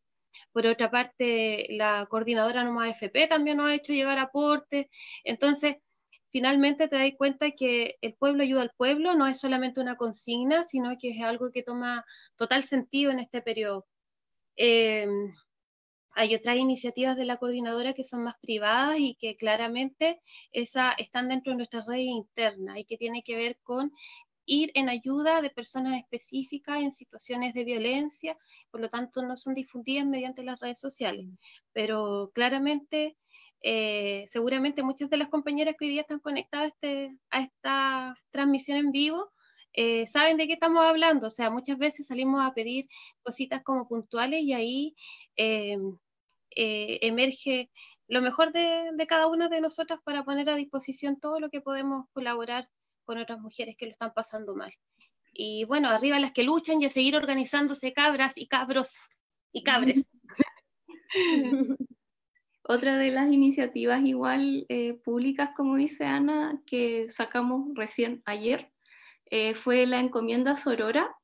por 0.55 0.65
otra 0.67 0.89
parte, 0.89 1.67
la 1.71 2.05
coordinadora 2.09 2.63
Noma 2.63 2.89
FP 2.89 3.27
también 3.27 3.57
nos 3.57 3.67
ha 3.67 3.75
hecho 3.75 3.91
llegar 3.91 4.19
aportes. 4.19 4.87
Entonces, 5.25 5.75
finalmente 6.31 6.87
te 6.87 6.95
das 6.95 7.11
cuenta 7.17 7.51
que 7.51 7.97
el 7.99 8.13
pueblo 8.13 8.41
ayuda 8.41 8.61
al 8.61 8.71
pueblo, 8.77 9.15
no 9.15 9.27
es 9.27 9.37
solamente 9.37 9.81
una 9.81 9.97
consigna, 9.97 10.63
sino 10.63 10.95
que 10.97 11.09
es 11.09 11.21
algo 11.21 11.51
que 11.51 11.61
toma 11.61 12.05
total 12.37 12.63
sentido 12.63 13.11
en 13.11 13.19
este 13.19 13.41
periodo. 13.41 13.85
Eh, 14.55 15.05
hay 16.11 16.33
otras 16.33 16.55
iniciativas 16.55 17.17
de 17.17 17.25
la 17.25 17.35
coordinadora 17.35 17.91
que 17.91 18.05
son 18.05 18.23
más 18.23 18.35
privadas 18.41 18.95
y 18.97 19.15
que 19.15 19.35
claramente 19.35 20.21
esa, 20.53 20.93
están 20.93 21.27
dentro 21.27 21.51
de 21.51 21.57
nuestra 21.57 21.83
red 21.85 21.97
interna 21.97 22.79
y 22.79 22.85
que 22.85 22.95
tiene 22.95 23.23
que 23.23 23.35
ver 23.35 23.59
con 23.61 23.91
ir 24.45 24.71
en 24.75 24.89
ayuda 24.89 25.41
de 25.41 25.49
personas 25.49 25.99
específicas 25.99 26.81
en 26.81 26.91
situaciones 26.91 27.53
de 27.53 27.63
violencia, 27.63 28.37
por 28.71 28.81
lo 28.81 28.89
tanto 28.89 29.21
no 29.23 29.37
son 29.37 29.53
difundidas 29.53 30.05
mediante 30.05 30.43
las 30.43 30.59
redes 30.59 30.79
sociales. 30.79 31.27
Pero 31.73 32.31
claramente, 32.33 33.17
eh, 33.61 34.25
seguramente 34.27 34.83
muchas 34.83 35.09
de 35.09 35.17
las 35.17 35.29
compañeras 35.29 35.75
que 35.77 35.85
hoy 35.85 35.91
día 35.91 36.01
están 36.01 36.19
conectadas 36.19 36.65
a, 36.65 36.67
este, 36.69 37.17
a 37.31 37.39
esta 37.41 38.15
transmisión 38.31 38.77
en 38.77 38.91
vivo 38.91 39.31
eh, 39.77 40.07
saben 40.07 40.37
de 40.37 40.47
qué 40.47 40.53
estamos 40.53 40.85
hablando. 40.85 41.27
O 41.27 41.29
sea, 41.29 41.49
muchas 41.49 41.77
veces 41.77 42.07
salimos 42.07 42.45
a 42.45 42.53
pedir 42.53 42.87
cositas 43.23 43.61
como 43.63 43.87
puntuales 43.87 44.41
y 44.41 44.53
ahí 44.53 44.95
eh, 45.35 45.77
emerge 46.49 47.71
lo 48.07 48.21
mejor 48.21 48.53
de, 48.53 48.91
de 48.93 49.07
cada 49.07 49.27
una 49.27 49.49
de 49.49 49.61
nosotras 49.61 49.99
para 50.03 50.23
poner 50.23 50.49
a 50.49 50.55
disposición 50.55 51.19
todo 51.19 51.39
lo 51.39 51.49
que 51.49 51.61
podemos 51.61 52.05
colaborar 52.13 52.69
con 53.05 53.17
otras 53.17 53.39
mujeres 53.39 53.75
que 53.77 53.85
lo 53.85 53.91
están 53.91 54.13
pasando 54.13 54.55
mal. 54.55 54.73
Y 55.33 55.65
bueno, 55.65 55.89
arriba 55.89 56.19
las 56.19 56.31
que 56.31 56.43
luchan 56.43 56.81
y 56.81 56.85
a 56.85 56.89
seguir 56.89 57.15
organizándose 57.15 57.93
cabras 57.93 58.37
y 58.37 58.47
cabros 58.47 58.97
y 59.51 59.63
cabres. 59.63 60.09
Otra 62.67 62.97
de 62.97 63.11
las 63.11 63.31
iniciativas 63.31 64.03
igual 64.03 64.65
eh, 64.69 64.93
públicas, 64.93 65.51
como 65.55 65.75
dice 65.75 66.05
Ana, 66.05 66.61
que 66.65 67.09
sacamos 67.09 67.67
recién 67.75 68.23
ayer, 68.25 68.71
eh, 69.27 69.53
fue 69.53 69.85
la 69.85 69.99
encomienda 69.99 70.55
Sorora, 70.55 71.15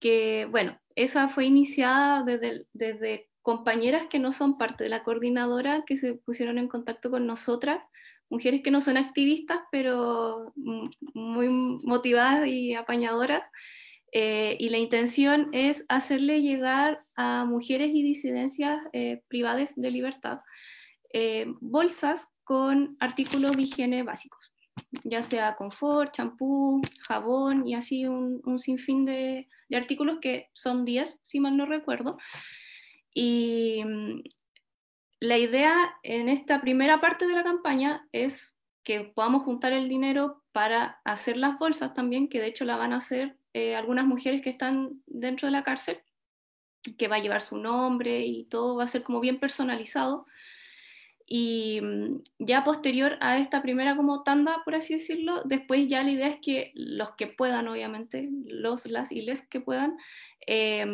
que 0.00 0.48
bueno, 0.50 0.80
esa 0.96 1.28
fue 1.28 1.44
iniciada 1.46 2.24
desde, 2.24 2.66
desde 2.72 3.30
compañeras 3.42 4.06
que 4.08 4.18
no 4.18 4.32
son 4.32 4.58
parte 4.58 4.84
de 4.84 4.90
la 4.90 5.04
coordinadora, 5.04 5.84
que 5.84 5.96
se 5.96 6.14
pusieron 6.14 6.58
en 6.58 6.66
contacto 6.66 7.10
con 7.10 7.26
nosotras 7.26 7.84
mujeres 8.30 8.62
que 8.62 8.70
no 8.70 8.80
son 8.80 8.96
activistas, 8.96 9.60
pero 9.70 10.52
muy 11.14 11.48
motivadas 11.48 12.46
y 12.46 12.74
apañadoras. 12.74 13.42
Eh, 14.12 14.56
y 14.60 14.68
la 14.68 14.78
intención 14.78 15.48
es 15.52 15.84
hacerle 15.88 16.40
llegar 16.40 17.04
a 17.16 17.44
mujeres 17.44 17.90
y 17.92 18.02
disidencias 18.04 18.78
eh, 18.92 19.22
privadas 19.28 19.72
de 19.74 19.90
libertad 19.90 20.38
eh, 21.16 21.46
bolsas 21.60 22.26
con 22.42 22.96
artículos 22.98 23.56
de 23.56 23.62
higiene 23.62 24.02
básicos, 24.02 24.52
ya 25.04 25.22
sea 25.22 25.54
confort, 25.54 26.12
champú, 26.12 26.82
jabón 27.06 27.68
y 27.68 27.76
así 27.76 28.04
un, 28.06 28.42
un 28.44 28.58
sinfín 28.58 29.04
de, 29.04 29.46
de, 29.68 29.76
artículos 29.76 30.18
que 30.20 30.50
son 30.54 30.84
10, 30.84 31.20
si 31.22 31.38
mal 31.38 31.56
no 31.56 31.66
recuerdo. 31.66 32.18
Y 33.14 33.84
la 35.20 35.38
idea 35.38 35.96
en 36.02 36.28
esta 36.28 36.60
primera 36.60 37.00
parte 37.00 37.26
de 37.26 37.34
la 37.34 37.44
campaña 37.44 38.06
es 38.12 38.56
que 38.84 39.00
podamos 39.00 39.42
juntar 39.42 39.72
el 39.72 39.88
dinero 39.88 40.42
para 40.52 41.00
hacer 41.04 41.36
las 41.36 41.58
bolsas 41.58 41.94
también, 41.94 42.28
que 42.28 42.40
de 42.40 42.48
hecho 42.48 42.64
la 42.64 42.76
van 42.76 42.92
a 42.92 42.98
hacer 42.98 43.36
eh, 43.54 43.74
algunas 43.74 44.04
mujeres 44.04 44.42
que 44.42 44.50
están 44.50 45.02
dentro 45.06 45.46
de 45.46 45.52
la 45.52 45.64
cárcel, 45.64 46.00
que 46.98 47.08
va 47.08 47.16
a 47.16 47.20
llevar 47.20 47.40
su 47.40 47.56
nombre 47.56 48.26
y 48.26 48.44
todo 48.44 48.76
va 48.76 48.84
a 48.84 48.88
ser 48.88 49.02
como 49.02 49.20
bien 49.20 49.40
personalizado. 49.40 50.26
Y 51.26 51.80
mm, 51.80 52.22
ya 52.40 52.64
posterior 52.64 53.16
a 53.20 53.38
esta 53.38 53.62
primera 53.62 53.96
como 53.96 54.22
tanda, 54.22 54.60
por 54.64 54.74
así 54.74 54.94
decirlo, 54.94 55.42
después 55.44 55.88
ya 55.88 56.02
la 56.02 56.10
idea 56.10 56.28
es 56.28 56.40
que 56.40 56.72
los 56.74 57.12
que 57.16 57.26
puedan, 57.26 57.66
obviamente, 57.68 58.28
los, 58.44 58.84
las 58.86 59.10
y 59.10 59.22
les 59.22 59.46
que 59.48 59.60
puedan, 59.60 59.96
eh, 60.46 60.84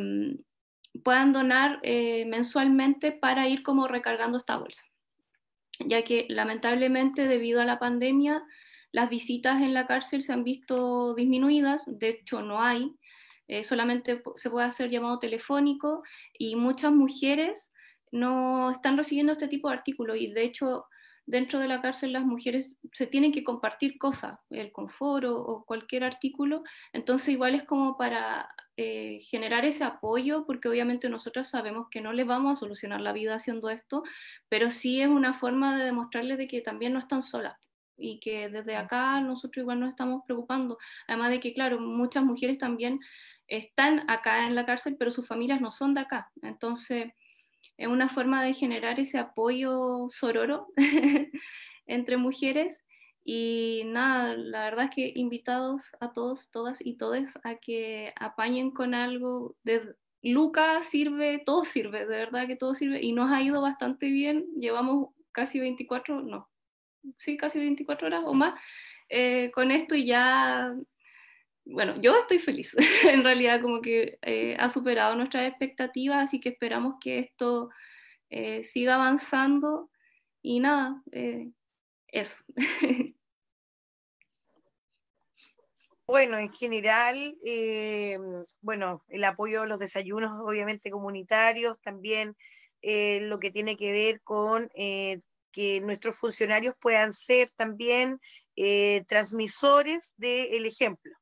puedan 1.05 1.33
donar 1.33 1.79
eh, 1.83 2.25
mensualmente 2.27 3.13
para 3.13 3.49
ir 3.49 3.63
como 3.63 3.89
recargando 3.89 4.39
esta 4.39 4.57
bolsa, 4.57 4.85
ya 5.79 6.03
que 6.03 6.27
lamentablemente 6.29 7.29
debido 7.29 7.61
a 7.61 7.65
la 7.65 7.79
pandemia 7.79 8.43
las 8.93 9.09
visitas 9.09 9.63
en 9.63 9.73
la 9.73 9.87
cárcel 9.87 10.23
se 10.23 10.33
han 10.33 10.45
visto 10.45 11.15
disminuidas, 11.15 11.85
de 11.87 12.09
hecho 12.09 12.43
no 12.43 12.61
hay, 12.63 12.93
eh, 13.47 13.65
solamente 13.65 14.23
se 14.37 14.49
puede 14.49 14.67
hacer 14.67 14.91
llamado 14.91 15.19
telefónico 15.19 16.03
y 16.39 16.55
muchas 16.55 16.93
mujeres 16.93 17.73
no 18.13 18.71
están 18.71 18.97
recibiendo 18.97 19.33
este 19.33 19.49
tipo 19.49 19.69
de 19.69 19.75
artículos. 19.75 20.17
Y 20.19 20.33
de 20.33 20.45
hecho 20.45 20.87
dentro 21.31 21.61
de 21.61 21.69
la 21.69 21.81
cárcel 21.81 22.13
las 22.13 22.25
mujeres 22.25 22.77
se 22.93 23.07
tienen 23.07 23.31
que 23.31 23.45
compartir 23.45 23.99
cosas, 23.99 24.39
el 24.51 24.73
confort 24.73 25.25
o, 25.29 25.65
cualquier 25.65 26.03
artículo, 26.03 26.65
entonces 26.93 27.29
igual 27.29 27.55
es 27.55 27.63
como 27.63 27.97
para 27.97 28.49
eh, 28.77 29.21
generar 29.23 29.65
ese 29.65 29.85
apoyo, 29.85 30.45
porque 30.45 30.69
obviamente 30.69 31.09
nosotros 31.09 31.49
sabemos 31.49 31.87
que 31.89 32.01
no 32.01 32.13
les 32.13 32.27
vamos 32.27 32.57
a 32.57 32.61
solucionar 32.61 33.01
la 33.01 33.13
vida 33.13 33.37
haciendo 33.37 33.71
esto, 33.71 34.03
pero 34.49 34.73
sí 34.73 35.01
es 35.01 35.09
una 35.09 35.33
forma 35.33 35.79
de 35.79 35.85
demostrarles 35.85 36.37
de 36.37 36.49
que 36.49 36.63
también 36.63 36.93
no 36.93 36.99
están 36.99 37.23
solas 37.23 37.57
y 37.97 38.19
que 38.19 38.49
desde 38.49 38.75
acá 38.75 39.21
nosotros 39.21 39.63
igual 39.63 39.79
nos 39.79 39.91
estamos 39.91 40.23
preocupando, 40.27 40.79
además 41.07 41.31
de 41.31 41.39
que, 41.39 41.55
claro, 41.55 41.79
muchas 41.79 42.25
mujeres 42.25 42.59
también 42.59 42.99
están 43.47 44.05
acá 44.11 44.47
en 44.49 44.57
la 44.57 44.67
cárcel, 44.67 44.97
pero 44.99 45.13
sus 45.13 45.29
familias 45.29 45.61
no 45.61 45.71
son 45.71 45.95
de 45.95 46.01
acá, 46.01 46.33
entonces 46.43 47.13
es 47.81 47.89
una 47.89 48.11
forma 48.11 48.45
de 48.45 48.53
generar 48.53 49.01
ese 49.01 49.17
apoyo 49.17 50.07
sororo 50.11 50.69
entre 51.87 52.19
mujeres. 52.19 52.85
Y 53.25 53.85
nada, 53.87 54.35
la 54.37 54.65
verdad 54.65 54.85
es 54.87 54.91
que 54.95 55.13
invitados 55.15 55.91
a 55.99 56.13
todos, 56.13 56.51
todas 56.51 56.85
y 56.85 56.99
todes 56.99 57.39
a 57.43 57.57
que 57.57 58.13
apañen 58.21 58.71
con 58.71 58.95
algo. 58.95 59.57
De, 59.65 59.95
Luca 60.23 60.83
sirve, 60.83 61.43
todo 61.45 61.65
sirve, 61.65 62.01
de 62.01 62.19
verdad 62.19 62.47
que 62.47 62.57
todo 62.57 62.75
sirve. 62.75 63.01
Y 63.03 63.13
nos 63.13 63.33
ha 63.33 63.41
ido 63.41 63.63
bastante 63.63 64.09
bien. 64.09 64.47
Llevamos 64.59 65.09
casi 65.33 65.59
24, 65.59 66.21
no, 66.21 66.51
sí, 67.17 67.39
casi 67.39 67.61
24 67.61 68.09
horas 68.09 68.25
o 68.27 68.35
más 68.35 68.61
eh, 69.09 69.51
con 69.55 69.71
esto 69.71 69.95
y 69.95 70.05
ya 70.05 70.75
bueno, 71.71 72.01
yo 72.01 72.19
estoy 72.19 72.39
feliz. 72.39 72.75
en 73.05 73.25
realidad 73.25 73.61
como 73.63 73.81
que 73.81 74.19
eh, 74.23 74.57
ha 74.59 74.69
superado 74.69 75.15
nuestras 75.17 75.49
expectativas, 75.49 76.25
así 76.25 76.41
que 76.41 76.51
esperamos 76.51 76.97
que 77.01 77.19
esto 77.21 77.71
eh, 78.31 78.65
siga 78.65 78.97
avanzando 78.97 79.91
y 80.43 80.61
nada, 80.61 81.03
eh, 81.13 81.51
eso. 82.09 82.37
Bueno, 86.07 86.39
en 86.39 86.49
general, 86.49 87.15
bueno, 88.63 89.05
el 89.07 89.23
apoyo 89.23 89.63
a 89.63 89.67
los 89.67 89.79
desayunos 89.79 90.41
obviamente 90.41 90.91
comunitarios, 90.91 91.81
también 91.83 92.37
lo 92.83 93.39
que 93.39 93.53
tiene 93.53 93.77
que 93.77 93.93
ver 93.93 94.21
con 94.23 94.69
que 94.75 95.81
nuestros 95.81 96.19
funcionarios 96.19 96.75
puedan 96.81 97.13
ser 97.13 97.53
también 97.53 98.21
transmisores 99.07 100.15
del 100.17 100.67
ejemplo. 100.67 101.13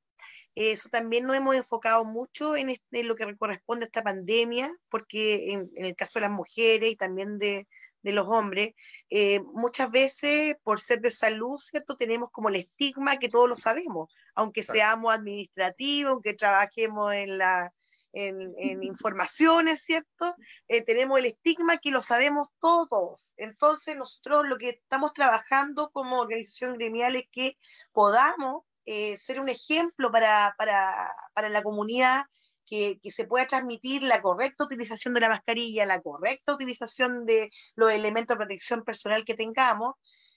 Eso 0.60 0.89
también 0.89 1.22
nos 1.22 1.36
hemos 1.36 1.55
enfocado 1.55 2.05
mucho 2.05 2.56
en, 2.56 2.76
lo 2.90 3.14
que 3.14 3.36
corresponde 3.36 3.85
a 3.85 3.86
esta 3.86 4.02
pandemia, 4.02 4.76
porque 4.90 5.52
en, 5.52 5.70
el 5.76 5.94
caso 5.94 6.18
de 6.18 6.22
las 6.22 6.32
mujeres 6.32 6.90
y 6.90 6.97
también 6.97 7.39
de, 7.39 7.68
los 8.02 8.26
hombres, 8.26 8.74
eh, 9.09 9.39
muchas 9.52 9.89
veces 9.93 10.56
por 10.64 10.80
ser 10.80 11.01
de 11.01 11.12
salud, 11.12 11.59
¿cierto? 11.59 11.97
Tenemos 11.97 12.30
como 12.32 12.48
el 12.48 12.56
estigma 12.56 13.18
que 13.18 13.28
todos 13.28 13.48
lo 13.48 13.55
sabemos, 13.55 14.12
aunque 14.35 14.64
seamos 14.64 15.14
administrativos, 15.14 16.10
aunque 16.10 16.35
trabajemos 16.35 17.14
en 17.14 17.39
la... 17.39 17.72
En, 18.12 18.36
informaciones, 18.82 19.82
¿cierto? 19.85 20.35
Eh, 20.66 20.82
tenemos 20.82 21.20
el 21.20 21.26
estigma 21.26 21.76
que 21.76 21.93
lo 21.93 22.02
sabemos 22.02 22.48
todos. 22.59 23.32
Entonces, 23.36 23.94
nosotros 23.94 24.48
lo 24.48 24.56
que 24.59 24.70
estamos 24.70 25.12
trabajando 25.12 25.90
como 25.90 26.18
organización 26.18 26.78
gremial 26.78 27.14
es 27.14 27.28
que 27.30 27.56
podamos 27.93 28.64
eh, 28.90 29.19
ser 29.19 29.39
un 29.39 29.51
ejemplo 29.51 30.10
para, 30.10 30.56
la 31.36 31.62
comunidad, 31.62 32.23
que, 32.65 32.98
se 33.05 33.27
pueda 33.27 33.47
transmitir 33.47 34.02
la 34.02 34.23
correcta 34.23 34.65
utilización 34.65 35.12
de 35.12 35.20
la 35.20 35.28
mascarilla, 35.28 35.85
la 35.85 36.01
correcta 36.01 36.55
utilización 36.55 37.27
de 37.27 37.51
los 37.74 37.93
elementos 37.93 38.35
de 38.35 38.39
protección 38.39 38.85
personal 38.85 39.27
que 39.27 39.35
tengamos, 39.35 39.97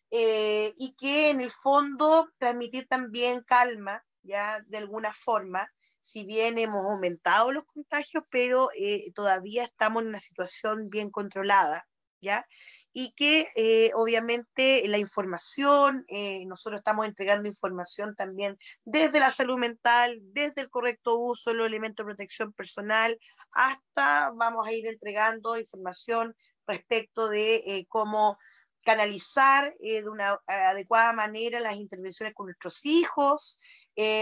eh, 0.09 0.73
y 0.77 0.95
que 0.99 1.29
en 1.29 1.39
el 1.39 1.49
fondo 1.49 2.27
transmitir 2.39 2.87
también 2.87 3.41
calma, 3.47 4.03
ya 4.21 4.59
de 4.67 4.79
alguna 4.79 5.13
forma, 5.13 5.71
si 6.01 6.25
bien 6.25 6.57
hemos 6.57 6.85
aumentado 6.85 7.53
los 7.53 7.63
contagios, 7.63 8.25
pero 8.29 8.67
eh, 8.77 9.13
todavía 9.15 9.63
estamos 9.63 10.03
en 10.03 10.09
una 10.09 10.19
situación 10.19 10.89
bien 10.89 11.09
controlada, 11.09 11.87
¿ya? 12.19 12.45
Y 12.93 13.13
que 13.13 13.47
eh, 13.55 13.91
obviamente 13.95 14.85
la 14.87 14.97
información, 14.97 16.05
eh, 16.09 16.45
nosotros 16.45 16.79
estamos 16.79 17.05
entregando 17.05 17.47
información 17.47 18.15
también 18.15 18.57
desde 18.83 19.19
la 19.19 19.31
salud 19.31 19.57
mental, 19.57 20.19
desde 20.21 20.61
el 20.61 20.69
correcto 20.69 21.17
uso 21.17 21.51
de 21.51 21.57
los 21.57 21.67
elementos 21.67 22.05
de 22.05 22.09
protección 22.09 22.51
personal, 22.53 23.17
hasta 23.53 24.31
vamos 24.35 24.67
a 24.67 24.73
ir 24.73 24.87
entregando 24.87 25.57
información 25.57 26.35
respecto 26.67 27.29
de 27.29 27.55
eh, 27.55 27.85
cómo 27.87 28.37
canalizar 28.83 29.75
de 29.79 30.09
una 30.09 30.39
adecuada 30.47 31.13
manera 31.13 31.59
las 31.59 31.75
intervenciones 31.75 32.33
con 32.33 32.47
nuestros 32.47 32.83
hijos, 32.83 33.59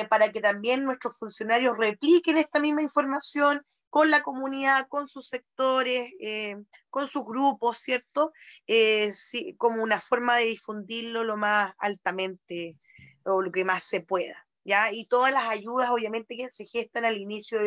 para 0.09 0.33
que 0.33 0.41
también 0.41 0.83
nuestros 0.83 1.17
funcionarios 1.17 1.77
repliquen 1.77 2.37
esta 2.37 2.59
misma 2.59 2.81
información 2.81 3.65
con 3.89 4.11
la 4.11 4.21
comunidad, 4.21 4.87
con 4.87 5.07
sus 5.07 5.27
sectores, 5.27 6.11
eh, 6.19 6.55
con 6.89 7.07
sus 7.07 7.25
grupos, 7.25 7.77
¿cierto? 7.77 8.31
Eh, 8.67 9.11
como 9.57 9.81
una 9.83 9.99
forma 9.99 10.37
de 10.37 10.45
difundirlo 10.45 11.23
lo 11.23 11.37
más 11.37 11.73
altamente 11.79 12.79
o 13.25 13.41
lo 13.41 13.51
que 13.51 13.65
más 13.65 13.83
se 13.83 14.01
pueda. 14.01 14.45
¿Ya? 14.65 14.91
Y 14.91 15.05
todas 15.05 15.31
las 15.31 15.49
ayudas, 15.49 15.89
obviamente, 15.89 16.35
que 16.37 16.49
se 16.51 16.65
gestan 16.65 17.05
al 17.05 17.17
inicio, 17.17 17.59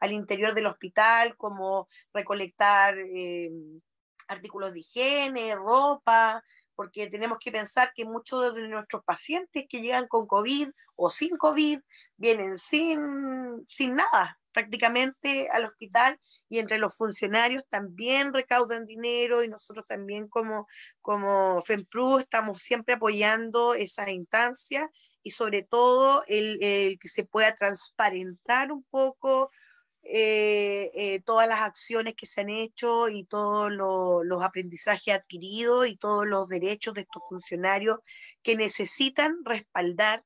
al 0.00 0.12
interior 0.12 0.54
del 0.54 0.66
hospital, 0.66 1.36
como 1.36 1.86
recolectar 2.14 2.96
eh, 2.98 3.50
artículos 4.28 4.72
de 4.72 4.80
higiene, 4.80 5.54
ropa, 5.54 6.42
porque 6.76 7.08
tenemos 7.08 7.38
que 7.38 7.50
pensar 7.50 7.92
que 7.94 8.04
muchos 8.04 8.54
de 8.54 8.68
nuestros 8.68 9.02
pacientes 9.04 9.66
que 9.68 9.80
llegan 9.80 10.06
con 10.06 10.26
COVID 10.26 10.68
o 10.94 11.10
sin 11.10 11.36
COVID 11.36 11.80
vienen 12.16 12.58
sin, 12.58 13.64
sin 13.66 13.96
nada, 13.96 14.38
prácticamente 14.56 15.50
al 15.52 15.66
hospital 15.66 16.18
y 16.48 16.60
entre 16.60 16.78
los 16.78 16.96
funcionarios 16.96 17.62
también 17.68 18.32
recaudan 18.32 18.86
dinero 18.86 19.44
y 19.44 19.48
nosotros 19.48 19.84
también 19.84 20.28
como, 20.28 20.66
como 21.02 21.60
FEMPRU 21.60 22.20
estamos 22.20 22.62
siempre 22.62 22.94
apoyando 22.94 23.74
esa 23.74 24.10
instancia 24.10 24.90
y 25.22 25.32
sobre 25.32 25.62
todo 25.62 26.22
el, 26.28 26.58
que 26.98 27.08
se 27.08 27.24
pueda 27.24 27.54
transparentar 27.54 28.72
un 28.72 28.82
poco 28.84 29.50
eh, 30.02 30.90
eh, 30.94 31.20
todas 31.20 31.46
las 31.46 31.60
acciones 31.60 32.14
que 32.16 32.24
se 32.24 32.40
han 32.40 32.48
hecho 32.48 33.10
y 33.10 33.24
todos 33.24 33.70
los 33.70 34.42
aprendizajes 34.42 35.16
adquiridos 35.16 35.86
y 35.86 35.98
todos 35.98 36.26
los 36.26 36.48
derechos 36.48 36.94
de 36.94 37.02
estos 37.02 37.22
funcionarios 37.28 37.98
que 38.42 38.56
necesitan 38.56 39.36
respaldar 39.44 40.24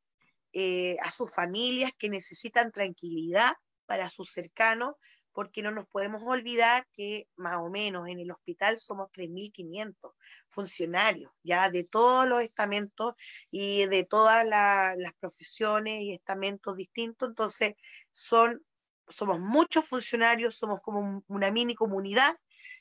eh, 0.52 0.98
a 1.02 1.10
sus 1.10 1.34
familias, 1.34 1.90
que 1.98 2.08
necesitan 2.08 2.70
tranquilidad 2.70 3.54
para 3.90 4.08
sus 4.08 4.30
cercanos, 4.30 4.94
porque 5.32 5.62
no 5.62 5.72
nos 5.72 5.88
podemos 5.88 6.22
olvidar 6.24 6.86
que 6.92 7.24
más 7.34 7.56
o 7.56 7.70
menos 7.70 8.06
en 8.06 8.20
el 8.20 8.30
hospital 8.30 8.78
somos 8.78 9.10
3.500 9.10 10.12
funcionarios, 10.48 11.32
ya 11.42 11.70
de 11.70 11.82
todos 11.82 12.24
los 12.28 12.40
estamentos 12.40 13.14
y 13.50 13.86
de 13.86 14.04
todas 14.04 14.46
las 14.46 15.12
profesiones 15.18 16.02
y 16.02 16.12
estamentos 16.12 16.76
distintos, 16.76 17.30
entonces 17.30 17.74
son, 18.12 18.64
somos 19.08 19.40
muchos 19.40 19.84
funcionarios, 19.88 20.56
somos 20.56 20.78
como 20.82 21.24
una 21.26 21.50
mini 21.50 21.74
comunidad, 21.74 22.36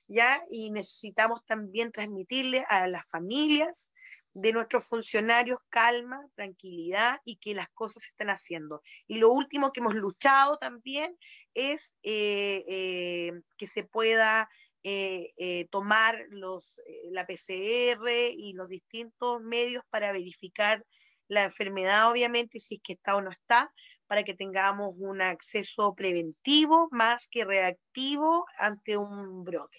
ya, 0.07 0.39
y 0.51 0.69
necesitamos 0.69 1.43
también 1.43 1.91
transmitirle 1.91 2.63
a 2.69 2.85
las 2.85 3.07
familias 3.07 3.91
de 4.33 4.53
nuestros 4.53 4.87
funcionarios 4.87 5.59
calma, 5.69 6.25
tranquilidad 6.35 7.19
y 7.25 7.37
que 7.37 7.53
las 7.53 7.69
cosas 7.69 8.03
se 8.03 8.09
están 8.09 8.29
haciendo. 8.29 8.81
Y 9.07 9.17
lo 9.17 9.31
último 9.31 9.71
que 9.71 9.79
hemos 9.79 9.95
luchado 9.95 10.57
también 10.57 11.17
es 11.53 11.95
eh, 12.03 12.63
eh, 12.67 13.31
que 13.57 13.67
se 13.67 13.83
pueda 13.83 14.49
eh, 14.83 15.67
tomar 15.71 16.25
los, 16.29 16.79
la 17.11 17.25
PCR 17.25 18.09
y 18.09 18.53
los 18.53 18.69
distintos 18.69 19.41
medios 19.41 19.83
para 19.89 20.11
verificar 20.11 20.85
la 21.27 21.43
enfermedad, 21.43 22.09
obviamente, 22.09 22.59
si 22.59 22.75
es 22.75 22.81
que 22.83 22.93
está 22.93 23.15
o 23.15 23.21
no 23.21 23.29
está, 23.29 23.69
para 24.07 24.23
que 24.23 24.33
tengamos 24.33 24.95
un 24.97 25.21
acceso 25.21 25.93
preventivo 25.93 26.87
más 26.91 27.27
que 27.29 27.45
reactivo 27.45 28.45
ante 28.57 28.97
un 28.97 29.43
brote. 29.43 29.77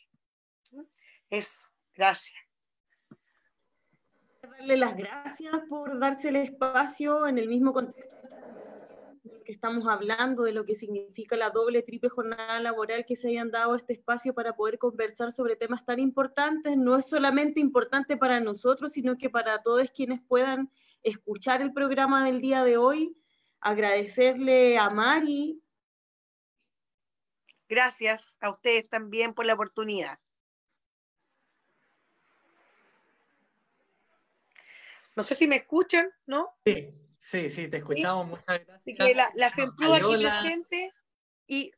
Eso, 1.31 1.68
gracias 1.94 2.49
darle 4.61 4.77
las 4.77 4.95
gracias 4.95 5.59
por 5.70 5.99
darse 5.99 6.28
el 6.28 6.37
espacio 6.37 7.27
en 7.27 7.39
el 7.39 7.49
mismo 7.49 7.73
contexto 7.73 8.16
que 9.45 9.53
estamos 9.53 9.87
hablando, 9.89 10.43
de 10.43 10.53
lo 10.53 10.66
que 10.66 10.74
significa 10.74 11.35
la 11.35 11.49
doble, 11.49 11.82
triple 11.82 12.11
jornada 12.11 12.61
laboral 12.61 13.07
que 13.07 13.16
se 13.16 13.28
hayan 13.28 13.51
dado 13.51 13.74
este 13.74 13.95
espacio 13.95 14.35
para 14.35 14.55
poder 14.55 14.78
conversar 14.78 15.32
sobre 15.32 15.57
temas 15.57 15.85
tan 15.87 15.99
importantes. 15.99 16.77
No 16.77 16.97
es 16.97 17.07
solamente 17.07 17.59
importante 17.59 18.19
para 18.19 18.39
nosotros, 18.39 18.93
sino 18.93 19.16
que 19.16 19.31
para 19.31 19.62
todos 19.62 19.91
quienes 19.93 20.20
puedan 20.23 20.70
escuchar 21.03 21.62
el 21.62 21.73
programa 21.73 22.27
del 22.27 22.41
día 22.41 22.62
de 22.65 22.77
hoy. 22.77 23.16
Agradecerle 23.61 24.78
a 24.78 24.91
Mari. 24.91 25.62
Gracias 27.66 28.37
a 28.41 28.51
ustedes 28.51 28.89
también 28.89 29.32
por 29.32 29.47
la 29.47 29.55
oportunidad. 29.55 30.19
No 35.21 35.25
sé 35.25 35.35
si 35.35 35.47
me 35.47 35.57
escuchan, 35.57 36.09
¿no? 36.25 36.49
Sí, 36.65 36.95
sí, 37.21 37.51
sí, 37.51 37.69
te 37.69 37.77
escuchamos, 37.77 38.27
muchas 38.27 38.47
gracias. 38.47 38.81
Así 38.81 38.95
que 38.95 39.15
la, 39.15 39.31
la 39.35 39.49
aquí 39.49 39.65
presente. 40.19 40.95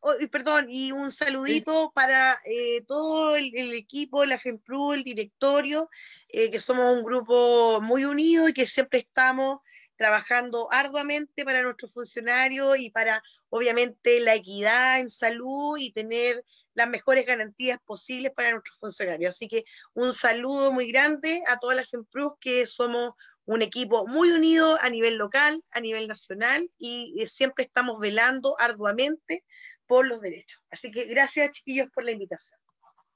Oh, 0.01 0.15
y, 0.21 0.27
perdón, 0.29 0.67
y 0.69 0.93
un 0.93 1.11
saludito 1.11 1.91
para 1.93 2.39
eh, 2.45 2.85
todo 2.87 3.35
el, 3.35 3.73
equipo, 3.73 4.25
la 4.25 4.39
FEMPRU, 4.39 4.93
el 4.93 5.03
directorio, 5.03 5.91
eh, 6.29 6.53
que 6.53 6.61
somos 6.61 6.97
un 6.97 7.03
grupo 7.03 7.81
muy 7.81 8.05
unido 8.05 8.49
y 8.49 8.53
que 8.53 8.69
siempre 8.69 9.01
estamos 9.01 9.59
trabajando 9.97 10.69
arduamente 10.71 11.45
para 11.45 11.63
nuestros 11.63 11.93
funcionarios 11.93 12.79
y 12.79 12.91
para, 12.91 13.25
obviamente, 13.49 14.21
la 14.21 14.37
equidad 14.37 15.01
en 15.01 15.11
salud 15.11 15.77
y 15.79 15.91
tener 15.91 16.45
las 16.75 16.89
mejores 16.89 17.27
garantías 17.27 17.79
posibles 17.85 18.33
para 18.33 18.51
nuestros 18.51 18.79
funcionarios. 18.79 19.31
Así 19.31 19.49
que 19.49 19.65
un 19.95 20.15
saludo 20.15 20.73
muy 20.73 20.91
grande 20.91 21.43
a 21.47 21.59
todas 21.59 21.77
las 21.77 21.91
FEMPRUS 21.91 22.35
que 22.41 22.67
somos 22.67 23.13
un 23.45 23.63
equipo 23.63 24.07
muy 24.07 24.31
unido 24.31 24.79
a 24.81 24.89
nivel 24.89 25.17
local, 25.17 25.61
a 25.73 25.81
nivel 25.81 26.09
nacional 26.09 26.71
y 26.79 27.15
eh, 27.21 27.27
siempre 27.27 27.65
estamos 27.65 27.99
velando 28.01 28.55
arduamente 28.59 29.45
por 29.87 30.07
los 30.07 30.21
derechos. 30.21 30.61
Así 30.71 30.91
que 30.91 31.07
gracias 31.07 31.51
chiquillos 31.51 31.89
por 31.93 32.05
la 32.05 32.13
invitación. 32.13 32.59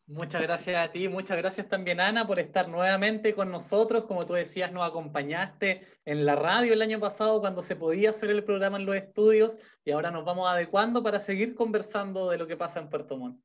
Muchas 0.09 0.41
gracias 0.41 0.77
a 0.79 0.93
ti, 0.93 1.09
muchas 1.09 1.37
gracias 1.37 1.69
también 1.69 1.99
Ana 1.99 2.29
por 2.29 2.39
estar 2.39 2.69
nuevamente 2.69 3.35
con 3.35 3.51
nosotros. 3.51 4.05
Como 4.05 4.25
tú 4.25 4.35
decías, 4.35 4.71
nos 4.71 4.89
acompañaste 4.89 5.85
en 6.05 6.25
la 6.25 6.37
radio 6.37 6.75
el 6.75 6.83
año 6.83 7.01
pasado 7.01 7.41
cuando 7.41 7.61
se 7.61 7.75
podía 7.75 8.11
hacer 8.11 8.31
el 8.31 8.45
programa 8.45 8.77
en 8.77 8.87
los 8.87 8.95
estudios 8.95 9.57
y 9.85 9.91
ahora 9.91 10.13
nos 10.13 10.25
vamos 10.25 10.49
adecuando 10.49 11.03
para 11.03 11.19
seguir 11.19 11.57
conversando 11.57 12.31
de 12.31 12.39
lo 12.39 12.47
que 12.47 12.57
pasa 12.57 12.79
en 12.79 12.89
Puerto 12.89 13.17
Montt. 13.17 13.43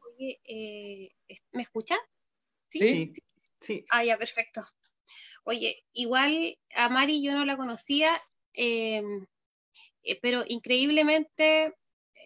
Oye, 0.00 0.40
eh, 0.44 1.10
¿me 1.52 1.62
escuchan? 1.62 1.98
¿Sí? 2.70 2.78
Sí. 2.78 3.22
Ah, 3.90 4.04
ya, 4.04 4.16
perfecto. 4.16 4.66
Oye, 5.44 5.84
igual 5.92 6.58
a 6.74 6.88
Mari 6.88 7.22
yo 7.22 7.32
no 7.32 7.44
la 7.44 7.56
conocía, 7.56 8.20
eh, 8.54 9.02
eh, 10.02 10.18
pero 10.22 10.44
increíblemente 10.46 11.74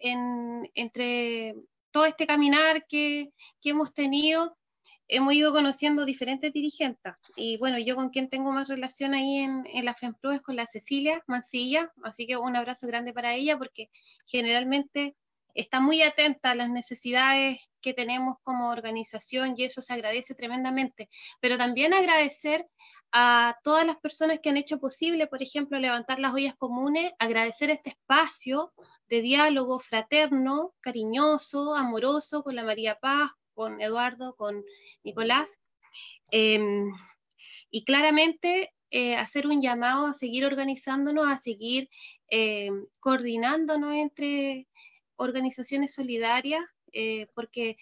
en, 0.01 0.69
entre 0.75 1.55
todo 1.91 2.05
este 2.05 2.27
caminar 2.27 2.85
que, 2.87 3.31
que, 3.61 3.71
hemos 3.71 3.93
tenido, 3.93 4.57
hemos 5.07 5.33
ido 5.33 5.51
conociendo 5.51 6.05
diferentes 6.05 6.53
dirigentes. 6.53 7.13
Y 7.35 7.57
bueno, 7.57 7.77
yo 7.79 7.95
con 7.95 8.09
quien 8.09 8.29
tengo 8.29 8.51
más 8.51 8.67
relación 8.67 9.13
ahí 9.13 9.39
en, 9.39 9.65
en 9.73 9.85
la 9.85 9.95
FEMPRO 9.95 10.31
es 10.31 10.41
con 10.41 10.55
la 10.55 10.67
Cecilia 10.67 11.23
Mancilla, 11.27 11.91
así 12.03 12.27
que 12.27 12.37
un 12.37 12.55
abrazo 12.55 12.87
grande 12.87 13.13
para 13.13 13.33
ella 13.33 13.57
porque 13.57 13.89
generalmente 14.25 15.15
está 15.53 15.79
muy 15.79 16.01
atenta 16.03 16.51
a 16.51 16.55
las 16.55 16.69
necesidades 16.69 17.68
que 17.81 17.93
tenemos 17.93 18.37
como 18.43 18.69
organización 18.69 19.55
y 19.57 19.63
eso 19.63 19.81
se 19.81 19.93
agradece 19.93 20.35
tremendamente. 20.35 21.09
Pero 21.39 21.57
también 21.57 21.93
agradecer 21.93 22.67
a 23.11 23.57
todas 23.63 23.85
las 23.85 23.97
personas 23.97 24.39
que 24.39 24.49
han 24.49 24.57
hecho 24.57 24.79
posible, 24.79 25.27
por 25.27 25.41
ejemplo, 25.41 25.79
levantar 25.79 26.19
las 26.19 26.33
ollas 26.33 26.55
comunes, 26.55 27.11
agradecer 27.19 27.69
este 27.69 27.91
espacio 27.91 28.73
de 29.07 29.21
diálogo 29.21 29.79
fraterno, 29.79 30.73
cariñoso, 30.81 31.75
amoroso 31.75 32.43
con 32.43 32.55
la 32.55 32.63
María 32.63 32.95
Paz, 32.99 33.31
con 33.53 33.81
Eduardo, 33.81 34.35
con 34.35 34.63
Nicolás. 35.03 35.49
Eh, 36.31 36.59
y 37.71 37.83
claramente 37.83 38.73
eh, 38.91 39.15
hacer 39.15 39.45
un 39.45 39.61
llamado 39.61 40.07
a 40.07 40.13
seguir 40.13 40.45
organizándonos, 40.45 41.27
a 41.27 41.37
seguir 41.37 41.89
eh, 42.31 42.69
coordinándonos 42.99 43.93
entre 43.93 44.67
organizaciones 45.15 45.93
solidarias, 45.93 46.63
eh, 46.93 47.27
porque 47.33 47.77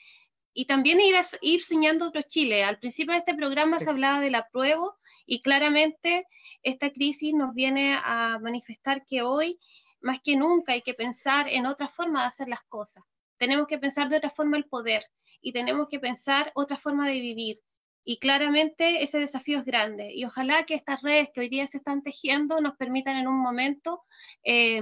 y 0.58 0.66
también 0.66 1.00
ir, 1.00 1.16
a, 1.16 1.22
ir 1.42 1.62
soñando 1.62 2.08
otro 2.08 2.24
Chile. 2.24 2.64
Al 2.64 2.80
principio 2.80 3.14
de 3.14 3.20
este 3.20 3.36
programa 3.36 3.80
se 3.80 3.92
hablaba 3.92 4.20
del 4.20 4.34
apruebo 4.34 4.98
y 5.28 5.42
claramente 5.42 6.26
esta 6.64 6.90
crisis 6.90 7.36
nos 7.36 7.54
viene 7.54 7.96
a 8.04 8.40
manifestar 8.42 9.06
que 9.06 9.22
hoy, 9.22 9.60
más 10.02 10.20
que 10.20 10.36
nunca, 10.36 10.74
hay 10.74 10.82
que 10.82 10.96
pensar 10.96 11.48
en 11.48 11.68
otra 11.68 11.88
forma 11.90 12.22
de 12.22 12.30
hacer 12.30 12.48
las 12.48 12.64
cosas. 12.64 13.04
Tenemos 13.38 13.68
que 13.68 13.78
pensar 13.78 14.10
de 14.10 14.18
otra 14.18 14.32
forma 14.32 14.58
el 14.58 14.66
poder 14.66 15.06
y 15.42 15.52
tenemos 15.52 15.90
que 15.90 16.00
pensar 16.00 16.52
otra 16.56 16.78
forma 16.78 17.08
de 17.08 17.20
vivir. 17.20 17.60
Y 18.04 18.18
claramente 18.18 19.04
ese 19.04 19.20
desafío 19.20 19.60
es 19.60 19.66
grande. 19.66 20.12
Y 20.12 20.26
ojalá 20.26 20.64
que 20.64 20.74
estas 20.74 21.04
redes 21.04 21.30
que 21.32 21.42
hoy 21.42 21.50
día 21.50 21.68
se 21.68 21.78
están 21.78 22.02
tejiendo 22.02 22.62
nos 22.62 22.78
permitan 22.78 23.18
en 23.18 23.28
un 23.28 23.38
momento 23.38 24.02
eh, 24.44 24.82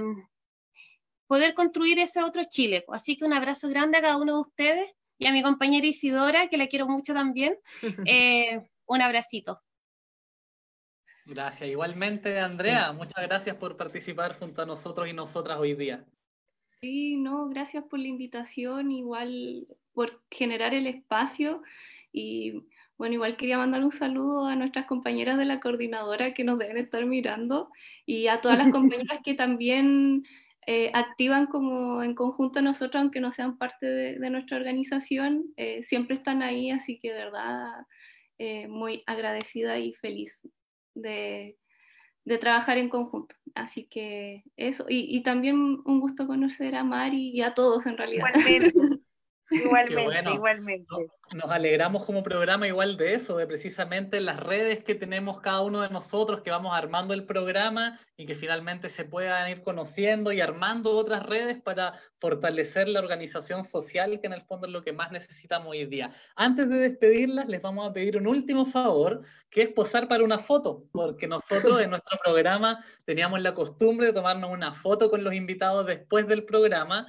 poder 1.26 1.54
construir 1.54 1.98
ese 1.98 2.22
otro 2.22 2.42
Chile. 2.44 2.84
Así 2.88 3.16
que 3.16 3.24
un 3.24 3.32
abrazo 3.32 3.68
grande 3.68 3.98
a 3.98 4.02
cada 4.02 4.16
uno 4.16 4.34
de 4.34 4.40
ustedes 4.40 4.94
y 5.18 5.26
a 5.26 5.32
mi 5.32 5.42
compañera 5.42 5.86
Isidora, 5.86 6.48
que 6.48 6.56
la 6.56 6.66
quiero 6.66 6.86
mucho 6.86 7.14
también. 7.14 7.56
Eh, 8.06 8.62
un 8.86 9.02
abracito. 9.02 9.60
Gracias. 11.26 11.68
Igualmente, 11.68 12.38
Andrea, 12.38 12.90
sí. 12.90 12.96
muchas 12.96 13.26
gracias 13.26 13.56
por 13.56 13.76
participar 13.76 14.38
junto 14.38 14.62
a 14.62 14.66
nosotros 14.66 15.08
y 15.08 15.12
nosotras 15.12 15.58
hoy 15.58 15.74
día. 15.74 16.04
Sí, 16.80 17.16
no, 17.16 17.48
gracias 17.48 17.84
por 17.84 17.98
la 17.98 18.06
invitación, 18.06 18.92
igual 18.92 19.66
por 19.92 20.22
generar 20.30 20.74
el 20.74 20.86
espacio 20.86 21.62
y 22.12 22.62
bueno, 22.98 23.14
igual 23.14 23.36
quería 23.36 23.58
mandar 23.58 23.84
un 23.84 23.92
saludo 23.92 24.46
a 24.46 24.56
nuestras 24.56 24.86
compañeras 24.86 25.36
de 25.36 25.44
la 25.44 25.60
coordinadora 25.60 26.32
que 26.32 26.44
nos 26.44 26.58
deben 26.58 26.78
estar 26.78 27.04
mirando 27.04 27.70
y 28.06 28.28
a 28.28 28.40
todas 28.40 28.58
las 28.58 28.68
compañeras 28.72 29.20
que 29.24 29.34
también 29.34 30.24
eh, 30.66 30.90
activan 30.94 31.46
como 31.46 32.02
en 32.02 32.14
conjunto 32.14 32.60
nosotros, 32.60 33.00
aunque 33.00 33.20
no 33.20 33.30
sean 33.30 33.56
parte 33.56 33.86
de, 33.86 34.18
de 34.18 34.30
nuestra 34.30 34.56
organización, 34.56 35.44
eh, 35.56 35.84
siempre 35.84 36.16
están 36.16 36.42
ahí, 36.42 36.70
así 36.70 36.98
que 36.98 37.12
de 37.12 37.24
verdad 37.24 37.86
eh, 38.38 38.66
muy 38.66 39.04
agradecida 39.06 39.78
y 39.78 39.94
feliz 39.94 40.46
de, 40.94 41.56
de, 42.24 42.38
trabajar 42.38 42.78
en 42.78 42.88
conjunto. 42.88 43.36
Así 43.54 43.86
que 43.86 44.42
eso, 44.56 44.86
y, 44.88 45.16
y, 45.16 45.22
también 45.22 45.56
un 45.56 46.00
gusto 46.00 46.26
conocer 46.26 46.74
a 46.74 46.84
Mari 46.84 47.30
y 47.30 47.42
a 47.42 47.54
todos 47.54 47.86
en 47.86 47.96
realidad. 47.96 48.26
Igualmente, 49.50 50.04
bueno. 50.04 50.34
igualmente. 50.34 50.94
Nos 51.34 51.50
alegramos 51.50 52.04
como 52.04 52.22
programa 52.22 52.66
igual 52.66 52.96
de 52.96 53.14
eso, 53.14 53.36
de 53.36 53.46
precisamente 53.46 54.20
las 54.20 54.40
redes 54.40 54.82
que 54.82 54.94
tenemos 54.94 55.40
cada 55.40 55.62
uno 55.62 55.82
de 55.82 55.90
nosotros, 55.90 56.42
que 56.42 56.50
vamos 56.50 56.74
armando 56.74 57.14
el 57.14 57.26
programa 57.26 57.98
y 58.16 58.26
que 58.26 58.34
finalmente 58.34 58.88
se 58.88 59.04
puedan 59.04 59.48
ir 59.50 59.62
conociendo 59.62 60.32
y 60.32 60.40
armando 60.40 60.92
otras 60.92 61.22
redes 61.24 61.62
para 61.62 61.94
fortalecer 62.18 62.88
la 62.88 63.00
organización 63.00 63.62
social, 63.62 64.20
que 64.20 64.26
en 64.26 64.32
el 64.32 64.42
fondo 64.42 64.66
es 64.66 64.72
lo 64.72 64.82
que 64.82 64.92
más 64.92 65.12
necesitamos 65.12 65.68
hoy 65.68 65.86
día. 65.86 66.12
Antes 66.34 66.68
de 66.68 66.76
despedirlas, 66.76 67.46
les 67.46 67.62
vamos 67.62 67.88
a 67.88 67.92
pedir 67.92 68.16
un 68.16 68.26
último 68.26 68.66
favor, 68.66 69.22
que 69.50 69.62
es 69.62 69.72
posar 69.72 70.08
para 70.08 70.24
una 70.24 70.38
foto, 70.38 70.84
porque 70.92 71.26
nosotros 71.28 71.80
en 71.80 71.90
nuestro 71.90 72.18
programa 72.22 72.84
teníamos 73.04 73.40
la 73.40 73.54
costumbre 73.54 74.06
de 74.08 74.12
tomarnos 74.12 74.50
una 74.50 74.72
foto 74.72 75.10
con 75.10 75.22
los 75.22 75.34
invitados 75.34 75.86
después 75.86 76.26
del 76.26 76.44
programa, 76.44 77.06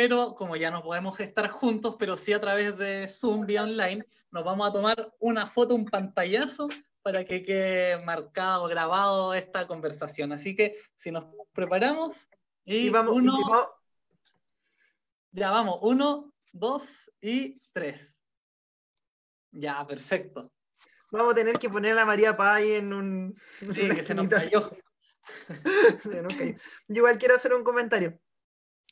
pero 0.00 0.36
como 0.36 0.54
ya 0.54 0.70
no 0.70 0.80
podemos 0.80 1.18
estar 1.18 1.48
juntos, 1.48 1.96
pero 1.98 2.16
sí 2.16 2.32
a 2.32 2.40
través 2.40 2.78
de 2.78 3.08
Zoom 3.08 3.46
vía 3.46 3.64
online, 3.64 4.06
nos 4.30 4.44
vamos 4.44 4.68
a 4.68 4.72
tomar 4.72 5.12
una 5.18 5.48
foto, 5.48 5.74
un 5.74 5.86
pantallazo 5.86 6.68
para 7.02 7.24
que 7.24 7.42
quede 7.42 8.00
marcado, 8.04 8.68
grabado 8.68 9.34
esta 9.34 9.66
conversación. 9.66 10.30
Así 10.30 10.54
que 10.54 10.76
si 10.96 11.10
nos 11.10 11.24
preparamos 11.52 12.16
y, 12.64 12.76
y 12.76 12.90
vamos, 12.90 13.16
uno, 13.16 13.40
y 13.40 13.42
vamos. 13.42 13.66
ya 15.32 15.50
vamos, 15.50 15.78
uno, 15.82 16.32
dos 16.52 16.84
y 17.20 17.60
tres. 17.72 18.00
Ya, 19.50 19.84
perfecto. 19.84 20.52
Vamos 21.10 21.32
a 21.32 21.34
tener 21.34 21.58
que 21.58 21.70
poner 21.70 21.90
a 21.94 21.96
la 21.96 22.04
María 22.04 22.36
Pay 22.36 22.74
en 22.74 22.92
un... 22.92 23.36
Sí, 23.58 23.88
que 23.88 24.04
se 24.04 24.14
nos 24.14 24.28
cayó. 24.28 24.70
se 26.02 26.22
nos 26.22 26.32
cayó. 26.34 26.54
Yo 26.86 26.98
igual 26.98 27.18
quiero 27.18 27.34
hacer 27.34 27.52
un 27.52 27.64
comentario. 27.64 28.16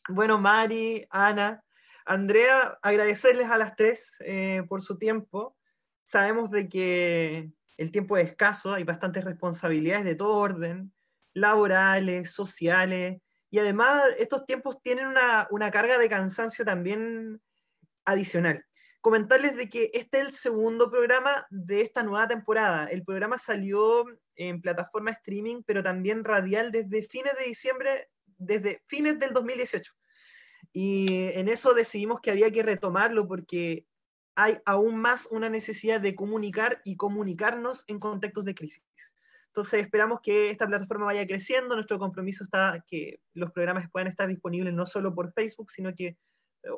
Bueno, 0.09 0.39
Mari, 0.39 1.05
Ana, 1.11 1.65
Andrea, 2.05 2.79
agradecerles 2.81 3.51
a 3.51 3.59
las 3.59 3.75
tres 3.75 4.17
eh, 4.21 4.63
por 4.69 4.81
su 4.81 4.99
tiempo. 4.99 5.57
Sabemos 6.05 6.51
de 6.53 6.69
que 6.69 7.51
el 7.77 7.91
tiempo 7.91 8.17
es 8.17 8.29
escaso, 8.29 8.73
hay 8.73 8.85
bastantes 8.85 9.25
responsabilidades 9.25 10.05
de 10.05 10.15
todo 10.15 10.37
orden, 10.37 10.93
laborales, 11.35 12.31
sociales, 12.31 13.21
y 13.51 13.59
además 13.59 14.05
estos 14.19 14.47
tiempos 14.47 14.81
tienen 14.81 15.09
una, 15.09 15.49
una 15.51 15.73
carga 15.73 15.99
de 15.99 16.09
cansancio 16.09 16.65
también 16.65 17.41
adicional. 18.05 18.65
Comentarles 19.01 19.57
de 19.57 19.69
que 19.69 19.91
este 19.93 20.19
es 20.19 20.27
el 20.27 20.33
segundo 20.33 20.89
programa 20.89 21.47
de 21.51 21.81
esta 21.81 22.05
nueva 22.05 22.29
temporada. 22.29 22.87
El 22.87 23.05
programa 23.05 23.39
salió 23.39 24.05
en 24.37 24.61
plataforma 24.61 25.11
streaming, 25.11 25.63
pero 25.67 25.83
también 25.83 26.25
radial 26.25 26.71
desde 26.71 27.03
fines 27.03 27.33
de 27.39 27.47
diciembre 27.47 28.09
desde 28.39 28.83
fines 28.87 29.19
del 29.19 29.33
2018. 29.33 29.93
Y 30.73 31.31
en 31.35 31.49
eso 31.49 31.75
decidimos 31.75 32.21
que 32.21 32.31
había 32.31 32.51
que 32.51 32.63
retomarlo 32.63 33.27
porque 33.27 33.87
hay 34.35 34.59
aún 34.67 34.99
más 34.99 35.27
una 35.31 35.49
necesidad 35.49 36.01
de 36.01 36.15
comunicar 36.15 36.83
y 36.85 36.97
comunicarnos 36.97 37.85
en 37.89 37.99
contextos 37.99 38.45
de 38.45 38.55
crisis. 38.55 38.85
Entonces 39.49 39.81
esperamos 39.81 40.21
que 40.23 40.51
esta 40.51 40.67
plataforma 40.67 41.07
vaya 41.07 41.27
creciendo. 41.27 41.75
Nuestro 41.75 41.99
compromiso 41.99 42.45
está 42.45 42.85
que 42.87 43.21
los 43.33 43.51
programas 43.53 43.91
puedan 43.91 44.09
estar 44.09 44.29
disponibles 44.29 44.75
no 44.75 44.85
solo 44.85 45.15
por 45.15 45.33
Facebook, 45.33 45.71
sino 45.71 45.95
que 45.95 46.19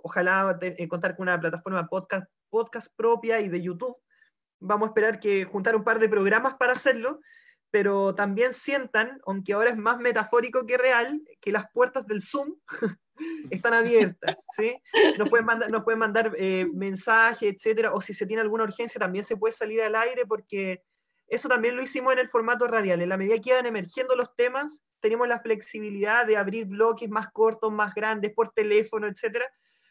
ojalá 0.04 0.56
te, 0.60 0.86
contar 0.86 1.16
con 1.16 1.24
una 1.24 1.40
plataforma 1.40 1.88
podcast, 1.88 2.30
podcast 2.50 2.94
propia 2.94 3.40
y 3.40 3.48
de 3.48 3.60
YouTube. 3.60 3.96
Vamos 4.60 4.86
a 4.86 4.90
esperar 4.90 5.18
que 5.18 5.44
juntar 5.44 5.74
un 5.74 5.82
par 5.82 5.98
de 5.98 6.08
programas 6.08 6.54
para 6.54 6.74
hacerlo, 6.74 7.20
pero 7.70 8.14
también 8.14 8.54
sientan, 8.54 9.20
aunque 9.26 9.52
ahora 9.52 9.70
es 9.70 9.76
más 9.76 9.98
metafórico 9.98 10.64
que 10.66 10.78
real, 10.78 11.20
que 11.40 11.52
las 11.52 11.70
puertas 11.72 12.06
del 12.06 12.22
Zoom 12.22 12.54
están 13.50 13.74
abiertas, 13.74 14.44
¿sí? 14.56 14.80
Nos 15.18 15.28
pueden 15.28 15.46
mandar, 15.46 15.70
nos 15.70 15.84
pueden 15.84 15.98
mandar 15.98 16.32
eh, 16.36 16.66
mensajes, 16.72 17.54
etcétera, 17.54 17.92
o 17.92 18.00
si 18.00 18.14
se 18.14 18.26
tiene 18.26 18.42
alguna 18.42 18.64
urgencia 18.64 18.98
también 18.98 19.24
se 19.24 19.36
puede 19.36 19.52
salir 19.52 19.82
al 19.82 19.96
aire 19.96 20.24
porque 20.26 20.82
eso 21.26 21.48
también 21.48 21.76
lo 21.76 21.82
hicimos 21.82 22.14
en 22.14 22.20
el 22.20 22.28
formato 22.28 22.66
radial. 22.66 23.02
En 23.02 23.08
la 23.10 23.18
medida 23.18 23.38
que 23.38 23.50
iban 23.50 23.66
emergiendo 23.66 24.16
los 24.16 24.34
temas, 24.34 24.82
teníamos 25.00 25.28
la 25.28 25.40
flexibilidad 25.40 26.26
de 26.26 26.38
abrir 26.38 26.66
bloques 26.66 27.08
más 27.10 27.30
cortos, 27.32 27.70
más 27.70 27.94
grandes, 27.94 28.32
por 28.32 28.50
teléfono, 28.52 29.06
etcétera, 29.06 29.44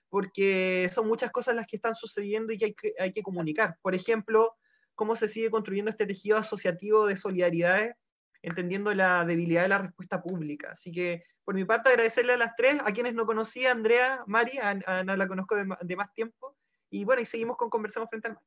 porque 0.09 0.89
son 0.91 1.07
muchas 1.07 1.31
cosas 1.31 1.55
las 1.55 1.67
que 1.67 1.75
están 1.75 1.93
sucediendo 1.93 2.53
y 2.53 2.57
que 2.57 2.65
hay 2.65 2.73
que, 2.73 2.93
hay 2.97 3.13
que 3.13 3.21
comunicar. 3.21 3.77
Por 3.83 3.93
ejemplo, 3.93 4.55
cómo 4.97 5.15
se 5.15 5.27
sigue 5.27 5.51
construyendo 5.51 5.91
este 5.91 6.07
tejido 6.07 6.37
asociativo 6.37 7.05
de 7.05 7.15
solidaridades 7.15 7.95
entendiendo 8.41 8.93
la 8.93 9.23
debilidad 9.25 9.61
de 9.61 9.67
la 9.69 9.77
respuesta 9.77 10.21
pública. 10.21 10.71
Así 10.71 10.91
que, 10.91 11.23
por 11.43 11.55
mi 11.55 11.65
parte, 11.65 11.89
agradecerle 11.89 12.33
a 12.33 12.37
las 12.37 12.55
tres, 12.55 12.81
a 12.83 12.91
quienes 12.91 13.13
no 13.13 13.25
conocía, 13.25 13.71
Andrea, 13.71 14.23
Mari, 14.25 14.57
a 14.57 14.79
Ana 14.85 15.15
la 15.15 15.27
conozco 15.27 15.55
de, 15.55 15.95
más 15.95 16.13
tiempo, 16.13 16.55
y 16.89 17.05
bueno, 17.05 17.21
y 17.21 17.25
seguimos 17.25 17.57
con 17.57 17.69
Conversamos 17.69 18.09
Frente 18.09 18.29
al 18.29 18.33
Mar. 18.33 18.43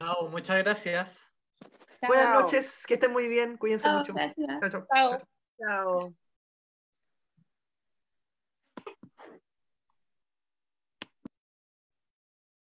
Chao, 0.00 0.28
muchas 0.30 0.58
gracias. 0.58 1.10
Buenas 2.06 2.34
noches, 2.34 2.84
que 2.86 2.94
estén 2.94 3.12
muy 3.12 3.28
bien, 3.28 3.56
cuídense 3.56 3.88
mucho. 3.90 4.14
Chao, 4.14 4.70
chao. 4.70 5.20
Chao. 5.58 6.14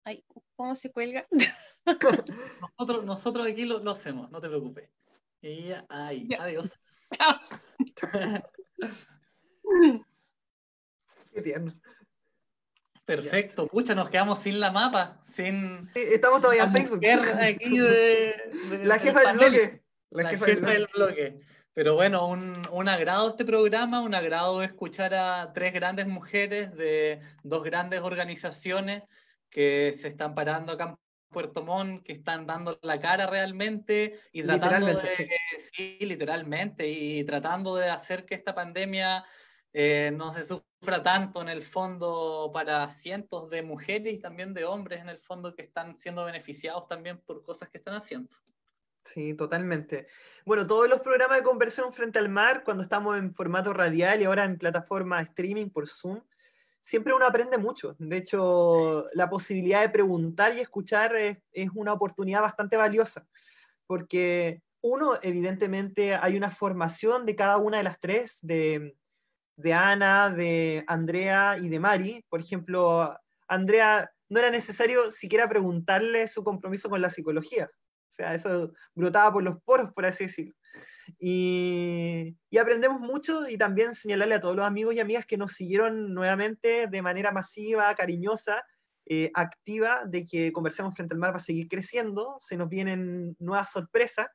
Ay, 0.04 0.24
¿cómo 0.56 0.74
se 0.74 0.90
cuelga? 0.90 1.26
nosotros, 1.86 3.04
nosotros 3.04 3.46
aquí 3.46 3.64
lo, 3.64 3.90
hacemos, 3.90 4.30
no 4.30 4.40
te 4.40 4.48
preocupes. 4.48 4.90
Y 5.40 5.70
ahí, 5.88 6.28
adiós. 6.38 6.70
Chao. 7.14 8.42
Qué 11.32 11.42
tierno. 11.42 11.72
Perfecto, 13.04 13.68
pucha, 13.68 13.94
nos 13.94 14.10
quedamos 14.10 14.40
sin 14.40 14.58
la 14.58 14.72
mapa, 14.72 15.22
sin... 15.36 15.84
Sí, 15.92 16.00
estamos 16.12 16.40
todavía 16.40 16.64
en 16.64 16.72
Facebook. 16.72 17.00
la 17.00 18.98
jefa 18.98 19.20
del 19.20 19.36
bloque. 19.36 19.82
La, 20.10 20.28
jefa, 20.30 20.46
del 20.46 20.88
bloque. 20.92 21.40
Pero 21.72 21.94
bueno, 21.94 22.26
un, 22.26 22.52
un, 22.72 22.88
agrado 22.88 23.30
este 23.30 23.44
programa, 23.44 24.00
un 24.00 24.14
agrado 24.14 24.60
escuchar 24.62 25.14
a 25.14 25.52
tres 25.52 25.72
grandes 25.72 26.08
mujeres 26.08 26.74
de 26.74 27.20
dos 27.44 27.62
grandes 27.62 28.00
organizaciones 28.00 29.04
que 29.50 29.94
se 30.00 30.08
están 30.08 30.34
parando 30.34 30.72
acá 30.72 30.84
en 30.84 30.96
Puerto 31.31 31.62
Montt, 31.62 32.05
que 32.05 32.12
están 32.12 32.47
dando 32.47 32.78
la 32.82 33.01
cara 33.01 33.27
realmente 33.27 34.20
y 34.32 34.43
tratando 34.43 34.98
de, 34.98 35.11
sí. 35.73 35.98
literalmente, 36.01 36.89
y 36.89 37.24
tratando 37.24 37.77
de 37.77 37.90
hacer 37.90 38.24
que 38.24 38.35
esta 38.35 38.55
pandemia 38.55 39.24
eh, 39.73 40.11
no 40.15 40.32
se 40.32 40.44
sufra 40.44 41.03
tanto 41.03 41.43
en 41.43 41.48
el 41.48 41.62
fondo 41.62 42.51
para 42.55 42.89
cientos 42.90 43.51
de 43.51 43.62
mujeres 43.62 44.15
y 44.15 44.19
también 44.19 44.55
de 44.55 44.65
hombres 44.65 45.01
en 45.01 45.09
el 45.09 45.19
fondo 45.19 45.55
que 45.55 45.62
están 45.62 45.98
siendo 45.98 46.24
beneficiados 46.24 46.89
también 46.89 47.20
por 47.27 47.43
cosas 47.43 47.69
que 47.69 47.78
están 47.78 47.94
haciendo. 47.94 48.31
Sí, 49.05 49.35
totalmente. 49.35 50.09
Bueno, 50.44 50.66
todos 50.66 50.89
los 50.89 51.01
programas 51.01 51.39
de 51.39 51.44
conversión 51.44 51.93
frente 51.93 52.19
al 52.19 52.28
mar, 52.28 52.65
cuando 52.65 52.82
estamos 52.82 53.16
en 53.19 53.35
formato 53.35 53.73
radial 53.73 54.20
y 54.20 54.24
ahora 54.24 54.44
en 54.44 54.59
plataforma 54.59 55.20
streaming 55.20 55.70
por 55.70 55.89
Zoom, 55.89 56.23
siempre 56.86 57.12
uno 57.12 57.26
aprende 57.26 57.58
mucho. 57.58 57.96
De 57.98 58.16
hecho, 58.16 59.06
la 59.12 59.28
posibilidad 59.28 59.80
de 59.80 59.88
preguntar 59.88 60.56
y 60.56 60.60
escuchar 60.60 61.16
es, 61.16 61.38
una 61.74 61.92
oportunidad 61.92 62.42
bastante 62.42 62.76
valiosa, 62.76 63.26
porque 63.88 64.62
uno, 64.82 65.14
evidentemente, 65.20 66.14
hay 66.14 66.36
una 66.36 66.48
formación 66.48 67.26
de 67.26 67.34
cada 67.34 67.56
una 67.56 67.78
de 67.78 67.82
las 67.82 67.98
tres, 67.98 68.38
de, 68.40 68.96
de 69.56 69.72
Ana, 69.72 70.30
de 70.30 70.84
Andrea 70.86 71.58
y 71.58 71.68
de 71.68 71.80
Mari. 71.80 72.24
Por 72.28 72.38
ejemplo, 72.38 73.18
Andrea 73.48 74.08
no 74.28 74.38
era 74.38 74.50
necesario 74.50 75.10
siquiera 75.10 75.48
preguntarle 75.48 76.28
su 76.28 76.44
compromiso 76.44 76.88
con 76.88 77.02
la 77.02 77.10
psicología. 77.10 77.68
O 78.10 78.14
sea, 78.14 78.32
eso 78.32 78.72
brotaba 78.94 79.32
por 79.32 79.42
los 79.42 79.60
poros, 79.64 79.92
por 79.92 80.06
así 80.06 80.26
decirlo. 80.26 80.54
Y, 81.19 82.37
aprendemos 82.59 83.01
mucho 83.01 83.49
y 83.49 83.59
también 83.59 83.95
señalarle 83.95 84.37
a 84.37 84.41
todos 84.41 84.57
los 84.57 84.66
amigos 84.66 84.95
y 84.95 85.01
amigas 85.01 85.27
que 85.27 85.37
nos 85.37 85.53
siguieron 85.53 86.15
nuevamente 86.15 86.87
de 86.87 87.03
manera 87.03 87.33
masiva, 87.33 87.95
cariñosa, 87.95 88.65
eh, 89.05 89.31
activa, 89.35 90.03
de 90.07 90.27
que 90.27 90.53
Conversemos 90.53 90.95
Frente 90.95 91.15
al 91.15 91.20
Mar 91.20 91.33
va 91.33 91.37
a 91.37 91.41
seguir 91.41 91.69
creciendo, 91.69 92.37
se 92.41 92.57
nos 92.57 92.69
vienen 92.69 93.37
nuevas 93.39 93.70
sorpresas 93.70 94.28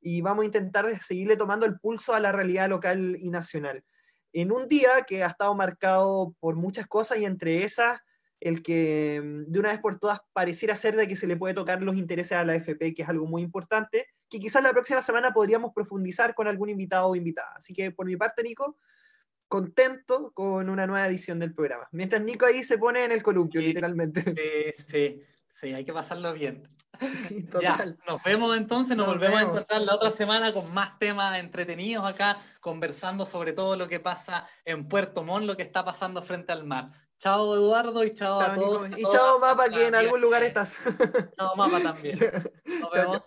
y 0.00 0.20
vamos 0.20 0.42
a 0.42 0.46
intentar 0.46 1.00
seguirle 1.00 1.36
tomando 1.36 1.64
el 1.66 1.78
pulso 1.78 2.14
a 2.14 2.20
la 2.20 2.32
realidad 2.32 2.68
local 2.68 3.16
y 3.18 3.30
nacional. 3.30 3.84
En 4.32 4.52
un 4.52 4.68
día 4.68 5.02
que 5.06 5.24
ha 5.24 5.28
estado 5.28 5.54
marcado 5.54 6.34
por 6.40 6.56
muchas 6.56 6.86
cosas 6.86 7.18
y 7.18 7.24
entre 7.24 7.64
esas 7.64 8.00
el 8.40 8.62
que 8.62 9.20
mm, 9.22 9.52
de 9.52 9.58
una 9.60 9.70
vez 9.70 9.80
por 9.80 9.98
todas 9.98 10.20
pareciera 10.32 10.74
ser 10.74 10.96
de 10.96 11.06
que 11.06 11.16
se 11.16 11.26
le 11.26 11.36
puede 11.36 11.54
tocar 11.54 11.82
los 11.82 11.96
intereses 11.96 12.32
a 12.32 12.44
la 12.44 12.54
FP, 12.56 12.94
que 12.94 13.02
es 13.02 13.08
algo 13.08 13.26
muy 13.26 13.42
importante, 13.42 14.06
que 14.30 14.38
quizás 14.38 14.62
la 14.62 14.72
próxima 14.72 15.02
semana 15.02 15.32
podríamos 15.32 15.72
profundizar 15.74 16.34
con 16.34 16.46
algún 16.46 16.70
invitado 16.70 17.08
o 17.08 17.16
invitada. 17.16 17.52
Así 17.56 17.74
que 17.74 17.90
por 17.90 18.06
mi 18.06 18.16
parte, 18.16 18.44
Nico, 18.44 18.78
contento 19.48 20.30
con 20.32 20.70
una 20.70 20.86
nueva 20.86 21.08
edición 21.08 21.40
del 21.40 21.52
programa. 21.52 21.88
Mientras 21.90 22.22
Nico 22.22 22.46
ahí 22.46 22.62
se 22.62 22.78
pone 22.78 23.04
en 23.04 23.10
el 23.10 23.22
columpio, 23.22 23.60
literalmente. 23.60 24.22
Sí, 24.22 24.84
sí, 24.88 25.22
sí, 25.60 25.74
hay 25.74 25.84
que 25.84 25.92
pasarlo 25.92 26.32
bien. 26.32 26.62
Ya, 27.62 27.78
nos 28.06 28.22
vemos 28.22 28.54
entonces, 28.56 28.94
nos, 28.94 29.06
volvemos 29.06 29.40
a 29.40 29.42
encontrar 29.44 29.80
la 29.80 29.94
otra 29.94 30.10
semana 30.10 30.52
con 30.52 30.70
más 30.74 30.98
temas 30.98 31.38
entretenidos 31.38 32.04
acá, 32.04 32.42
conversando 32.60 33.24
sobre 33.24 33.54
todo 33.54 33.74
lo 33.74 33.88
que 33.88 34.00
pasa 34.00 34.46
en 34.66 34.86
Puerto 34.86 35.24
Montt, 35.24 35.46
lo 35.46 35.56
que 35.56 35.62
está 35.62 35.82
pasando 35.82 36.22
frente 36.22 36.52
al 36.52 36.64
mar. 36.64 36.90
Chao 37.16 37.54
Eduardo 37.54 38.04
y 38.04 38.12
chao, 38.12 38.38
a 38.38 38.54
todos. 38.54 38.86
y 38.96 39.02
chao 39.04 39.38
Mapa, 39.38 39.70
que 39.70 39.86
en 39.86 39.94
algún 39.94 40.20
lugar 40.20 40.42
estás. 40.42 40.82
Chao 41.38 41.56
Mapa 41.56 41.80
también. 41.80 42.18
Nos 42.80 42.90
vemos. 42.90 43.22